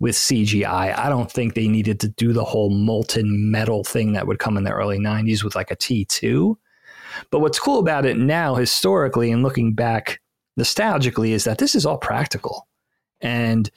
with 0.00 0.14
CGI. 0.14 0.98
I 0.98 1.10
don't 1.10 1.30
think 1.30 1.52
they 1.52 1.68
needed 1.68 2.00
to 2.00 2.08
do 2.08 2.32
the 2.32 2.42
whole 2.42 2.70
molten 2.70 3.50
metal 3.50 3.84
thing 3.84 4.14
that 4.14 4.26
would 4.26 4.38
come 4.38 4.56
in 4.56 4.64
the 4.64 4.72
early 4.72 4.98
90s 4.98 5.44
with 5.44 5.54
like 5.54 5.70
a 5.70 5.76
T2. 5.76 6.56
But 7.30 7.40
what's 7.40 7.58
cool 7.58 7.78
about 7.78 8.06
it 8.06 8.16
now, 8.16 8.54
historically, 8.54 9.30
and 9.30 9.42
looking 9.42 9.74
back 9.74 10.18
nostalgically, 10.58 11.32
is 11.32 11.44
that 11.44 11.58
this 11.58 11.74
is 11.74 11.84
all 11.84 11.98
practical. 11.98 12.66
And 13.20 13.70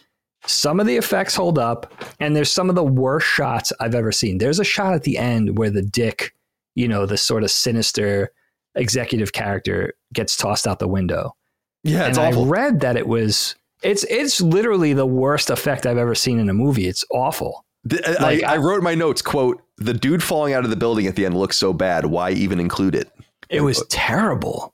some 0.45 0.79
of 0.79 0.87
the 0.87 0.95
effects 0.95 1.35
hold 1.35 1.59
up, 1.59 1.93
and 2.21 2.33
there's 2.33 2.49
some 2.49 2.69
of 2.69 2.75
the 2.75 2.83
worst 2.85 3.27
shots 3.27 3.73
I've 3.81 3.93
ever 3.93 4.13
seen. 4.13 4.37
There's 4.37 4.61
a 4.61 4.63
shot 4.63 4.93
at 4.93 5.03
the 5.03 5.17
end 5.17 5.57
where 5.57 5.69
the 5.69 5.81
dick, 5.81 6.33
you 6.75 6.87
know, 6.87 7.05
the 7.05 7.17
sort 7.17 7.43
of 7.43 7.51
sinister 7.51 8.31
executive 8.75 9.33
character 9.33 9.93
gets 10.13 10.37
tossed 10.37 10.67
out 10.67 10.79
the 10.79 10.87
window. 10.87 11.35
Yeah, 11.83 12.05
and 12.05 12.17
awful. 12.17 12.45
I 12.45 12.47
read 12.47 12.79
that 12.81 12.97
it 12.97 13.07
was 13.07 13.55
it's 13.83 14.03
it's 14.05 14.41
literally 14.41 14.93
the 14.93 15.05
worst 15.05 15.49
effect 15.49 15.85
I've 15.85 15.97
ever 15.97 16.15
seen 16.15 16.39
in 16.39 16.49
a 16.49 16.53
movie. 16.53 16.87
It's 16.87 17.05
awful. 17.11 17.65
The, 17.83 18.17
like, 18.19 18.43
I, 18.43 18.55
I, 18.55 18.57
wrote 18.57 18.81
my 18.81 18.95
notes. 18.95 19.21
Quote: 19.21 19.61
The 19.77 19.93
dude 19.93 20.23
falling 20.23 20.53
out 20.53 20.63
of 20.63 20.71
the 20.71 20.75
building 20.75 21.05
at 21.05 21.15
the 21.15 21.25
end 21.25 21.37
looks 21.37 21.55
so 21.55 21.71
bad. 21.71 22.07
Why 22.07 22.31
even 22.31 22.59
include 22.59 22.95
it? 22.95 23.11
It 23.49 23.61
was 23.61 23.85
terrible. 23.89 24.73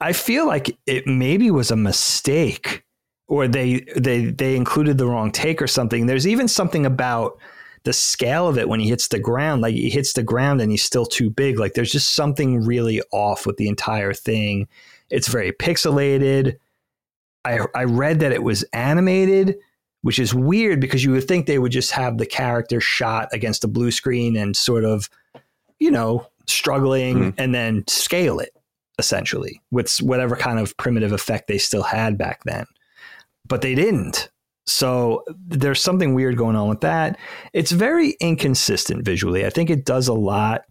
I 0.00 0.12
feel 0.12 0.46
like 0.46 0.76
it 0.86 1.08
maybe 1.08 1.50
was 1.50 1.72
a 1.72 1.76
mistake, 1.76 2.84
or 3.26 3.48
they 3.48 3.84
they 3.96 4.26
they 4.26 4.54
included 4.54 4.98
the 4.98 5.06
wrong 5.06 5.32
take 5.32 5.60
or 5.60 5.66
something. 5.66 6.06
There's 6.06 6.26
even 6.26 6.46
something 6.46 6.86
about 6.86 7.38
the 7.86 7.92
scale 7.92 8.48
of 8.48 8.58
it 8.58 8.68
when 8.68 8.80
he 8.80 8.88
hits 8.88 9.06
the 9.06 9.18
ground. 9.20 9.62
Like 9.62 9.76
he 9.76 9.88
hits 9.88 10.12
the 10.12 10.24
ground 10.24 10.60
and 10.60 10.72
he's 10.72 10.82
still 10.82 11.06
too 11.06 11.30
big. 11.30 11.60
Like 11.60 11.74
there's 11.74 11.92
just 11.92 12.14
something 12.14 12.64
really 12.64 13.00
off 13.12 13.46
with 13.46 13.58
the 13.58 13.68
entire 13.68 14.12
thing. 14.12 14.66
It's 15.08 15.28
very 15.28 15.52
pixelated. 15.52 16.58
I, 17.44 17.60
I 17.76 17.84
read 17.84 18.18
that 18.20 18.32
it 18.32 18.42
was 18.42 18.64
animated, 18.72 19.54
which 20.02 20.18
is 20.18 20.34
weird 20.34 20.80
because 20.80 21.04
you 21.04 21.12
would 21.12 21.28
think 21.28 21.46
they 21.46 21.60
would 21.60 21.70
just 21.70 21.92
have 21.92 22.18
the 22.18 22.26
character 22.26 22.80
shot 22.80 23.28
against 23.30 23.62
a 23.62 23.68
blue 23.68 23.92
screen 23.92 24.36
and 24.36 24.56
sort 24.56 24.84
of, 24.84 25.08
you 25.78 25.92
know, 25.92 26.26
struggling 26.46 27.16
mm-hmm. 27.16 27.40
and 27.40 27.54
then 27.54 27.84
scale 27.86 28.40
it 28.40 28.50
essentially 28.98 29.62
with 29.70 29.96
whatever 29.98 30.34
kind 30.34 30.58
of 30.58 30.76
primitive 30.76 31.12
effect 31.12 31.46
they 31.46 31.58
still 31.58 31.84
had 31.84 32.18
back 32.18 32.42
then. 32.42 32.66
But 33.46 33.62
they 33.62 33.76
didn't. 33.76 34.28
So 34.66 35.24
there's 35.46 35.80
something 35.80 36.14
weird 36.14 36.36
going 36.36 36.56
on 36.56 36.68
with 36.68 36.80
that. 36.80 37.18
It's 37.52 37.70
very 37.70 38.16
inconsistent 38.20 39.04
visually. 39.04 39.46
I 39.46 39.50
think 39.50 39.70
it 39.70 39.84
does 39.84 40.08
a 40.08 40.14
lot, 40.14 40.62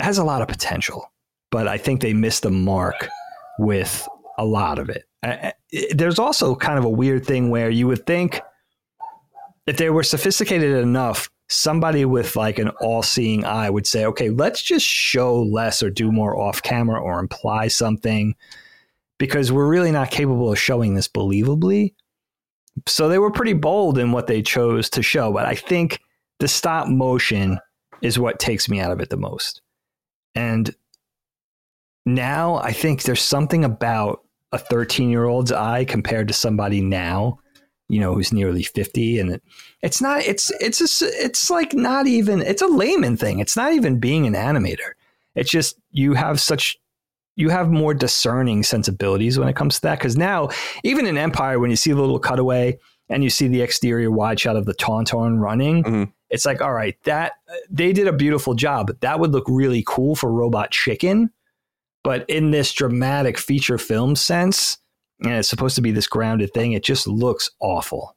has 0.00 0.18
a 0.18 0.24
lot 0.24 0.42
of 0.42 0.48
potential, 0.48 1.12
but 1.50 1.68
I 1.68 1.78
think 1.78 2.00
they 2.00 2.12
missed 2.12 2.42
the 2.42 2.50
mark 2.50 3.08
with 3.58 4.08
a 4.36 4.44
lot 4.44 4.80
of 4.80 4.88
it 4.88 5.04
there's 5.92 6.18
also 6.18 6.54
kind 6.54 6.78
of 6.78 6.84
a 6.84 6.90
weird 6.90 7.26
thing 7.26 7.50
where 7.50 7.70
you 7.70 7.86
would 7.86 8.06
think 8.06 8.40
if 9.66 9.76
they 9.76 9.90
were 9.90 10.02
sophisticated 10.02 10.76
enough, 10.76 11.30
somebody 11.48 12.04
with 12.04 12.36
like 12.36 12.58
an 12.58 12.68
all 12.80 13.02
seeing 13.02 13.44
eye 13.44 13.70
would 13.70 13.86
say, 13.86 14.04
okay, 14.04 14.30
let's 14.30 14.62
just 14.62 14.86
show 14.86 15.42
less 15.42 15.82
or 15.82 15.90
do 15.90 16.12
more 16.12 16.38
off 16.38 16.62
camera 16.62 17.00
or 17.00 17.18
imply 17.18 17.68
something 17.68 18.34
because 19.18 19.50
we're 19.50 19.68
really 19.68 19.92
not 19.92 20.10
capable 20.10 20.52
of 20.52 20.58
showing 20.58 20.94
this 20.94 21.08
believably. 21.08 21.94
So 22.86 23.08
they 23.08 23.18
were 23.18 23.30
pretty 23.30 23.52
bold 23.52 23.98
in 23.98 24.12
what 24.12 24.26
they 24.26 24.42
chose 24.42 24.90
to 24.90 25.02
show. 25.02 25.32
But 25.32 25.46
I 25.46 25.54
think 25.54 26.00
the 26.40 26.48
stop 26.48 26.88
motion 26.88 27.58
is 28.02 28.18
what 28.18 28.38
takes 28.38 28.68
me 28.68 28.80
out 28.80 28.90
of 28.90 29.00
it 29.00 29.10
the 29.10 29.16
most. 29.16 29.62
And 30.34 30.74
now 32.04 32.56
I 32.56 32.72
think 32.72 33.02
there's 33.02 33.22
something 33.22 33.64
about 33.64 34.22
a 34.52 34.58
13 34.58 35.10
year 35.10 35.24
old's 35.24 35.52
eye 35.52 35.84
compared 35.84 36.28
to 36.28 36.34
somebody 36.34 36.80
now, 36.80 37.38
you 37.88 38.00
know, 38.00 38.14
who's 38.14 38.32
nearly 38.32 38.62
50. 38.62 39.18
And 39.18 39.30
it, 39.32 39.42
it's 39.82 40.00
not, 40.00 40.22
it's, 40.22 40.50
it's, 40.60 40.78
just, 40.78 41.02
it's 41.02 41.50
like 41.50 41.74
not 41.74 42.06
even, 42.06 42.40
it's 42.42 42.62
a 42.62 42.66
layman 42.66 43.16
thing. 43.16 43.40
It's 43.40 43.56
not 43.56 43.72
even 43.72 44.00
being 44.00 44.26
an 44.26 44.34
animator. 44.34 44.92
It's 45.34 45.50
just, 45.50 45.76
you 45.90 46.14
have 46.14 46.40
such, 46.40 46.78
you 47.36 47.48
have 47.50 47.70
more 47.70 47.94
discerning 47.94 48.62
sensibilities 48.62 49.38
when 49.38 49.48
it 49.48 49.56
comes 49.56 49.76
to 49.76 49.82
that. 49.82 50.00
Cause 50.00 50.16
now, 50.16 50.50
even 50.84 51.06
in 51.06 51.18
Empire, 51.18 51.58
when 51.58 51.70
you 51.70 51.76
see 51.76 51.92
the 51.92 52.00
little 52.00 52.20
cutaway 52.20 52.78
and 53.08 53.22
you 53.24 53.30
see 53.30 53.48
the 53.48 53.60
exterior 53.60 54.10
wide 54.10 54.38
shot 54.38 54.56
of 54.56 54.66
the 54.66 54.74
Tauntaun 54.74 55.40
running, 55.40 55.82
mm-hmm. 55.82 56.10
it's 56.30 56.46
like, 56.46 56.60
all 56.60 56.72
right, 56.72 56.96
that 57.04 57.32
they 57.68 57.92
did 57.92 58.06
a 58.06 58.12
beautiful 58.12 58.54
job. 58.54 58.96
That 59.00 59.20
would 59.20 59.32
look 59.32 59.44
really 59.48 59.82
cool 59.86 60.14
for 60.14 60.32
Robot 60.32 60.70
Chicken 60.70 61.30
but 62.04 62.28
in 62.28 62.52
this 62.52 62.72
dramatic 62.72 63.38
feature 63.38 63.78
film 63.78 64.14
sense, 64.14 64.76
and 65.24 65.32
it's 65.32 65.48
supposed 65.48 65.74
to 65.76 65.82
be 65.82 65.90
this 65.90 66.06
grounded 66.06 66.52
thing, 66.52 66.72
it 66.72 66.84
just 66.84 67.08
looks 67.08 67.50
awful, 67.58 68.14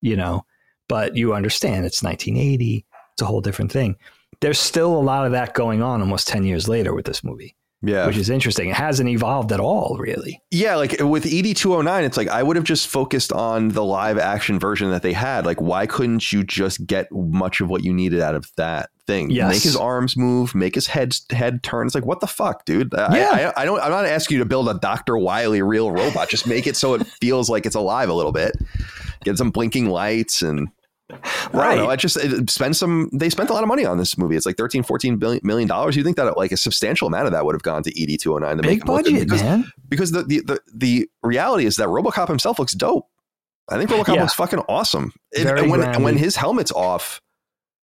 you 0.00 0.16
know. 0.16 0.46
But 0.88 1.16
you 1.16 1.34
understand 1.34 1.84
it's 1.84 2.02
1980, 2.02 2.86
it's 3.12 3.22
a 3.22 3.26
whole 3.26 3.40
different 3.40 3.72
thing. 3.72 3.96
There's 4.40 4.58
still 4.58 4.96
a 4.96 5.02
lot 5.02 5.26
of 5.26 5.32
that 5.32 5.54
going 5.54 5.82
on 5.82 6.00
almost 6.00 6.28
10 6.28 6.44
years 6.44 6.68
later 6.68 6.94
with 6.94 7.06
this 7.06 7.24
movie. 7.24 7.56
Yeah. 7.84 8.06
Which 8.06 8.16
is 8.16 8.30
interesting. 8.30 8.70
It 8.70 8.76
hasn't 8.76 9.08
evolved 9.08 9.52
at 9.52 9.60
all, 9.60 9.96
really. 9.98 10.40
Yeah. 10.50 10.76
Like 10.76 10.96
with 11.00 11.26
ED 11.26 11.56
209, 11.56 12.04
it's 12.04 12.16
like 12.16 12.28
I 12.28 12.42
would 12.42 12.56
have 12.56 12.64
just 12.64 12.88
focused 12.88 13.32
on 13.32 13.68
the 13.68 13.84
live 13.84 14.18
action 14.18 14.58
version 14.58 14.90
that 14.90 15.02
they 15.02 15.12
had. 15.12 15.44
Like, 15.46 15.60
why 15.60 15.86
couldn't 15.86 16.32
you 16.32 16.44
just 16.44 16.86
get 16.86 17.10
much 17.12 17.60
of 17.60 17.68
what 17.68 17.84
you 17.84 17.92
needed 17.92 18.20
out 18.20 18.34
of 18.34 18.50
that 18.56 18.90
thing? 19.06 19.30
Yes. 19.30 19.52
Make 19.52 19.62
his 19.62 19.76
arms 19.76 20.16
move, 20.16 20.54
make 20.54 20.74
his 20.74 20.86
head 20.86 21.14
head 21.30 21.62
turn. 21.62 21.86
It's 21.86 21.94
like, 21.94 22.06
what 22.06 22.20
the 22.20 22.26
fuck, 22.26 22.64
dude? 22.64 22.92
Yeah. 22.92 23.08
I, 23.10 23.42
I, 23.42 23.62
I 23.62 23.64
don't, 23.64 23.80
I'm 23.80 23.90
not 23.90 24.06
asking 24.06 24.36
you 24.36 24.42
to 24.42 24.48
build 24.48 24.68
a 24.68 24.74
Dr. 24.74 25.18
Wily 25.18 25.62
real 25.62 25.90
robot. 25.90 26.28
Just 26.28 26.46
make 26.46 26.66
it 26.66 26.76
so 26.76 26.94
it 26.94 27.06
feels 27.20 27.50
like 27.50 27.66
it's 27.66 27.76
alive 27.76 28.08
a 28.08 28.14
little 28.14 28.32
bit. 28.32 28.56
Get 29.24 29.38
some 29.38 29.50
blinking 29.50 29.88
lights 29.88 30.42
and 30.42 30.68
right. 31.52 31.78
I, 31.78 31.86
I 31.86 31.96
just 31.96 32.16
uh, 32.16 32.44
spend 32.48 32.76
some. 32.76 33.10
They 33.12 33.30
spent 33.30 33.50
a 33.50 33.52
lot 33.52 33.62
of 33.62 33.68
money 33.68 33.84
on 33.84 33.98
this 33.98 34.16
movie. 34.18 34.36
It's 34.36 34.46
like 34.46 34.56
13, 34.56 34.82
14 34.82 35.16
billion, 35.16 35.40
million 35.44 35.68
dollars. 35.68 35.96
You 35.96 36.02
think 36.02 36.16
that 36.16 36.36
like 36.36 36.52
a 36.52 36.56
substantial 36.56 37.08
amount 37.08 37.26
of 37.26 37.32
that 37.32 37.44
would 37.44 37.54
have 37.54 37.62
gone 37.62 37.82
to 37.82 38.02
ED 38.02 38.20
two 38.20 38.32
hundred 38.32 38.46
oh 38.46 38.54
nine? 38.54 38.62
Big 38.62 38.84
budget, 38.84 39.20
because, 39.20 39.42
man. 39.42 39.70
Because 39.88 40.10
the, 40.12 40.22
the 40.22 40.40
the 40.40 40.60
the 40.74 41.08
reality 41.22 41.66
is 41.66 41.76
that 41.76 41.88
RoboCop 41.88 42.28
himself 42.28 42.58
looks 42.58 42.74
dope. 42.74 43.08
I 43.68 43.78
think 43.78 43.90
RoboCop 43.90 44.14
yeah. 44.14 44.22
looks 44.22 44.34
fucking 44.34 44.60
awesome. 44.68 45.12
It, 45.32 45.46
and 45.46 45.70
when 45.70 45.82
and 45.82 46.04
when 46.04 46.16
his 46.16 46.36
helmet's 46.36 46.72
off, 46.72 47.20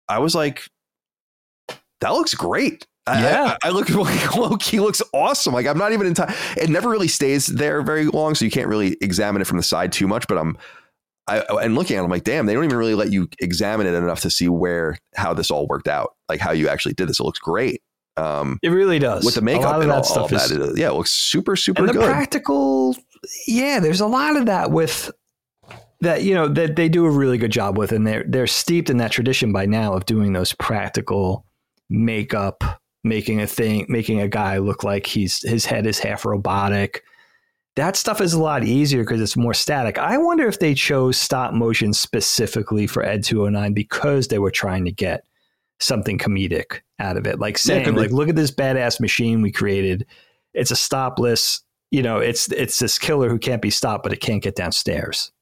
I 0.07 0.19
was 0.19 0.35
like, 0.35 0.67
that 2.01 2.09
looks 2.09 2.33
great. 2.33 2.85
Yeah, 3.07 3.57
I, 3.61 3.67
I, 3.67 3.69
I 3.69 3.71
look 3.71 3.89
like 4.35 4.61
he 4.63 4.79
looks 4.79 5.01
awesome. 5.13 5.53
Like 5.53 5.67
I'm 5.67 5.77
not 5.77 5.91
even 5.93 6.07
in 6.07 6.13
time. 6.13 6.33
It 6.57 6.69
never 6.69 6.89
really 6.89 7.07
stays 7.07 7.47
there 7.47 7.81
very 7.81 8.05
long, 8.05 8.35
so 8.35 8.45
you 8.45 8.51
can't 8.51 8.67
really 8.67 8.97
examine 9.01 9.41
it 9.41 9.45
from 9.45 9.57
the 9.57 9.63
side 9.63 9.91
too 9.91 10.07
much. 10.07 10.27
But 10.27 10.37
I'm, 10.37 10.57
I 11.27 11.39
and 11.39 11.75
looking 11.75 11.97
at 11.97 12.01
it, 12.01 12.03
I'm 12.03 12.11
like, 12.11 12.23
damn, 12.23 12.45
they 12.45 12.53
don't 12.53 12.63
even 12.63 12.77
really 12.77 12.95
let 12.95 13.11
you 13.11 13.27
examine 13.39 13.87
it 13.87 13.93
enough 13.93 14.21
to 14.21 14.29
see 14.29 14.47
where 14.47 14.97
how 15.15 15.33
this 15.33 15.49
all 15.49 15.67
worked 15.67 15.87
out, 15.87 16.15
like 16.29 16.39
how 16.39 16.51
you 16.51 16.69
actually 16.69 16.93
did 16.93 17.09
this. 17.09 17.19
It 17.19 17.23
looks 17.23 17.39
great. 17.39 17.81
Um, 18.17 18.59
it 18.63 18.69
really 18.69 18.99
does 18.99 19.25
with 19.25 19.35
the 19.35 19.41
makeup 19.41 19.81
and 19.81 19.91
all, 19.91 19.97
that 19.97 20.05
stuff. 20.05 20.31
All 20.31 20.37
is, 20.37 20.49
that, 20.49 20.77
yeah, 20.77 20.89
it 20.89 20.93
looks 20.93 21.11
super 21.11 21.55
super 21.55 21.81
and 21.81 21.89
the 21.89 21.93
good. 21.93 22.05
practical. 22.05 22.95
Yeah, 23.47 23.79
there's 23.79 24.01
a 24.01 24.07
lot 24.07 24.37
of 24.37 24.45
that 24.45 24.71
with 24.71 25.11
that 26.01 26.23
you 26.23 26.33
know 26.33 26.47
that 26.47 26.75
they 26.75 26.87
do 26.87 27.05
a 27.05 27.09
really 27.09 27.37
good 27.37 27.51
job 27.51 27.77
with, 27.77 27.91
and 27.91 28.05
they're 28.05 28.23
they're 28.27 28.47
steeped 28.47 28.89
in 28.89 28.97
that 28.97 29.11
tradition 29.11 29.51
by 29.51 29.65
now 29.65 29.93
of 29.93 30.05
doing 30.05 30.33
those 30.33 30.53
practical 30.53 31.45
makeup, 31.89 32.63
making 33.03 33.41
a 33.41 33.47
thing, 33.47 33.85
making 33.89 34.21
a 34.21 34.27
guy 34.27 34.59
look 34.59 34.83
like 34.83 35.07
he's 35.07 35.41
his 35.41 35.65
head 35.65 35.87
is 35.87 35.99
half 35.99 36.23
robotic. 36.23 37.03
That 37.75 37.95
stuff 37.95 38.21
is 38.21 38.33
a 38.33 38.41
lot 38.41 38.63
easier 38.63 39.03
because 39.03 39.21
it's 39.21 39.35
more 39.35 39.53
static. 39.53 39.97
I 39.97 40.17
wonder 40.17 40.47
if 40.47 40.59
they 40.59 40.73
chose 40.73 41.17
stop 41.17 41.53
motion 41.53 41.93
specifically 41.93 42.87
for 42.87 43.03
Ed 43.03 43.23
209 43.23 43.73
because 43.73 44.29
they 44.29 44.39
were 44.39 44.51
trying 44.51 44.85
to 44.85 44.91
get 44.91 45.25
something 45.79 46.17
comedic 46.17 46.81
out 46.99 47.17
of 47.17 47.27
it. 47.27 47.39
Like 47.39 47.57
saying, 47.57 47.85
yeah, 47.85 47.99
like, 47.99 48.11
look 48.11 48.29
at 48.29 48.37
this 48.37 48.51
badass 48.51 49.01
machine 49.01 49.41
we 49.41 49.51
created. 49.51 50.05
It's 50.53 50.71
a 50.71 50.75
stopless, 50.75 51.61
you 51.91 52.01
know, 52.01 52.19
it's 52.19 52.49
it's 52.53 52.79
this 52.79 52.97
killer 52.97 53.29
who 53.29 53.37
can't 53.37 53.61
be 53.61 53.69
stopped, 53.69 54.03
but 54.03 54.13
it 54.13 54.21
can't 54.21 54.41
get 54.41 54.55
downstairs 54.55 55.33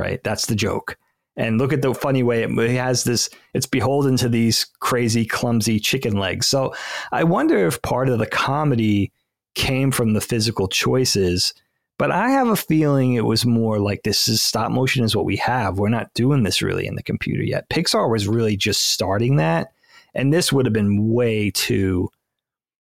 right? 0.00 0.22
That's 0.24 0.46
the 0.46 0.56
joke. 0.56 0.96
And 1.36 1.58
look 1.58 1.72
at 1.72 1.82
the 1.82 1.94
funny 1.94 2.22
way 2.22 2.42
it, 2.42 2.50
it 2.50 2.70
has 2.76 3.04
this, 3.04 3.30
it's 3.54 3.66
beholden 3.66 4.16
to 4.18 4.28
these 4.28 4.66
crazy, 4.80 5.24
clumsy 5.24 5.78
chicken 5.78 6.16
legs. 6.16 6.46
So 6.46 6.74
I 7.12 7.24
wonder 7.24 7.66
if 7.66 7.80
part 7.82 8.08
of 8.08 8.18
the 8.18 8.26
comedy 8.26 9.12
came 9.54 9.90
from 9.90 10.12
the 10.12 10.20
physical 10.20 10.68
choices. 10.68 11.54
But 12.00 12.10
I 12.10 12.30
have 12.30 12.48
a 12.48 12.56
feeling 12.56 13.12
it 13.12 13.26
was 13.26 13.44
more 13.44 13.78
like 13.78 14.04
this 14.04 14.26
is 14.26 14.40
stop 14.40 14.70
motion 14.70 15.04
is 15.04 15.14
what 15.14 15.26
we 15.26 15.36
have. 15.36 15.78
We're 15.78 15.90
not 15.90 16.14
doing 16.14 16.44
this 16.44 16.62
really 16.62 16.86
in 16.86 16.94
the 16.94 17.02
computer 17.02 17.42
yet. 17.42 17.68
Pixar 17.68 18.10
was 18.10 18.26
really 18.26 18.56
just 18.56 18.86
starting 18.86 19.36
that. 19.36 19.74
And 20.14 20.32
this 20.32 20.50
would 20.50 20.64
have 20.64 20.72
been 20.72 21.12
way 21.12 21.50
too 21.50 22.08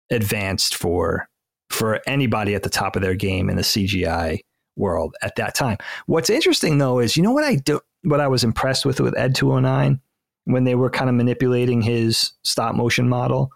advanced 0.10 0.74
for 0.74 1.30
for 1.70 2.02
anybody 2.08 2.56
at 2.56 2.64
the 2.64 2.72
top 2.72 2.96
of 2.96 3.04
their 3.04 3.14
game 3.14 3.52
in 3.52 3.56
the 3.56 3.62
CGI 3.62 4.40
world 4.78 5.16
at 5.22 5.36
that 5.36 5.54
time. 5.54 5.78
What's 6.08 6.32
interesting 6.32 6.80
though 6.80 6.98
is 6.98 7.16
you 7.16 7.22
know 7.22 7.34
what 7.34 7.44
I 7.44 7.58
do 7.58 7.82
what 8.02 8.20
I 8.20 8.28
was 8.28 8.44
impressed 8.44 8.84
with 8.84 9.00
with 9.00 9.16
Ed 9.16 9.36
209 9.36 10.02
when 10.46 10.64
they 10.64 10.74
were 10.74 10.90
kind 10.90 11.08
of 11.08 11.16
manipulating 11.16 11.84
his 11.84 12.32
stop 12.44 12.74
motion 12.74 13.08
model. 13.08 13.52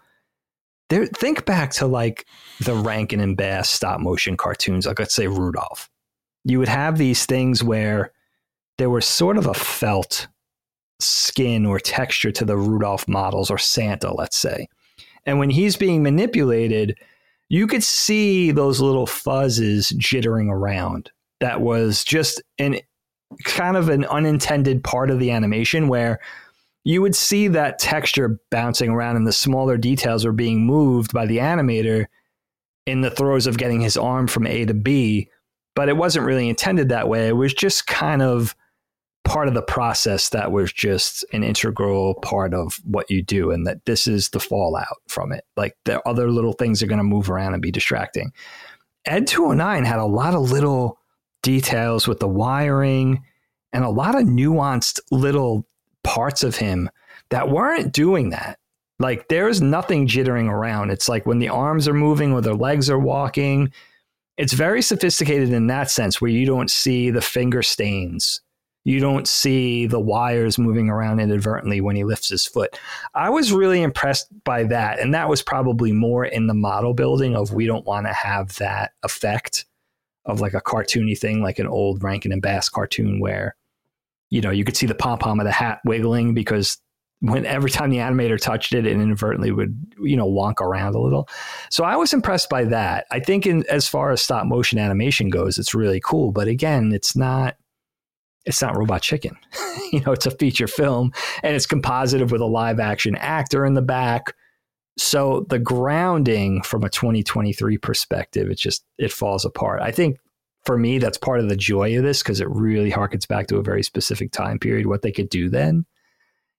There 0.90 1.06
think 1.06 1.44
back 1.44 1.72
to 1.74 1.86
like 1.86 2.26
the 2.60 2.74
Rankin 2.74 3.20
and 3.20 3.36
Bass 3.36 3.70
stop 3.70 4.00
motion 4.00 4.36
cartoons, 4.36 4.86
like 4.86 4.98
let's 4.98 5.14
say 5.14 5.26
Rudolph. 5.26 5.90
You 6.44 6.58
would 6.58 6.68
have 6.68 6.96
these 6.96 7.26
things 7.26 7.62
where 7.62 8.12
there 8.78 8.90
was 8.90 9.04
sort 9.04 9.36
of 9.36 9.46
a 9.46 9.54
felt 9.54 10.28
skin 11.00 11.66
or 11.66 11.78
texture 11.78 12.32
to 12.32 12.44
the 12.44 12.56
Rudolph 12.56 13.06
models 13.06 13.50
or 13.50 13.58
Santa, 13.58 14.14
let's 14.14 14.36
say. 14.36 14.68
And 15.26 15.38
when 15.38 15.50
he's 15.50 15.76
being 15.76 16.02
manipulated, 16.02 16.98
you 17.48 17.66
could 17.66 17.82
see 17.82 18.50
those 18.50 18.80
little 18.80 19.06
fuzzes 19.06 19.92
jittering 19.94 20.50
around. 20.50 21.10
That 21.40 21.60
was 21.60 22.02
just 22.02 22.42
an 22.58 22.80
kind 23.44 23.76
of 23.76 23.90
an 23.90 24.06
unintended 24.06 24.82
part 24.82 25.10
of 25.10 25.18
the 25.18 25.30
animation 25.30 25.88
where 25.88 26.18
you 26.84 27.02
would 27.02 27.14
see 27.14 27.48
that 27.48 27.78
texture 27.78 28.40
bouncing 28.50 28.90
around 28.90 29.16
and 29.16 29.26
the 29.26 29.32
smaller 29.32 29.76
details 29.76 30.24
were 30.24 30.32
being 30.32 30.64
moved 30.64 31.12
by 31.12 31.26
the 31.26 31.38
animator 31.38 32.06
in 32.86 33.02
the 33.02 33.10
throes 33.10 33.46
of 33.46 33.58
getting 33.58 33.80
his 33.80 33.96
arm 33.96 34.26
from 34.26 34.46
A 34.46 34.64
to 34.64 34.74
B, 34.74 35.28
but 35.74 35.88
it 35.88 35.96
wasn't 35.96 36.24
really 36.24 36.48
intended 36.48 36.88
that 36.88 37.08
way. 37.08 37.28
It 37.28 37.36
was 37.36 37.52
just 37.52 37.86
kind 37.86 38.22
of 38.22 38.56
part 39.24 39.46
of 39.46 39.52
the 39.52 39.62
process 39.62 40.30
that 40.30 40.52
was 40.52 40.72
just 40.72 41.24
an 41.34 41.44
integral 41.44 42.14
part 42.14 42.54
of 42.54 42.80
what 42.84 43.10
you 43.10 43.22
do 43.22 43.50
and 43.50 43.66
that 43.66 43.84
this 43.84 44.06
is 44.06 44.30
the 44.30 44.40
fallout 44.40 44.86
from 45.06 45.32
it. 45.32 45.44
Like 45.54 45.76
the 45.84 46.00
other 46.08 46.30
little 46.30 46.54
things 46.54 46.82
are 46.82 46.86
going 46.86 46.98
to 46.98 47.04
move 47.04 47.28
around 47.28 47.52
and 47.52 47.60
be 47.60 47.70
distracting. 47.70 48.32
Ed 49.04 49.26
209 49.26 49.84
had 49.84 49.98
a 49.98 50.06
lot 50.06 50.34
of 50.34 50.50
little 50.50 50.98
details 51.42 52.08
with 52.08 52.20
the 52.20 52.28
wiring 52.28 53.22
and 53.72 53.84
a 53.84 53.90
lot 53.90 54.14
of 54.14 54.26
nuanced 54.26 54.98
little 55.10 55.66
parts 56.08 56.42
of 56.42 56.56
him 56.56 56.88
that 57.28 57.50
weren't 57.50 57.92
doing 57.92 58.30
that 58.30 58.58
like 58.98 59.28
there's 59.28 59.60
nothing 59.60 60.08
jittering 60.08 60.50
around 60.50 60.90
it's 60.90 61.08
like 61.08 61.26
when 61.26 61.38
the 61.38 61.50
arms 61.50 61.86
are 61.86 61.94
moving 61.94 62.32
or 62.32 62.40
the 62.40 62.54
legs 62.54 62.88
are 62.88 62.98
walking 62.98 63.70
it's 64.38 64.54
very 64.54 64.80
sophisticated 64.80 65.52
in 65.52 65.66
that 65.66 65.90
sense 65.90 66.20
where 66.20 66.30
you 66.30 66.46
don't 66.46 66.70
see 66.70 67.10
the 67.10 67.20
finger 67.20 67.62
stains 67.62 68.40
you 68.88 69.00
don't 69.00 69.28
see 69.28 69.86
the 69.86 70.00
wires 70.00 70.56
moving 70.56 70.88
around 70.88 71.20
inadvertently 71.20 71.82
when 71.82 71.94
he 71.94 72.04
lifts 72.04 72.30
his 72.30 72.46
foot. 72.46 72.78
I 73.14 73.28
was 73.28 73.52
really 73.52 73.82
impressed 73.82 74.28
by 74.44 74.62
that. 74.64 74.98
And 74.98 75.12
that 75.12 75.28
was 75.28 75.42
probably 75.42 75.92
more 75.92 76.24
in 76.24 76.46
the 76.46 76.54
model 76.54 76.94
building 76.94 77.36
of 77.36 77.52
we 77.52 77.66
don't 77.66 77.84
want 77.84 78.06
to 78.06 78.14
have 78.14 78.56
that 78.56 78.92
effect 79.02 79.66
of 80.24 80.40
like 80.40 80.54
a 80.54 80.62
cartoony 80.62 81.18
thing, 81.18 81.42
like 81.42 81.58
an 81.58 81.66
old 81.66 82.02
Rankin 82.02 82.32
and 82.32 82.40
Bass 82.40 82.70
cartoon 82.70 83.20
where, 83.20 83.56
you 84.30 84.40
know, 84.40 84.50
you 84.50 84.64
could 84.64 84.76
see 84.76 84.86
the 84.86 84.94
pom 84.94 85.18
pom 85.18 85.40
of 85.40 85.46
the 85.46 85.52
hat 85.52 85.80
wiggling 85.84 86.34
because 86.34 86.78
when 87.20 87.44
every 87.46 87.70
time 87.70 87.90
the 87.90 87.96
animator 87.96 88.38
touched 88.38 88.72
it, 88.74 88.86
it 88.86 88.92
inadvertently 88.92 89.50
would, 89.50 89.76
you 90.00 90.16
know, 90.16 90.28
wonk 90.28 90.60
around 90.60 90.94
a 90.94 91.00
little. 91.00 91.28
So 91.70 91.84
I 91.84 91.96
was 91.96 92.12
impressed 92.12 92.48
by 92.48 92.64
that. 92.64 93.06
I 93.10 93.18
think 93.18 93.46
in 93.46 93.64
as 93.68 93.88
far 93.88 94.12
as 94.12 94.22
stop 94.22 94.46
motion 94.46 94.78
animation 94.78 95.28
goes, 95.28 95.58
it's 95.58 95.74
really 95.74 96.00
cool. 96.00 96.30
But 96.30 96.46
again, 96.46 96.92
it's 96.92 97.16
not 97.16 97.56
it's 98.44 98.62
not 98.62 98.76
Robot 98.76 99.02
Chicken. 99.02 99.36
you 99.92 100.00
know, 100.00 100.12
it's 100.12 100.26
a 100.26 100.30
feature 100.30 100.68
film 100.68 101.12
and 101.42 101.56
it's 101.56 101.66
composited 101.66 102.30
with 102.30 102.40
a 102.40 102.46
live 102.46 102.78
action 102.78 103.16
actor 103.16 103.66
in 103.66 103.74
the 103.74 103.82
back. 103.82 104.34
So 104.96 105.46
the 105.48 105.58
grounding 105.58 106.62
from 106.62 106.82
a 106.84 106.88
2023 106.88 107.78
perspective, 107.78 108.50
it 108.50 108.58
just 108.58 108.84
it 108.96 109.12
falls 109.12 109.44
apart. 109.44 109.82
I 109.82 109.90
think 109.90 110.18
for 110.68 110.76
me, 110.76 110.98
that's 110.98 111.16
part 111.16 111.40
of 111.40 111.48
the 111.48 111.56
joy 111.56 111.96
of 111.96 112.04
this 112.04 112.22
because 112.22 112.42
it 112.42 112.50
really 112.50 112.92
harkens 112.92 113.26
back 113.26 113.46
to 113.46 113.56
a 113.56 113.62
very 113.62 113.82
specific 113.82 114.32
time 114.32 114.58
period, 114.58 114.84
what 114.84 115.00
they 115.00 115.10
could 115.10 115.30
do 115.30 115.48
then. 115.48 115.86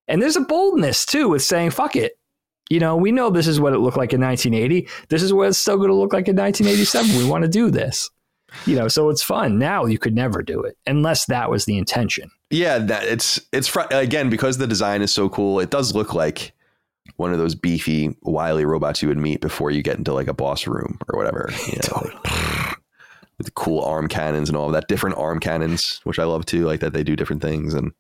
And 0.08 0.20
there's 0.20 0.36
a 0.36 0.42
boldness 0.42 1.06
too 1.06 1.30
with 1.30 1.44
saying, 1.44 1.70
fuck 1.70 1.96
it. 1.96 2.14
You 2.72 2.80
know, 2.80 2.98
we 2.98 3.12
know 3.12 3.30
this 3.30 3.46
is 3.46 3.60
what 3.60 3.74
it 3.74 3.78
looked 3.78 3.98
like 3.98 4.12
in 4.12 4.20
1980. 4.20 4.88
This 5.10 5.22
is 5.22 5.32
what 5.32 5.48
it's 5.50 5.60
still 5.60 5.78
going 5.78 5.90
to 5.90 5.96
look 5.96 6.12
like 6.12 6.28
in 6.28 6.36
1987. 6.36 7.24
We 7.24 7.30
want 7.30 7.44
to 7.44 7.48
do 7.48 7.70
this 7.70 8.10
you 8.66 8.76
know 8.76 8.88
so 8.88 9.10
it's 9.10 9.22
fun 9.22 9.60
now 9.60 9.86
you 9.86 10.00
could 10.00 10.16
never 10.16 10.42
do 10.42 10.60
it 10.64 10.76
unless 10.88 11.26
that 11.28 11.52
was 11.52 11.66
the 11.66 11.78
intention 11.78 12.32
yeah 12.50 12.80
that 12.80 13.04
it's 13.04 13.40
it's 13.54 13.68
fr- 13.68 13.82
again 13.92 14.28
because 14.28 14.58
the 14.58 14.66
design 14.66 15.04
is 15.04 15.14
so 15.14 15.30
cool 15.30 15.60
it 15.60 15.70
does 15.70 15.94
look 15.94 16.16
like 16.16 16.52
one 17.18 17.32
of 17.32 17.38
those 17.38 17.54
beefy 17.54 18.18
wily 18.24 18.66
robots 18.66 19.04
you 19.04 19.08
would 19.08 19.20
meet 19.20 19.40
before 19.40 19.70
you 19.70 19.84
get 19.84 20.00
into 20.00 20.12
like 20.14 20.28
a 20.28 20.34
boss 20.34 20.66
room 20.66 20.98
or 21.10 21.16
whatever 21.16 21.52
you 21.68 21.74
know, 21.76 21.82
totally. 21.84 22.69
With 23.40 23.46
the 23.46 23.52
cool 23.54 23.82
arm 23.82 24.08
cannons 24.08 24.50
and 24.50 24.56
all 24.56 24.68
of 24.68 24.74
that 24.74 24.88
different 24.88 25.18
arm 25.18 25.40
cannons 25.40 26.00
which 26.04 26.20
i 26.20 26.24
love 26.24 26.46
too 26.46 26.66
like 26.66 26.82
that 26.82 26.94
they 26.94 27.04
do 27.04 27.16
different 27.16 27.42
things. 27.42 27.74
And 27.74 27.92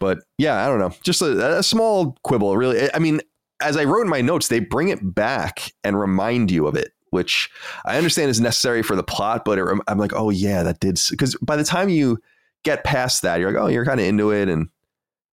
but 0.00 0.18
yeah 0.38 0.64
i 0.64 0.66
don't 0.66 0.80
know. 0.80 0.92
Just 1.04 1.22
a, 1.22 1.58
a 1.58 1.62
small 1.62 2.16
quibble 2.24 2.56
really. 2.56 2.92
I 2.92 2.98
mean 2.98 3.20
as 3.62 3.76
i 3.76 3.84
wrote 3.84 4.02
in 4.02 4.08
my 4.08 4.20
notes 4.20 4.48
they 4.48 4.58
bring 4.58 4.88
it 4.88 5.14
back 5.14 5.72
and 5.84 6.00
remind 6.00 6.50
you 6.50 6.66
of 6.66 6.74
it 6.74 6.92
which 7.10 7.50
I 7.84 7.96
understand 7.96 8.30
is 8.30 8.40
necessary 8.40 8.82
for 8.82 8.96
the 8.96 9.02
plot, 9.02 9.44
but 9.44 9.58
it, 9.58 9.64
I'm 9.88 9.98
like, 9.98 10.12
oh 10.14 10.30
yeah, 10.30 10.62
that 10.62 10.80
did 10.80 10.98
because 11.10 11.36
by 11.42 11.56
the 11.56 11.64
time 11.64 11.88
you 11.88 12.18
get 12.62 12.84
past 12.84 13.22
that, 13.22 13.40
you're 13.40 13.52
like, 13.52 13.62
oh, 13.62 13.66
you're 13.66 13.84
kind 13.84 14.00
of 14.00 14.06
into 14.06 14.30
it 14.30 14.48
and 14.48 14.68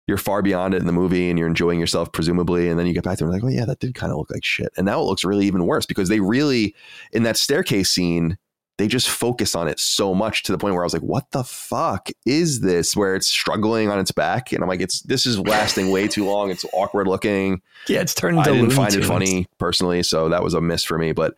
you're 0.07 0.17
far 0.17 0.41
beyond 0.41 0.73
it 0.73 0.77
in 0.77 0.87
the 0.87 0.93
movie 0.93 1.29
and 1.29 1.37
you're 1.37 1.47
enjoying 1.47 1.79
yourself 1.79 2.11
presumably, 2.11 2.69
and 2.69 2.79
then 2.79 2.87
you 2.87 2.93
get 2.93 3.03
back 3.03 3.17
to 3.19 3.25
it 3.25 3.29
like, 3.29 3.43
oh 3.43 3.49
yeah, 3.49 3.65
that 3.65 3.79
did 3.79 3.93
kind 3.93 4.11
of 4.11 4.17
look 4.17 4.31
like 4.31 4.43
shit, 4.43 4.71
and 4.77 4.85
now 4.85 4.99
it 4.99 5.05
looks 5.05 5.23
really 5.23 5.45
even 5.45 5.65
worse 5.65 5.85
because 5.85 6.09
they 6.09 6.19
really 6.19 6.75
in 7.11 7.23
that 7.23 7.37
staircase 7.37 7.89
scene 7.91 8.37
they 8.77 8.87
just 8.87 9.09
focus 9.09 9.55
on 9.55 9.67
it 9.67 9.79
so 9.79 10.13
much 10.13 10.43
to 10.43 10.51
the 10.51 10.57
point 10.57 10.73
where 10.75 10.83
I 10.83 10.85
was 10.85 10.93
like, 10.93 11.01
what 11.01 11.31
the 11.31 11.43
fuck 11.43 12.09
is 12.25 12.61
this? 12.61 12.95
Where 12.95 13.15
it's 13.15 13.27
struggling 13.27 13.89
on 13.89 13.99
its 13.99 14.11
back. 14.11 14.51
And 14.51 14.61
I'm 14.61 14.69
like, 14.69 14.81
it's 14.81 15.01
this 15.01 15.25
is 15.25 15.39
lasting 15.39 15.91
way 15.91 16.07
too 16.07 16.25
long. 16.25 16.51
It's 16.51 16.65
awkward 16.73 17.07
looking. 17.07 17.61
Yeah, 17.87 18.01
it's 18.01 18.13
turned 18.13 18.37
into 18.37 18.49
I 18.49 18.53
didn't 18.53 18.71
find 18.71 18.93
it 18.93 19.03
funny 19.03 19.47
personally. 19.57 20.03
So 20.03 20.29
that 20.29 20.43
was 20.43 20.53
a 20.53 20.61
miss 20.61 20.83
for 20.83 20.97
me. 20.97 21.11
But 21.11 21.35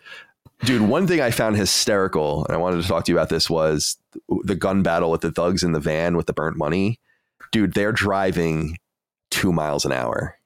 Dude, 0.66 0.82
one 0.82 1.08
thing 1.08 1.22
I 1.22 1.32
found 1.32 1.56
hysterical, 1.56 2.46
and 2.46 2.54
I 2.54 2.58
wanted 2.58 2.82
to 2.82 2.88
talk 2.88 3.06
to 3.06 3.12
you 3.12 3.18
about 3.18 3.30
this, 3.30 3.50
was 3.50 3.96
the 4.44 4.56
gun 4.56 4.84
battle 4.84 5.10
with 5.10 5.22
the 5.22 5.32
thugs 5.32 5.64
in 5.64 5.72
the 5.72 5.80
van 5.80 6.18
with 6.18 6.26
the 6.26 6.34
burnt 6.34 6.58
money. 6.58 7.00
dude, 7.52 7.74
they're 7.74 7.94
driving 7.94 8.78
two 9.32 9.54
miles 9.54 9.86
an 9.86 9.92
hour. 9.92 10.39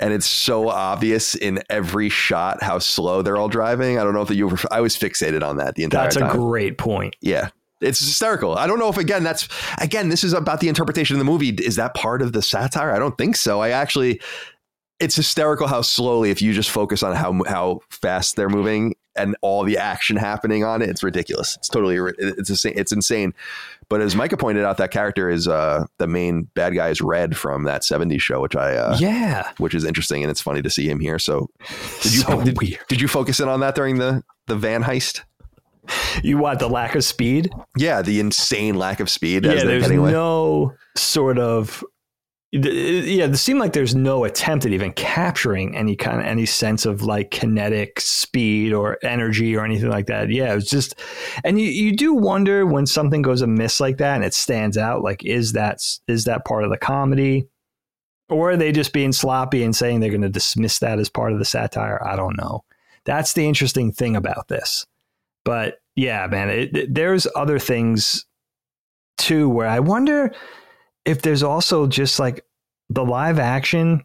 And 0.00 0.12
it's 0.12 0.26
so 0.26 0.68
obvious 0.68 1.34
in 1.34 1.62
every 1.70 2.08
shot 2.08 2.62
how 2.62 2.78
slow 2.78 3.22
they're 3.22 3.36
all 3.36 3.48
driving. 3.48 3.98
I 3.98 4.04
don't 4.04 4.14
know 4.14 4.22
if 4.22 4.30
you 4.30 4.48
were, 4.48 4.58
I 4.70 4.80
was 4.80 4.96
fixated 4.96 5.42
on 5.42 5.56
that 5.56 5.74
the 5.74 5.84
entire 5.84 6.04
That's 6.04 6.16
time. 6.16 6.24
That's 6.24 6.34
a 6.34 6.38
great 6.38 6.78
point. 6.78 7.16
Yeah. 7.20 7.50
It's 7.80 7.98
hysterical. 7.98 8.58
I 8.58 8.66
don't 8.66 8.78
know 8.78 8.90
if 8.90 8.98
again 8.98 9.24
that's 9.24 9.48
again 9.78 10.10
this 10.10 10.22
is 10.22 10.34
about 10.34 10.60
the 10.60 10.68
interpretation 10.68 11.16
of 11.16 11.18
the 11.18 11.24
movie. 11.24 11.48
Is 11.48 11.76
that 11.76 11.94
part 11.94 12.20
of 12.20 12.34
the 12.34 12.42
satire? 12.42 12.90
I 12.90 12.98
don't 12.98 13.16
think 13.16 13.36
so. 13.36 13.60
I 13.60 13.70
actually 13.70 14.20
it's 14.98 15.16
hysterical 15.16 15.66
how 15.66 15.80
slowly 15.80 16.30
if 16.30 16.42
you 16.42 16.52
just 16.52 16.70
focus 16.70 17.02
on 17.02 17.16
how 17.16 17.42
how 17.44 17.80
fast 17.88 18.36
they're 18.36 18.50
moving 18.50 18.96
and 19.16 19.34
all 19.40 19.64
the 19.64 19.78
action 19.78 20.16
happening 20.16 20.62
on 20.62 20.82
it, 20.82 20.90
it's 20.90 21.02
ridiculous. 21.02 21.56
It's 21.56 21.68
totally 21.68 21.96
it's 22.18 22.50
insane. 22.50 22.74
It's 22.76 22.92
insane. 22.92 23.32
But 23.90 24.00
as 24.00 24.14
Micah 24.14 24.36
pointed 24.36 24.64
out, 24.64 24.76
that 24.76 24.92
character 24.92 25.28
is 25.28 25.48
uh, 25.48 25.84
the 25.98 26.06
main 26.06 26.44
bad 26.54 26.76
guy 26.76 26.90
is 26.90 27.00
Red 27.00 27.36
from 27.36 27.64
that 27.64 27.82
'70s 27.82 28.20
show, 28.20 28.40
which 28.40 28.54
I 28.54 28.76
uh, 28.76 28.96
yeah, 28.98 29.50
which 29.58 29.74
is 29.74 29.84
interesting 29.84 30.22
and 30.22 30.30
it's 30.30 30.40
funny 30.40 30.62
to 30.62 30.70
see 30.70 30.88
him 30.88 31.00
here. 31.00 31.18
So, 31.18 31.50
did 32.00 32.14
you 32.14 32.20
so 32.20 32.42
did, 32.42 32.56
did 32.88 33.00
you 33.00 33.08
focus 33.08 33.40
in 33.40 33.48
on 33.48 33.60
that 33.60 33.74
during 33.74 33.98
the 33.98 34.22
the 34.46 34.56
van 34.56 34.84
heist? 34.84 35.22
You 36.22 36.38
want 36.38 36.60
the 36.60 36.68
lack 36.68 36.94
of 36.94 37.04
speed? 37.04 37.50
Yeah, 37.76 38.00
the 38.00 38.20
insane 38.20 38.76
lack 38.76 39.00
of 39.00 39.10
speed. 39.10 39.44
Yeah, 39.44 39.64
there's 39.64 39.88
no 39.90 40.72
sort 40.96 41.38
of 41.38 41.82
yeah, 42.52 43.26
it 43.26 43.36
seemed 43.36 43.60
like 43.60 43.74
there's 43.74 43.94
no 43.94 44.24
attempt 44.24 44.66
at 44.66 44.72
even 44.72 44.92
capturing 44.94 45.76
any 45.76 45.94
kind 45.94 46.18
of 46.18 46.26
any 46.26 46.46
sense 46.46 46.84
of 46.84 47.02
like 47.02 47.30
kinetic 47.30 48.00
speed 48.00 48.72
or 48.72 48.98
energy 49.04 49.54
or 49.54 49.64
anything 49.64 49.88
like 49.88 50.06
that. 50.06 50.30
Yeah, 50.30 50.50
it 50.50 50.56
was 50.56 50.68
just, 50.68 50.98
and 51.44 51.60
you, 51.60 51.68
you 51.68 51.94
do 51.94 52.12
wonder 52.12 52.66
when 52.66 52.86
something 52.86 53.22
goes 53.22 53.40
amiss 53.40 53.78
like 53.78 53.98
that 53.98 54.16
and 54.16 54.24
it 54.24 54.34
stands 54.34 54.76
out. 54.76 55.02
Like, 55.02 55.24
is 55.24 55.52
that 55.52 55.80
is 56.08 56.24
that 56.24 56.44
part 56.44 56.64
of 56.64 56.70
the 56.70 56.76
comedy, 56.76 57.46
or 58.28 58.50
are 58.50 58.56
they 58.56 58.72
just 58.72 58.92
being 58.92 59.12
sloppy 59.12 59.62
and 59.62 59.74
saying 59.74 60.00
they're 60.00 60.10
going 60.10 60.20
to 60.22 60.28
dismiss 60.28 60.80
that 60.80 60.98
as 60.98 61.08
part 61.08 61.32
of 61.32 61.38
the 61.38 61.44
satire? 61.44 62.04
I 62.04 62.16
don't 62.16 62.36
know. 62.36 62.64
That's 63.04 63.32
the 63.34 63.46
interesting 63.46 63.92
thing 63.92 64.16
about 64.16 64.48
this. 64.48 64.86
But 65.44 65.80
yeah, 65.94 66.26
man, 66.26 66.50
it, 66.50 66.76
it, 66.76 66.94
there's 66.94 67.28
other 67.36 67.60
things 67.60 68.26
too 69.18 69.48
where 69.48 69.68
I 69.68 69.78
wonder 69.78 70.32
if 71.04 71.22
there's 71.22 71.42
also 71.42 71.86
just 71.86 72.18
like 72.18 72.44
the 72.88 73.04
live 73.04 73.38
action 73.38 74.02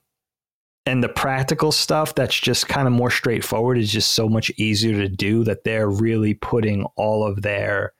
and 0.86 1.04
the 1.04 1.10
practical 1.10 1.72
stuff 1.72 2.14
that's 2.14 2.40
just 2.40 2.68
kind 2.68 2.88
of 2.88 2.94
more 2.94 3.10
straightforward 3.10 3.78
is 3.78 3.92
just 3.92 4.12
so 4.12 4.30
much 4.30 4.52
easier 4.58 4.96
to 4.96 5.10
do 5.10 5.44
that 5.44 5.64
they're 5.64 5.90
really 5.90 6.34
putting 6.36 6.84
all 6.96 7.26
of 7.26 7.42
their 7.42 7.94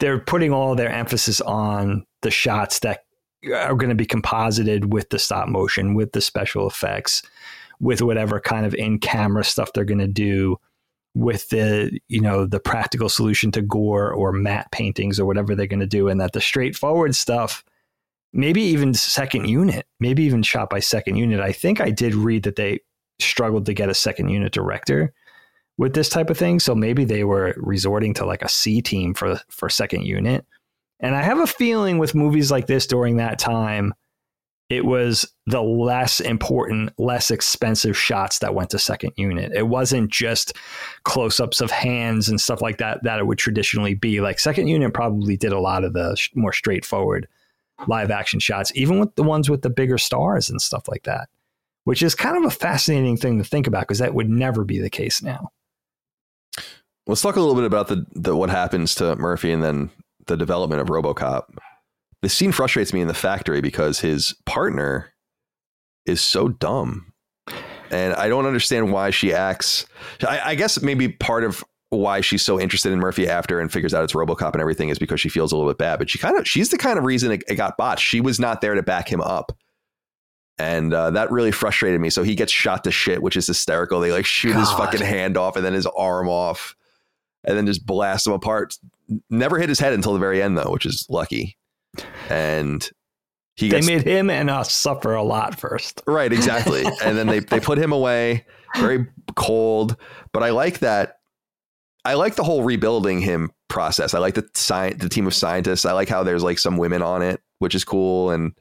they're 0.00 0.18
putting 0.18 0.52
all 0.52 0.74
their 0.74 0.90
emphasis 0.90 1.40
on 1.42 2.04
the 2.22 2.30
shots 2.30 2.80
that 2.80 3.04
are 3.54 3.74
going 3.74 3.90
to 3.90 3.94
be 3.94 4.06
composited 4.06 4.92
with 4.92 5.08
the 5.10 5.18
stop 5.18 5.48
motion 5.48 5.94
with 5.94 6.12
the 6.12 6.20
special 6.20 6.66
effects 6.66 7.22
with 7.80 8.02
whatever 8.02 8.40
kind 8.40 8.66
of 8.66 8.74
in 8.74 8.98
camera 8.98 9.44
stuff 9.44 9.72
they're 9.72 9.84
going 9.84 9.98
to 9.98 10.06
do 10.06 10.56
with 11.14 11.48
the 11.50 11.98
you 12.08 12.20
know 12.20 12.44
the 12.44 12.60
practical 12.60 13.08
solution 13.08 13.52
to 13.52 13.62
gore 13.62 14.12
or 14.12 14.32
matte 14.32 14.70
paintings 14.72 15.20
or 15.20 15.24
whatever 15.24 15.54
they're 15.54 15.66
going 15.66 15.80
to 15.80 15.86
do 15.86 16.08
and 16.08 16.20
that 16.20 16.32
the 16.32 16.40
straightforward 16.40 17.14
stuff 17.14 17.64
maybe 18.34 18.60
even 18.62 18.92
second 18.92 19.48
unit, 19.48 19.86
maybe 20.00 20.24
even 20.24 20.42
shot 20.42 20.68
by 20.68 20.80
second 20.80 21.16
unit. 21.16 21.40
I 21.40 21.52
think 21.52 21.80
I 21.80 21.90
did 21.90 22.14
read 22.14 22.42
that 22.42 22.56
they 22.56 22.80
struggled 23.20 23.64
to 23.66 23.74
get 23.74 23.88
a 23.88 23.94
second 23.94 24.28
unit 24.28 24.52
director 24.52 25.14
with 25.78 25.94
this 25.94 26.08
type 26.08 26.30
of 26.30 26.36
thing. 26.36 26.58
So 26.58 26.74
maybe 26.74 27.04
they 27.04 27.24
were 27.24 27.54
resorting 27.56 28.12
to 28.14 28.26
like 28.26 28.42
a 28.42 28.48
C 28.48 28.82
team 28.82 29.14
for 29.14 29.40
for 29.48 29.70
second 29.70 30.04
unit. 30.04 30.44
And 31.00 31.14
I 31.14 31.22
have 31.22 31.38
a 31.38 31.46
feeling 31.46 31.98
with 31.98 32.14
movies 32.14 32.50
like 32.50 32.66
this 32.66 32.86
during 32.86 33.16
that 33.16 33.38
time, 33.38 33.94
it 34.70 34.84
was 34.84 35.30
the 35.46 35.62
less 35.62 36.20
important, 36.20 36.92
less 36.98 37.30
expensive 37.30 37.96
shots 37.96 38.38
that 38.38 38.54
went 38.54 38.70
to 38.70 38.78
second 38.78 39.12
unit. 39.16 39.52
It 39.54 39.68
wasn't 39.68 40.10
just 40.10 40.54
close 41.04 41.38
ups 41.38 41.60
of 41.60 41.70
hands 41.70 42.28
and 42.28 42.40
stuff 42.40 42.62
like 42.62 42.78
that 42.78 43.02
that 43.04 43.18
it 43.18 43.26
would 43.26 43.38
traditionally 43.38 43.94
be. 43.94 44.20
Like 44.20 44.38
second 44.38 44.68
unit 44.68 44.94
probably 44.94 45.36
did 45.36 45.52
a 45.52 45.60
lot 45.60 45.84
of 45.84 45.92
the 45.92 46.16
more 46.34 46.52
straightforward 46.52 47.28
live 47.86 48.10
action 48.10 48.40
shots, 48.40 48.72
even 48.74 48.98
with 48.98 49.14
the 49.16 49.22
ones 49.22 49.50
with 49.50 49.62
the 49.62 49.70
bigger 49.70 49.98
stars 49.98 50.48
and 50.48 50.60
stuff 50.60 50.88
like 50.88 51.04
that, 51.04 51.28
which 51.84 52.02
is 52.02 52.14
kind 52.14 52.36
of 52.36 52.44
a 52.44 52.50
fascinating 52.50 53.16
thing 53.16 53.38
to 53.38 53.44
think 53.44 53.66
about 53.66 53.82
because 53.82 53.98
that 53.98 54.14
would 54.14 54.28
never 54.28 54.64
be 54.64 54.78
the 54.78 54.90
case 54.90 55.22
now. 55.22 55.50
Let's 57.06 57.20
talk 57.20 57.36
a 57.36 57.40
little 57.40 57.54
bit 57.54 57.64
about 57.64 57.88
the, 57.88 58.06
the 58.12 58.34
what 58.34 58.48
happens 58.48 58.94
to 58.96 59.16
Murphy 59.16 59.52
and 59.52 59.62
then 59.62 59.90
the 60.26 60.36
development 60.36 60.80
of 60.80 60.88
RoboCop. 60.88 61.56
The 62.22 62.28
scene 62.30 62.52
frustrates 62.52 62.94
me 62.94 63.02
in 63.02 63.08
the 63.08 63.14
factory 63.14 63.60
because 63.60 64.00
his 64.00 64.34
partner 64.46 65.12
is 66.06 66.22
so 66.22 66.48
dumb, 66.48 67.12
and 67.90 68.14
I 68.14 68.28
don't 68.28 68.46
understand 68.46 68.92
why 68.92 69.10
she 69.10 69.34
acts. 69.34 69.84
I, 70.26 70.40
I 70.42 70.54
guess 70.54 70.80
maybe 70.80 71.08
part 71.08 71.44
of 71.44 71.62
why 71.96 72.20
she's 72.20 72.42
so 72.42 72.60
interested 72.60 72.92
in 72.92 72.98
Murphy 72.98 73.28
after 73.28 73.60
and 73.60 73.72
figures 73.72 73.94
out 73.94 74.04
it's 74.04 74.12
RoboCop 74.12 74.52
and 74.52 74.60
everything 74.60 74.88
is 74.88 74.98
because 74.98 75.20
she 75.20 75.28
feels 75.28 75.52
a 75.52 75.56
little 75.56 75.70
bit 75.70 75.78
bad. 75.78 75.98
But 75.98 76.10
she 76.10 76.18
kind 76.18 76.38
of 76.38 76.46
she's 76.46 76.70
the 76.70 76.78
kind 76.78 76.98
of 76.98 77.04
reason 77.04 77.32
it, 77.32 77.42
it 77.48 77.54
got 77.56 77.76
botched. 77.76 78.04
She 78.04 78.20
was 78.20 78.38
not 78.40 78.60
there 78.60 78.74
to 78.74 78.82
back 78.82 79.10
him 79.10 79.20
up, 79.20 79.52
and 80.58 80.92
uh, 80.92 81.10
that 81.10 81.30
really 81.30 81.52
frustrated 81.52 82.00
me. 82.00 82.10
So 82.10 82.22
he 82.22 82.34
gets 82.34 82.52
shot 82.52 82.84
to 82.84 82.90
shit, 82.90 83.22
which 83.22 83.36
is 83.36 83.46
hysterical. 83.46 84.00
They 84.00 84.12
like 84.12 84.26
shoot 84.26 84.52
God. 84.52 84.60
his 84.60 84.70
fucking 84.72 85.00
hand 85.00 85.36
off 85.36 85.56
and 85.56 85.64
then 85.64 85.72
his 85.72 85.86
arm 85.86 86.28
off, 86.28 86.76
and 87.44 87.56
then 87.56 87.66
just 87.66 87.86
blast 87.86 88.26
him 88.26 88.32
apart. 88.32 88.76
Never 89.30 89.58
hit 89.58 89.68
his 89.68 89.78
head 89.78 89.92
until 89.92 90.12
the 90.12 90.18
very 90.18 90.42
end 90.42 90.56
though, 90.56 90.70
which 90.70 90.86
is 90.86 91.06
lucky. 91.08 91.56
And 92.28 92.88
he 93.56 93.68
gets, 93.68 93.86
they 93.86 93.96
made 93.96 94.06
him 94.06 94.30
and 94.30 94.50
us 94.50 94.74
suffer 94.74 95.14
a 95.14 95.22
lot 95.22 95.58
first. 95.58 96.02
Right, 96.06 96.32
exactly. 96.32 96.84
and 97.04 97.16
then 97.16 97.26
they 97.26 97.40
they 97.40 97.60
put 97.60 97.78
him 97.78 97.92
away, 97.92 98.46
very 98.76 99.06
cold. 99.36 99.96
But 100.32 100.42
I 100.42 100.50
like 100.50 100.80
that 100.80 101.18
I 102.04 102.14
like 102.14 102.34
the 102.34 102.44
whole 102.44 102.62
rebuilding 102.62 103.20
him 103.20 103.50
process. 103.68 104.14
I 104.14 104.18
like 104.18 104.34
the 104.34 104.48
sci- 104.54 104.94
the 104.94 105.08
team 105.08 105.26
of 105.26 105.34
scientists. 105.34 105.84
I 105.84 105.92
like 105.92 106.08
how 106.08 106.22
there's 106.22 106.42
like 106.42 106.58
some 106.58 106.76
women 106.76 107.02
on 107.02 107.22
it, 107.22 107.40
which 107.58 107.74
is 107.74 107.84
cool, 107.84 108.30
and 108.30 108.52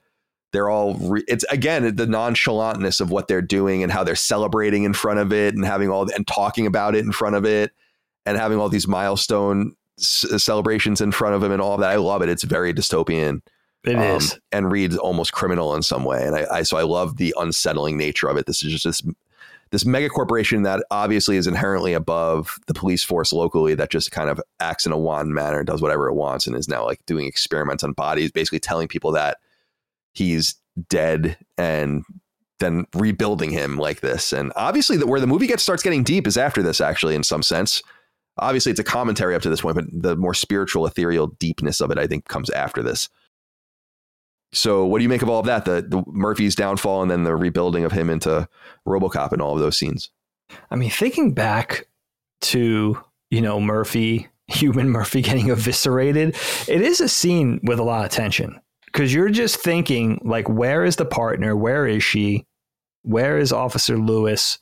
they're 0.54 0.70
all. 0.70 0.96
Re- 0.96 1.26
it's 1.28 1.44
again 1.46 1.96
the 1.96 2.06
nonchalantness 2.06 3.02
of 3.02 3.12
what 3.12 3.28
they're 3.28 3.42
doing 3.42 3.84
and 3.84 3.92
how 3.92 4.04
they're 4.04 4.16
celebrating 4.16 4.84
in 4.84 4.94
front 4.94 5.20
of 5.20 5.34
it 5.34 5.56
and 5.56 5.66
having 5.66 5.90
all 5.90 6.10
and 6.14 6.26
talking 6.26 6.66
about 6.68 6.96
it 6.96 7.04
in 7.04 7.12
front 7.12 7.36
of 7.36 7.46
it 7.46 7.72
and 8.26 8.38
having 8.38 8.60
all 8.60 8.70
these 8.70 8.88
milestone 8.88 9.76
c- 9.98 10.38
celebrations 10.40 11.02
in 11.02 11.12
front 11.12 11.36
of 11.36 11.44
him 11.44 11.52
and 11.52 11.62
all 11.62 11.74
of 11.74 11.82
that. 11.82 11.92
I 11.92 11.98
love 11.98 12.22
it. 12.22 12.30
It's 12.30 12.44
very 12.44 12.74
dystopian. 12.74 13.42
It 13.84 13.96
um, 13.96 14.02
is. 14.02 14.40
and 14.54 14.72
reads 14.72 14.96
almost 14.96 15.34
criminal 15.34 15.76
in 15.76 15.82
some 15.82 16.06
way, 16.06 16.26
and 16.26 16.36
I, 16.36 16.46
I 16.50 16.64
so 16.64 16.78
I 16.78 16.84
love 16.84 17.18
the 17.18 17.36
unsettling 17.38 17.98
nature 17.98 18.30
of 18.30 18.38
it. 18.38 18.46
This 18.46 18.64
is 18.64 18.72
just 18.72 18.86
this 18.86 19.02
this 19.74 19.86
mega 19.88 20.08
corporation 20.08 20.62
that 20.62 20.86
obviously 20.92 21.36
is 21.36 21.48
inherently 21.48 21.94
above 21.94 22.60
the 22.68 22.76
police 22.76 23.04
force 23.04 23.34
locally 23.34 23.74
that 23.74 23.90
just 23.90 24.12
kind 24.12 24.30
of 24.30 24.40
acts 24.60 24.86
in 24.86 24.92
a 24.92 24.98
wand 24.98 25.34
manner, 25.34 25.64
does 25.64 25.82
whatever 25.82 26.08
it 26.08 26.14
wants, 26.14 26.46
and 26.46 26.56
is 26.56 26.70
now 26.70 26.86
like 26.86 27.04
doing 27.08 27.26
experiments 27.26 27.84
on 27.84 27.92
bodies, 27.92 28.32
basically 28.32 28.60
telling 28.60 28.88
people 28.88 29.12
that 29.12 29.40
he's 30.14 30.54
dead 30.90 31.40
and 31.58 32.04
then 32.60 32.86
rebuilding 32.94 33.50
him 33.50 33.80
like 33.80 34.02
this. 34.02 34.32
And 34.32 34.54
obviously, 34.56 35.04
where 35.04 35.20
the 35.20 35.26
movie 35.26 35.48
gets 35.48 35.64
starts 35.64 35.82
getting 35.82 36.04
deep 36.04 36.28
is 36.28 36.38
after 36.38 36.62
this, 36.62 36.80
actually, 36.80 37.16
in 37.16 37.24
some 37.24 37.42
sense. 37.42 37.82
Obviously, 38.38 38.70
it's 38.70 38.80
a 38.80 38.84
commentary 38.84 39.34
up 39.34 39.42
to 39.42 39.50
this 39.50 39.62
point, 39.62 39.76
but 39.76 39.86
the 39.92 40.16
more 40.16 40.36
spiritual, 40.36 40.86
ethereal 40.86 41.28
deepness 41.40 41.82
of 41.82 41.90
it, 41.90 41.98
I 41.98 42.06
think, 42.06 42.28
comes 42.28 42.52
after 42.52 42.84
this. 42.84 43.10
So, 44.54 44.86
what 44.86 45.00
do 45.00 45.04
you 45.04 45.10
make 45.10 45.22
of 45.22 45.30
all 45.30 45.40
of 45.40 45.46
that? 45.48 45.66
The, 45.66 45.82
the 45.82 46.04
Murphy's 46.08 46.56
downfall 46.56 47.02
and 47.02 47.12
then 47.12 47.24
the 47.24 47.36
rebuilding 47.36 47.86
of 47.86 47.92
him 47.92 48.10
into 48.10 48.48
RoboCop 48.88 49.32
and 49.32 49.42
all 49.42 49.54
of 49.54 49.60
those 49.60 49.78
scenes. 49.78 50.10
I 50.70 50.76
mean, 50.76 50.92
thinking 50.92 51.34
back 51.34 51.88
to 52.42 53.02
you 53.32 53.42
know 53.42 53.60
Murphy, 53.60 54.30
human 54.48 54.90
Murphy 54.90 55.22
getting 55.22 55.50
eviscerated, 55.50 56.36
it 56.68 56.82
is 56.82 57.02
a 57.02 57.10
scene 57.10 57.60
with 57.64 57.80
a 57.80 57.84
lot 57.84 58.06
of 58.06 58.12
tension 58.12 58.60
because 58.86 59.14
you're 59.14 59.30
just 59.30 59.58
thinking 59.58 60.22
like, 60.24 60.48
where 60.48 60.86
is 60.86 60.96
the 60.96 61.06
partner? 61.06 61.56
Where 61.56 61.88
is 61.88 62.04
she? 62.04 62.46
Where 63.02 63.38
is 63.38 63.52
Officer 63.52 63.98
Lewis? 63.98 64.60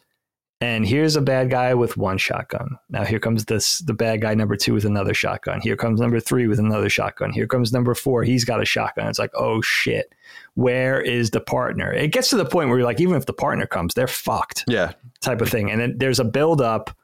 And 0.61 0.87
here's 0.87 1.15
a 1.15 1.21
bad 1.21 1.49
guy 1.49 1.73
with 1.73 1.97
one 1.97 2.19
shotgun. 2.19 2.77
Now 2.87 3.03
here 3.03 3.19
comes 3.19 3.45
this 3.45 3.79
the 3.79 3.95
bad 3.95 4.21
guy 4.21 4.35
number 4.35 4.55
two 4.55 4.75
with 4.75 4.85
another 4.85 5.15
shotgun. 5.15 5.59
Here 5.59 5.75
comes 5.75 5.99
number 5.99 6.19
three 6.19 6.45
with 6.45 6.59
another 6.59 6.87
shotgun. 6.87 7.31
Here 7.31 7.47
comes 7.47 7.73
number 7.73 7.95
four. 7.95 8.23
He's 8.23 8.45
got 8.45 8.61
a 8.61 8.65
shotgun. 8.65 9.07
It's 9.07 9.17
like, 9.17 9.31
oh 9.33 9.61
shit. 9.61 10.13
Where 10.53 11.01
is 11.01 11.31
the 11.31 11.41
partner? 11.41 11.91
It 11.91 12.11
gets 12.11 12.29
to 12.29 12.37
the 12.37 12.45
point 12.45 12.69
where 12.69 12.77
you're 12.77 12.85
like, 12.85 13.01
even 13.01 13.15
if 13.15 13.25
the 13.25 13.33
partner 13.33 13.65
comes, 13.65 13.95
they're 13.95 14.05
fucked. 14.05 14.63
Yeah. 14.67 14.91
Type 15.19 15.41
of 15.41 15.49
thing. 15.49 15.71
And 15.71 15.81
then 15.81 15.97
there's 15.97 16.19
a 16.19 16.25
build 16.25 16.61
up, 16.61 16.95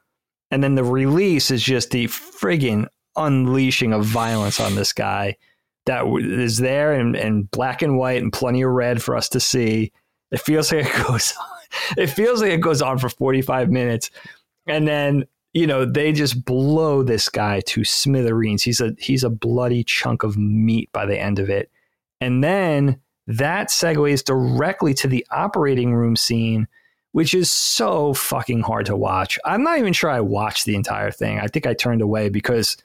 and 0.52 0.62
then 0.62 0.76
the 0.76 0.84
release 0.84 1.50
is 1.50 1.62
just 1.62 1.90
the 1.90 2.06
friggin' 2.06 2.86
unleashing 3.16 3.92
of 3.92 4.04
violence 4.04 4.60
on 4.60 4.76
this 4.76 4.92
guy 4.92 5.36
that 5.86 6.06
is 6.06 6.58
there 6.58 6.94
in, 6.94 7.16
in 7.16 7.42
black 7.44 7.82
and 7.82 7.98
white 7.98 8.22
and 8.22 8.32
plenty 8.32 8.62
of 8.62 8.70
red 8.70 9.02
for 9.02 9.16
us 9.16 9.28
to 9.30 9.40
see. 9.40 9.92
It 10.30 10.40
feels 10.40 10.70
like 10.70 10.86
it 10.86 11.06
goes 11.08 11.34
on 11.40 11.57
it 11.96 12.08
feels 12.08 12.42
like 12.42 12.52
it 12.52 12.60
goes 12.60 12.82
on 12.82 12.98
for 12.98 13.08
45 13.08 13.70
minutes. 13.70 14.10
And 14.66 14.86
then, 14.86 15.24
you 15.52 15.66
know, 15.66 15.84
they 15.84 16.12
just 16.12 16.44
blow 16.44 17.02
this 17.02 17.28
guy 17.28 17.60
to 17.60 17.84
smithereens. 17.84 18.62
He's 18.62 18.80
a 18.80 18.94
he's 18.98 19.24
a 19.24 19.30
bloody 19.30 19.82
chunk 19.84 20.22
of 20.22 20.36
meat 20.36 20.90
by 20.92 21.06
the 21.06 21.18
end 21.18 21.38
of 21.38 21.48
it. 21.48 21.70
And 22.20 22.44
then 22.44 23.00
that 23.26 23.68
segues 23.68 24.24
directly 24.24 24.94
to 24.94 25.08
the 25.08 25.26
operating 25.30 25.94
room 25.94 26.16
scene, 26.16 26.66
which 27.12 27.34
is 27.34 27.50
so 27.52 28.14
fucking 28.14 28.60
hard 28.60 28.86
to 28.86 28.96
watch. 28.96 29.38
I'm 29.44 29.62
not 29.62 29.78
even 29.78 29.92
sure 29.92 30.10
I 30.10 30.20
watched 30.20 30.64
the 30.64 30.74
entire 30.74 31.10
thing. 31.10 31.38
I 31.38 31.46
think 31.46 31.66
I 31.66 31.74
turned 31.74 32.02
away 32.02 32.28
because 32.28 32.76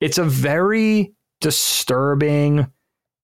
it's 0.00 0.18
a 0.18 0.24
very 0.24 1.12
disturbing. 1.40 2.66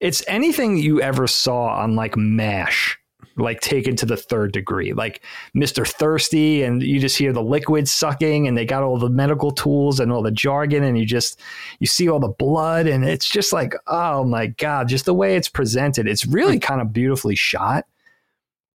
It's 0.00 0.22
anything 0.28 0.76
you 0.76 1.00
ever 1.00 1.26
saw 1.26 1.80
on 1.80 1.96
like 1.96 2.16
MASH 2.16 2.97
like 3.38 3.60
taken 3.60 3.96
to 3.96 4.06
the 4.06 4.16
third 4.16 4.52
degree. 4.52 4.92
Like 4.92 5.22
Mr. 5.56 5.86
Thirsty, 5.86 6.62
and 6.62 6.82
you 6.82 7.00
just 7.00 7.16
hear 7.16 7.32
the 7.32 7.42
liquid 7.42 7.88
sucking, 7.88 8.46
and 8.46 8.56
they 8.56 8.64
got 8.64 8.82
all 8.82 8.98
the 8.98 9.08
medical 9.08 9.50
tools 9.50 10.00
and 10.00 10.12
all 10.12 10.22
the 10.22 10.30
jargon, 10.30 10.82
and 10.82 10.98
you 10.98 11.06
just 11.06 11.40
you 11.78 11.86
see 11.86 12.08
all 12.08 12.20
the 12.20 12.28
blood, 12.28 12.86
and 12.86 13.04
it's 13.04 13.28
just 13.28 13.52
like, 13.52 13.74
oh 13.86 14.24
my 14.24 14.48
god, 14.48 14.88
just 14.88 15.04
the 15.04 15.14
way 15.14 15.36
it's 15.36 15.48
presented. 15.48 16.06
It's 16.06 16.26
really 16.26 16.56
hmm. 16.56 16.60
kind 16.60 16.80
of 16.80 16.92
beautifully 16.92 17.36
shot, 17.36 17.86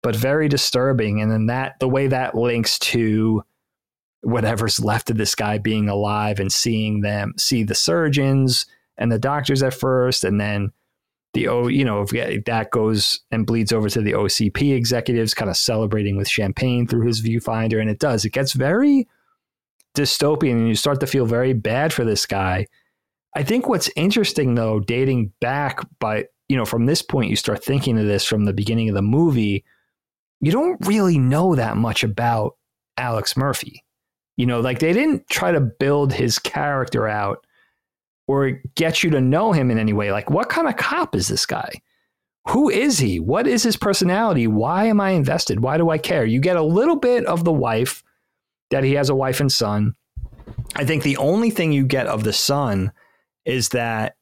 but 0.02 0.15
very 0.15 0.48
disturbing. 0.48 1.22
And 1.22 1.31
then 1.31 1.48
that 1.48 1.80
the 1.80 1.90
way 1.90 2.07
that 2.07 2.35
links 2.35 2.80
to 2.80 3.44
whatever's 4.22 4.80
left 4.80 5.10
of 5.10 5.18
this 5.18 5.35
guy 5.35 5.57
being 5.57 5.90
alive 5.90 6.40
and 6.40 6.52
seeing 6.52 7.02
them 7.02 7.34
see 7.38 7.64
the 7.64 7.76
surgeons 7.76 8.65
and 8.98 9.11
the 9.11 9.19
doctors 9.19 9.61
at 9.61 9.73
first, 9.73 10.23
and 10.23 10.40
then 10.40 10.72
the 11.34 11.47
O, 11.47 11.68
you 11.68 11.84
know, 11.84 12.05
if 12.07 12.45
that 12.45 12.72
goes 12.72 13.19
and 13.31 13.45
bleeds 13.45 13.73
over 13.73 13.89
to 13.89 14.01
the 14.01 14.11
OCP 14.11 14.73
executives, 14.76 15.34
kind 15.34 15.49
of 15.49 15.57
celebrating 15.57 16.15
with 16.15 16.30
champagne 16.30 16.88
through 16.88 17.07
his 17.07 17.22
viewfinder, 17.22 17.81
and 17.81 17.89
it 17.89 17.99
does. 17.99 18.23
It 18.23 18.31
gets 18.31 18.53
very 18.53 19.07
dystopian, 19.95 20.53
and 20.53 20.68
you 20.68 20.76
start 20.76 20.99
to 20.99 21.07
feel 21.07 21.26
very 21.26 21.53
bad 21.53 21.91
for 21.91 22.05
this 22.05 22.26
guy. 22.26 22.68
I 23.35 23.43
think 23.43 23.68
what's 23.68 23.89
interesting, 23.95 24.53
though, 24.55 24.80
dating 24.80 25.34
back 25.41 25.80
by 25.99 26.26
you 26.49 26.55
know 26.55 26.65
from 26.65 26.85
this 26.85 27.01
point, 27.01 27.31
you 27.31 27.35
start 27.35 27.64
thinking 27.64 27.97
of 27.97 28.05
this 28.05 28.26
from 28.26 28.45
the 28.45 28.53
beginning 28.53 28.89
of 28.89 28.95
the 28.95 29.01
movie. 29.01 29.65
You 30.39 30.51
don't 30.51 30.85
really 30.85 31.18
know 31.18 31.55
that 31.55 31.77
much 31.77 32.03
about 32.03 32.57
Alex 32.97 33.35
Murphy. 33.35 33.84
You 34.38 34.45
know, 34.45 34.60
like 34.60 34.80
they 34.80 34.93
didn't 34.93 35.27
try 35.30 35.51
to 35.51 35.61
build 35.61 36.14
his 36.14 36.38
character 36.38 37.07
out 37.07 37.45
or 38.27 38.61
get 38.75 39.03
you 39.03 39.09
to 39.11 39.21
know 39.21 39.51
him 39.51 39.69
in 39.69 39.77
any 39.77 39.93
way. 39.93 40.11
Like, 40.11 40.29
what 40.29 40.49
kind 40.49 40.67
of 40.67 40.77
cop 40.77 41.15
is 41.15 41.27
this 41.27 41.45
guy? 41.45 41.81
Who 42.49 42.69
is 42.69 42.99
he? 42.99 43.19
What 43.19 43.47
is 43.47 43.63
his 43.63 43.77
personality? 43.77 44.47
Why 44.47 44.85
am 44.85 44.99
I 44.99 45.11
invested? 45.11 45.61
Why 45.61 45.77
do 45.77 45.89
I 45.89 45.97
care? 45.97 46.25
You 46.25 46.39
get 46.39 46.57
a 46.57 46.63
little 46.63 46.97
bit 46.97 47.25
of 47.25 47.43
the 47.43 47.53
wife, 47.53 48.03
that 48.73 48.83
he 48.83 48.93
has 48.93 49.09
a 49.09 49.15
wife 49.15 49.39
and 49.39 49.51
son. 49.51 49.93
I 50.75 50.83
think 50.83 51.03
the 51.03 51.17
only 51.17 51.51
thing 51.51 51.71
you 51.71 51.85
get 51.85 52.07
of 52.07 52.23
the 52.23 52.33
son 52.33 52.91
is 53.45 53.69
that 53.69 54.15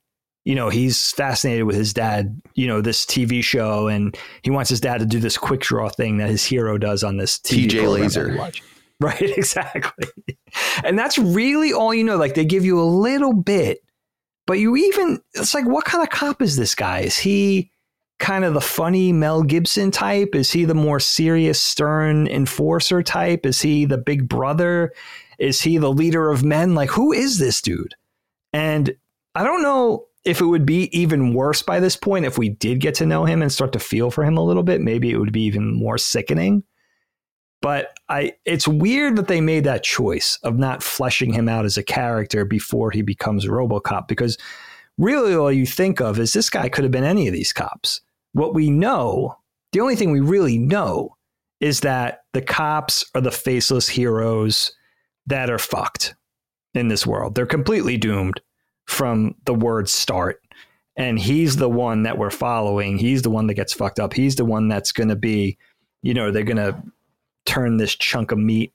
you 0.44 0.56
know 0.56 0.70
he's 0.70 1.12
fascinated 1.12 1.66
with 1.66 1.76
his 1.76 1.94
dad 1.94 2.42
you 2.56 2.66
know 2.68 2.82
this 2.82 3.06
tv 3.06 3.44
show 3.44 3.88
and 3.88 4.18
he 4.42 4.50
wants 4.50 4.72
his 4.72 4.82
dad 4.82 4.98
to 4.98 5.06
do 5.06 5.20
this 5.20 5.38
quick 5.38 5.62
draw 5.62 5.88
thing 5.88 6.18
that 6.18 6.30
his 6.30 6.44
hero 6.44 6.80
does 6.80 7.04
on 7.04 7.18
this 7.18 7.38
TV 7.38 7.68
tj 7.68 7.94
laser 7.94 8.36
right 9.00 9.22
exactly 9.38 10.08
and 10.84 10.98
that's 10.98 11.20
really 11.20 11.72
all 11.72 11.94
you 11.94 12.04
know 12.04 12.18
like 12.18 12.34
they 12.34 12.44
give 12.44 12.66
you 12.66 12.82
a 12.82 12.84
little 12.84 13.34
bit 13.34 13.84
but 14.52 14.60
you 14.60 14.76
even, 14.76 15.22
it's 15.34 15.54
like, 15.54 15.66
what 15.66 15.86
kind 15.86 16.04
of 16.04 16.10
cop 16.10 16.42
is 16.42 16.58
this 16.58 16.76
guy? 16.76 17.00
Is 17.00 17.18
he 17.18 17.72
kind 18.20 18.44
of 18.44 18.54
the 18.54 18.60
funny 18.60 19.14
Mel 19.14 19.44
Gibson 19.44 19.92
type? 19.92 20.36
Is 20.36 20.52
he 20.52 20.66
the 20.66 20.76
more 20.76 21.00
serious, 21.00 21.62
stern 21.62 22.28
enforcer 22.28 23.02
type? 23.02 23.46
Is 23.46 23.62
he 23.62 23.86
the 23.86 23.98
big 23.98 24.28
brother? 24.28 24.92
Is 25.40 25.62
he 25.62 25.78
the 25.78 25.90
leader 25.90 26.30
of 26.30 26.44
men? 26.44 26.76
Like, 26.76 26.90
who 26.90 27.14
is 27.14 27.38
this 27.38 27.62
dude? 27.62 27.96
And 28.52 28.94
I 29.36 29.46
don't 29.46 29.64
know 29.64 30.08
if 30.26 30.42
it 30.42 30.46
would 30.48 30.66
be 30.66 30.90
even 30.92 31.34
worse 31.34 31.64
by 31.64 31.80
this 31.80 31.96
point 31.96 32.26
if 32.26 32.38
we 32.38 32.50
did 32.50 32.82
get 32.82 32.96
to 32.96 33.06
know 33.06 33.24
him 33.24 33.42
and 33.42 33.54
start 33.54 33.72
to 33.72 33.80
feel 33.80 34.12
for 34.12 34.26
him 34.26 34.36
a 34.36 34.44
little 34.44 34.64
bit. 34.64 34.82
Maybe 34.82 35.12
it 35.12 35.18
would 35.18 35.32
be 35.32 35.44
even 35.44 35.74
more 35.74 35.98
sickening. 35.98 36.66
But 37.62 37.96
I 38.10 38.34
it's 38.46 38.68
weird 38.68 39.16
that 39.18 39.28
they 39.28 39.42
made 39.42 39.64
that 39.66 39.84
choice 39.84 40.38
of 40.44 40.58
not 40.58 40.82
fleshing 40.82 41.34
him 41.34 41.48
out 41.48 41.66
as 41.66 41.78
a 41.78 41.84
character 41.84 42.44
before 42.44 42.92
he 42.92 43.02
becomes 43.02 43.46
RoboCop 43.46 44.08
because 44.08 44.38
really 44.98 45.36
all 45.36 45.52
you 45.52 45.66
think 45.66 46.02
of 46.02 46.20
is 46.20 46.34
this 46.34 46.50
guy 46.50 46.70
could 46.70 46.84
have 46.84 46.92
been 46.92 47.04
any 47.04 47.28
of 47.28 47.34
these 47.34 47.54
cops. 47.54 48.02
What 48.34 48.54
we 48.54 48.70
know, 48.70 49.38
the 49.74 49.82
only 49.82 49.96
thing 49.96 50.12
we 50.12 50.22
really 50.22 50.58
know 50.58 51.16
is 51.60 51.82
that 51.82 52.24
the 52.34 52.42
cops 52.42 53.06
are 53.14 53.22
the 53.22 53.32
faceless 53.32 53.88
heroes 53.88 54.72
that 55.28 55.50
are 55.50 55.60
fucked 55.60 56.16
in 56.74 56.88
this 56.88 57.06
world. 57.06 57.36
They're 57.36 57.46
completely 57.46 57.98
doomed 57.98 58.42
from 58.88 59.36
the 59.46 59.54
word 59.54 59.88
start. 59.88 60.42
And 60.98 61.20
he's 61.20 61.56
the 61.56 61.70
one 61.70 62.04
that 62.04 62.18
we're 62.18 62.32
following. 62.32 62.98
He's 62.98 63.22
the 63.22 63.30
one 63.30 63.48
that 63.48 63.54
gets 63.54 63.74
fucked 63.74 64.00
up. 64.00 64.14
He's 64.14 64.36
the 64.36 64.46
one 64.46 64.68
that's 64.68 64.92
going 64.92 65.10
to 65.10 65.16
be, 65.16 65.58
you 66.02 66.14
know, 66.14 66.32
they're 66.32 66.44
going 66.44 66.58
to 66.58 66.82
turn 67.52 67.78
this 67.78 67.96
chunk 67.96 68.32
of 68.32 68.38
meat 68.38 68.72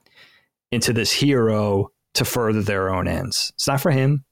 into 0.71 0.93
this 0.93 1.11
hero 1.11 1.91
to 2.15 2.25
further 2.25 2.63
their 2.63 2.95
own 2.95 3.09
ends. 3.09 3.53
It's 3.55 3.67
not 3.67 3.81
for 3.81 3.91
him. 3.91 4.25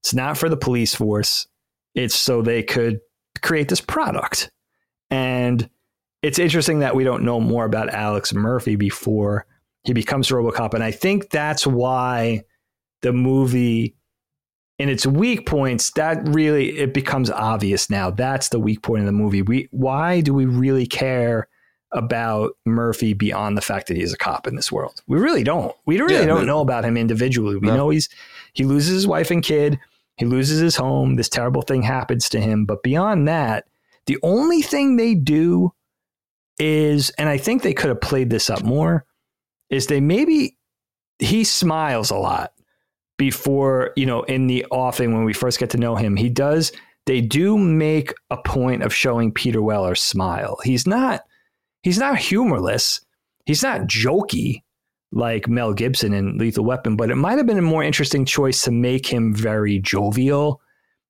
It's 0.00 0.12
not 0.12 0.36
for 0.36 0.48
the 0.48 0.56
police 0.56 0.94
force. 0.94 1.46
It's 1.94 2.14
so 2.14 2.42
they 2.42 2.62
could 2.62 3.00
create 3.40 3.68
this 3.68 3.80
product. 3.80 4.50
And 5.10 5.68
it's 6.22 6.38
interesting 6.38 6.80
that 6.80 6.94
we 6.94 7.04
don't 7.04 7.24
know 7.24 7.40
more 7.40 7.64
about 7.64 7.88
Alex 7.90 8.34
Murphy 8.34 8.76
before 8.76 9.46
he 9.84 9.92
becomes 9.92 10.28
Robocop. 10.28 10.74
And 10.74 10.84
I 10.84 10.90
think 10.90 11.30
that's 11.30 11.66
why 11.66 12.42
the 13.00 13.12
movie 13.12 13.96
in 14.78 14.88
its 14.88 15.06
weak 15.06 15.46
points, 15.46 15.92
that 15.92 16.28
really 16.28 16.78
it 16.78 16.92
becomes 16.92 17.30
obvious 17.30 17.88
now. 17.88 18.10
That's 18.10 18.48
the 18.48 18.60
weak 18.60 18.82
point 18.82 19.00
of 19.00 19.06
the 19.06 19.12
movie. 19.12 19.42
We 19.42 19.68
why 19.70 20.20
do 20.20 20.34
we 20.34 20.44
really 20.44 20.86
care 20.86 21.48
about 21.92 22.56
Murphy 22.64 23.12
beyond 23.12 23.56
the 23.56 23.62
fact 23.62 23.88
that 23.88 23.96
he's 23.96 24.12
a 24.12 24.18
cop 24.18 24.46
in 24.46 24.56
this 24.56 24.72
world. 24.72 25.02
We 25.06 25.18
really 25.18 25.44
don't. 25.44 25.74
We 25.84 26.00
really 26.00 26.14
yeah, 26.14 26.26
don't 26.26 26.46
know 26.46 26.60
about 26.60 26.84
him 26.84 26.96
individually. 26.96 27.56
We 27.56 27.68
no. 27.68 27.76
know 27.76 27.90
he's 27.90 28.08
he 28.54 28.64
loses 28.64 28.94
his 28.94 29.06
wife 29.06 29.30
and 29.30 29.42
kid, 29.42 29.78
he 30.16 30.24
loses 30.24 30.60
his 30.60 30.76
home, 30.76 31.16
this 31.16 31.28
terrible 31.28 31.62
thing 31.62 31.82
happens 31.82 32.28
to 32.30 32.40
him, 32.40 32.64
but 32.64 32.82
beyond 32.82 33.28
that, 33.28 33.66
the 34.06 34.18
only 34.22 34.62
thing 34.62 34.96
they 34.96 35.14
do 35.14 35.72
is 36.58 37.10
and 37.10 37.28
I 37.28 37.38
think 37.38 37.62
they 37.62 37.74
could 37.74 37.88
have 37.88 38.00
played 38.00 38.30
this 38.30 38.50
up 38.50 38.62
more 38.62 39.04
is 39.70 39.86
they 39.86 40.00
maybe 40.00 40.56
he 41.18 41.44
smiles 41.44 42.10
a 42.10 42.16
lot 42.16 42.52
before, 43.16 43.92
you 43.96 44.06
know, 44.06 44.22
in 44.24 44.48
the 44.48 44.66
offing 44.70 45.14
when 45.14 45.24
we 45.24 45.32
first 45.32 45.58
get 45.58 45.70
to 45.70 45.78
know 45.78 45.96
him. 45.96 46.16
He 46.16 46.28
does 46.28 46.72
they 47.06 47.20
do 47.20 47.58
make 47.58 48.12
a 48.30 48.36
point 48.36 48.82
of 48.82 48.94
showing 48.94 49.32
Peter 49.32 49.60
Weller 49.60 49.94
smile. 49.94 50.58
He's 50.62 50.86
not 50.86 51.22
he's 51.82 51.98
not 51.98 52.18
humorless. 52.18 53.00
He's 53.44 53.62
not 53.62 53.82
jokey 53.82 54.62
like 55.12 55.48
Mel 55.48 55.74
Gibson 55.74 56.14
in 56.14 56.38
Lethal 56.38 56.64
Weapon, 56.64 56.96
but 56.96 57.10
it 57.10 57.16
might 57.16 57.38
have 57.38 57.46
been 57.46 57.58
a 57.58 57.62
more 57.62 57.82
interesting 57.82 58.24
choice 58.24 58.62
to 58.62 58.70
make 58.70 59.06
him 59.06 59.34
very 59.34 59.78
jovial 59.78 60.60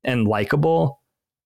and 0.03 0.27
likable. 0.27 1.01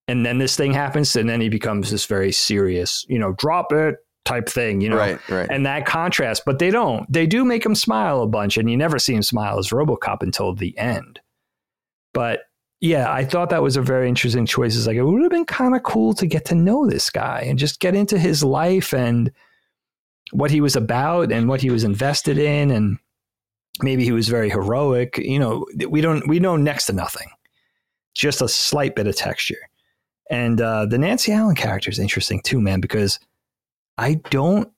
And 0.09 0.24
then 0.24 0.39
this 0.39 0.57
thing 0.57 0.73
happens, 0.73 1.16
and 1.16 1.28
then 1.28 1.40
he 1.40 1.48
becomes 1.48 1.90
this 1.90 2.07
very 2.07 2.32
serious, 2.32 3.05
you 3.09 3.19
know, 3.19 3.32
drop 3.32 3.73
it 3.73 3.97
type 4.24 4.48
thing, 4.48 4.81
you 4.81 4.89
know, 4.89 4.97
right, 4.97 5.28
right. 5.28 5.48
and 5.51 5.66
that 5.66 5.85
contrast. 5.85 6.44
But 6.47 6.59
they 6.59 6.70
don't. 6.70 7.11
They 7.12 7.27
do 7.27 7.44
make 7.44 7.66
him 7.66 7.74
smile 7.74 8.23
a 8.23 8.27
bunch, 8.27 8.57
and 8.57 8.70
you 8.70 8.77
never 8.77 8.98
see 8.98 9.15
him 9.15 9.23
smile 9.23 9.59
as 9.59 9.69
RoboCop 9.69 10.23
until 10.23 10.55
the 10.55 10.77
end. 10.78 11.20
But 12.15 12.43
yeah, 12.87 13.13
I 13.13 13.25
thought 13.25 13.51
that 13.51 13.63
was 13.63 13.77
a 13.77 13.83
very 13.83 14.09
interesting 14.09 14.47
choice. 14.47 14.77
It's 14.77 14.87
like 14.87 14.97
it 14.97 15.03
would 15.03 15.23
have 15.23 15.31
been 15.31 15.45
kind 15.45 15.75
of 15.75 15.83
cool 15.83 16.15
to 16.15 16.27
get 16.27 16.45
to 16.47 16.55
know 16.55 16.87
this 16.87 17.11
guy 17.11 17.45
and 17.47 17.59
just 17.59 17.81
get 17.81 17.95
into 17.95 18.19
his 18.19 18.45
life 18.45 18.95
and 18.95 19.31
what 20.33 20.51
he 20.51 20.61
was 20.61 20.77
about 20.77 21.33
and 21.33 21.49
what 21.49 21.61
he 21.61 21.71
was 21.71 21.85
invested 21.85 22.39
in 22.39 22.71
and 22.71 22.99
maybe 23.83 24.05
he 24.05 24.13
was 24.13 24.29
very 24.29 24.51
heroic. 24.51 25.19
You 25.19 25.39
know, 25.39 25.67
we 25.89 26.01
don't 26.01 26.27
we 26.29 26.39
know 26.39 26.57
next 26.57 26.87
to 26.87 26.93
nothing. 26.93 27.29
Just 28.15 28.41
a 28.41 28.49
slight 28.49 28.95
bit 28.95 29.07
of 29.07 29.17
texture. 29.17 29.69
And 30.31 30.61
uh, 30.61 30.87
the 30.87 30.99
Nancy 30.99 31.33
Allen 31.33 31.55
character 31.55 31.91
is 31.91 31.99
interesting 31.99 32.41
too, 32.43 32.61
man, 32.61 32.81
because 32.81 33.19
I 33.99 34.15
don't 34.31 34.71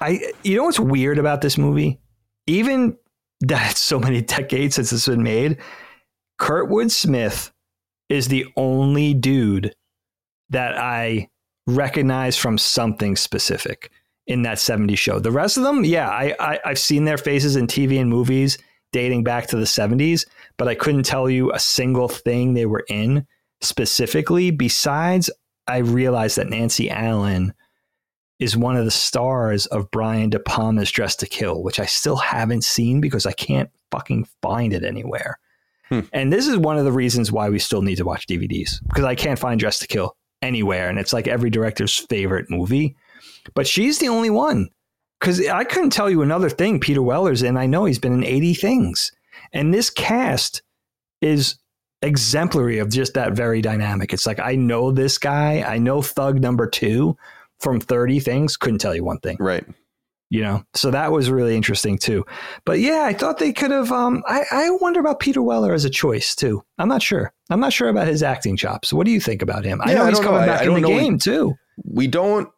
I 0.00 0.32
you 0.42 0.56
know 0.56 0.64
what's 0.64 0.80
weird 0.80 1.18
about 1.18 1.42
this 1.42 1.58
movie? 1.58 2.00
Even 2.46 2.96
that 3.40 3.76
so 3.76 3.98
many 3.98 4.22
decades 4.36 4.76
since 4.76 4.92
it's 4.92 5.06
been 5.06 5.22
made, 5.22 5.58
Kurtwood 6.38 6.90
Smith 6.90 7.52
is 8.08 8.28
the 8.28 8.46
only 8.56 9.14
dude 9.14 9.74
that 10.50 10.76
I 10.76 11.28
recognize 11.66 12.36
from 12.36 12.58
something 12.58 13.16
specific 13.16 13.90
in 14.26 14.42
that 14.42 14.58
70s 14.58 14.98
show. 14.98 15.18
The 15.18 15.30
rest 15.30 15.56
of 15.56 15.62
them, 15.62 15.84
yeah, 15.84 16.08
I, 16.08 16.34
I 16.38 16.60
I've 16.64 16.78
seen 16.78 17.04
their 17.04 17.18
faces 17.18 17.56
in 17.56 17.66
TV 17.66 18.00
and 18.00 18.10
movies 18.10 18.58
dating 18.92 19.24
back 19.24 19.46
to 19.48 19.56
the 19.56 19.64
70s, 19.64 20.26
but 20.56 20.68
I 20.68 20.74
couldn't 20.74 21.04
tell 21.04 21.28
you 21.28 21.52
a 21.52 21.58
single 21.58 22.08
thing 22.08 22.54
they 22.54 22.66
were 22.66 22.84
in 22.88 23.26
specifically. 23.60 24.50
Besides, 24.50 25.30
I 25.66 25.78
realized 25.78 26.36
that 26.36 26.48
Nancy 26.48 26.90
Allen 26.90 27.54
is 28.38 28.56
one 28.56 28.76
of 28.76 28.84
the 28.84 28.90
stars 28.90 29.66
of 29.66 29.90
Brian 29.90 30.30
De 30.30 30.38
Palma's 30.38 30.90
Dressed 30.90 31.20
to 31.20 31.26
Kill, 31.26 31.62
which 31.62 31.80
I 31.80 31.86
still 31.86 32.16
haven't 32.16 32.64
seen 32.64 33.00
because 33.00 33.26
I 33.26 33.32
can't 33.32 33.70
fucking 33.90 34.26
find 34.42 34.72
it 34.72 34.84
anywhere. 34.84 35.38
Hmm. 35.88 36.00
And 36.12 36.32
this 36.32 36.46
is 36.46 36.56
one 36.56 36.78
of 36.78 36.84
the 36.84 36.92
reasons 36.92 37.30
why 37.30 37.48
we 37.50 37.58
still 37.58 37.82
need 37.82 37.96
to 37.96 38.04
watch 38.04 38.26
DVDs 38.26 38.82
because 38.88 39.04
I 39.04 39.14
can't 39.14 39.38
find 39.38 39.60
Dressed 39.60 39.82
to 39.82 39.86
Kill 39.86 40.16
anywhere, 40.42 40.88
and 40.88 40.98
it's 40.98 41.12
like 41.12 41.28
every 41.28 41.50
director's 41.50 41.96
favorite 41.96 42.46
movie. 42.50 42.96
But 43.54 43.66
she's 43.66 43.98
the 43.98 44.08
only 44.08 44.30
one 44.30 44.70
because 45.20 45.46
I 45.46 45.64
couldn't 45.64 45.90
tell 45.90 46.10
you 46.10 46.22
another 46.22 46.50
thing 46.50 46.80
Peter 46.80 47.02
Weller's 47.02 47.42
in. 47.42 47.56
I 47.56 47.66
know 47.66 47.84
he's 47.84 47.98
been 47.98 48.12
in 48.12 48.24
80 48.24 48.54
things. 48.54 49.10
And 49.52 49.72
this 49.72 49.90
cast 49.90 50.62
is 51.20 51.56
exemplary 52.02 52.78
of 52.78 52.90
just 52.90 53.14
that 53.14 53.32
very 53.32 53.62
dynamic. 53.62 54.12
It's 54.12 54.26
like, 54.26 54.38
I 54.38 54.54
know 54.54 54.90
this 54.90 55.18
guy. 55.18 55.62
I 55.62 55.78
know 55.78 56.02
Thug 56.02 56.40
number 56.40 56.66
two 56.66 57.16
from 57.60 57.80
30 57.80 58.20
things. 58.20 58.56
Couldn't 58.56 58.80
tell 58.80 58.94
you 58.94 59.04
one 59.04 59.18
thing. 59.20 59.36
Right. 59.40 59.64
You 60.30 60.42
know, 60.42 60.64
so 60.74 60.90
that 60.90 61.12
was 61.12 61.30
really 61.30 61.54
interesting 61.54 61.96
too. 61.96 62.24
But 62.64 62.80
yeah, 62.80 63.04
I 63.04 63.12
thought 63.12 63.38
they 63.38 63.52
could 63.52 63.70
have. 63.70 63.92
Um, 63.92 64.22
I, 64.26 64.42
I 64.50 64.70
wonder 64.80 64.98
about 64.98 65.20
Peter 65.20 65.42
Weller 65.42 65.72
as 65.72 65.84
a 65.84 65.90
choice 65.90 66.34
too. 66.34 66.64
I'm 66.78 66.88
not 66.88 67.02
sure. 67.02 67.32
I'm 67.50 67.60
not 67.60 67.72
sure 67.72 67.88
about 67.88 68.08
his 68.08 68.22
acting 68.22 68.56
chops. 68.56 68.92
What 68.92 69.04
do 69.04 69.12
you 69.12 69.20
think 69.20 69.42
about 69.42 69.64
him? 69.64 69.80
Yeah, 69.86 69.92
I 69.92 69.94
know 69.94 70.06
he's 70.06 70.18
coming 70.18 70.40
know. 70.40 70.46
back 70.46 70.62
I, 70.62 70.64
I 70.64 70.76
in 70.76 70.82
the 70.82 70.88
game 70.88 71.18
too. 71.18 71.54
We 71.84 72.08
don't 72.08 72.48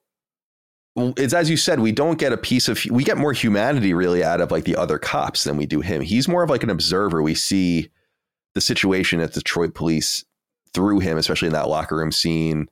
it's 0.96 1.34
as 1.34 1.50
you 1.50 1.56
said, 1.56 1.80
we 1.80 1.92
don't 1.92 2.18
get 2.18 2.32
a 2.32 2.38
piece 2.38 2.68
of 2.68 2.82
we 2.90 3.04
get 3.04 3.18
more 3.18 3.32
humanity 3.32 3.92
really 3.92 4.24
out 4.24 4.40
of 4.40 4.50
like 4.50 4.64
the 4.64 4.76
other 4.76 4.98
cops 4.98 5.44
than 5.44 5.56
we 5.56 5.66
do 5.66 5.80
him. 5.80 6.00
He's 6.00 6.26
more 6.26 6.42
of 6.42 6.50
like 6.50 6.62
an 6.62 6.70
observer. 6.70 7.22
We 7.22 7.34
see 7.34 7.90
the 8.54 8.60
situation 8.60 9.20
at 9.20 9.34
Detroit 9.34 9.74
police 9.74 10.24
through 10.72 11.00
him, 11.00 11.18
especially 11.18 11.46
in 11.46 11.52
that 11.52 11.68
locker 11.68 11.96
room 11.96 12.12
scene. 12.12 12.68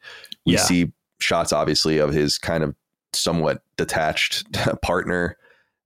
We 0.46 0.54
yeah. 0.54 0.60
see 0.60 0.92
shots 1.20 1.52
obviously 1.52 1.98
of 1.98 2.12
his 2.12 2.38
kind 2.38 2.64
of 2.64 2.74
somewhat 3.14 3.62
detached 3.76 4.46
partner 4.82 5.36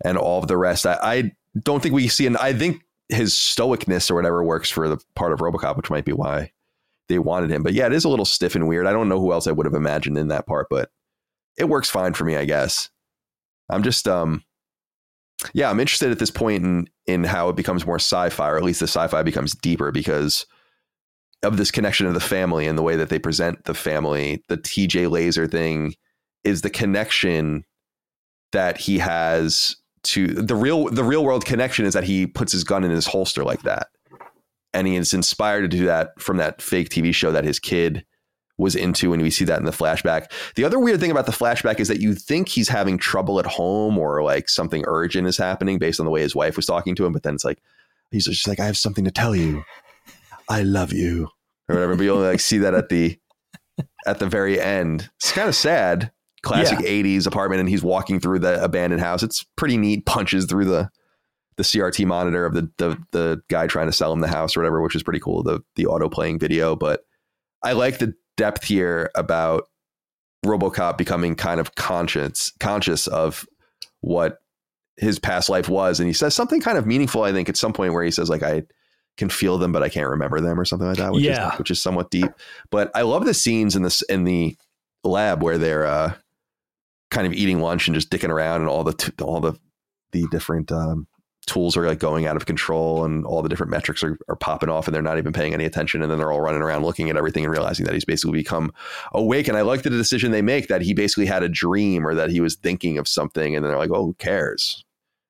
and 0.05 0.17
all 0.19 0.41
of 0.41 0.49
the 0.49 0.57
rest. 0.57 0.87
I, 0.87 0.99
I 1.03 1.33
don't 1.63 1.83
think 1.83 1.95
we 1.95 2.09
see 2.09 2.27
and 2.27 2.37
I 2.37 2.53
think 2.53 2.83
his 3.09 3.33
stoicness 3.33 4.11
or 4.11 4.15
whatever 4.15 4.45
works 4.45 4.71
for 4.71 4.89
the 4.89 4.99
part 5.15 5.33
of 5.33 5.41
Robocop, 5.41 5.77
which 5.77 5.91
might 5.91 6.05
be 6.05 6.13
why 6.13 6.53
they 7.09 7.19
wanted 7.19 7.51
him. 7.51 7.63
But 7.63 7.73
yeah, 7.73 7.87
it 7.87 7.93
is 7.93 8.05
a 8.05 8.09
little 8.09 8.25
stiff 8.25 8.55
and 8.55 8.69
weird. 8.69 8.87
I 8.87 8.93
don't 8.93 9.09
know 9.09 9.21
who 9.21 9.33
else 9.33 9.47
I 9.47 9.53
would 9.53 9.67
have 9.67 9.75
imagined 9.75 10.19
in 10.19 10.29
that 10.29 10.47
part, 10.47 10.67
but 10.69 10.91
it 11.57 11.69
works 11.69 11.91
fine 11.91 12.13
for 12.13 12.25
me, 12.25 12.37
I 12.37 12.45
guess. 12.45 12.91
I'm 13.71 13.83
just 13.83 14.07
um 14.07 14.45
yeah, 15.55 15.71
I'm 15.71 15.81
interested 15.81 16.11
at 16.11 16.19
this 16.19 16.31
point 16.31 16.65
in 16.65 16.89
in 17.07 17.25
how 17.25 17.49
it 17.49 17.57
becomes 17.57 17.87
more 17.87 17.99
sci-fi, 17.99 18.51
or 18.51 18.57
at 18.57 18.65
least 18.65 18.81
the 18.81 18.85
sci-fi 18.85 19.23
becomes 19.23 19.55
deeper 19.55 19.91
because 19.91 20.47
of 21.43 21.57
this 21.57 21.71
connection 21.71 22.07
of 22.07 22.15
the 22.15 22.21
family 22.21 22.67
and 22.67 22.77
the 22.77 22.83
way 22.83 22.97
that 22.97 23.09
they 23.09 23.19
present 23.19 23.65
the 23.65 23.75
family. 23.75 24.43
The 24.49 24.59
TJ 24.59 25.11
Laser 25.11 25.47
thing 25.47 25.95
is 26.49 26.63
the 26.63 26.71
connection 26.71 27.65
that 28.53 28.79
he 28.79 28.99
has 28.99 29.77
to 30.05 30.29
the 30.29 30.55
real 30.55 30.89
the 30.89 31.05
real 31.05 31.25
world 31.25 31.45
connection 31.45 31.85
is 31.85 31.95
that 31.95 32.05
he 32.05 32.27
puts 32.27 32.53
his 32.53 32.65
gun 32.65 32.85
in 32.85 32.91
his 32.91 33.07
holster 33.07 33.45
like 33.45 33.63
that. 33.63 33.89
And 34.75 34.87
he 34.87 34.97
is 34.97 35.15
inspired 35.15 35.63
to 35.63 35.69
do 35.69 35.87
that 35.87 36.21
from 36.21 36.37
that 36.37 36.61
fake 36.61 36.91
TV 36.91 37.15
show 37.15 37.33
that 37.33 37.45
his 37.45 37.59
kid 37.59 38.05
was 38.59 38.75
into 38.75 39.13
and 39.13 39.23
we 39.23 39.31
see 39.31 39.45
that 39.45 39.61
in 39.61 39.65
the 39.65 39.71
flashback. 39.71 40.31
The 40.57 40.65
other 40.65 40.79
weird 40.79 41.01
thing 41.01 41.11
about 41.11 41.27
the 41.27 41.33
flashback 41.33 41.81
is 41.81 41.89
that 41.89 42.01
you 42.01 42.15
think 42.15 42.49
he's 42.49 42.69
having 42.69 42.99
trouble 42.99 43.39
at 43.39 43.47
home 43.47 43.97
or 43.97 44.23
like 44.23 44.49
something 44.49 44.85
urgent 44.87 45.29
is 45.29 45.39
happening 45.39 45.79
based 45.79 46.01
on 46.01 46.07
the 46.07 46.11
way 46.11 46.21
his 46.21 46.35
wife 46.35 46.57
was 46.57 46.67
talking 46.67 46.95
to 46.97 47.07
him, 47.07 47.13
but 47.13 47.23
then 47.23 47.35
it's 47.35 47.45
like 47.45 47.63
he's 48.11 48.27
just 48.27 48.49
like 48.49 48.61
I 48.61 48.67
have 48.67 48.77
something 48.77 49.05
to 49.05 49.11
tell 49.11 49.35
you. 49.35 49.65
I 50.49 50.63
love 50.63 50.93
you 50.93 51.29
or 51.69 51.77
whatever, 51.77 51.97
but 51.97 52.03
you 52.03 52.13
only 52.13 52.29
like 52.29 52.41
see 52.41 52.59
that 52.59 52.75
at 52.75 52.89
the 52.89 53.19
at 54.07 54.19
the 54.19 54.27
very 54.27 54.61
end. 54.61 55.09
It's 55.17 55.33
kind 55.33 55.49
of 55.49 55.55
sad. 55.55 56.11
Classic 56.43 56.79
yeah. 56.81 56.89
80s 56.89 57.27
apartment 57.27 57.61
and 57.61 57.69
he's 57.69 57.83
walking 57.83 58.21
through 58.21 58.39
the 58.39 58.63
abandoned 58.63 59.01
house. 59.01 59.23
It's 59.23 59.45
pretty 59.57 59.77
neat. 59.77 60.07
Punches 60.07 60.47
through 60.47 60.67
the 60.67 60.91
the 61.57 61.65
CRT 61.65 62.07
monitor 62.07 62.47
of 62.47 62.55
the 62.55 62.71
the 62.79 62.97
the 63.11 63.43
guy 63.49 63.67
trying 63.67 63.89
to 63.89 63.93
sell 63.93 64.13
him 64.13 64.21
the 64.21 64.29
house 64.29 64.57
or 64.57 64.61
whatever, 64.61 64.81
which 64.81 64.95
is 64.95 65.03
pretty 65.03 65.21
cool. 65.21 65.43
The 65.43 65.61
the 65.75 65.87
auto 65.87 66.09
playing 66.09 66.39
video, 66.39 66.77
but 66.77 67.01
I 67.63 67.73
like 67.73 67.99
the 67.99 68.15
depth 68.37 68.65
here 68.65 69.11
about 69.17 69.65
RoboCop 70.47 70.97
becoming 70.97 71.35
kind 71.35 71.59
of 71.59 71.75
conscious 71.75 72.53
conscious 72.61 73.09
of 73.09 73.45
what 74.01 74.39
his 74.97 75.19
past 75.19 75.49
life 75.49 75.69
was, 75.69 75.99
and 75.99 76.07
he 76.07 76.13
says 76.13 76.35
something 76.35 76.61
kind 76.61 76.79
of 76.79 76.87
meaningful. 76.87 77.25
I 77.25 77.33
think 77.33 77.49
at 77.49 77.57
some 77.57 77.73
point 77.73 77.93
where 77.93 78.05
he 78.05 78.13
says 78.13 78.31
like 78.31 78.45
I 78.45 78.63
can 79.17 79.29
feel 79.29 79.59
them, 79.59 79.73
but 79.73 79.83
I 79.83 79.89
can't 79.89 80.09
remember 80.09 80.41
them, 80.41 80.59
or 80.59 80.65
something 80.65 80.87
like 80.87 80.99
that. 80.99 81.13
Which 81.13 81.25
yeah, 81.25 81.53
is, 81.53 81.59
which 81.59 81.71
is 81.73 81.83
somewhat 81.83 82.13
deep. 82.13 82.31
But 82.71 82.93
I 82.95 83.03
love 83.03 83.25
the 83.25 83.35
scenes 83.35 83.75
in 83.75 83.83
this 83.83 84.03
in 84.03 84.23
the 84.23 84.57
lab 85.03 85.43
where 85.43 85.59
they're 85.59 85.87
uh, 85.87 86.15
kind 87.11 87.27
of 87.27 87.33
eating 87.33 87.61
lunch 87.61 87.89
and 87.89 87.95
just 87.95 88.11
dicking 88.11 88.31
around, 88.31 88.61
and 88.61 88.71
all 88.71 88.85
the 88.85 88.93
t- 88.93 89.13
all 89.23 89.41
the 89.41 89.55
the 90.13 90.27
different 90.31 90.73
um, 90.73 91.07
tools 91.49 91.77
are 91.77 91.87
like 91.87 91.99
going 91.99 92.27
out 92.27 92.37
of 92.37 92.47
control 92.47 93.05
and 93.05 93.25
all 93.25 93.43
the 93.43 93.49
different 93.49 93.71
metrics 93.71 94.03
are, 94.05 94.19
are 94.29 94.37
popping 94.37 94.69
off 94.69 94.87
and 94.87 94.95
they're 94.95 95.03
not 95.03 95.19
even 95.19 95.33
paying 95.33 95.55
any 95.55 95.65
attention 95.65 96.03
and 96.03 96.11
then 96.11 96.19
they're 96.19 96.31
all 96.31 96.41
running 96.41 96.63
around 96.63 96.85
looking 96.85 97.11
at 97.11 97.17
everything 97.17 97.45
and 97.45 97.53
realizing 97.53 97.87
that 97.87 97.95
he's 97.95 98.05
basically 98.05 98.39
become 98.39 98.73
awake. 99.13 99.49
And 99.49 99.57
i 99.57 99.63
like 99.63 99.83
the 99.83 99.91
decision 99.91 100.31
they 100.31 100.43
make 100.43 100.69
that 100.69 100.83
he 100.83 100.95
basically 100.95 101.27
had 101.27 101.43
a 101.43 101.49
dream 101.49 102.07
or 102.07 102.15
that 102.15 102.31
he 102.31 102.41
was 102.41 102.57
thinking 102.57 102.99
of 102.99 103.09
something 103.09 103.57
and 103.57 103.65
they're 103.65 103.79
like 103.79 103.91
oh 103.91 104.05
who 104.05 104.15
cares? 104.15 104.85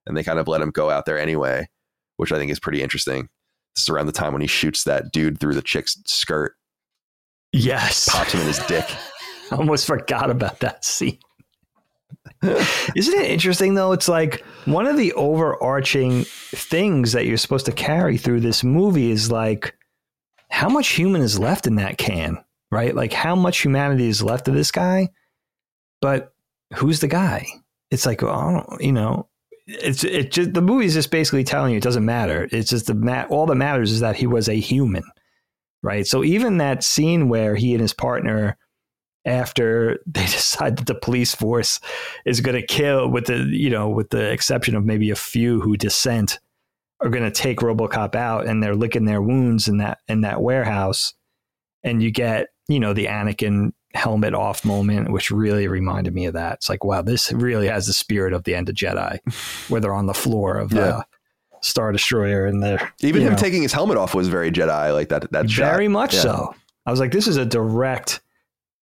And 0.07 0.17
they 0.17 0.25
kind 0.25 0.39
of 0.39 0.49
let 0.49 0.61
him 0.61 0.71
go 0.71 0.91
out 0.91 1.07
there 1.07 1.19
anyway 1.19 1.69
which 2.17 2.33
i 2.33 2.37
think 2.37 2.51
is 2.51 2.61
pretty 2.61 2.83
interesting. 2.83 3.29
This 3.75 3.85
is 3.85 3.89
around 3.89 4.07
the 4.07 4.13
time 4.13 4.33
when 4.33 4.43
he 4.43 4.49
shoots 4.49 4.85
that 4.85 5.13
dude 5.13 5.39
through 5.39 5.55
the 5.55 5.63
chick's 5.63 5.97
skirt. 6.05 6.57
Yes. 7.53 8.09
Pops 8.09 8.33
him 8.33 8.41
in 8.41 8.49
his 8.49 8.59
dick. 8.67 8.85
I 9.53 9.57
almost 9.57 9.87
forgot 9.87 10.29
about 10.31 10.59
that 10.61 10.85
scene 10.85 11.19
isn't 12.43 13.21
it 13.21 13.31
interesting 13.31 13.75
though? 13.75 13.93
It's 13.93 14.09
like 14.09 14.45
one 14.65 14.87
of 14.87 14.97
the 14.97 15.13
overarching 15.15 16.25
things 16.25 17.13
that 17.13 17.27
you're 17.27 17.37
supposed 17.37 17.67
to 17.67 17.73
carry 17.73 18.17
through 18.17 18.41
this 18.41 18.63
movie 18.65 19.11
is 19.11 19.31
like 19.31 19.75
how 20.51 20.69
much 20.69 20.89
human 20.89 21.23
is 21.23 21.39
left 21.39 21.67
in 21.67 21.77
that 21.77 21.99
can, 21.99 22.39
right? 22.71 22.95
Like 22.95 23.13
how 23.13 23.35
much 23.35 23.59
humanity 23.59 24.09
is 24.09 24.23
left 24.23 24.49
of 24.49 24.55
this 24.55 24.71
guy, 24.71 25.09
but 26.01 26.33
who's 26.75 27.01
the 27.01 27.09
guy? 27.09 27.47
It's 27.91 28.07
like, 28.07 28.23
oh, 28.23 28.65
you 28.81 28.93
know, 28.93 29.29
it's 29.67 30.05
it 30.05 30.31
just 30.31 30.55
the 30.55 30.63
movie 30.63 30.87
is 30.87 30.95
just 30.95 31.11
basically 31.11 31.45
telling 31.45 31.73
you 31.73 31.79
it 31.79 31.83
doesn't 31.83 32.05
matter. 32.05 32.49
It's 32.51 32.71
just 32.71 32.87
the 32.87 32.95
mat. 32.95 33.29
All 33.31 33.47
that 33.47 33.55
matters 33.55 33.93
is 33.93 34.01
that 34.01 34.17
he 34.17 34.27
was 34.27 34.49
a 34.49 34.55
human, 34.55 35.05
right? 35.83 36.07
So 36.07 36.25
even 36.25 36.59
that 36.59 36.83
scene 36.83 37.29
where 37.29 37.55
he 37.55 37.73
and 37.73 37.81
his 37.81 37.93
partner 37.93 38.57
after 39.29 40.01
they 40.07 40.25
decide 40.25 40.77
that 40.79 40.87
the 40.87 40.95
police 40.95 41.35
force 41.35 41.81
is 42.25 42.41
going 42.41 42.61
to 42.61 42.67
kill 42.67 43.09
with 43.09 43.27
the 43.27 43.39
you 43.51 43.71
know 43.71 43.89
with 43.89 44.11
the 44.11 44.31
exception 44.31 44.75
of 44.75 44.85
maybe 44.85 45.11
a 45.11 45.17
few 45.17 45.61
who 45.61 45.77
dissent 45.77 46.41
are 47.01 47.11
going 47.11 47.25
to 47.25 47.31
take 47.31 47.61
RoboCop 47.61 48.17
out 48.17 48.47
and 48.47 48.61
they're 48.63 48.75
licking 48.75 49.05
their 49.05 49.23
wounds 49.23 49.69
in 49.69 49.79
that 49.79 49.99
in 50.09 50.23
that 50.23 50.41
warehouse 50.41 51.15
and 51.85 52.03
you 52.03 52.11
get 52.11 52.49
you 52.67 52.81
know 52.81 52.93
the 52.93 53.07
Anakin 53.07 53.73
helmet 53.95 54.35
off 54.35 54.65
moment 54.65 55.13
which 55.13 55.31
really 55.31 55.67
reminded 55.67 56.15
me 56.15 56.27
of 56.27 56.35
that 56.35 56.55
it's 56.55 56.69
like 56.69 56.85
wow 56.85 57.01
this 57.01 57.33
really 57.33 57.69
has 57.69 57.87
the 57.87 57.93
spirit 57.93 58.33
of 58.33 58.45
the 58.45 58.55
end 58.55 58.69
of 58.69 58.75
Jedi 58.75 59.19
where 59.69 59.81
they're 59.81 59.95
on 59.95 60.07
the 60.07 60.15
floor 60.15 60.57
of 60.57 60.73
yeah. 60.73 60.81
the 60.81 61.07
Star 61.61 61.91
Destroyer 61.91 62.47
and 62.47 62.63
they're 62.63 62.93
even 63.01 63.23
him 63.23 63.33
know, 63.33 63.39
taking 63.39 63.63
his 63.63 63.73
helmet 63.73 63.97
off 63.97 64.15
was 64.15 64.29
very 64.29 64.51
Jedi 64.51 64.93
like 64.93 65.09
that 65.09 65.31
that 65.33 65.47
very 65.47 65.87
shot. 65.87 65.93
much 65.93 66.15
yeah. 66.15 66.21
so 66.21 66.55
I 66.87 66.91
was 66.91 67.01
like 67.01 67.13
this 67.13 67.27
is 67.27 67.37
a 67.37 67.47
direct 67.47 68.21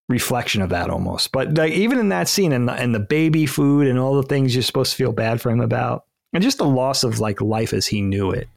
reflection 0.09 0.61
of 0.61 0.69
that 0.69 0.89
almost. 0.89 1.31
But 1.31 1.57
like, 1.57 1.73
even 1.73 1.99
in 1.99 2.09
that 2.09 2.27
scene 2.27 2.53
and 2.53 2.67
the, 2.67 2.73
and 2.73 2.93
the 2.93 2.99
baby 2.99 3.45
food 3.45 3.87
and 3.87 3.99
all 3.99 4.15
the 4.15 4.27
things 4.27 4.55
you're 4.55 4.63
supposed 4.63 4.91
to 4.91 4.97
feel 4.97 5.11
bad 5.11 5.41
for 5.41 5.49
him 5.49 5.61
about, 5.61 6.05
and 6.33 6.43
just 6.43 6.57
the 6.57 6.65
loss 6.65 7.03
of 7.03 7.19
like 7.19 7.41
life 7.41 7.73
as 7.73 7.87
he 7.87 8.01
knew 8.01 8.31
it, 8.31 8.47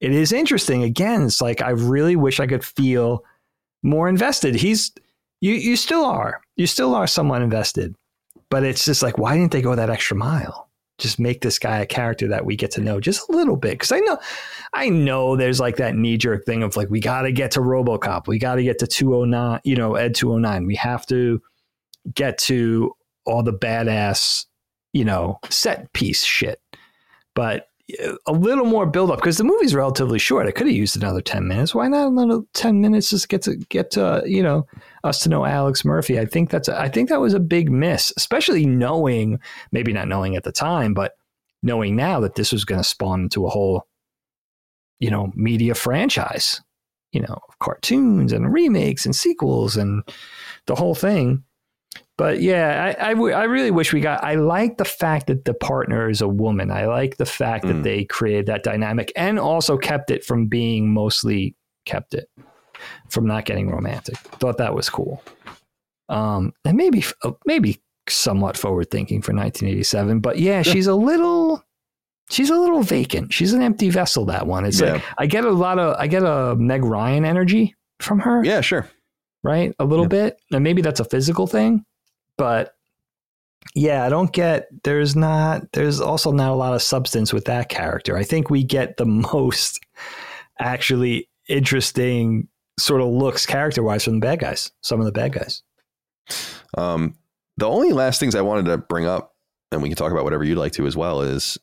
it 0.00 0.12
is 0.12 0.32
interesting. 0.32 0.82
Again, 0.82 1.22
it's 1.24 1.40
like 1.40 1.60
I 1.60 1.70
really 1.70 2.16
wish 2.16 2.40
I 2.40 2.46
could 2.46 2.64
feel 2.64 3.24
more 3.82 4.08
invested. 4.08 4.54
He's 4.54 4.92
you 5.40 5.54
you 5.54 5.76
still 5.76 6.04
are 6.04 6.40
you 6.56 6.66
still 6.66 6.94
are 6.94 7.06
somewhat 7.06 7.42
invested, 7.42 7.94
but 8.48 8.64
it's 8.64 8.84
just 8.84 9.02
like 9.02 9.18
why 9.18 9.36
didn't 9.36 9.52
they 9.52 9.62
go 9.62 9.74
that 9.74 9.90
extra 9.90 10.16
mile? 10.16 10.69
Just 11.00 11.18
make 11.18 11.40
this 11.40 11.58
guy 11.58 11.80
a 11.80 11.86
character 11.86 12.28
that 12.28 12.44
we 12.44 12.56
get 12.56 12.70
to 12.72 12.80
know 12.80 13.00
just 13.00 13.28
a 13.28 13.32
little 13.32 13.56
bit 13.56 13.72
because 13.72 13.92
I 13.92 14.00
know 14.00 14.18
I 14.72 14.88
know 14.88 15.36
there's 15.36 15.60
like 15.60 15.76
that 15.76 15.96
knee 15.96 16.16
jerk 16.16 16.44
thing 16.44 16.62
of 16.62 16.76
like 16.76 16.90
we 16.90 17.00
got 17.00 17.22
to 17.22 17.32
get 17.32 17.50
to 17.52 17.60
RoboCop, 17.60 18.28
we 18.28 18.38
got 18.38 18.56
to 18.56 18.62
get 18.62 18.78
to 18.80 18.86
209, 18.86 19.60
you 19.64 19.76
know, 19.76 19.94
Ed 19.96 20.14
209. 20.14 20.66
We 20.66 20.76
have 20.76 21.06
to 21.06 21.42
get 22.14 22.38
to 22.38 22.94
all 23.26 23.42
the 23.42 23.52
badass, 23.52 24.46
you 24.92 25.04
know, 25.04 25.38
set 25.48 25.92
piece 25.92 26.22
shit. 26.22 26.60
But 27.34 27.68
uh, 28.02 28.14
a 28.26 28.32
little 28.32 28.66
more 28.66 28.86
build 28.86 29.10
up 29.10 29.18
because 29.18 29.38
the 29.38 29.44
movie's 29.44 29.74
relatively 29.74 30.18
short. 30.18 30.46
I 30.46 30.52
could 30.52 30.66
have 30.66 30.76
used 30.76 30.96
another 30.96 31.20
10 31.20 31.46
minutes. 31.46 31.74
Why 31.74 31.88
not 31.88 32.08
another 32.08 32.42
10 32.54 32.80
minutes 32.80 33.10
just 33.10 33.28
get 33.28 33.42
to 33.42 33.56
get 33.56 33.90
to, 33.92 34.04
uh, 34.04 34.22
you 34.24 34.42
know, 34.42 34.66
us 35.04 35.20
to 35.20 35.28
know 35.28 35.44
Alex 35.44 35.84
Murphy. 35.84 36.18
I 36.18 36.26
think 36.26 36.50
that's 36.50 36.68
I 36.68 36.88
think 36.88 37.08
that 37.08 37.20
was 37.20 37.34
a 37.34 37.40
big 37.40 37.70
miss, 37.70 38.12
especially 38.16 38.66
knowing, 38.66 39.38
maybe 39.72 39.92
not 39.92 40.08
knowing 40.08 40.36
at 40.36 40.44
the 40.44 40.52
time, 40.52 40.94
but 40.94 41.12
knowing 41.62 41.96
now 41.96 42.20
that 42.20 42.34
this 42.34 42.52
was 42.52 42.64
going 42.64 42.80
to 42.80 42.88
spawn 42.88 43.22
into 43.22 43.46
a 43.46 43.50
whole 43.50 43.86
you 44.98 45.10
know, 45.10 45.32
media 45.34 45.74
franchise, 45.74 46.60
you 47.12 47.22
know, 47.22 47.38
cartoons 47.58 48.32
and 48.32 48.52
remakes 48.52 49.06
and 49.06 49.16
sequels 49.16 49.76
and 49.76 50.02
the 50.66 50.74
whole 50.74 50.94
thing 50.94 51.42
but 52.16 52.42
yeah, 52.42 52.94
I, 52.98 53.08
I, 53.08 53.14
w- 53.14 53.34
I 53.34 53.44
really 53.44 53.70
wish 53.70 53.94
we 53.94 54.02
got. 54.02 54.22
I 54.22 54.34
like 54.34 54.76
the 54.76 54.84
fact 54.84 55.26
that 55.28 55.46
the 55.46 55.54
partner 55.54 56.10
is 56.10 56.20
a 56.20 56.28
woman. 56.28 56.70
I 56.70 56.84
like 56.84 57.16
the 57.16 57.24
fact 57.24 57.64
mm. 57.64 57.68
that 57.68 57.82
they 57.82 58.04
created 58.04 58.44
that 58.44 58.62
dynamic 58.62 59.10
and 59.16 59.38
also 59.38 59.78
kept 59.78 60.10
it 60.10 60.22
from 60.22 60.46
being 60.46 60.92
mostly 60.92 61.56
kept 61.86 62.12
it 62.12 62.28
from 63.10 63.26
not 63.26 63.44
getting 63.44 63.70
romantic. 63.70 64.16
Thought 64.16 64.58
that 64.58 64.74
was 64.74 64.88
cool. 64.88 65.22
Um, 66.08 66.52
and 66.64 66.76
maybe 66.76 67.04
uh, 67.22 67.32
maybe 67.46 67.80
somewhat 68.08 68.56
forward 68.56 68.90
thinking 68.90 69.22
for 69.22 69.32
1987, 69.32 70.20
but 70.20 70.38
yeah, 70.38 70.62
she's 70.62 70.86
a 70.86 70.94
little 70.94 71.64
she's 72.30 72.50
a 72.50 72.56
little 72.56 72.82
vacant. 72.82 73.32
She's 73.32 73.52
an 73.52 73.62
empty 73.62 73.90
vessel. 73.90 74.24
That 74.24 74.46
one. 74.46 74.64
It's 74.64 74.80
yeah. 74.80 74.94
like 74.94 75.02
I 75.18 75.26
get 75.26 75.44
a 75.44 75.50
lot 75.50 75.78
of 75.78 75.96
I 75.98 76.06
get 76.06 76.22
a 76.22 76.56
Meg 76.56 76.84
Ryan 76.84 77.24
energy 77.24 77.74
from 78.00 78.18
her. 78.20 78.44
Yeah, 78.44 78.60
sure. 78.60 78.88
Right, 79.42 79.74
a 79.78 79.86
little 79.86 80.06
bit, 80.06 80.38
and 80.52 80.62
maybe 80.62 80.82
that's 80.82 81.00
a 81.00 81.04
physical 81.04 81.46
thing, 81.46 81.86
but 82.36 82.74
yeah, 83.74 84.04
I 84.04 84.08
don't 84.08 84.32
get. 84.32 84.68
There's 84.82 85.16
not. 85.16 85.72
There's 85.72 86.00
also 86.00 86.32
not 86.32 86.50
a 86.50 86.54
lot 86.54 86.74
of 86.74 86.82
substance 86.82 87.32
with 87.32 87.44
that 87.46 87.68
character. 87.68 88.16
I 88.16 88.24
think 88.24 88.50
we 88.50 88.64
get 88.64 88.96
the 88.96 89.06
most 89.32 89.80
actually 90.58 91.28
interesting 91.48 92.48
sort 92.80 93.00
of 93.00 93.08
looks 93.08 93.46
character 93.46 93.82
wise 93.82 94.04
from 94.04 94.14
the 94.14 94.26
bad 94.26 94.40
guys. 94.40 94.72
Some 94.80 95.00
of 95.00 95.06
the 95.06 95.12
bad 95.12 95.32
guys. 95.32 95.62
Um, 96.76 97.16
the 97.56 97.68
only 97.68 97.92
last 97.92 98.20
things 98.20 98.34
I 98.34 98.40
wanted 98.40 98.66
to 98.66 98.78
bring 98.78 99.06
up, 99.06 99.34
and 99.72 99.82
we 99.82 99.88
can 99.88 99.96
talk 99.96 100.12
about 100.12 100.24
whatever 100.24 100.44
you'd 100.44 100.58
like 100.58 100.72
to 100.72 100.86
as 100.86 100.96
well, 100.96 101.20
is 101.20 101.58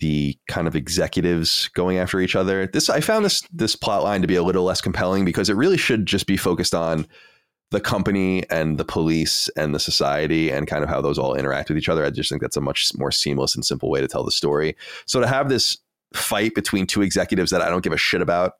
the 0.00 0.36
kind 0.48 0.66
of 0.66 0.76
executives 0.76 1.68
going 1.68 1.98
after 1.98 2.20
each 2.20 2.36
other. 2.36 2.66
This 2.66 2.90
I 2.90 3.00
found 3.00 3.24
this 3.24 3.42
this 3.52 3.76
plot 3.76 4.02
line 4.02 4.20
to 4.22 4.26
be 4.26 4.36
a 4.36 4.42
little 4.42 4.64
less 4.64 4.80
compelling 4.80 5.24
because 5.24 5.48
it 5.48 5.56
really 5.56 5.78
should 5.78 6.06
just 6.06 6.26
be 6.26 6.36
focused 6.36 6.74
on 6.74 7.06
the 7.70 7.80
company 7.80 8.48
and 8.50 8.78
the 8.78 8.84
police 8.84 9.48
and 9.56 9.74
the 9.74 9.80
society 9.80 10.50
and 10.50 10.66
kind 10.66 10.84
of 10.84 10.90
how 10.90 11.00
those 11.00 11.18
all 11.18 11.34
interact 11.34 11.68
with 11.68 11.78
each 11.78 11.88
other. 11.88 12.04
I 12.04 12.10
just 12.10 12.28
think 12.28 12.42
that's 12.42 12.56
a 12.56 12.60
much 12.60 12.92
more 12.96 13.10
seamless 13.10 13.54
and 13.54 13.64
simple 13.64 13.90
way 13.90 14.00
to 14.00 14.08
tell 14.08 14.24
the 14.24 14.30
story. 14.30 14.76
So 15.06 15.20
to 15.20 15.26
have 15.26 15.48
this 15.48 15.78
fight 16.12 16.54
between 16.54 16.86
two 16.86 17.02
executives 17.02 17.50
that 17.50 17.62
I 17.62 17.68
don't 17.68 17.82
give 17.82 17.92
a 17.92 17.96
shit 17.96 18.20
about 18.20 18.52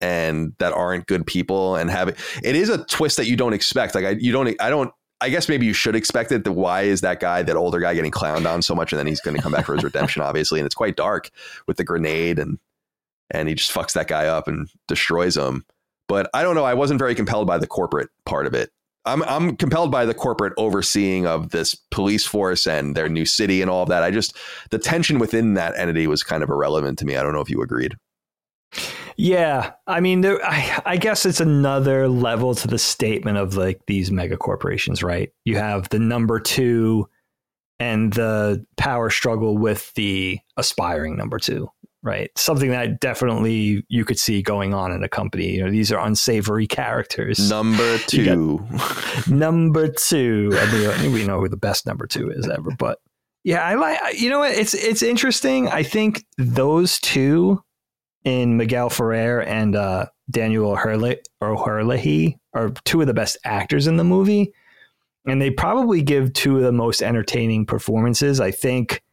and 0.00 0.52
that 0.58 0.72
aren't 0.72 1.06
good 1.06 1.26
people 1.26 1.76
and 1.76 1.90
have 1.90 2.08
it, 2.08 2.18
it 2.42 2.56
is 2.56 2.68
a 2.68 2.84
twist 2.84 3.16
that 3.16 3.26
you 3.26 3.36
don't 3.36 3.52
expect. 3.52 3.94
Like 3.94 4.04
I, 4.04 4.10
you 4.10 4.32
don't, 4.32 4.54
I 4.60 4.70
don't, 4.70 4.92
I 5.20 5.30
guess 5.30 5.48
maybe 5.48 5.64
you 5.64 5.72
should 5.72 5.96
expect 5.96 6.30
it. 6.32 6.44
That 6.44 6.52
why 6.52 6.82
is 6.82 7.00
that 7.00 7.20
guy, 7.20 7.42
that 7.42 7.56
older 7.56 7.80
guy, 7.80 7.94
getting 7.94 8.10
clowned 8.10 8.50
on 8.50 8.60
so 8.60 8.74
much, 8.74 8.92
and 8.92 8.98
then 8.98 9.06
he's 9.06 9.20
going 9.20 9.36
to 9.36 9.42
come 9.42 9.52
back 9.52 9.64
for 9.64 9.74
his 9.74 9.82
redemption, 9.82 10.20
obviously, 10.22 10.60
and 10.60 10.66
it's 10.66 10.74
quite 10.74 10.96
dark 10.96 11.30
with 11.66 11.78
the 11.78 11.84
grenade 11.84 12.38
and 12.38 12.58
and 13.30 13.48
he 13.48 13.54
just 13.54 13.72
fucks 13.72 13.94
that 13.94 14.08
guy 14.08 14.26
up 14.26 14.46
and 14.46 14.68
destroys 14.86 15.36
him. 15.36 15.64
But 16.08 16.30
I 16.32 16.42
don't 16.42 16.54
know. 16.54 16.64
I 16.64 16.74
wasn't 16.74 16.98
very 16.98 17.14
compelled 17.14 17.46
by 17.46 17.58
the 17.58 17.66
corporate 17.66 18.10
part 18.24 18.46
of 18.46 18.54
it. 18.54 18.70
I'm 19.04 19.22
I'm 19.24 19.56
compelled 19.56 19.90
by 19.90 20.04
the 20.04 20.14
corporate 20.14 20.52
overseeing 20.56 21.26
of 21.26 21.50
this 21.50 21.74
police 21.74 22.26
force 22.26 22.66
and 22.66 22.96
their 22.96 23.08
new 23.08 23.24
city 23.24 23.62
and 23.62 23.70
all 23.70 23.82
of 23.82 23.88
that. 23.88 24.02
I 24.02 24.10
just 24.10 24.36
the 24.70 24.78
tension 24.78 25.18
within 25.18 25.54
that 25.54 25.76
entity 25.76 26.06
was 26.06 26.22
kind 26.22 26.42
of 26.42 26.50
irrelevant 26.50 26.98
to 26.98 27.04
me. 27.04 27.16
I 27.16 27.22
don't 27.22 27.32
know 27.32 27.40
if 27.40 27.50
you 27.50 27.62
agreed. 27.62 27.96
Yeah, 29.16 29.72
I 29.86 30.00
mean, 30.00 30.20
there, 30.20 30.44
I, 30.44 30.82
I 30.84 30.96
guess 30.96 31.24
it's 31.24 31.40
another 31.40 32.08
level 32.08 32.54
to 32.54 32.68
the 32.68 32.78
statement 32.78 33.38
of 33.38 33.56
like 33.56 33.80
these 33.86 34.10
mega 34.10 34.36
corporations, 34.36 35.02
right? 35.02 35.30
You 35.44 35.56
have 35.56 35.88
the 35.88 35.98
number 35.98 36.38
two 36.38 37.08
and 37.78 38.12
the 38.12 38.64
power 38.76 39.10
struggle 39.10 39.56
with 39.56 39.92
the 39.94 40.38
aspiring 40.56 41.16
number 41.16 41.38
two, 41.38 41.70
right? 42.02 42.30
Something 42.36 42.70
that 42.70 43.00
definitely 43.00 43.84
you 43.88 44.04
could 44.04 44.18
see 44.18 44.42
going 44.42 44.74
on 44.74 44.92
in 44.92 45.02
a 45.02 45.08
company. 45.08 45.56
You 45.56 45.64
know, 45.64 45.70
these 45.70 45.92
are 45.92 46.04
unsavory 46.04 46.66
characters. 46.66 47.50
Number 47.50 47.98
two. 47.98 48.66
number 49.26 49.88
two. 49.88 50.50
I 50.54 51.02
mean, 51.02 51.12
we 51.12 51.26
know 51.26 51.40
who 51.40 51.48
the 51.48 51.56
best 51.56 51.86
number 51.86 52.06
two 52.06 52.30
is 52.30 52.48
ever, 52.48 52.70
but 52.78 52.98
yeah, 53.44 53.62
I 53.62 53.74
like. 53.74 54.20
You 54.20 54.28
know 54.28 54.40
what? 54.40 54.52
It's 54.52 54.74
it's 54.74 55.02
interesting. 55.02 55.68
I 55.68 55.84
think 55.84 56.24
those 56.36 56.98
two 56.98 57.62
in 58.26 58.56
Miguel 58.56 58.90
Ferrer 58.90 59.40
and 59.40 59.76
uh, 59.76 60.06
Dan 60.28 60.54
O'Herlihy 60.56 62.38
are 62.52 62.70
two 62.84 63.00
of 63.00 63.06
the 63.06 63.14
best 63.14 63.38
actors 63.44 63.86
in 63.86 63.96
the 63.96 64.04
movie, 64.04 64.52
and 65.26 65.40
they 65.40 65.50
probably 65.50 66.02
give 66.02 66.32
two 66.32 66.56
of 66.56 66.64
the 66.64 66.72
most 66.72 67.02
entertaining 67.02 67.64
performances. 67.64 68.40
I 68.40 68.50
think 68.50 69.04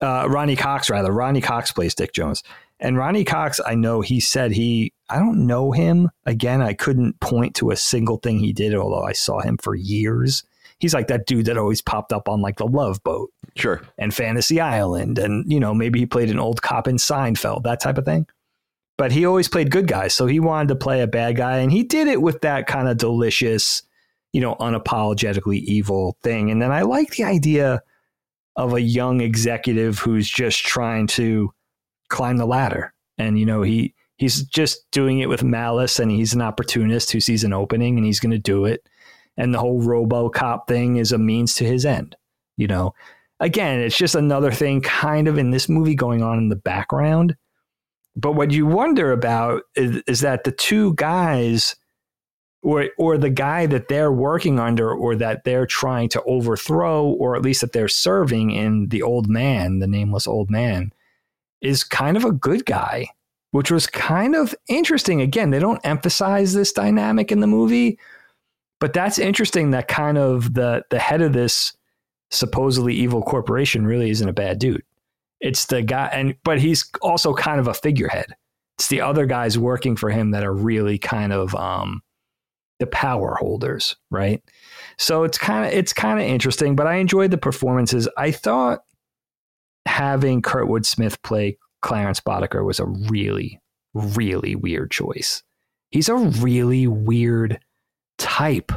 uh, 0.00 0.26
Ronny 0.28 0.56
Cox, 0.56 0.90
rather. 0.90 1.12
Ronny 1.12 1.40
Cox 1.40 1.70
plays 1.70 1.94
Dick 1.94 2.12
Jones. 2.12 2.42
And 2.80 2.96
Ronny 2.96 3.24
Cox, 3.24 3.60
I 3.64 3.76
know 3.76 4.00
he 4.00 4.18
said 4.18 4.52
he, 4.52 4.92
I 5.08 5.18
don't 5.18 5.46
know 5.46 5.70
him. 5.70 6.10
Again, 6.26 6.60
I 6.60 6.74
couldn't 6.74 7.18
point 7.20 7.54
to 7.56 7.70
a 7.70 7.76
single 7.76 8.16
thing 8.18 8.38
he 8.40 8.52
did, 8.52 8.74
although 8.74 9.02
I 9.02 9.12
saw 9.12 9.40
him 9.40 9.56
for 9.58 9.76
years. 9.76 10.42
He's 10.80 10.94
like 10.94 11.08
that 11.08 11.26
dude 11.26 11.46
that 11.46 11.58
always 11.58 11.82
popped 11.82 12.12
up 12.12 12.28
on 12.28 12.40
like 12.40 12.56
the 12.56 12.66
Love 12.66 13.02
Boat. 13.04 13.32
Sure. 13.56 13.82
And 13.98 14.14
Fantasy 14.14 14.60
Island. 14.60 15.18
And, 15.18 15.50
you 15.50 15.58
know, 15.58 15.74
maybe 15.74 15.98
he 15.98 16.06
played 16.06 16.30
an 16.30 16.38
old 16.38 16.62
cop 16.62 16.86
in 16.86 16.96
Seinfeld, 16.96 17.64
that 17.64 17.80
type 17.80 17.98
of 17.98 18.04
thing. 18.04 18.26
But 18.98 19.12
he 19.12 19.24
always 19.24 19.48
played 19.48 19.70
good 19.70 19.86
guys. 19.86 20.12
So 20.12 20.26
he 20.26 20.40
wanted 20.40 20.68
to 20.68 20.76
play 20.76 21.00
a 21.00 21.06
bad 21.06 21.36
guy. 21.36 21.58
And 21.58 21.72
he 21.72 21.82
did 21.82 22.08
it 22.08 22.20
with 22.20 22.42
that 22.42 22.66
kind 22.66 22.88
of 22.88 22.98
delicious, 22.98 23.82
you 24.32 24.40
know, 24.40 24.56
unapologetically 24.56 25.60
evil 25.60 26.18
thing. 26.22 26.50
And 26.50 26.60
then 26.60 26.72
I 26.72 26.82
like 26.82 27.12
the 27.12 27.24
idea 27.24 27.80
of 28.56 28.74
a 28.74 28.80
young 28.80 29.20
executive 29.20 30.00
who's 30.00 30.28
just 30.28 30.66
trying 30.66 31.06
to 31.06 31.50
climb 32.08 32.36
the 32.36 32.46
ladder. 32.46 32.92
And, 33.16 33.38
you 33.38 33.46
know, 33.46 33.62
he, 33.62 33.94
he's 34.16 34.42
just 34.42 34.90
doing 34.90 35.20
it 35.20 35.28
with 35.28 35.44
malice 35.44 36.00
and 36.00 36.10
he's 36.10 36.34
an 36.34 36.42
opportunist 36.42 37.12
who 37.12 37.20
sees 37.20 37.44
an 37.44 37.52
opening 37.52 37.96
and 37.96 38.04
he's 38.04 38.20
going 38.20 38.32
to 38.32 38.38
do 38.38 38.64
it. 38.64 38.86
And 39.36 39.54
the 39.54 39.60
whole 39.60 39.80
RoboCop 39.80 40.66
thing 40.66 40.96
is 40.96 41.12
a 41.12 41.18
means 41.18 41.54
to 41.54 41.64
his 41.64 41.86
end. 41.86 42.16
You 42.56 42.66
know, 42.66 42.94
again, 43.38 43.78
it's 43.78 43.96
just 43.96 44.16
another 44.16 44.50
thing 44.50 44.80
kind 44.80 45.28
of 45.28 45.38
in 45.38 45.52
this 45.52 45.68
movie 45.68 45.94
going 45.94 46.22
on 46.24 46.38
in 46.38 46.48
the 46.48 46.56
background. 46.56 47.36
But 48.18 48.32
what 48.32 48.50
you 48.50 48.66
wonder 48.66 49.12
about 49.12 49.62
is, 49.76 50.02
is 50.08 50.20
that 50.20 50.42
the 50.42 50.50
two 50.50 50.94
guys 50.94 51.76
or 52.62 52.88
or 52.98 53.16
the 53.16 53.30
guy 53.30 53.66
that 53.66 53.86
they're 53.86 54.12
working 54.12 54.58
under 54.58 54.92
or 54.92 55.14
that 55.14 55.44
they're 55.44 55.66
trying 55.66 56.08
to 56.08 56.22
overthrow 56.24 57.06
or 57.06 57.36
at 57.36 57.42
least 57.42 57.60
that 57.60 57.72
they're 57.72 57.86
serving 57.86 58.50
in 58.50 58.88
the 58.88 59.02
old 59.02 59.28
man 59.28 59.78
the 59.78 59.86
nameless 59.86 60.26
old 60.26 60.50
man 60.50 60.92
is 61.60 61.84
kind 61.84 62.16
of 62.16 62.24
a 62.24 62.32
good 62.32 62.66
guy 62.66 63.06
which 63.52 63.70
was 63.70 63.86
kind 63.86 64.34
of 64.34 64.54
interesting. 64.68 65.20
Again 65.20 65.50
they 65.50 65.60
don't 65.60 65.80
emphasize 65.84 66.52
this 66.52 66.72
dynamic 66.72 67.30
in 67.30 67.38
the 67.38 67.46
movie 67.46 68.00
but 68.80 68.92
that's 68.92 69.20
interesting 69.20 69.70
that 69.70 69.86
kind 69.86 70.18
of 70.18 70.54
the 70.54 70.82
the 70.90 70.98
head 70.98 71.22
of 71.22 71.32
this 71.32 71.72
supposedly 72.30 72.94
evil 72.94 73.22
corporation 73.22 73.86
really 73.86 74.10
isn't 74.10 74.28
a 74.28 74.32
bad 74.32 74.58
dude 74.58 74.82
it's 75.40 75.66
the 75.66 75.82
guy 75.82 76.08
and 76.12 76.34
but 76.44 76.60
he's 76.60 76.90
also 77.02 77.32
kind 77.34 77.60
of 77.60 77.68
a 77.68 77.74
figurehead 77.74 78.34
it's 78.78 78.88
the 78.88 79.00
other 79.00 79.26
guys 79.26 79.58
working 79.58 79.96
for 79.96 80.10
him 80.10 80.30
that 80.30 80.44
are 80.44 80.54
really 80.54 80.98
kind 80.98 81.32
of 81.32 81.54
um 81.56 82.02
the 82.78 82.86
power 82.86 83.34
holders, 83.34 83.96
right? 84.10 84.42
So 84.98 85.24
it's 85.24 85.38
kind 85.38 85.66
of 85.66 85.72
it's 85.72 85.92
kind 85.92 86.20
of 86.20 86.26
interesting, 86.26 86.76
but 86.76 86.86
I 86.86 86.96
enjoyed 86.96 87.30
the 87.30 87.38
performances. 87.38 88.08
I 88.16 88.30
thought 88.30 88.84
having 89.86 90.42
Kurtwood 90.42 90.86
Smith 90.86 91.20
play 91.22 91.58
Clarence 91.82 92.20
Boddicker 92.20 92.64
was 92.64 92.78
a 92.78 92.86
really 92.86 93.60
really 93.94 94.54
weird 94.54 94.90
choice. 94.90 95.42
He's 95.90 96.08
a 96.08 96.16
really 96.16 96.86
weird 96.86 97.58
type. 98.18 98.70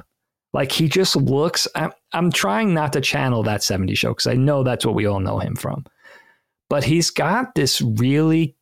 Like 0.54 0.72
he 0.72 0.88
just 0.88 1.16
looks 1.16 1.68
I'm, 1.76 1.92
I'm 2.14 2.32
trying 2.32 2.74
not 2.74 2.94
to 2.94 3.02
channel 3.02 3.44
that 3.44 3.62
70 3.62 3.94
show 3.96 4.14
cuz 4.14 4.26
I 4.26 4.34
know 4.34 4.64
that's 4.64 4.86
what 4.86 4.96
we 4.96 5.06
all 5.06 5.20
know 5.20 5.38
him 5.38 5.56
from. 5.56 5.86
But 6.72 6.86
he's 6.86 7.10
got 7.10 7.54
this 7.54 7.82
really 7.82 8.56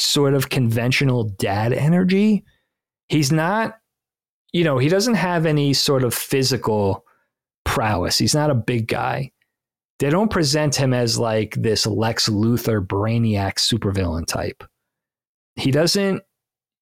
sort 0.00 0.32
of 0.32 0.48
conventional 0.48 1.24
dad 1.24 1.74
energy. 1.74 2.46
He's 3.10 3.30
not 3.30 3.74
you 4.54 4.64
know, 4.64 4.78
he 4.78 4.88
doesn't 4.88 5.14
have 5.14 5.44
any 5.44 5.74
sort 5.74 6.02
of 6.02 6.14
physical 6.14 7.04
prowess. 7.64 8.16
He's 8.16 8.34
not 8.34 8.50
a 8.50 8.54
big 8.54 8.86
guy. 8.86 9.32
They 9.98 10.08
don't 10.08 10.30
present 10.30 10.74
him 10.74 10.92
as 10.94 11.18
like 11.18 11.54
this 11.54 11.86
Lex 11.86 12.28
Luthor 12.28 12.86
brainiac 12.86 13.54
supervillain 13.54 14.26
type. 14.26 14.64
He 15.56 15.70
doesn't, 15.70 16.22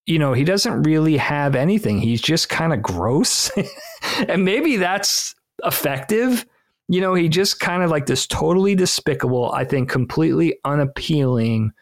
you 0.07 0.19
know, 0.19 0.33
he 0.33 0.45
doesn't 0.45 0.85
really 0.85 1.17
have 1.17 1.55
anything. 1.55 1.99
He's 1.99 2.23
just 2.23 2.49
kind 2.49 2.73
of 2.73 2.81
gross. 2.81 3.51
and 4.29 4.45
maybe 4.45 4.77
that's 4.77 5.35
effective. 5.65 6.47
You 6.91 7.01
know, 7.01 7.15
he 7.15 7.29
just 7.29 7.61
kind 7.61 7.83
of 7.83 7.91
like 7.91 8.07
this 8.07 8.27
totally 8.27 8.75
despicable, 8.75 9.53
I 9.53 9.65
think 9.65 9.89
completely 9.89 10.59
unappealing, 10.65 11.73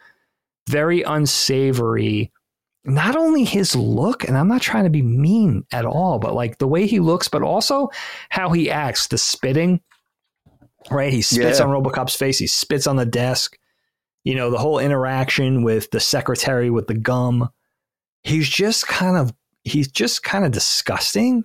very 0.67 1.01
unsavory 1.01 2.31
not 2.85 3.15
only 3.15 3.43
his 3.43 3.75
look, 3.75 4.27
and 4.27 4.37
I'm 4.37 4.47
not 4.47 4.61
trying 4.61 4.85
to 4.85 4.89
be 4.89 5.01
mean 5.01 5.65
at 5.71 5.85
all, 5.85 6.19
but 6.19 6.33
like 6.33 6.57
the 6.57 6.67
way 6.67 6.87
he 6.87 6.99
looks, 6.99 7.27
but 7.27 7.43
also 7.43 7.89
how 8.29 8.51
he 8.51 8.69
acts, 8.71 9.07
the 9.07 9.17
spitting, 9.17 9.81
right? 10.89 11.11
He 11.11 11.21
spits 11.21 11.59
yeah. 11.59 11.65
on 11.65 11.71
Robocop's 11.71 12.15
face, 12.15 12.39
he 12.39 12.47
spits 12.47 12.87
on 12.87 12.95
the 12.95 13.05
desk, 13.05 13.57
you 14.23 14.35
know, 14.35 14.49
the 14.49 14.57
whole 14.57 14.79
interaction 14.79 15.63
with 15.63 15.91
the 15.91 15.99
secretary 15.99 16.69
with 16.69 16.87
the 16.87 16.97
gum. 16.97 17.49
He's 18.23 18.49
just 18.49 18.87
kind 18.87 19.17
of, 19.17 19.33
he's 19.63 19.89
just 19.89 20.23
kind 20.23 20.45
of 20.45 20.51
disgusting. 20.51 21.43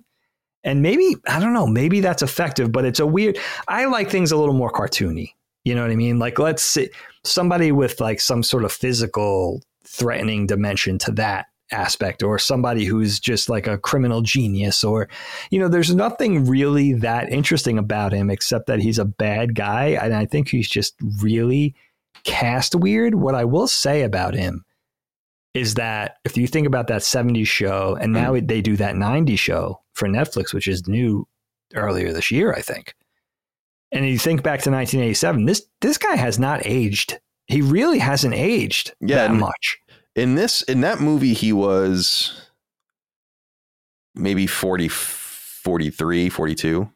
And 0.65 0.81
maybe, 0.81 1.15
I 1.27 1.39
don't 1.39 1.53
know, 1.53 1.67
maybe 1.67 2.01
that's 2.01 2.23
effective, 2.23 2.71
but 2.71 2.83
it's 2.83 2.99
a 2.99 3.05
weird, 3.05 3.37
I 3.67 3.85
like 3.85 4.09
things 4.09 4.31
a 4.31 4.37
little 4.37 4.55
more 4.55 4.71
cartoony. 4.71 5.33
You 5.63 5.75
know 5.75 5.83
what 5.83 5.91
I 5.91 5.95
mean? 5.95 6.19
Like, 6.19 6.39
let's 6.39 6.63
say 6.63 6.89
somebody 7.23 7.71
with 7.71 8.01
like 8.01 8.19
some 8.19 8.43
sort 8.43 8.65
of 8.65 8.71
physical 8.71 9.61
threatening 9.85 10.47
dimension 10.47 10.97
to 10.99 11.11
that 11.11 11.45
aspect 11.71 12.21
or 12.21 12.37
somebody 12.37 12.85
who's 12.85 13.19
just 13.19 13.49
like 13.49 13.65
a 13.65 13.77
criminal 13.77 14.21
genius 14.21 14.83
or 14.83 15.09
you 15.49 15.57
know 15.57 15.67
there's 15.67 15.95
nothing 15.95 16.45
really 16.45 16.93
that 16.93 17.27
interesting 17.31 17.79
about 17.79 18.13
him 18.13 18.29
except 18.29 18.67
that 18.67 18.79
he's 18.79 18.99
a 18.99 19.05
bad 19.05 19.55
guy 19.55 19.97
and 19.99 20.13
I 20.13 20.27
think 20.27 20.47
he's 20.47 20.69
just 20.69 20.93
really 21.21 21.73
cast 22.23 22.75
weird 22.75 23.15
what 23.15 23.33
I 23.33 23.45
will 23.45 23.67
say 23.67 24.03
about 24.03 24.35
him 24.35 24.63
is 25.55 25.75
that 25.75 26.17
if 26.25 26.35
you 26.35 26.47
think 26.47 26.67
about 26.67 26.87
that 26.87 27.01
70s 27.01 27.47
show 27.47 27.97
and 27.99 28.11
now 28.11 28.33
mm. 28.33 28.47
they 28.47 28.61
do 28.61 28.75
that 28.75 28.95
90s 28.95 29.39
show 29.39 29.81
for 29.93 30.07
Netflix 30.07 30.53
which 30.53 30.67
is 30.67 30.87
new 30.87 31.27
earlier 31.73 32.11
this 32.13 32.29
year 32.29 32.53
I 32.53 32.61
think. 32.61 32.93
And 33.91 34.05
you 34.05 34.19
think 34.19 34.43
back 34.43 34.61
to 34.61 34.71
1987 34.71 35.45
this 35.45 35.65
this 35.81 35.97
guy 35.97 36.15
has 36.15 36.37
not 36.37 36.65
aged. 36.65 37.19
He 37.47 37.61
really 37.61 37.99
hasn't 37.99 38.33
aged 38.33 38.93
yeah, 38.99 39.27
that 39.27 39.33
much. 39.33 39.77
in 40.15 40.35
this 40.35 40.61
in 40.63 40.81
that 40.81 40.99
movie 40.99 41.33
he 41.33 41.53
was 41.53 42.49
maybe 44.13 44.45
40 44.47 44.89
43 44.89 46.29
42 46.29 46.91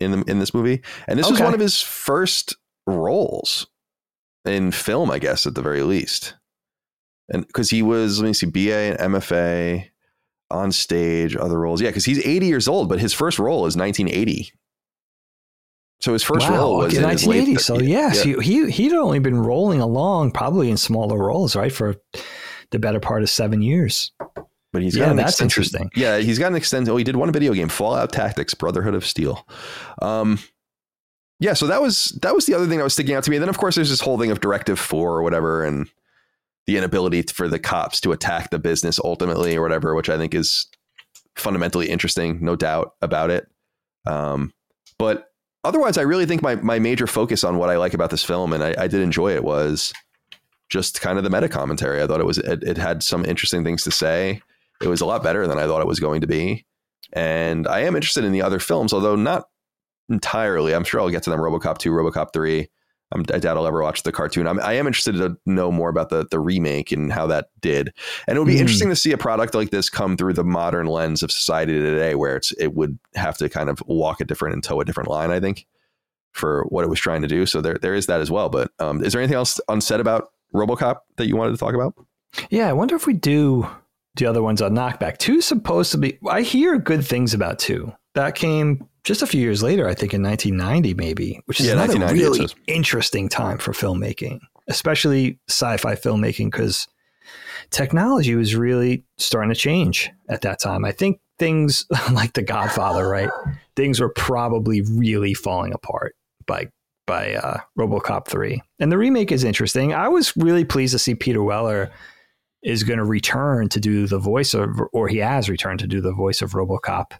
in 0.00 0.10
the 0.10 0.30
in 0.30 0.38
this 0.38 0.52
movie. 0.52 0.82
And 1.08 1.18
this 1.18 1.26
okay. 1.26 1.32
was 1.32 1.40
one 1.40 1.54
of 1.54 1.60
his 1.60 1.80
first 1.80 2.56
roles 2.86 3.66
in 4.44 4.70
film 4.70 5.10
i 5.10 5.18
guess 5.18 5.44
at 5.44 5.56
the 5.56 5.62
very 5.62 5.82
least 5.82 6.34
and 7.28 7.46
because 7.46 7.70
he 7.70 7.82
was 7.82 8.20
let 8.20 8.26
me 8.26 8.32
see 8.32 8.46
ba 8.46 8.96
and 9.00 9.14
mfa 9.14 9.86
on 10.50 10.70
stage 10.70 11.36
other 11.36 11.58
roles 11.58 11.80
yeah 11.80 11.88
because 11.88 12.04
he's 12.04 12.24
80 12.24 12.46
years 12.46 12.68
old 12.68 12.88
but 12.88 13.00
his 13.00 13.12
first 13.12 13.38
role 13.38 13.66
is 13.66 13.76
1980 13.76 14.52
so 15.98 16.12
his 16.12 16.22
first 16.22 16.48
wow, 16.48 16.56
role 16.56 16.76
was 16.78 16.88
okay, 16.88 16.98
in 16.98 17.02
1980 17.02 17.56
so 17.56 17.80
yes 17.80 18.24
yeah. 18.24 18.40
he 18.40 18.70
he'd 18.70 18.92
only 18.92 19.18
been 19.18 19.38
rolling 19.38 19.80
along 19.80 20.30
probably 20.30 20.70
in 20.70 20.76
smaller 20.76 21.18
roles 21.18 21.56
right 21.56 21.72
for 21.72 21.96
the 22.70 22.78
better 22.78 23.00
part 23.00 23.22
of 23.22 23.30
seven 23.30 23.62
years. 23.62 24.12
But 24.72 24.82
he's 24.82 24.96
got 24.96 25.08
yeah, 25.08 25.12
that's 25.14 25.40
interesting. 25.40 25.90
Yeah, 25.94 26.18
he's 26.18 26.38
got 26.38 26.48
an 26.48 26.56
extensive. 26.56 26.92
Oh, 26.92 26.96
he 26.96 27.04
did 27.04 27.16
one 27.16 27.32
video 27.32 27.54
game, 27.54 27.68
Fallout 27.68 28.12
Tactics: 28.12 28.52
Brotherhood 28.52 28.94
of 28.94 29.06
Steel. 29.06 29.46
Um, 30.02 30.38
yeah, 31.40 31.54
so 31.54 31.66
that 31.66 31.80
was 31.80 32.18
that 32.22 32.34
was 32.34 32.46
the 32.46 32.54
other 32.54 32.66
thing 32.66 32.78
that 32.78 32.84
was 32.84 32.92
sticking 32.92 33.14
out 33.14 33.24
to 33.24 33.30
me. 33.30 33.36
And 33.36 33.42
then 33.42 33.48
of 33.48 33.58
course 33.58 33.74
there's 33.74 33.90
this 33.90 34.00
whole 34.00 34.18
thing 34.18 34.30
of 34.30 34.40
Directive 34.40 34.78
Four 34.78 35.16
or 35.16 35.22
whatever, 35.22 35.64
and 35.64 35.88
the 36.66 36.76
inability 36.76 37.22
for 37.22 37.48
the 37.48 37.58
cops 37.58 38.00
to 38.00 38.12
attack 38.12 38.50
the 38.50 38.58
business 38.58 38.98
ultimately 39.02 39.56
or 39.56 39.62
whatever, 39.62 39.94
which 39.94 40.08
I 40.08 40.16
think 40.16 40.34
is 40.34 40.66
fundamentally 41.36 41.88
interesting, 41.88 42.38
no 42.42 42.56
doubt 42.56 42.94
about 43.00 43.30
it. 43.30 43.46
Um, 44.06 44.52
but 44.98 45.28
otherwise, 45.64 45.98
I 45.98 46.02
really 46.02 46.26
think 46.26 46.42
my 46.42 46.56
my 46.56 46.78
major 46.78 47.06
focus 47.06 47.44
on 47.44 47.56
what 47.58 47.70
I 47.70 47.76
like 47.76 47.94
about 47.94 48.10
this 48.10 48.24
film, 48.24 48.52
and 48.52 48.62
I, 48.62 48.74
I 48.78 48.86
did 48.88 49.00
enjoy 49.00 49.34
it, 49.34 49.44
was 49.44 49.92
just 50.68 51.00
kind 51.00 51.18
of 51.18 51.24
the 51.24 51.30
meta 51.30 51.48
commentary. 51.48 52.02
I 52.02 52.06
thought 52.06 52.20
it 52.20 52.26
was 52.26 52.38
it, 52.38 52.62
it, 52.62 52.76
had 52.76 53.02
some 53.02 53.24
interesting 53.24 53.62
things 53.62 53.84
to 53.84 53.90
say. 53.90 54.40
It 54.82 54.88
was 54.88 55.00
a 55.00 55.06
lot 55.06 55.22
better 55.22 55.46
than 55.46 55.58
I 55.58 55.66
thought 55.66 55.80
it 55.80 55.86
was 55.86 56.00
going 56.00 56.20
to 56.22 56.26
be, 56.26 56.66
and 57.12 57.66
I 57.68 57.80
am 57.80 57.94
interested 57.94 58.24
in 58.24 58.32
the 58.32 58.42
other 58.42 58.58
films, 58.58 58.92
although 58.92 59.16
not 59.16 59.44
entirely. 60.08 60.74
I'm 60.74 60.84
sure 60.84 61.00
I'll 61.00 61.10
get 61.10 61.22
to 61.24 61.30
them. 61.30 61.40
RoboCop 61.40 61.78
two, 61.78 61.92
RoboCop 61.92 62.32
three. 62.32 62.68
I'm, 63.16 63.24
I 63.34 63.38
doubt 63.38 63.56
I'll 63.56 63.66
ever 63.66 63.82
watch 63.82 64.02
the 64.02 64.12
cartoon. 64.12 64.46
I'm, 64.46 64.60
I 64.60 64.74
am 64.74 64.86
interested 64.86 65.14
to 65.16 65.36
know 65.46 65.72
more 65.72 65.88
about 65.88 66.10
the 66.10 66.26
the 66.30 66.38
remake 66.38 66.92
and 66.92 67.12
how 67.12 67.26
that 67.26 67.50
did. 67.60 67.92
And 68.26 68.36
it 68.36 68.40
would 68.40 68.46
be 68.46 68.56
mm. 68.56 68.60
interesting 68.60 68.88
to 68.90 68.96
see 68.96 69.12
a 69.12 69.18
product 69.18 69.54
like 69.54 69.70
this 69.70 69.88
come 69.88 70.16
through 70.16 70.34
the 70.34 70.44
modern 70.44 70.86
lens 70.86 71.22
of 71.22 71.32
society 71.32 71.72
today, 71.72 72.14
where 72.14 72.36
it's 72.36 72.52
it 72.52 72.74
would 72.74 72.98
have 73.14 73.36
to 73.38 73.48
kind 73.48 73.68
of 73.68 73.82
walk 73.86 74.20
a 74.20 74.24
different 74.24 74.54
and 74.54 74.62
toe 74.62 74.80
a 74.80 74.84
different 74.84 75.08
line. 75.08 75.30
I 75.30 75.40
think 75.40 75.66
for 76.32 76.64
what 76.68 76.84
it 76.84 76.88
was 76.88 77.00
trying 77.00 77.22
to 77.22 77.28
do. 77.28 77.46
So 77.46 77.60
there 77.60 77.78
there 77.80 77.94
is 77.94 78.06
that 78.06 78.20
as 78.20 78.30
well. 78.30 78.48
But 78.48 78.70
um, 78.78 79.02
is 79.02 79.12
there 79.12 79.22
anything 79.22 79.36
else 79.36 79.58
unsaid 79.68 80.00
about 80.00 80.32
RoboCop 80.54 80.96
that 81.16 81.26
you 81.26 81.36
wanted 81.36 81.52
to 81.52 81.58
talk 81.58 81.74
about? 81.74 81.94
Yeah, 82.50 82.68
I 82.68 82.72
wonder 82.74 82.94
if 82.94 83.06
we 83.06 83.14
do 83.14 83.68
the 84.16 84.26
other 84.26 84.42
ones 84.42 84.60
on 84.60 84.72
Knockback. 84.72 85.18
Two 85.18 85.40
supposed 85.40 85.92
to 85.92 85.98
be. 85.98 86.18
I 86.28 86.42
hear 86.42 86.78
good 86.78 87.04
things 87.04 87.34
about 87.34 87.58
two. 87.58 87.92
That 88.14 88.34
came 88.34 88.88
just 89.06 89.22
a 89.22 89.26
few 89.26 89.40
years 89.40 89.62
later, 89.62 89.88
I 89.88 89.94
think 89.94 90.12
in 90.12 90.22
1990, 90.22 90.94
maybe, 90.94 91.40
which 91.44 91.60
is 91.60 91.66
yeah, 91.66 91.74
another 91.74 92.12
really 92.12 92.48
interesting 92.66 93.28
time 93.28 93.56
for 93.56 93.70
filmmaking, 93.70 94.40
especially 94.66 95.38
sci-fi 95.48 95.94
filmmaking, 95.94 96.50
because 96.50 96.88
technology 97.70 98.34
was 98.34 98.56
really 98.56 99.04
starting 99.16 99.50
to 99.50 99.54
change 99.54 100.10
at 100.28 100.40
that 100.40 100.60
time. 100.60 100.84
I 100.84 100.90
think 100.90 101.20
things 101.38 101.86
like 102.12 102.32
The 102.32 102.42
Godfather, 102.42 103.08
right? 103.08 103.30
Things 103.76 104.00
were 104.00 104.12
probably 104.12 104.82
really 104.82 105.34
falling 105.34 105.72
apart 105.72 106.16
by 106.46 106.68
by 107.06 107.34
uh, 107.34 107.58
RoboCop 107.78 108.26
3. 108.26 108.60
And 108.80 108.90
the 108.90 108.98
remake 108.98 109.30
is 109.30 109.44
interesting. 109.44 109.94
I 109.94 110.08
was 110.08 110.36
really 110.36 110.64
pleased 110.64 110.90
to 110.94 110.98
see 110.98 111.14
Peter 111.14 111.40
Weller 111.40 111.92
is 112.64 112.82
going 112.82 112.98
to 112.98 113.04
return 113.04 113.68
to 113.68 113.78
do 113.78 114.08
the 114.08 114.18
voice 114.18 114.52
of, 114.52 114.80
or 114.92 115.06
he 115.06 115.18
has 115.18 115.48
returned 115.48 115.78
to 115.78 115.86
do 115.86 116.00
the 116.00 116.12
voice 116.12 116.42
of 116.42 116.50
RoboCop 116.50 117.12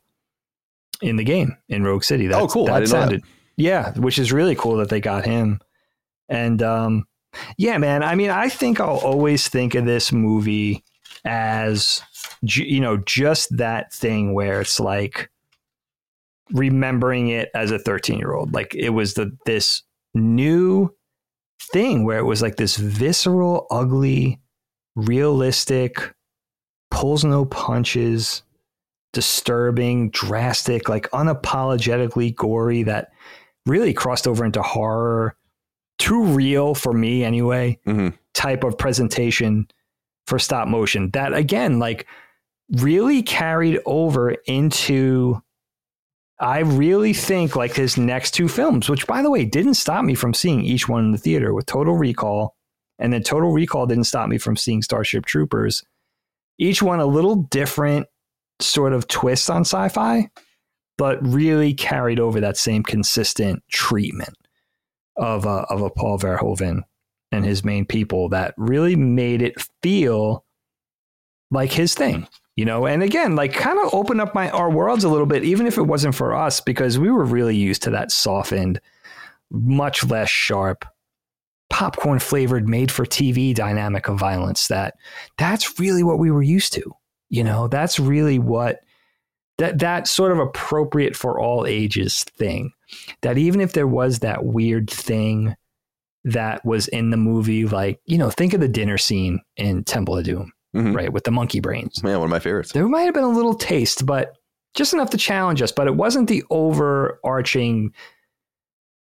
in 1.02 1.16
the 1.16 1.24
game 1.24 1.56
in 1.68 1.82
Rogue 1.84 2.04
City. 2.04 2.26
That, 2.26 2.40
oh, 2.40 2.48
cool. 2.48 2.66
That 2.66 2.88
sounded, 2.88 3.22
that. 3.22 3.28
yeah, 3.56 3.92
which 3.94 4.18
is 4.18 4.32
really 4.32 4.54
cool 4.54 4.76
that 4.76 4.88
they 4.88 5.00
got 5.00 5.24
him. 5.24 5.60
And 6.28 6.62
um, 6.62 7.06
yeah, 7.56 7.78
man, 7.78 8.02
I 8.02 8.14
mean, 8.14 8.30
I 8.30 8.48
think 8.48 8.80
I'll 8.80 8.96
always 8.98 9.48
think 9.48 9.74
of 9.74 9.84
this 9.84 10.12
movie 10.12 10.82
as, 11.24 12.02
you 12.42 12.80
know, 12.80 12.96
just 12.98 13.56
that 13.56 13.92
thing 13.92 14.34
where 14.34 14.60
it's 14.60 14.80
like, 14.80 15.30
remembering 16.52 17.28
it 17.28 17.50
as 17.54 17.70
a 17.70 17.78
13 17.78 18.18
year 18.18 18.32
old. 18.32 18.52
Like 18.52 18.74
it 18.74 18.90
was 18.90 19.14
the 19.14 19.36
this 19.46 19.82
new 20.14 20.94
thing 21.72 22.04
where 22.04 22.18
it 22.18 22.24
was 22.24 22.42
like 22.42 22.56
this 22.56 22.76
visceral, 22.76 23.66
ugly, 23.70 24.40
realistic, 24.94 26.14
pulls 26.90 27.24
no 27.24 27.44
punches, 27.44 28.42
disturbing, 29.16 30.10
drastic, 30.10 30.90
like 30.90 31.10
unapologetically 31.10 32.36
gory 32.36 32.82
that 32.82 33.12
really 33.64 33.94
crossed 33.94 34.28
over 34.28 34.44
into 34.44 34.60
horror. 34.60 35.34
Too 35.98 36.22
real 36.22 36.74
for 36.74 36.92
me 36.92 37.24
anyway, 37.24 37.80
mm-hmm. 37.86 38.14
type 38.34 38.62
of 38.62 38.76
presentation 38.76 39.66
for 40.26 40.38
stop 40.38 40.68
motion 40.68 41.10
that 41.12 41.32
again, 41.32 41.78
like 41.78 42.06
really 42.70 43.22
carried 43.22 43.80
over 43.86 44.32
into 44.46 45.40
I 46.38 46.58
really 46.58 47.14
think 47.14 47.56
like 47.56 47.74
his 47.74 47.96
next 47.96 48.32
two 48.32 48.48
films, 48.48 48.90
which 48.90 49.06
by 49.06 49.22
the 49.22 49.30
way 49.30 49.46
didn't 49.46 49.74
stop 49.74 50.04
me 50.04 50.14
from 50.14 50.34
seeing 50.34 50.60
each 50.60 50.86
one 50.86 51.06
in 51.06 51.12
the 51.12 51.18
theater 51.18 51.54
with 51.54 51.64
Total 51.64 51.96
Recall, 51.96 52.54
and 52.98 53.14
then 53.14 53.22
Total 53.22 53.50
Recall 53.50 53.86
didn't 53.86 54.04
stop 54.04 54.28
me 54.28 54.36
from 54.36 54.54
seeing 54.54 54.82
Starship 54.82 55.24
Troopers. 55.24 55.82
Each 56.58 56.82
one 56.82 57.00
a 57.00 57.06
little 57.06 57.36
different 57.36 58.06
sort 58.60 58.92
of 58.92 59.08
twist 59.08 59.50
on 59.50 59.62
sci-fi, 59.62 60.30
but 60.98 61.24
really 61.26 61.74
carried 61.74 62.20
over 62.20 62.40
that 62.40 62.56
same 62.56 62.82
consistent 62.82 63.62
treatment 63.70 64.36
of 65.16 65.44
a, 65.44 65.66
of 65.70 65.82
a 65.82 65.90
Paul 65.90 66.18
Verhoeven 66.18 66.82
and 67.32 67.44
his 67.44 67.64
main 67.64 67.84
people 67.84 68.28
that 68.30 68.54
really 68.56 68.96
made 68.96 69.42
it 69.42 69.54
feel 69.82 70.44
like 71.50 71.72
his 71.72 71.94
thing 71.94 72.28
you 72.56 72.64
know? 72.64 72.86
And 72.86 73.02
again 73.02 73.36
like 73.36 73.52
kind 73.52 73.78
of 73.78 73.94
open 73.94 74.18
up 74.18 74.34
my 74.34 74.50
our 74.50 74.70
worlds 74.70 75.04
a 75.04 75.08
little 75.08 75.26
bit 75.26 75.44
even 75.44 75.66
if 75.66 75.78
it 75.78 75.82
wasn't 75.82 76.14
for 76.14 76.34
us 76.34 76.60
because 76.60 76.98
we 76.98 77.10
were 77.10 77.24
really 77.24 77.56
used 77.56 77.82
to 77.82 77.90
that 77.90 78.10
softened 78.10 78.80
much 79.50 80.04
less 80.04 80.28
sharp 80.28 80.84
popcorn 81.68 82.18
flavored 82.18 82.68
made 82.68 82.90
for 82.90 83.04
tv 83.04 83.54
dynamic 83.54 84.08
of 84.08 84.18
violence 84.18 84.68
that 84.68 84.94
that's 85.36 85.78
really 85.78 86.02
what 86.02 86.18
we 86.18 86.30
were 86.30 86.42
used 86.42 86.72
to 86.72 86.92
you 87.28 87.44
know 87.44 87.68
that's 87.68 87.98
really 87.98 88.38
what 88.38 88.80
that 89.58 89.78
that 89.78 90.06
sort 90.06 90.32
of 90.32 90.38
appropriate 90.38 91.16
for 91.16 91.40
all 91.40 91.66
ages 91.66 92.24
thing 92.24 92.72
that 93.22 93.38
even 93.38 93.60
if 93.60 93.72
there 93.72 93.86
was 93.86 94.20
that 94.20 94.44
weird 94.44 94.90
thing 94.90 95.56
that 96.24 96.64
was 96.64 96.88
in 96.88 97.10
the 97.10 97.16
movie 97.16 97.66
like 97.66 98.00
you 98.04 98.18
know 98.18 98.30
think 98.30 98.52
of 98.52 98.60
the 98.60 98.68
dinner 98.68 98.98
scene 98.98 99.40
in 99.56 99.84
temple 99.84 100.18
of 100.18 100.24
doom 100.24 100.52
mm-hmm. 100.76 100.94
right? 100.94 101.12
With 101.12 101.24
the 101.24 101.30
monkey 101.30 101.60
brains. 101.60 102.02
Man, 102.02 102.18
one 102.18 102.26
of 102.26 102.30
my 102.30 102.38
favorites. 102.38 102.72
There 102.72 102.86
might 102.88 103.02
have 103.02 103.14
been 103.14 103.24
a 103.24 103.28
little 103.28 103.54
taste, 103.54 104.06
but 104.06 104.36
just 104.74 104.92
enough 104.92 105.10
to 105.10 105.16
challenge 105.16 105.62
us. 105.62 105.72
But 105.72 105.86
it 105.86 105.96
wasn't 105.96 106.28
the 106.28 106.44
overarching 106.50 107.92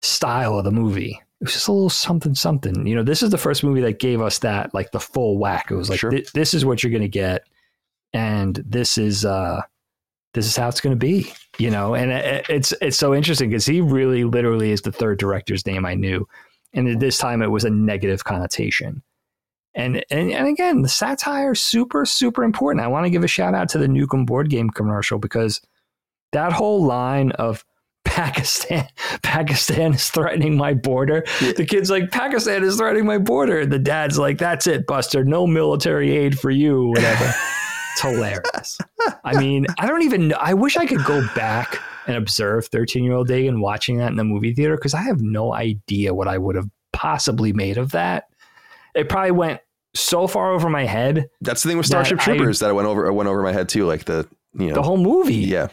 style 0.01 0.57
of 0.57 0.63
the 0.63 0.71
movie. 0.71 1.19
It 1.41 1.45
was 1.45 1.53
just 1.53 1.67
a 1.67 1.71
little 1.73 1.89
something, 1.89 2.33
something. 2.33 2.87
You 2.87 2.95
know, 2.95 3.03
this 3.03 3.21
is 3.21 3.29
the 3.29 3.37
first 3.37 3.63
movie 3.63 3.81
that 3.81 3.99
gave 3.99 4.21
us 4.21 4.39
that, 4.39 4.73
like 4.73 4.91
the 4.91 4.99
full 4.99 5.37
whack. 5.37 5.69
It 5.69 5.75
was 5.75 5.89
like, 5.89 5.99
sure. 5.99 6.13
this 6.33 6.53
is 6.53 6.65
what 6.65 6.81
you're 6.81 6.91
going 6.91 7.01
to 7.01 7.07
get, 7.07 7.45
and 8.15 8.63
this 8.65 8.97
is 8.97 9.25
uh, 9.25 9.61
this 10.33 10.45
is 10.47 10.55
how 10.55 10.69
it's 10.69 10.81
going 10.81 10.97
to 10.97 11.05
be. 11.05 11.31
You 11.59 11.69
know, 11.69 11.93
and 11.93 12.11
it, 12.11 12.45
it's 12.49 12.73
it's 12.81 12.97
so 12.97 13.13
interesting 13.13 13.49
because 13.49 13.65
he 13.65 13.81
really, 13.81 14.23
literally, 14.23 14.71
is 14.71 14.81
the 14.81 14.91
third 14.91 15.19
director's 15.19 15.65
name 15.65 15.85
I 15.85 15.93
knew, 15.93 16.27
and 16.73 16.87
at 16.87 16.99
this 16.99 17.17
time 17.17 17.41
it 17.41 17.51
was 17.51 17.65
a 17.65 17.69
negative 17.69 18.23
connotation. 18.23 19.03
And, 19.75 20.05
and 20.09 20.31
and 20.31 20.47
again, 20.47 20.81
the 20.81 20.89
satire 20.89 21.51
is 21.51 21.61
super 21.61 22.05
super 22.05 22.43
important. 22.43 22.83
I 22.83 22.87
want 22.87 23.05
to 23.05 23.09
give 23.09 23.23
a 23.25 23.27
shout 23.27 23.53
out 23.53 23.67
to 23.69 23.77
the 23.77 23.87
Nukem 23.87 24.25
board 24.25 24.49
game 24.49 24.69
commercial 24.69 25.19
because 25.19 25.61
that 26.31 26.53
whole 26.53 26.85
line 26.85 27.31
of 27.31 27.65
Pakistan 28.05 28.87
Pakistan 29.23 29.93
is 29.93 30.09
threatening 30.09 30.55
my 30.55 30.73
border. 30.73 31.25
Yeah. 31.41 31.51
The 31.51 31.65
kid's 31.65 31.89
like 31.89 32.11
Pakistan 32.11 32.63
is 32.63 32.77
threatening 32.77 33.05
my 33.05 33.17
border. 33.17 33.65
The 33.65 33.79
dad's 33.79 34.17
like 34.17 34.37
that's 34.37 34.67
it, 34.67 34.87
Buster. 34.87 35.25
No 35.25 35.45
military 35.45 36.15
aid 36.15 36.39
for 36.39 36.49
you, 36.49 36.87
whatever. 36.87 37.33
It's 37.95 38.01
hilarious. 38.01 38.77
I 39.23 39.39
mean, 39.39 39.65
I 39.79 39.87
don't 39.87 40.01
even. 40.01 40.33
I 40.33 40.53
wish 40.53 40.75
I 40.75 40.85
could 40.85 41.03
go 41.05 41.25
back 41.33 41.79
and 42.07 42.17
observe 42.17 42.67
13 42.67 43.05
year 43.05 43.13
old 43.13 43.29
Dagan 43.29 43.61
watching 43.61 43.97
that 43.97 44.09
in 44.09 44.17
the 44.17 44.25
movie 44.25 44.53
theater 44.53 44.75
because 44.75 44.93
I 44.93 45.01
have 45.01 45.21
no 45.21 45.53
idea 45.53 46.13
what 46.13 46.27
I 46.27 46.37
would 46.37 46.57
have 46.57 46.69
possibly 46.91 47.53
made 47.53 47.77
of 47.77 47.91
that. 47.91 48.25
It 48.95 49.07
probably 49.07 49.31
went 49.31 49.61
so 49.93 50.27
far 50.27 50.51
over 50.51 50.69
my 50.69 50.83
head. 50.83 51.29
That's 51.39 51.63
the 51.63 51.69
thing 51.69 51.77
with 51.77 51.85
Starship 51.85 52.17
that 52.17 52.23
Troopers 52.23 52.61
I, 52.61 52.67
that 52.67 52.73
went 52.73 52.87
over. 52.87 53.11
went 53.13 53.29
over 53.29 53.41
my 53.41 53.53
head 53.53 53.69
too. 53.69 53.85
Like 53.85 54.03
the 54.03 54.27
you 54.53 54.67
know 54.67 54.73
the 54.73 54.83
whole 54.83 54.97
movie. 54.97 55.35
Yeah, 55.35 55.69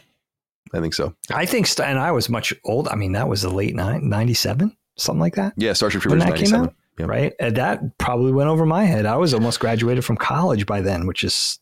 I 0.72 0.80
think 0.80 0.94
so. 0.94 1.14
I 1.32 1.44
think, 1.44 1.68
and 1.80 1.98
I 1.98 2.12
was 2.12 2.28
much 2.28 2.52
old. 2.64 2.86
I 2.86 2.94
mean, 2.94 3.12
that 3.12 3.28
was 3.28 3.42
the 3.42 3.50
late 3.50 3.74
'97, 3.74 4.76
something 4.96 5.20
like 5.20 5.34
that. 5.34 5.54
Yeah, 5.56 5.72
Starship 5.72 6.02
Troopers. 6.02 6.20
When 6.20 6.28
that 6.28 6.34
97. 6.36 6.60
came 6.60 6.68
out, 6.68 6.74
yep. 6.98 7.08
right? 7.08 7.32
And 7.40 7.56
that 7.56 7.98
probably 7.98 8.32
went 8.32 8.48
over 8.48 8.64
my 8.64 8.84
head. 8.84 9.06
I 9.06 9.16
was 9.16 9.34
almost 9.34 9.58
graduated 9.58 10.04
from 10.04 10.16
college 10.16 10.66
by 10.66 10.80
then, 10.80 11.06
which 11.06 11.24
is 11.24 11.58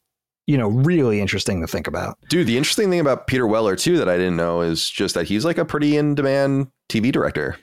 you 0.51 0.59
know 0.59 0.69
really 0.69 1.21
interesting 1.21 1.61
to 1.61 1.69
think 1.69 1.87
about. 1.87 2.19
Dude, 2.29 2.49
the 2.49 2.59
interesting 2.59 2.91
thing 2.91 2.99
about 2.99 3.29
Peter 3.29 3.47
Weller 3.47 3.77
too 3.77 3.97
that 3.99 4.09
I 4.09 4.17
didn't 4.17 4.35
know 4.35 4.63
is 4.63 4.91
just 4.91 5.15
that 5.15 5.29
he's 5.29 5.45
like 5.45 5.59
a 5.59 5.65
pretty 5.65 5.97
in 5.97 6.17
demand 6.17 6.67
TV 6.89 7.13
director. 7.13 7.57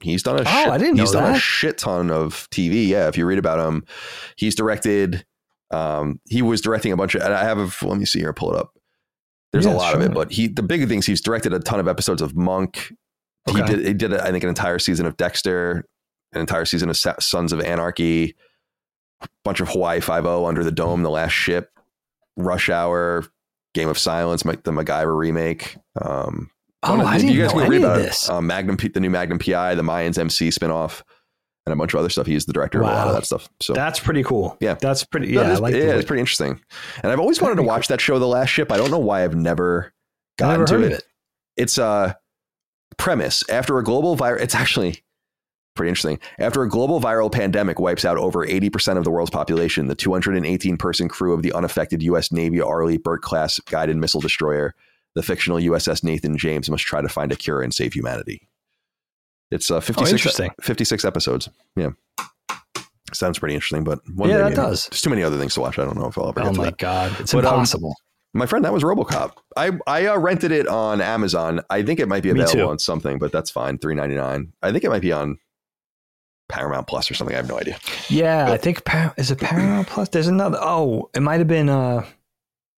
He's 0.00 0.22
done 0.22 0.36
a 0.36 0.40
oh, 0.40 0.44
shit, 0.44 0.68
I 0.68 0.78
didn't 0.78 0.98
he's 0.98 1.10
done 1.10 1.24
that. 1.24 1.36
a 1.36 1.38
shit 1.38 1.76
ton 1.76 2.10
of 2.10 2.48
TV. 2.50 2.88
Yeah, 2.88 3.08
if 3.08 3.18
you 3.18 3.26
read 3.26 3.38
about 3.38 3.58
him, 3.58 3.84
he's 4.36 4.54
directed. 4.54 5.26
Um, 5.70 6.18
he 6.30 6.40
was 6.40 6.62
directing 6.62 6.92
a 6.92 6.96
bunch 6.96 7.14
of. 7.14 7.20
I 7.20 7.44
have. 7.44 7.58
A, 7.58 7.86
let 7.86 7.98
me 7.98 8.06
see 8.06 8.20
here. 8.20 8.32
Pull 8.32 8.54
it 8.54 8.58
up. 8.58 8.70
There's 9.52 9.66
yeah, 9.66 9.74
a 9.74 9.76
lot 9.76 9.92
sure. 9.92 10.00
of 10.00 10.06
it, 10.06 10.14
but 10.14 10.32
he 10.32 10.48
the 10.48 10.62
big 10.62 10.88
things 10.88 11.04
he's 11.04 11.20
directed 11.20 11.52
a 11.52 11.58
ton 11.58 11.78
of 11.78 11.88
episodes 11.88 12.22
of 12.22 12.34
Monk. 12.34 12.90
Okay. 13.50 13.58
He 13.58 13.66
did 13.66 13.86
he 13.86 13.92
did 13.92 14.14
I 14.14 14.30
think 14.30 14.44
an 14.44 14.48
entire 14.48 14.78
season 14.78 15.04
of 15.04 15.18
Dexter, 15.18 15.84
an 16.32 16.40
entire 16.40 16.64
season 16.64 16.88
of 16.88 16.96
Sons 16.96 17.52
of 17.52 17.60
Anarchy, 17.60 18.34
a 19.20 19.28
bunch 19.44 19.60
of 19.60 19.68
Hawaii 19.68 20.00
Five 20.00 20.24
O 20.24 20.46
Under 20.46 20.64
the 20.64 20.72
Dome, 20.72 21.02
The 21.02 21.10
Last 21.10 21.32
Ship, 21.32 21.68
Rush 22.36 22.68
Hour, 22.68 23.24
Game 23.74 23.88
of 23.88 23.98
Silence, 23.98 24.42
the 24.42 24.52
MacGyver 24.52 25.16
remake. 25.16 25.76
Um, 26.00 26.50
oh, 26.82 27.00
I 27.00 27.18
didn't 27.18 27.32
you 27.32 27.42
guys 27.42 27.54
know 27.54 27.66
read 27.66 27.82
about 27.82 27.98
this. 27.98 28.28
Um, 28.28 28.46
Magnum, 28.46 28.76
the 28.76 29.00
new 29.00 29.10
Magnum 29.10 29.38
PI, 29.38 29.74
the 29.74 29.82
Mayans 29.82 30.18
MC 30.18 30.48
spinoff, 30.48 31.02
and 31.66 31.72
a 31.72 31.76
bunch 31.76 31.94
of 31.94 32.00
other 32.00 32.08
stuff. 32.08 32.26
He's 32.26 32.46
the 32.46 32.52
director 32.52 32.82
wow. 32.82 32.88
of 32.88 32.92
a 32.92 32.96
lot 32.96 33.08
of 33.08 33.14
that 33.14 33.26
stuff. 33.26 33.48
So 33.60 33.72
that's 33.72 34.00
pretty 34.00 34.22
cool. 34.22 34.56
Yeah, 34.60 34.74
that's 34.74 35.04
pretty. 35.04 35.28
Yeah, 35.28 35.58
like 35.58 35.74
yeah, 35.74 35.94
it's 35.94 36.06
pretty 36.06 36.20
interesting. 36.20 36.60
And 37.02 37.12
I've 37.12 37.20
always 37.20 37.40
wanted 37.40 37.56
to 37.56 37.62
watch 37.62 37.88
cool. 37.88 37.94
that 37.94 38.00
show, 38.00 38.18
The 38.18 38.26
Last 38.26 38.48
Ship. 38.48 38.70
I 38.72 38.76
don't 38.76 38.90
know 38.90 38.98
why 38.98 39.24
I've 39.24 39.36
never 39.36 39.92
gotten 40.38 40.60
never 40.60 40.78
to 40.78 40.86
it. 40.86 40.92
it. 40.92 41.04
It's 41.56 41.78
a 41.78 42.16
premise 42.96 43.48
after 43.48 43.78
a 43.78 43.84
global 43.84 44.16
virus. 44.16 44.42
It's 44.42 44.54
actually 44.54 45.02
pretty 45.74 45.88
interesting. 45.88 46.18
After 46.38 46.62
a 46.62 46.68
global 46.68 47.00
viral 47.00 47.30
pandemic 47.30 47.78
wipes 47.78 48.04
out 48.04 48.18
over 48.18 48.46
80% 48.46 48.96
of 48.96 49.04
the 49.04 49.10
world's 49.10 49.30
population, 49.30 49.86
the 49.86 49.94
218 49.94 50.76
person 50.76 51.08
crew 51.08 51.32
of 51.32 51.42
the 51.42 51.52
unaffected 51.52 52.02
U.S. 52.02 52.32
Navy 52.32 52.60
Arleigh 52.60 52.98
Burke 52.98 53.22
class 53.22 53.58
guided 53.60 53.96
missile 53.96 54.20
destroyer, 54.20 54.74
the 55.14 55.22
fictional 55.22 55.58
USS 55.58 56.04
Nathan 56.04 56.36
James, 56.36 56.70
must 56.70 56.84
try 56.84 57.00
to 57.00 57.08
find 57.08 57.32
a 57.32 57.36
cure 57.36 57.62
and 57.62 57.72
save 57.72 57.92
humanity. 57.92 58.48
It's 59.50 59.70
uh, 59.70 59.80
56, 59.80 60.40
oh, 60.40 60.48
56 60.60 61.04
episodes. 61.04 61.48
Yeah. 61.76 61.90
Sounds 63.12 63.38
pretty 63.38 63.54
interesting, 63.54 63.82
but 63.82 63.98
one 64.14 64.30
yeah, 64.30 64.38
that 64.38 64.54
does. 64.54 64.86
There's 64.86 65.02
too 65.02 65.10
many 65.10 65.24
other 65.24 65.36
things 65.36 65.54
to 65.54 65.60
watch. 65.60 65.78
I 65.78 65.84
don't 65.84 65.98
know 65.98 66.06
if 66.06 66.16
I'll 66.16 66.28
ever. 66.28 66.42
Oh 66.42 66.52
my 66.52 66.70
god, 66.70 67.18
it's 67.18 67.32
but, 67.32 67.44
um, 67.44 67.54
impossible. 67.54 67.90
Um, 67.90 67.94
my 68.32 68.46
friend, 68.46 68.64
that 68.64 68.72
was 68.72 68.84
RoboCop. 68.84 69.32
I 69.56 69.72
I 69.88 70.06
uh, 70.06 70.16
rented 70.16 70.52
it 70.52 70.68
on 70.68 71.00
Amazon. 71.00 71.60
I 71.70 71.82
think 71.82 71.98
it 71.98 72.06
might 72.06 72.22
be 72.22 72.30
available 72.30 72.68
on 72.68 72.78
something, 72.78 73.18
but 73.18 73.32
that's 73.32 73.50
fine. 73.50 73.78
Three 73.78 73.96
ninety 73.96 74.14
nine. 74.14 74.52
I 74.62 74.70
think 74.70 74.84
it 74.84 74.90
might 74.90 75.02
be 75.02 75.10
on 75.10 75.38
Paramount 76.50 76.86
Plus 76.86 77.10
or 77.10 77.14
something. 77.14 77.34
I 77.34 77.38
have 77.38 77.48
no 77.48 77.58
idea. 77.58 77.78
Yeah, 78.08 78.44
but, 78.44 78.52
I 78.52 78.56
think 78.58 78.82
is 79.16 79.30
it 79.30 79.40
Paramount 79.40 79.88
Plus. 79.88 80.08
There's 80.08 80.28
another. 80.28 80.58
Oh, 80.60 81.10
it 81.14 81.20
might 81.20 81.38
have 81.38 81.48
been 81.48 81.68
uh, 81.68 82.04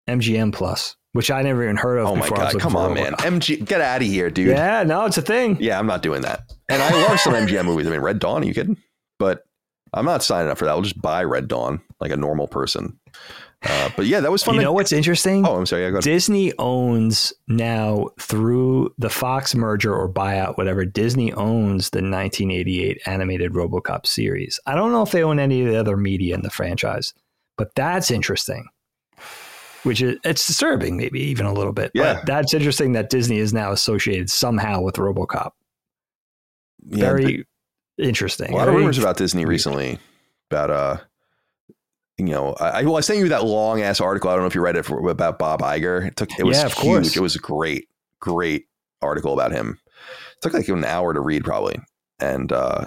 MGM 0.08 0.52
Plus 0.52 0.96
which 1.12 1.30
I 1.30 1.42
never 1.42 1.62
even 1.62 1.76
heard 1.76 1.98
of. 1.98 2.06
Oh 2.06 2.16
my 2.16 2.28
god! 2.28 2.58
Come 2.58 2.74
on, 2.74 2.94
man! 2.94 3.12
MG, 3.14 3.64
get 3.64 3.80
out 3.80 4.00
of 4.00 4.06
here, 4.06 4.30
dude. 4.30 4.48
Yeah, 4.48 4.82
no, 4.82 5.04
it's 5.04 5.18
a 5.18 5.22
thing. 5.22 5.58
Yeah, 5.60 5.78
I'm 5.78 5.86
not 5.86 6.02
doing 6.02 6.22
that. 6.22 6.52
And 6.68 6.82
I 6.82 6.90
love 7.08 7.20
some 7.20 7.34
MGM 7.34 7.64
movies. 7.64 7.86
I 7.86 7.90
mean, 7.90 8.00
Red 8.00 8.18
Dawn. 8.18 8.42
Are 8.42 8.46
you 8.46 8.54
kidding? 8.54 8.78
But 9.18 9.44
I'm 9.92 10.06
not 10.06 10.22
signing 10.22 10.50
up 10.50 10.58
for 10.58 10.64
that. 10.64 10.70
I'll 10.70 10.82
just 10.82 11.00
buy 11.00 11.22
Red 11.24 11.48
Dawn 11.48 11.80
like 12.00 12.10
a 12.10 12.16
normal 12.16 12.48
person. 12.48 12.98
Uh, 13.64 13.90
but 13.96 14.06
yeah, 14.06 14.20
that 14.20 14.30
was 14.30 14.42
fun. 14.42 14.56
You 14.56 14.62
know 14.62 14.72
what's 14.72 14.92
interesting? 14.92 15.46
Oh, 15.46 15.56
I'm 15.56 15.66
sorry. 15.66 15.84
Yeah, 15.84 16.00
Disney 16.00 16.52
owns 16.58 17.32
now 17.48 18.08
through 18.18 18.92
the 18.98 19.10
Fox 19.10 19.54
merger 19.54 19.94
or 19.94 20.08
buyout, 20.08 20.56
whatever. 20.56 20.84
Disney 20.84 21.32
owns 21.32 21.90
the 21.90 21.98
1988 21.98 23.00
animated 23.06 23.52
RoboCop 23.52 24.06
series. 24.06 24.58
I 24.66 24.74
don't 24.74 24.92
know 24.92 25.02
if 25.02 25.12
they 25.12 25.22
own 25.22 25.38
any 25.38 25.62
of 25.62 25.72
the 25.72 25.78
other 25.78 25.96
media 25.96 26.34
in 26.34 26.42
the 26.42 26.50
franchise, 26.50 27.14
but 27.56 27.74
that's 27.74 28.10
interesting 28.10 28.68
which 29.82 30.00
is 30.02 30.18
it's 30.24 30.46
disturbing, 30.46 30.96
maybe 30.96 31.20
even 31.20 31.46
a 31.46 31.52
little 31.52 31.72
bit. 31.72 31.90
Yeah, 31.94 32.14
but 32.14 32.26
that's 32.26 32.54
interesting 32.54 32.92
that 32.92 33.10
Disney 33.10 33.38
is 33.38 33.52
now 33.52 33.72
associated 33.72 34.30
somehow 34.30 34.80
with 34.80 34.96
RoboCop. 34.96 35.52
Yeah, 36.86 37.06
Very 37.06 37.46
the, 37.98 38.06
interesting. 38.06 38.52
A 38.52 38.56
lot 38.56 38.64
Very 38.64 38.76
of 38.76 38.80
rumors 38.80 38.98
about 38.98 39.16
Disney 39.16 39.44
recently 39.44 39.98
about 40.50 40.70
uh, 40.70 40.96
you 42.18 42.26
know, 42.26 42.54
I 42.60 42.82
well, 42.84 42.96
I 42.96 43.00
sent 43.00 43.18
you 43.18 43.28
that 43.30 43.44
long 43.44 43.80
ass 43.80 44.00
article. 44.00 44.30
I 44.30 44.34
don't 44.34 44.42
know 44.42 44.48
if 44.48 44.54
you 44.54 44.60
read 44.60 44.76
it 44.76 44.84
for, 44.84 45.08
about 45.08 45.38
Bob 45.38 45.60
Iger. 45.60 46.06
It 46.06 46.16
took 46.16 46.30
it 46.38 46.44
was 46.44 46.58
yeah, 46.58 46.66
of 46.66 46.74
huge. 46.74 46.84
Course. 46.84 47.16
It 47.16 47.20
was 47.20 47.36
a 47.36 47.40
great, 47.40 47.88
great 48.20 48.66
article 49.00 49.32
about 49.32 49.52
him. 49.52 49.78
It 50.36 50.42
took 50.42 50.52
like 50.52 50.68
an 50.68 50.84
hour 50.84 51.14
to 51.14 51.20
read 51.20 51.44
probably, 51.44 51.80
and 52.20 52.52
uh, 52.52 52.86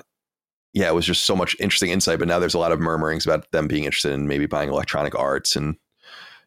yeah, 0.74 0.88
it 0.88 0.94
was 0.94 1.06
just 1.06 1.26
so 1.26 1.36
much 1.36 1.56
interesting 1.60 1.90
insight. 1.90 2.20
But 2.20 2.28
now 2.28 2.40
there's 2.40 2.54
a 2.54 2.60
lot 2.60 2.72
of 2.72 2.80
murmurings 2.80 3.26
about 3.26 3.52
them 3.52 3.68
being 3.68 3.86
interested 3.86 4.12
in 4.12 4.28
maybe 4.28 4.46
buying 4.46 4.70
Electronic 4.70 5.18
Arts 5.18 5.56
and 5.56 5.76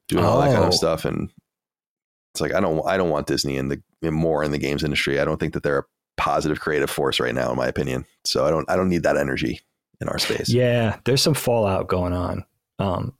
doing 0.06 0.24
all 0.24 0.40
that 0.40 0.52
kind 0.52 0.64
of 0.64 0.68
oh. 0.68 0.76
stuff. 0.76 1.04
And 1.04 1.30
it's 2.32 2.40
like 2.40 2.54
I 2.54 2.60
don't 2.60 2.86
I 2.86 2.96
don't 2.96 3.10
want 3.10 3.26
Disney 3.26 3.56
in 3.56 3.68
the 3.68 3.82
in 4.02 4.14
more 4.14 4.44
in 4.44 4.52
the 4.52 4.58
games 4.58 4.84
industry. 4.84 5.18
I 5.18 5.24
don't 5.24 5.40
think 5.40 5.54
that 5.54 5.64
they're 5.64 5.80
a 5.80 5.84
positive 6.16 6.60
creative 6.60 6.90
force 6.90 7.18
right 7.18 7.34
now, 7.34 7.50
in 7.50 7.56
my 7.56 7.66
opinion. 7.66 8.06
So 8.24 8.46
I 8.46 8.50
don't 8.50 8.70
I 8.70 8.76
don't 8.76 8.88
need 8.88 9.02
that 9.02 9.16
energy 9.16 9.60
in 10.00 10.08
our 10.08 10.18
space. 10.18 10.48
Yeah, 10.48 10.98
there's 11.04 11.22
some 11.22 11.34
fallout 11.34 11.88
going 11.88 12.12
on 12.12 12.44
um, 12.78 13.14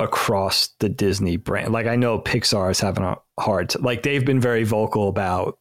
across 0.00 0.68
the 0.80 0.88
Disney 0.88 1.36
brand. 1.36 1.72
Like 1.72 1.86
I 1.86 1.96
know 1.96 2.18
Pixar 2.18 2.70
is 2.70 2.80
having 2.80 3.04
a 3.04 3.16
hard 3.38 3.70
t- 3.70 3.78
like 3.80 4.02
they've 4.02 4.24
been 4.24 4.40
very 4.40 4.64
vocal 4.64 5.08
about 5.08 5.58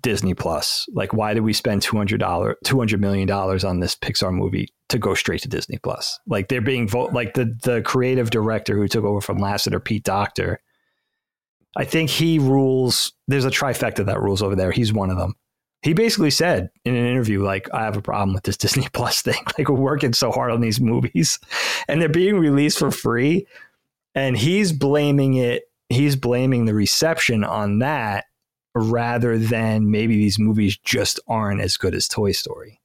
Disney 0.00 0.34
Plus. 0.34 0.86
Like 0.92 1.12
why 1.12 1.34
did 1.34 1.40
we 1.40 1.52
spend 1.52 1.82
two 1.82 1.96
hundred 1.96 2.20
dollar 2.20 2.56
two 2.64 2.78
hundred 2.78 3.00
million 3.00 3.26
dollars 3.26 3.64
on 3.64 3.80
this 3.80 3.96
Pixar 3.96 4.32
movie? 4.32 4.68
to 4.88 4.98
go 4.98 5.14
straight 5.14 5.42
to 5.42 5.48
Disney 5.48 5.78
Plus. 5.78 6.18
Like 6.26 6.48
they're 6.48 6.60
being 6.60 6.88
vo- 6.88 7.10
like 7.12 7.34
the 7.34 7.56
the 7.62 7.82
creative 7.82 8.30
director 8.30 8.76
who 8.76 8.88
took 8.88 9.04
over 9.04 9.20
from 9.20 9.38
Lasseter, 9.38 9.82
Pete 9.82 10.04
Docter. 10.04 10.60
I 11.76 11.84
think 11.84 12.10
he 12.10 12.38
rules. 12.38 13.12
There's 13.26 13.44
a 13.44 13.50
trifecta 13.50 14.06
that 14.06 14.20
rules 14.20 14.42
over 14.42 14.56
there. 14.56 14.70
He's 14.70 14.92
one 14.92 15.10
of 15.10 15.18
them. 15.18 15.34
He 15.82 15.94
basically 15.94 16.30
said 16.30 16.70
in 16.84 16.96
an 16.96 17.06
interview, 17.06 17.42
like, 17.42 17.72
I 17.72 17.84
have 17.84 17.96
a 17.96 18.02
problem 18.02 18.34
with 18.34 18.44
this 18.44 18.56
Disney 18.64 18.88
Plus 18.92 19.22
thing. 19.22 19.42
Like, 19.58 19.68
we're 19.68 19.76
working 19.76 20.12
so 20.12 20.30
hard 20.30 20.50
on 20.50 20.60
these 20.60 20.80
movies 20.80 21.38
and 21.88 22.00
they're 22.00 22.08
being 22.08 22.38
released 22.38 22.78
for 22.78 22.90
free. 22.90 23.46
And 24.14 24.36
he's 24.36 24.72
blaming 24.72 25.34
it, 25.34 25.64
he's 25.88 26.16
blaming 26.16 26.64
the 26.64 26.74
reception 26.74 27.44
on 27.44 27.78
that 27.80 28.24
rather 28.74 29.38
than 29.38 29.90
maybe 29.90 30.16
these 30.16 30.38
movies 30.38 30.76
just 30.78 31.20
aren't 31.28 31.60
as 31.60 31.76
good 31.76 31.94
as 31.94 32.08
Toy 32.08 32.32
Story. 32.32 32.80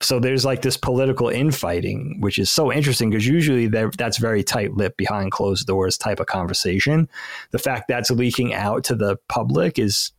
So 0.00 0.20
there's 0.20 0.44
like 0.44 0.62
this 0.62 0.76
political 0.76 1.28
infighting, 1.28 2.18
which 2.20 2.38
is 2.38 2.50
so 2.50 2.72
interesting 2.72 3.10
because 3.10 3.26
usually 3.26 3.66
that's 3.66 4.18
very 4.18 4.44
tight 4.44 4.74
lipped 4.74 4.96
behind 4.96 5.32
closed 5.32 5.66
doors 5.66 5.98
type 5.98 6.20
of 6.20 6.26
conversation. 6.26 7.08
The 7.50 7.58
fact 7.58 7.88
that's 7.88 8.10
leaking 8.10 8.54
out 8.54 8.84
to 8.84 8.94
the 8.94 9.16
public 9.28 9.78
is 9.78 10.12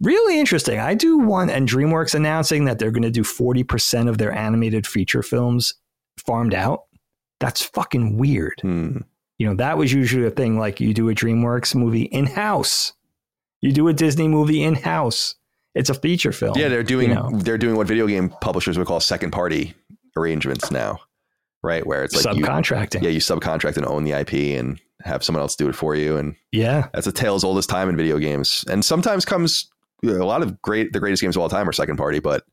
really 0.00 0.38
interesting. 0.38 0.78
I 0.78 0.94
do 0.94 1.18
want, 1.18 1.50
and 1.50 1.68
DreamWorks 1.68 2.14
announcing 2.14 2.64
that 2.66 2.78
they're 2.78 2.90
going 2.90 3.02
to 3.02 3.10
do 3.10 3.22
40% 3.22 4.08
of 4.08 4.18
their 4.18 4.32
animated 4.32 4.86
feature 4.86 5.22
films 5.22 5.74
farmed 6.18 6.54
out. 6.54 6.84
That's 7.40 7.62
fucking 7.62 8.18
weird. 8.18 8.60
Hmm. 8.62 8.98
You 9.38 9.46
know, 9.46 9.54
that 9.54 9.78
was 9.78 9.92
usually 9.92 10.26
a 10.26 10.30
thing 10.30 10.58
like 10.58 10.80
you 10.80 10.92
do 10.92 11.08
a 11.08 11.14
DreamWorks 11.14 11.74
movie 11.74 12.02
in 12.02 12.26
house, 12.26 12.92
you 13.60 13.72
do 13.72 13.86
a 13.88 13.92
Disney 13.92 14.26
movie 14.26 14.62
in 14.62 14.74
house 14.74 15.36
it's 15.78 15.90
a 15.90 15.94
feature 15.94 16.32
film. 16.32 16.58
Yeah, 16.58 16.68
they're 16.68 16.82
doing 16.82 17.10
you 17.10 17.14
know? 17.14 17.30
they're 17.32 17.56
doing 17.56 17.76
what 17.76 17.86
video 17.86 18.08
game 18.08 18.30
publishers 18.40 18.76
would 18.76 18.86
call 18.86 18.98
second 18.98 19.30
party 19.30 19.74
arrangements 20.16 20.72
now, 20.72 20.98
right? 21.62 21.86
Where 21.86 22.02
it's 22.02 22.24
like 22.24 22.36
subcontracting. 22.36 23.02
You, 23.02 23.08
yeah, 23.08 23.10
you 23.10 23.20
subcontract 23.20 23.76
and 23.76 23.86
own 23.86 24.02
the 24.02 24.12
IP 24.12 24.58
and 24.58 24.80
have 25.02 25.22
someone 25.22 25.40
else 25.40 25.54
do 25.54 25.68
it 25.68 25.76
for 25.76 25.94
you. 25.94 26.16
And 26.16 26.34
yeah, 26.50 26.88
that's 26.92 27.06
a 27.06 27.12
tale 27.12 27.36
as 27.36 27.44
old 27.44 27.58
as 27.58 27.66
time 27.66 27.88
in 27.88 27.96
video 27.96 28.18
games. 28.18 28.64
And 28.68 28.84
sometimes 28.84 29.24
comes 29.24 29.70
a 30.04 30.24
lot 30.24 30.42
of 30.42 30.60
great 30.62 30.92
the 30.92 31.00
greatest 31.00 31.22
games 31.22 31.36
of 31.36 31.42
all 31.42 31.48
time 31.48 31.68
are 31.68 31.72
second 31.72 31.96
party, 31.96 32.20
but 32.20 32.44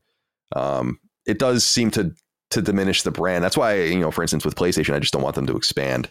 um, 0.54 0.98
it 1.26 1.38
does 1.38 1.64
seem 1.64 1.90
to 1.92 2.12
to 2.50 2.62
diminish 2.62 3.02
the 3.02 3.10
brand. 3.10 3.44
That's 3.44 3.56
why 3.56 3.82
you 3.82 4.00
know, 4.00 4.10
for 4.10 4.22
instance, 4.22 4.44
with 4.44 4.54
PlayStation, 4.54 4.94
I 4.94 4.98
just 4.98 5.12
don't 5.12 5.22
want 5.22 5.34
them 5.34 5.46
to 5.46 5.56
expand 5.56 6.10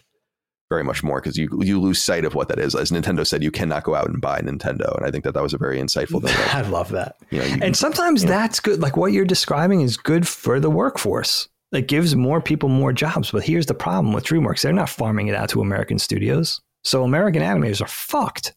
very 0.68 0.82
much 0.82 1.02
more 1.02 1.20
because 1.20 1.36
you 1.36 1.48
you 1.62 1.80
lose 1.80 2.02
sight 2.02 2.24
of 2.24 2.34
what 2.34 2.48
that 2.48 2.58
is. 2.58 2.74
As 2.74 2.90
Nintendo 2.90 3.26
said, 3.26 3.42
you 3.42 3.50
cannot 3.50 3.84
go 3.84 3.94
out 3.94 4.08
and 4.08 4.20
buy 4.20 4.40
Nintendo, 4.40 4.96
and 4.96 5.06
I 5.06 5.10
think 5.10 5.24
that 5.24 5.34
that 5.34 5.42
was 5.42 5.54
a 5.54 5.58
very 5.58 5.78
insightful 5.78 6.22
thing. 6.22 6.34
I 6.52 6.62
love 6.68 6.90
that. 6.90 7.16
You 7.30 7.40
know, 7.40 7.44
you, 7.44 7.58
and 7.62 7.76
sometimes 7.76 8.22
you 8.22 8.28
know, 8.28 8.34
that's 8.34 8.60
good. 8.60 8.80
Like 8.80 8.96
what 8.96 9.12
you're 9.12 9.24
describing 9.24 9.80
is 9.80 9.96
good 9.96 10.26
for 10.26 10.60
the 10.60 10.70
workforce. 10.70 11.48
It 11.72 11.88
gives 11.88 12.14
more 12.14 12.40
people 12.40 12.68
more 12.68 12.92
jobs. 12.92 13.30
But 13.30 13.44
here's 13.44 13.66
the 13.66 13.74
problem 13.74 14.12
with 14.12 14.24
DreamWorks: 14.24 14.62
they're 14.62 14.72
not 14.72 14.88
farming 14.88 15.28
it 15.28 15.34
out 15.34 15.48
to 15.50 15.60
American 15.60 15.98
studios. 15.98 16.60
So 16.84 17.02
American 17.02 17.42
animators 17.42 17.82
are 17.82 17.88
fucked. 17.88 18.54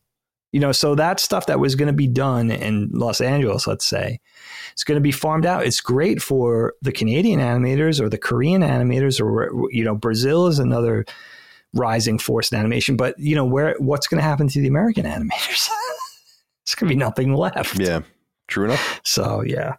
You 0.52 0.60
know, 0.60 0.72
so 0.72 0.96
that 0.96 1.20
stuff 1.20 1.46
that 1.46 1.60
was 1.60 1.76
going 1.76 1.88
to 1.88 1.94
be 1.94 2.08
done 2.08 2.50
in 2.50 2.90
Los 2.92 3.22
Angeles, 3.22 3.68
let's 3.68 3.86
say, 3.86 4.20
it's 4.74 4.84
going 4.84 4.96
to 4.96 5.02
be 5.02 5.12
farmed 5.12 5.46
out. 5.46 5.66
It's 5.66 5.80
great 5.80 6.22
for 6.22 6.74
the 6.82 6.92
Canadian 6.92 7.40
animators 7.40 8.02
or 8.02 8.10
the 8.10 8.18
Korean 8.18 8.62
animators, 8.62 9.22
or 9.22 9.52
you 9.72 9.84
know, 9.84 9.96
Brazil 9.96 10.48
is 10.48 10.58
another 10.58 11.06
rising 11.74 12.18
force 12.18 12.52
in 12.52 12.58
animation. 12.58 12.98
But 12.98 13.18
you 13.20 13.36
know, 13.36 13.46
where 13.46 13.76
what's 13.78 14.08
going 14.08 14.20
to 14.20 14.28
happen 14.28 14.48
to 14.48 14.62
the 14.62 14.68
American 14.68 15.06
animators? 15.06 15.68
it's 16.64 16.76
going 16.76 16.90
to 16.90 16.96
be 16.96 17.00
nothing 17.00 17.34
left. 17.34 17.80
Yeah, 17.80 18.02
true 18.48 18.66
enough. 18.66 19.02
So 19.04 19.44
yeah, 19.46 19.76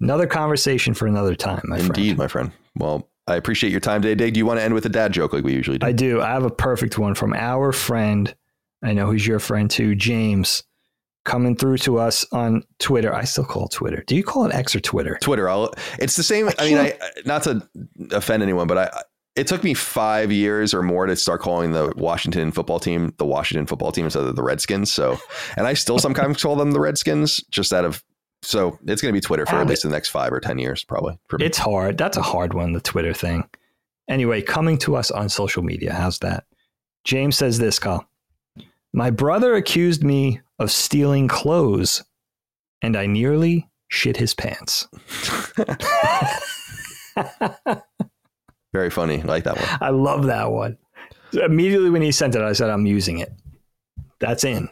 another 0.00 0.26
conversation 0.26 0.94
for 0.94 1.06
another 1.06 1.34
time. 1.34 1.62
My 1.64 1.78
friend. 1.78 1.96
Indeed, 1.96 2.16
friend. 2.16 2.18
my 2.18 2.28
friend. 2.28 2.52
Well, 2.76 3.08
I 3.26 3.36
appreciate 3.36 3.70
your 3.70 3.80
time 3.80 4.02
today, 4.02 4.14
Dave. 4.14 4.32
Do 4.34 4.38
you 4.38 4.46
want 4.46 4.58
to 4.58 4.64
end 4.64 4.74
with 4.74 4.84
a 4.84 4.88
dad 4.88 5.12
joke 5.12 5.32
like 5.32 5.44
we 5.44 5.52
usually 5.52 5.78
do? 5.78 5.86
I 5.86 5.92
do. 5.92 6.20
I 6.20 6.28
have 6.28 6.44
a 6.44 6.50
perfect 6.50 6.98
one 6.98 7.14
from 7.14 7.32
our 7.34 7.72
friend. 7.72 8.34
I 8.82 8.92
know 8.92 9.10
he's 9.10 9.26
your 9.26 9.38
friend 9.38 9.70
too, 9.70 9.94
James, 9.94 10.62
coming 11.24 11.56
through 11.56 11.78
to 11.78 11.98
us 11.98 12.26
on 12.32 12.64
Twitter. 12.78 13.14
I 13.14 13.24
still 13.24 13.44
call 13.44 13.66
it 13.66 13.72
Twitter. 13.72 14.02
Do 14.06 14.16
you 14.16 14.24
call 14.24 14.44
it 14.46 14.54
X 14.54 14.74
or 14.74 14.80
Twitter? 14.80 15.18
Twitter. 15.20 15.48
I'll, 15.48 15.72
it's 15.98 16.16
the 16.16 16.22
same. 16.22 16.48
I, 16.48 16.54
I 16.58 16.64
mean, 16.64 16.78
I 16.78 16.98
not 17.24 17.44
to 17.44 17.68
offend 18.10 18.42
anyone, 18.42 18.66
but 18.66 18.78
I 18.78 19.02
it 19.34 19.46
took 19.46 19.64
me 19.64 19.72
five 19.72 20.30
years 20.30 20.74
or 20.74 20.82
more 20.82 21.06
to 21.06 21.16
start 21.16 21.40
calling 21.40 21.72
the 21.72 21.92
Washington 21.96 22.52
football 22.52 22.78
team 22.78 23.14
the 23.18 23.24
Washington 23.24 23.66
football 23.66 23.92
team 23.92 24.04
instead 24.04 24.24
of 24.24 24.36
the 24.36 24.42
Redskins. 24.42 24.92
So, 24.92 25.18
and 25.56 25.66
I 25.66 25.74
still 25.74 25.98
sometimes 25.98 26.42
call 26.42 26.56
them 26.56 26.72
the 26.72 26.80
Redskins 26.80 27.42
just 27.50 27.72
out 27.72 27.84
of 27.84 28.02
so 28.42 28.78
it's 28.86 29.00
going 29.00 29.12
to 29.12 29.16
be 29.16 29.20
Twitter 29.20 29.46
for 29.46 29.56
at 29.56 29.62
um, 29.62 29.68
least 29.68 29.84
the 29.84 29.88
next 29.88 30.08
five 30.08 30.32
or 30.32 30.40
10 30.40 30.58
years, 30.58 30.82
probably. 30.82 31.16
It's 31.38 31.58
hard. 31.58 31.96
That's 31.96 32.16
a 32.16 32.22
hard 32.22 32.54
one, 32.54 32.72
the 32.72 32.80
Twitter 32.80 33.14
thing. 33.14 33.48
Anyway, 34.08 34.42
coming 34.42 34.78
to 34.78 34.96
us 34.96 35.12
on 35.12 35.28
social 35.28 35.62
media. 35.62 35.92
How's 35.92 36.18
that? 36.18 36.44
James 37.04 37.36
says 37.36 37.58
this, 37.58 37.78
Kyle. 37.78 38.06
My 38.92 39.10
brother 39.10 39.54
accused 39.54 40.04
me 40.04 40.40
of 40.58 40.70
stealing 40.70 41.28
clothes, 41.28 42.02
and 42.82 42.96
I 42.96 43.06
nearly 43.06 43.68
shit 43.88 44.16
his 44.16 44.34
pants. 44.34 44.88
Very 48.72 48.90
funny. 48.90 49.20
I 49.20 49.24
like 49.24 49.44
that 49.44 49.56
one. 49.56 49.68
I 49.80 49.90
love 49.90 50.26
that 50.26 50.50
one. 50.50 50.78
Immediately 51.32 51.90
when 51.90 52.02
he 52.02 52.12
sent 52.12 52.34
it, 52.34 52.42
I 52.42 52.52
said, 52.52 52.70
I'm 52.70 52.86
using 52.86 53.18
it. 53.18 53.32
That's 54.20 54.44
in. 54.44 54.68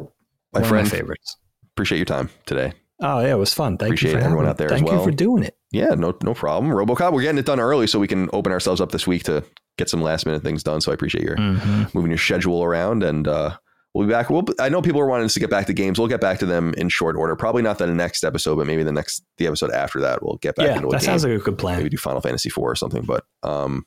My 0.00 0.60
one 0.60 0.64
friend, 0.64 0.84
my 0.86 0.90
favorites 0.90 1.36
appreciate 1.76 1.98
your 1.98 2.06
time 2.06 2.30
today. 2.46 2.72
Oh 3.02 3.20
yeah, 3.20 3.32
it 3.32 3.38
was 3.38 3.52
fun. 3.52 3.76
Thank 3.76 3.90
appreciate 3.90 4.12
you 4.12 4.18
for 4.18 4.24
everyone 4.24 4.46
out 4.46 4.56
there. 4.56 4.70
Thank 4.70 4.86
well. 4.86 4.98
you 4.98 5.04
for 5.04 5.10
doing 5.10 5.42
it. 5.42 5.54
Yeah, 5.70 5.90
no, 5.90 6.16
no 6.22 6.32
problem. 6.32 6.72
RoboCop, 6.72 7.12
we're 7.12 7.20
getting 7.20 7.36
it 7.36 7.44
done 7.44 7.60
early 7.60 7.86
so 7.86 7.98
we 7.98 8.08
can 8.08 8.30
open 8.32 8.52
ourselves 8.52 8.80
up 8.80 8.92
this 8.92 9.06
week 9.06 9.24
to 9.24 9.44
get 9.76 9.88
some 9.88 10.02
last 10.02 10.26
minute 10.26 10.42
things 10.42 10.62
done. 10.62 10.80
So 10.80 10.90
I 10.90 10.94
appreciate 10.94 11.24
your 11.24 11.36
mm-hmm. 11.36 11.84
moving 11.94 12.10
your 12.10 12.18
schedule 12.18 12.64
around, 12.64 13.02
and 13.02 13.26
uh, 13.28 13.56
we'll 13.94 14.06
be 14.06 14.12
back. 14.12 14.30
We'll, 14.30 14.44
I 14.60 14.68
know 14.68 14.82
people 14.82 15.00
are 15.00 15.06
wanting 15.06 15.26
us 15.26 15.34
to 15.34 15.40
get 15.40 15.50
back 15.50 15.66
to 15.66 15.72
games. 15.72 15.98
We'll 15.98 16.08
get 16.08 16.20
back 16.20 16.38
to 16.40 16.46
them 16.46 16.74
in 16.74 16.88
short 16.88 17.16
order. 17.16 17.36
Probably 17.36 17.62
not 17.62 17.78
the 17.78 17.86
next 17.86 18.24
episode, 18.24 18.56
but 18.56 18.66
maybe 18.66 18.82
the 18.82 18.92
next 18.92 19.24
the 19.38 19.46
episode 19.46 19.70
after 19.72 20.00
that. 20.00 20.22
We'll 20.22 20.36
get 20.36 20.56
back 20.56 20.66
yeah, 20.66 20.76
into 20.76 20.88
that 20.88 21.00
game. 21.00 21.00
sounds 21.00 21.24
like 21.24 21.32
a 21.32 21.38
good 21.38 21.58
plan. 21.58 21.78
Maybe 21.78 21.90
do 21.90 21.96
Final 21.96 22.20
Fantasy 22.20 22.48
four 22.48 22.70
or 22.70 22.76
something. 22.76 23.02
But 23.02 23.24
um, 23.42 23.86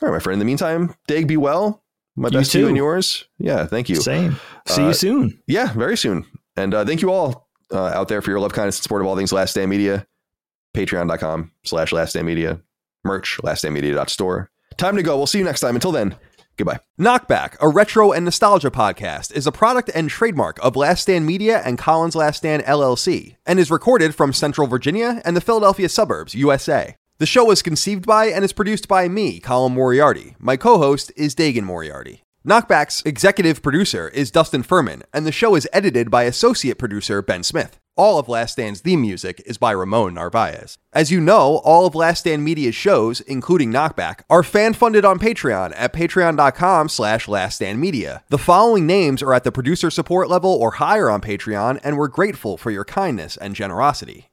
all 0.00 0.08
right, 0.08 0.14
my 0.14 0.20
friend. 0.20 0.34
In 0.34 0.38
the 0.38 0.44
meantime, 0.44 0.94
Dig, 1.06 1.28
be 1.28 1.36
well. 1.36 1.82
My 2.14 2.28
you 2.28 2.38
best 2.38 2.52
too. 2.52 2.58
to 2.58 2.62
you 2.62 2.68
and 2.68 2.76
yours. 2.76 3.24
Yeah, 3.38 3.66
thank 3.66 3.88
you. 3.88 3.96
Same. 3.96 4.36
See 4.66 4.82
uh, 4.82 4.88
you 4.88 4.94
soon. 4.94 5.42
Yeah, 5.46 5.72
very 5.72 5.96
soon. 5.96 6.26
And 6.56 6.74
uh, 6.74 6.84
thank 6.84 7.00
you 7.00 7.10
all 7.10 7.48
uh, 7.72 7.86
out 7.86 8.08
there 8.08 8.20
for 8.20 8.30
your 8.30 8.40
love, 8.40 8.52
kindness, 8.52 8.76
and 8.78 8.82
support 8.82 9.00
of 9.00 9.08
all 9.08 9.16
things 9.16 9.32
Last 9.32 9.52
Stand 9.52 9.70
Media. 9.70 10.06
Patreon.com 10.76 11.52
slash 11.64 11.92
Last 11.92 12.10
Stand 12.10 12.26
Media. 12.26 12.60
Merch, 13.04 13.40
laststandmedia.store. 13.42 14.50
Time 14.76 14.96
to 14.96 15.02
go. 15.02 15.16
We'll 15.16 15.26
see 15.26 15.38
you 15.38 15.44
next 15.44 15.60
time. 15.60 15.74
Until 15.74 15.92
then, 15.92 16.16
goodbye. 16.56 16.80
Knockback, 16.98 17.56
a 17.60 17.68
retro 17.68 18.12
and 18.12 18.24
nostalgia 18.24 18.70
podcast, 18.70 19.32
is 19.32 19.46
a 19.46 19.52
product 19.52 19.90
and 19.94 20.08
trademark 20.08 20.58
of 20.62 20.76
Last 20.76 21.02
Stand 21.02 21.26
Media 21.26 21.60
and 21.64 21.78
Colin's 21.78 22.16
Last 22.16 22.38
Stand 22.38 22.62
LLC, 22.64 23.36
and 23.46 23.58
is 23.58 23.70
recorded 23.70 24.14
from 24.14 24.32
Central 24.32 24.66
Virginia 24.66 25.20
and 25.24 25.36
the 25.36 25.40
Philadelphia 25.40 25.88
suburbs, 25.88 26.34
USA. 26.34 26.96
The 27.18 27.26
show 27.26 27.44
was 27.44 27.62
conceived 27.62 28.06
by 28.06 28.26
and 28.26 28.44
is 28.44 28.52
produced 28.52 28.88
by 28.88 29.08
me, 29.08 29.38
Colin 29.38 29.74
Moriarty. 29.74 30.34
My 30.38 30.56
co 30.56 30.78
host 30.78 31.12
is 31.16 31.34
Dagan 31.34 31.62
Moriarty. 31.62 32.21
Knockback's 32.44 33.02
executive 33.04 33.62
producer 33.62 34.08
is 34.08 34.32
Dustin 34.32 34.64
Furman, 34.64 35.04
and 35.12 35.24
the 35.24 35.30
show 35.30 35.54
is 35.54 35.68
edited 35.72 36.10
by 36.10 36.24
associate 36.24 36.76
producer 36.76 37.22
Ben 37.22 37.44
Smith. 37.44 37.78
All 37.96 38.18
of 38.18 38.28
Last 38.28 38.52
Stand's 38.52 38.80
theme 38.80 39.00
music 39.00 39.40
is 39.46 39.58
by 39.58 39.70
Ramon 39.70 40.14
Narvaez. 40.14 40.76
As 40.92 41.12
you 41.12 41.20
know, 41.20 41.58
all 41.58 41.86
of 41.86 41.94
Last 41.94 42.20
Stand 42.20 42.42
Media's 42.42 42.74
shows, 42.74 43.20
including 43.20 43.70
Knockback, 43.70 44.22
are 44.28 44.42
fan-funded 44.42 45.04
on 45.04 45.20
Patreon 45.20 45.72
at 45.76 45.92
patreon.com 45.92 46.88
slash 46.88 47.26
laststandmedia. 47.26 48.22
The 48.28 48.38
following 48.38 48.88
names 48.88 49.22
are 49.22 49.34
at 49.34 49.44
the 49.44 49.52
producer 49.52 49.88
support 49.90 50.28
level 50.28 50.52
or 50.52 50.72
higher 50.72 51.08
on 51.08 51.20
Patreon, 51.20 51.78
and 51.84 51.96
we're 51.96 52.08
grateful 52.08 52.56
for 52.56 52.72
your 52.72 52.84
kindness 52.84 53.36
and 53.36 53.54
generosity. 53.54 54.31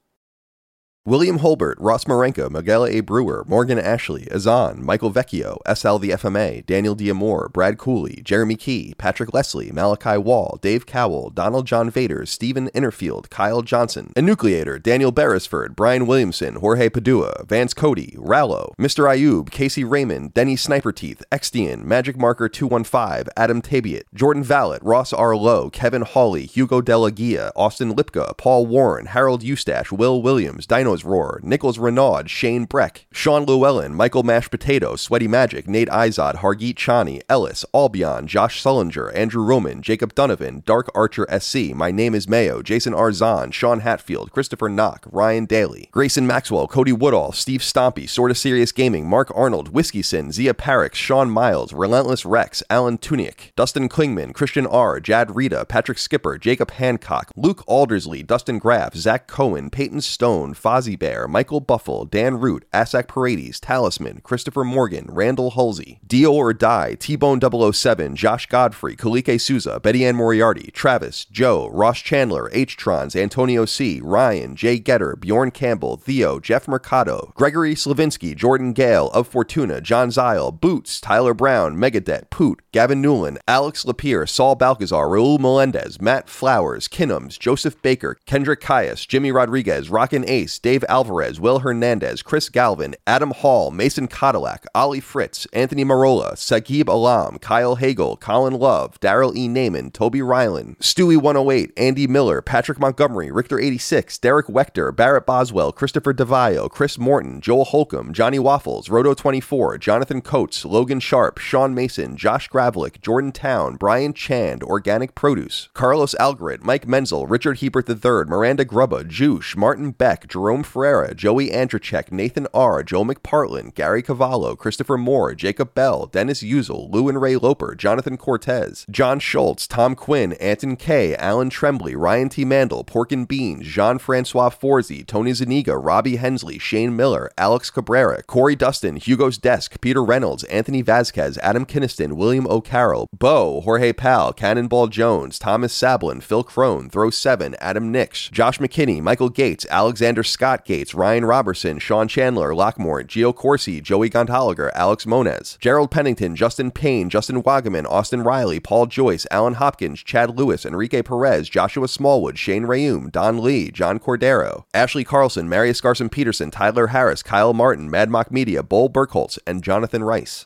William 1.09 1.39
Holbert, 1.39 1.73
Ross 1.79 2.03
Marenko, 2.03 2.51
Miguel 2.51 2.85
A. 2.85 2.99
Brewer, 2.99 3.43
Morgan 3.47 3.79
Ashley, 3.79 4.27
Azan, 4.29 4.85
Michael 4.85 5.11
Vecchio, 5.11 5.57
SL 5.65 5.97
the 5.97 6.11
FMA, 6.11 6.63
Daniel 6.67 6.95
Diamore, 6.95 7.51
Brad 7.51 7.79
Cooley, 7.79 8.21
Jeremy 8.23 8.55
Key, 8.55 8.93
Patrick 8.99 9.33
Leslie, 9.33 9.71
Malachi 9.71 10.19
Wall, 10.19 10.59
Dave 10.61 10.85
Cowell, 10.85 11.31
Donald 11.31 11.65
John 11.65 11.89
Vader, 11.89 12.27
Stephen 12.27 12.69
Innerfield, 12.75 13.31
Kyle 13.31 13.63
Johnson, 13.63 14.13
Enucleator, 14.15 14.79
Daniel 14.79 15.11
Beresford, 15.11 15.75
Brian 15.75 16.05
Williamson, 16.05 16.57
Jorge 16.57 16.89
Padua, 16.89 17.43
Vance 17.47 17.73
Cody, 17.73 18.13
Rallo, 18.15 18.75
Mr. 18.77 19.05
Ayub, 19.05 19.49
Casey 19.49 19.83
Raymond, 19.83 20.35
Denny 20.35 20.55
Sniper 20.55 20.91
Teeth, 20.91 21.23
Extian, 21.31 21.85
Magic 21.85 22.19
Marker 22.19 22.47
215, 22.47 23.33
Adam 23.35 23.63
Tabiat, 23.63 24.03
Jordan 24.13 24.43
Vallet, 24.43 24.83
Ross 24.83 25.11
R. 25.11 25.35
Lowe, 25.35 25.71
Kevin 25.71 26.03
Hawley, 26.03 26.45
Hugo 26.45 26.81
Delagia, 26.81 27.51
Austin 27.55 27.95
Lipka, 27.95 28.37
Paul 28.37 28.67
Warren, 28.67 29.07
Harold 29.07 29.41
Eustache, 29.41 29.91
Will 29.91 30.21
Williams, 30.21 30.67
Dino 30.67 30.98
Roar, 31.03 31.39
Nichols 31.43 31.79
Renaud, 31.79 32.27
Shane 32.27 32.65
Breck, 32.65 33.05
Sean 33.11 33.45
Llewellyn, 33.45 33.93
Michael 33.93 34.23
Mash 34.23 34.49
Potato, 34.49 34.95
Sweaty 34.95 35.27
Magic, 35.27 35.67
Nate 35.67 35.89
Izod, 35.89 36.37
Hargeet 36.37 36.75
Chani, 36.75 37.21
Ellis, 37.29 37.65
Albion, 37.73 38.27
Josh 38.27 38.63
Sullinger, 38.63 39.13
Andrew 39.15 39.43
Roman, 39.43 39.81
Jacob 39.81 40.15
Donovan, 40.15 40.63
Dark 40.65 40.89
Archer 40.95 41.27
SC, 41.39 41.73
My 41.75 41.91
Name 41.91 42.15
is 42.15 42.27
Mayo, 42.27 42.61
Jason 42.61 42.93
Arzon, 42.93 43.51
Sean 43.53 43.81
Hatfield, 43.81 44.31
Christopher 44.31 44.69
Knock, 44.69 45.05
Ryan 45.11 45.45
Daly, 45.45 45.89
Grayson 45.91 46.25
Maxwell, 46.25 46.67
Cody 46.67 46.91
Woodall, 46.91 47.31
Steve 47.31 47.61
Stompy, 47.61 48.07
Sorta 48.07 48.35
Serious 48.35 48.71
Gaming, 48.71 49.07
Mark 49.07 49.31
Arnold, 49.35 49.73
Whiskeyson, 49.73 50.31
Zia 50.31 50.53
Parrick, 50.53 50.95
Sean 50.95 51.29
Miles, 51.29 51.73
Relentless 51.73 52.25
Rex, 52.25 52.63
Alan 52.69 52.97
Tuniak, 52.97 53.53
Dustin 53.55 53.89
Klingman, 53.89 54.33
Christian 54.33 54.65
R., 54.65 54.99
Jad 54.99 55.35
Rita, 55.35 55.65
Patrick 55.65 55.97
Skipper, 55.97 56.37
Jacob 56.37 56.71
Hancock, 56.71 57.31
Luke 57.35 57.65
Aldersley, 57.67 58.25
Dustin 58.25 58.59
Graff, 58.59 58.95
Zach 58.95 59.27
Cohen, 59.27 59.69
Peyton 59.69 60.01
Stone, 60.01 60.53
Fozzie 60.53 60.78
Fuzzy 60.79 60.95
Bear, 60.95 61.27
Michael 61.27 61.59
Buffle, 61.59 62.05
Dan 62.05 62.39
Root, 62.39 62.63
Asak 62.73 63.09
Paredes, 63.09 63.59
Talisman, 63.59 64.21
Christopher 64.23 64.63
Morgan, 64.63 65.07
Randall 65.09 65.51
Halsey, 65.51 65.99
Dio 66.07 66.31
or 66.31 66.53
Die, 66.53 66.95
T-Bone 66.97 67.41
007, 67.73 68.15
Josh 68.15 68.45
Godfrey, 68.45 68.95
Kalike 68.95 69.41
Souza, 69.41 69.81
Betty 69.81 70.05
Ann 70.05 70.15
Moriarty, 70.15 70.71
Travis, 70.71 71.25
Joe, 71.25 71.67
Ross 71.73 71.99
Chandler, 71.99 72.49
H-Trons, 72.53 73.13
Antonio 73.13 73.65
C., 73.65 73.99
Ryan, 74.01 74.55
Jay 74.55 74.79
Getter, 74.79 75.17
Bjorn 75.17 75.51
Campbell, 75.51 75.97
Theo, 75.97 76.39
Jeff 76.39 76.65
Mercado, 76.65 77.33
Gregory 77.35 77.75
Slavinsky, 77.75 78.33
Jordan 78.33 78.71
Gale, 78.71 79.09
Of 79.09 79.27
Fortuna, 79.27 79.81
John 79.81 80.11
Zile, 80.11 80.53
Boots, 80.53 81.01
Tyler 81.01 81.33
Brown, 81.33 81.75
Megadet, 81.75 82.29
Poot, 82.29 82.61
Gavin 82.71 83.01
Newland, 83.01 83.37
Alex 83.49 83.83
Lapierre, 83.83 84.25
Saul 84.25 84.55
Balcazar, 84.55 85.07
Raul 85.07 85.39
Melendez, 85.39 85.99
Matt 85.99 86.29
Flowers, 86.29 86.87
Kinnums, 86.87 87.37
Joseph 87.37 87.81
Baker, 87.81 88.15
Kendrick 88.25 88.61
Caius, 88.61 89.05
Jimmy 89.05 89.33
Rodriguez, 89.33 89.89
Rockin' 89.89 90.23
Ace, 90.29 90.57
Dave 90.69 90.85
Alvarez, 90.87 91.39
Will 91.39 91.57
Hernandez, 91.61 92.21
Chris 92.21 92.47
Galvin, 92.47 92.95
Adam 93.07 93.31
Hall, 93.31 93.71
Mason 93.71 94.07
Cadillac, 94.07 94.67
Ali 94.75 94.99
Fritz, 94.99 95.47
Anthony 95.51 95.83
Marola, 95.83 96.33
Sagib 96.33 96.87
Alam, 96.87 97.39
Kyle 97.39 97.77
Hagel, 97.77 98.15
Colin 98.17 98.53
Love, 98.53 98.99
Daryl 98.99 99.35
E. 99.35 99.47
Naiman, 99.47 99.91
Toby 99.91 100.21
Ryland, 100.21 100.77
Stewie108, 100.77 101.71
Andy 101.75 102.05
Miller, 102.05 102.43
Patrick 102.43 102.79
Montgomery, 102.79 103.29
Richter86, 103.29 104.21
Derek 104.21 104.45
Wechter, 104.45 104.95
Barrett 104.95 105.25
Boswell, 105.25 105.71
Christopher 105.71 106.13
DeVio, 106.13 106.69
Chris 106.69 106.99
Morton, 106.99 107.41
Joel 107.41 107.65
Holcomb, 107.65 108.13
Johnny 108.13 108.37
Waffles, 108.37 108.89
Roto24, 108.89 109.79
Jonathan 109.79 110.21
Coates, 110.21 110.65
Logan 110.65 110.99
Sharp, 110.99 111.39
Sean 111.39 111.73
Mason, 111.73 112.15
Josh 112.15 112.47
Gravlick, 112.47 113.01
Jordan 113.01 113.31
Town, 113.31 113.75
Brian 113.75 114.13
Chand, 114.13 114.61
Organic 114.61 115.15
Produce, 115.15 115.69
Carlos 115.73 116.13
Algarit, 116.19 116.61
Mike 116.61 116.87
Menzel, 116.87 117.25
Richard 117.25 117.57
Hebert 117.57 117.89
III, 117.89 118.25
Miranda 118.27 118.63
Grubba, 118.63 119.07
Juice, 119.07 119.55
Martin 119.57 119.89
Beck, 119.89 120.27
Jerome 120.27 120.58
Jerome 120.59 120.63
Ferreira, 120.65 121.15
Joey 121.15 121.51
Andrzejczyk, 121.51 122.11
Nathan 122.11 122.45
R., 122.53 122.83
Joe 122.83 123.05
McPartlin, 123.05 123.73
Gary 123.73 124.01
Cavallo, 124.01 124.57
Christopher 124.57 124.97
Moore, 124.97 125.33
Jacob 125.33 125.73
Bell, 125.73 126.07
Dennis 126.07 126.43
Uzel, 126.43 126.91
Lou 126.91 127.07
and 127.07 127.21
Ray 127.21 127.37
Loper, 127.37 127.75
Jonathan 127.75 128.17
Cortez, 128.17 128.85
John 128.91 129.19
Schultz, 129.19 129.67
Tom 129.67 129.95
Quinn, 129.95 130.33
Anton 130.33 130.75
K., 130.75 131.15
Alan 131.15 131.49
Trembley, 131.49 131.95
Ryan 131.95 132.27
T. 132.27 132.43
Mandel, 132.43 132.83
Pork 132.83 133.13
and 133.13 133.25
Beans, 133.25 133.65
Jean-Francois 133.65 134.49
Forzi, 134.49 135.05
Tony 135.05 135.31
Zuniga, 135.31 135.77
Robbie 135.77 136.17
Hensley, 136.17 136.59
Shane 136.59 136.93
Miller, 136.93 137.31
Alex 137.37 137.69
Cabrera, 137.69 138.21
Corey 138.23 138.57
Dustin, 138.57 138.97
Hugo's 138.97 139.37
Desk, 139.37 139.79
Peter 139.79 140.03
Reynolds, 140.03 140.43
Anthony 140.45 140.81
Vasquez, 140.81 141.37
Adam 141.37 141.65
Kinniston, 141.65 142.13
William 142.13 142.45
O'Carroll, 142.47 143.07
Bo, 143.17 143.61
Jorge 143.61 143.93
Pal, 143.93 144.33
Cannonball 144.33 144.87
Jones, 144.87 145.39
Thomas 145.39 145.73
Sablin, 145.73 146.21
Phil 146.21 146.43
Crone, 146.43 146.89
Throw 146.89 147.09
7, 147.09 147.55
Adam 147.61 147.93
Nix, 147.93 148.27
Josh 148.27 148.59
McKinney, 148.59 149.01
Michael 149.01 149.29
Gates, 149.29 149.65
Alexander 149.69 150.21
Scott 150.21 150.48
Gates, 150.57 150.93
Ryan 150.93 151.25
Robertson, 151.25 151.79
Sean 151.79 152.07
Chandler, 152.07 152.51
Lockmore, 152.51 153.05
Gio 153.05 153.33
Corsi, 153.33 153.81
Joey 153.81 154.09
Gondoliger, 154.09 154.71
Alex 154.73 155.05
Moniz, 155.05 155.57
Gerald 155.59 155.91
Pennington, 155.91 156.35
Justin 156.35 156.71
Payne, 156.71 157.09
Justin 157.09 157.41
Wagaman, 157.41 157.85
Austin 157.85 158.23
Riley, 158.23 158.59
Paul 158.59 158.87
Joyce, 158.87 159.25
Alan 159.31 159.55
Hopkins, 159.55 160.03
Chad 160.03 160.37
Lewis, 160.37 160.65
Enrique 160.65 161.01
Perez, 161.01 161.47
Joshua 161.49 161.87
Smallwood, 161.87 162.37
Shane 162.37 162.65
Rayum, 162.65 163.11
Don 163.11 163.39
Lee, 163.43 163.71
John 163.71 163.99
Cordero, 163.99 164.65
Ashley 164.73 165.03
Carlson, 165.03 165.47
Marius 165.47 165.81
Garson 165.81 166.09
Peterson, 166.09 166.51
Tyler 166.51 166.87
Harris, 166.87 167.23
Kyle 167.23 167.53
Martin, 167.53 167.89
Mad 167.89 168.09
Mock 168.09 168.31
Media, 168.31 168.63
Bull 168.63 168.89
Burkholtz, 168.89 169.37
and 169.47 169.63
Jonathan 169.63 170.03
Rice. 170.03 170.45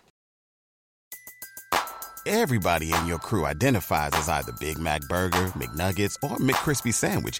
Everybody 2.26 2.94
in 2.94 3.06
your 3.06 3.20
crew 3.20 3.46
identifies 3.46 4.12
as 4.14 4.30
either 4.30 4.54
Big 4.54 4.78
Mac 4.78 5.02
Burger, 5.10 5.52
McNuggets, 5.58 6.16
or 6.24 6.38
McCrispy 6.38 6.94
Sandwich, 6.94 7.40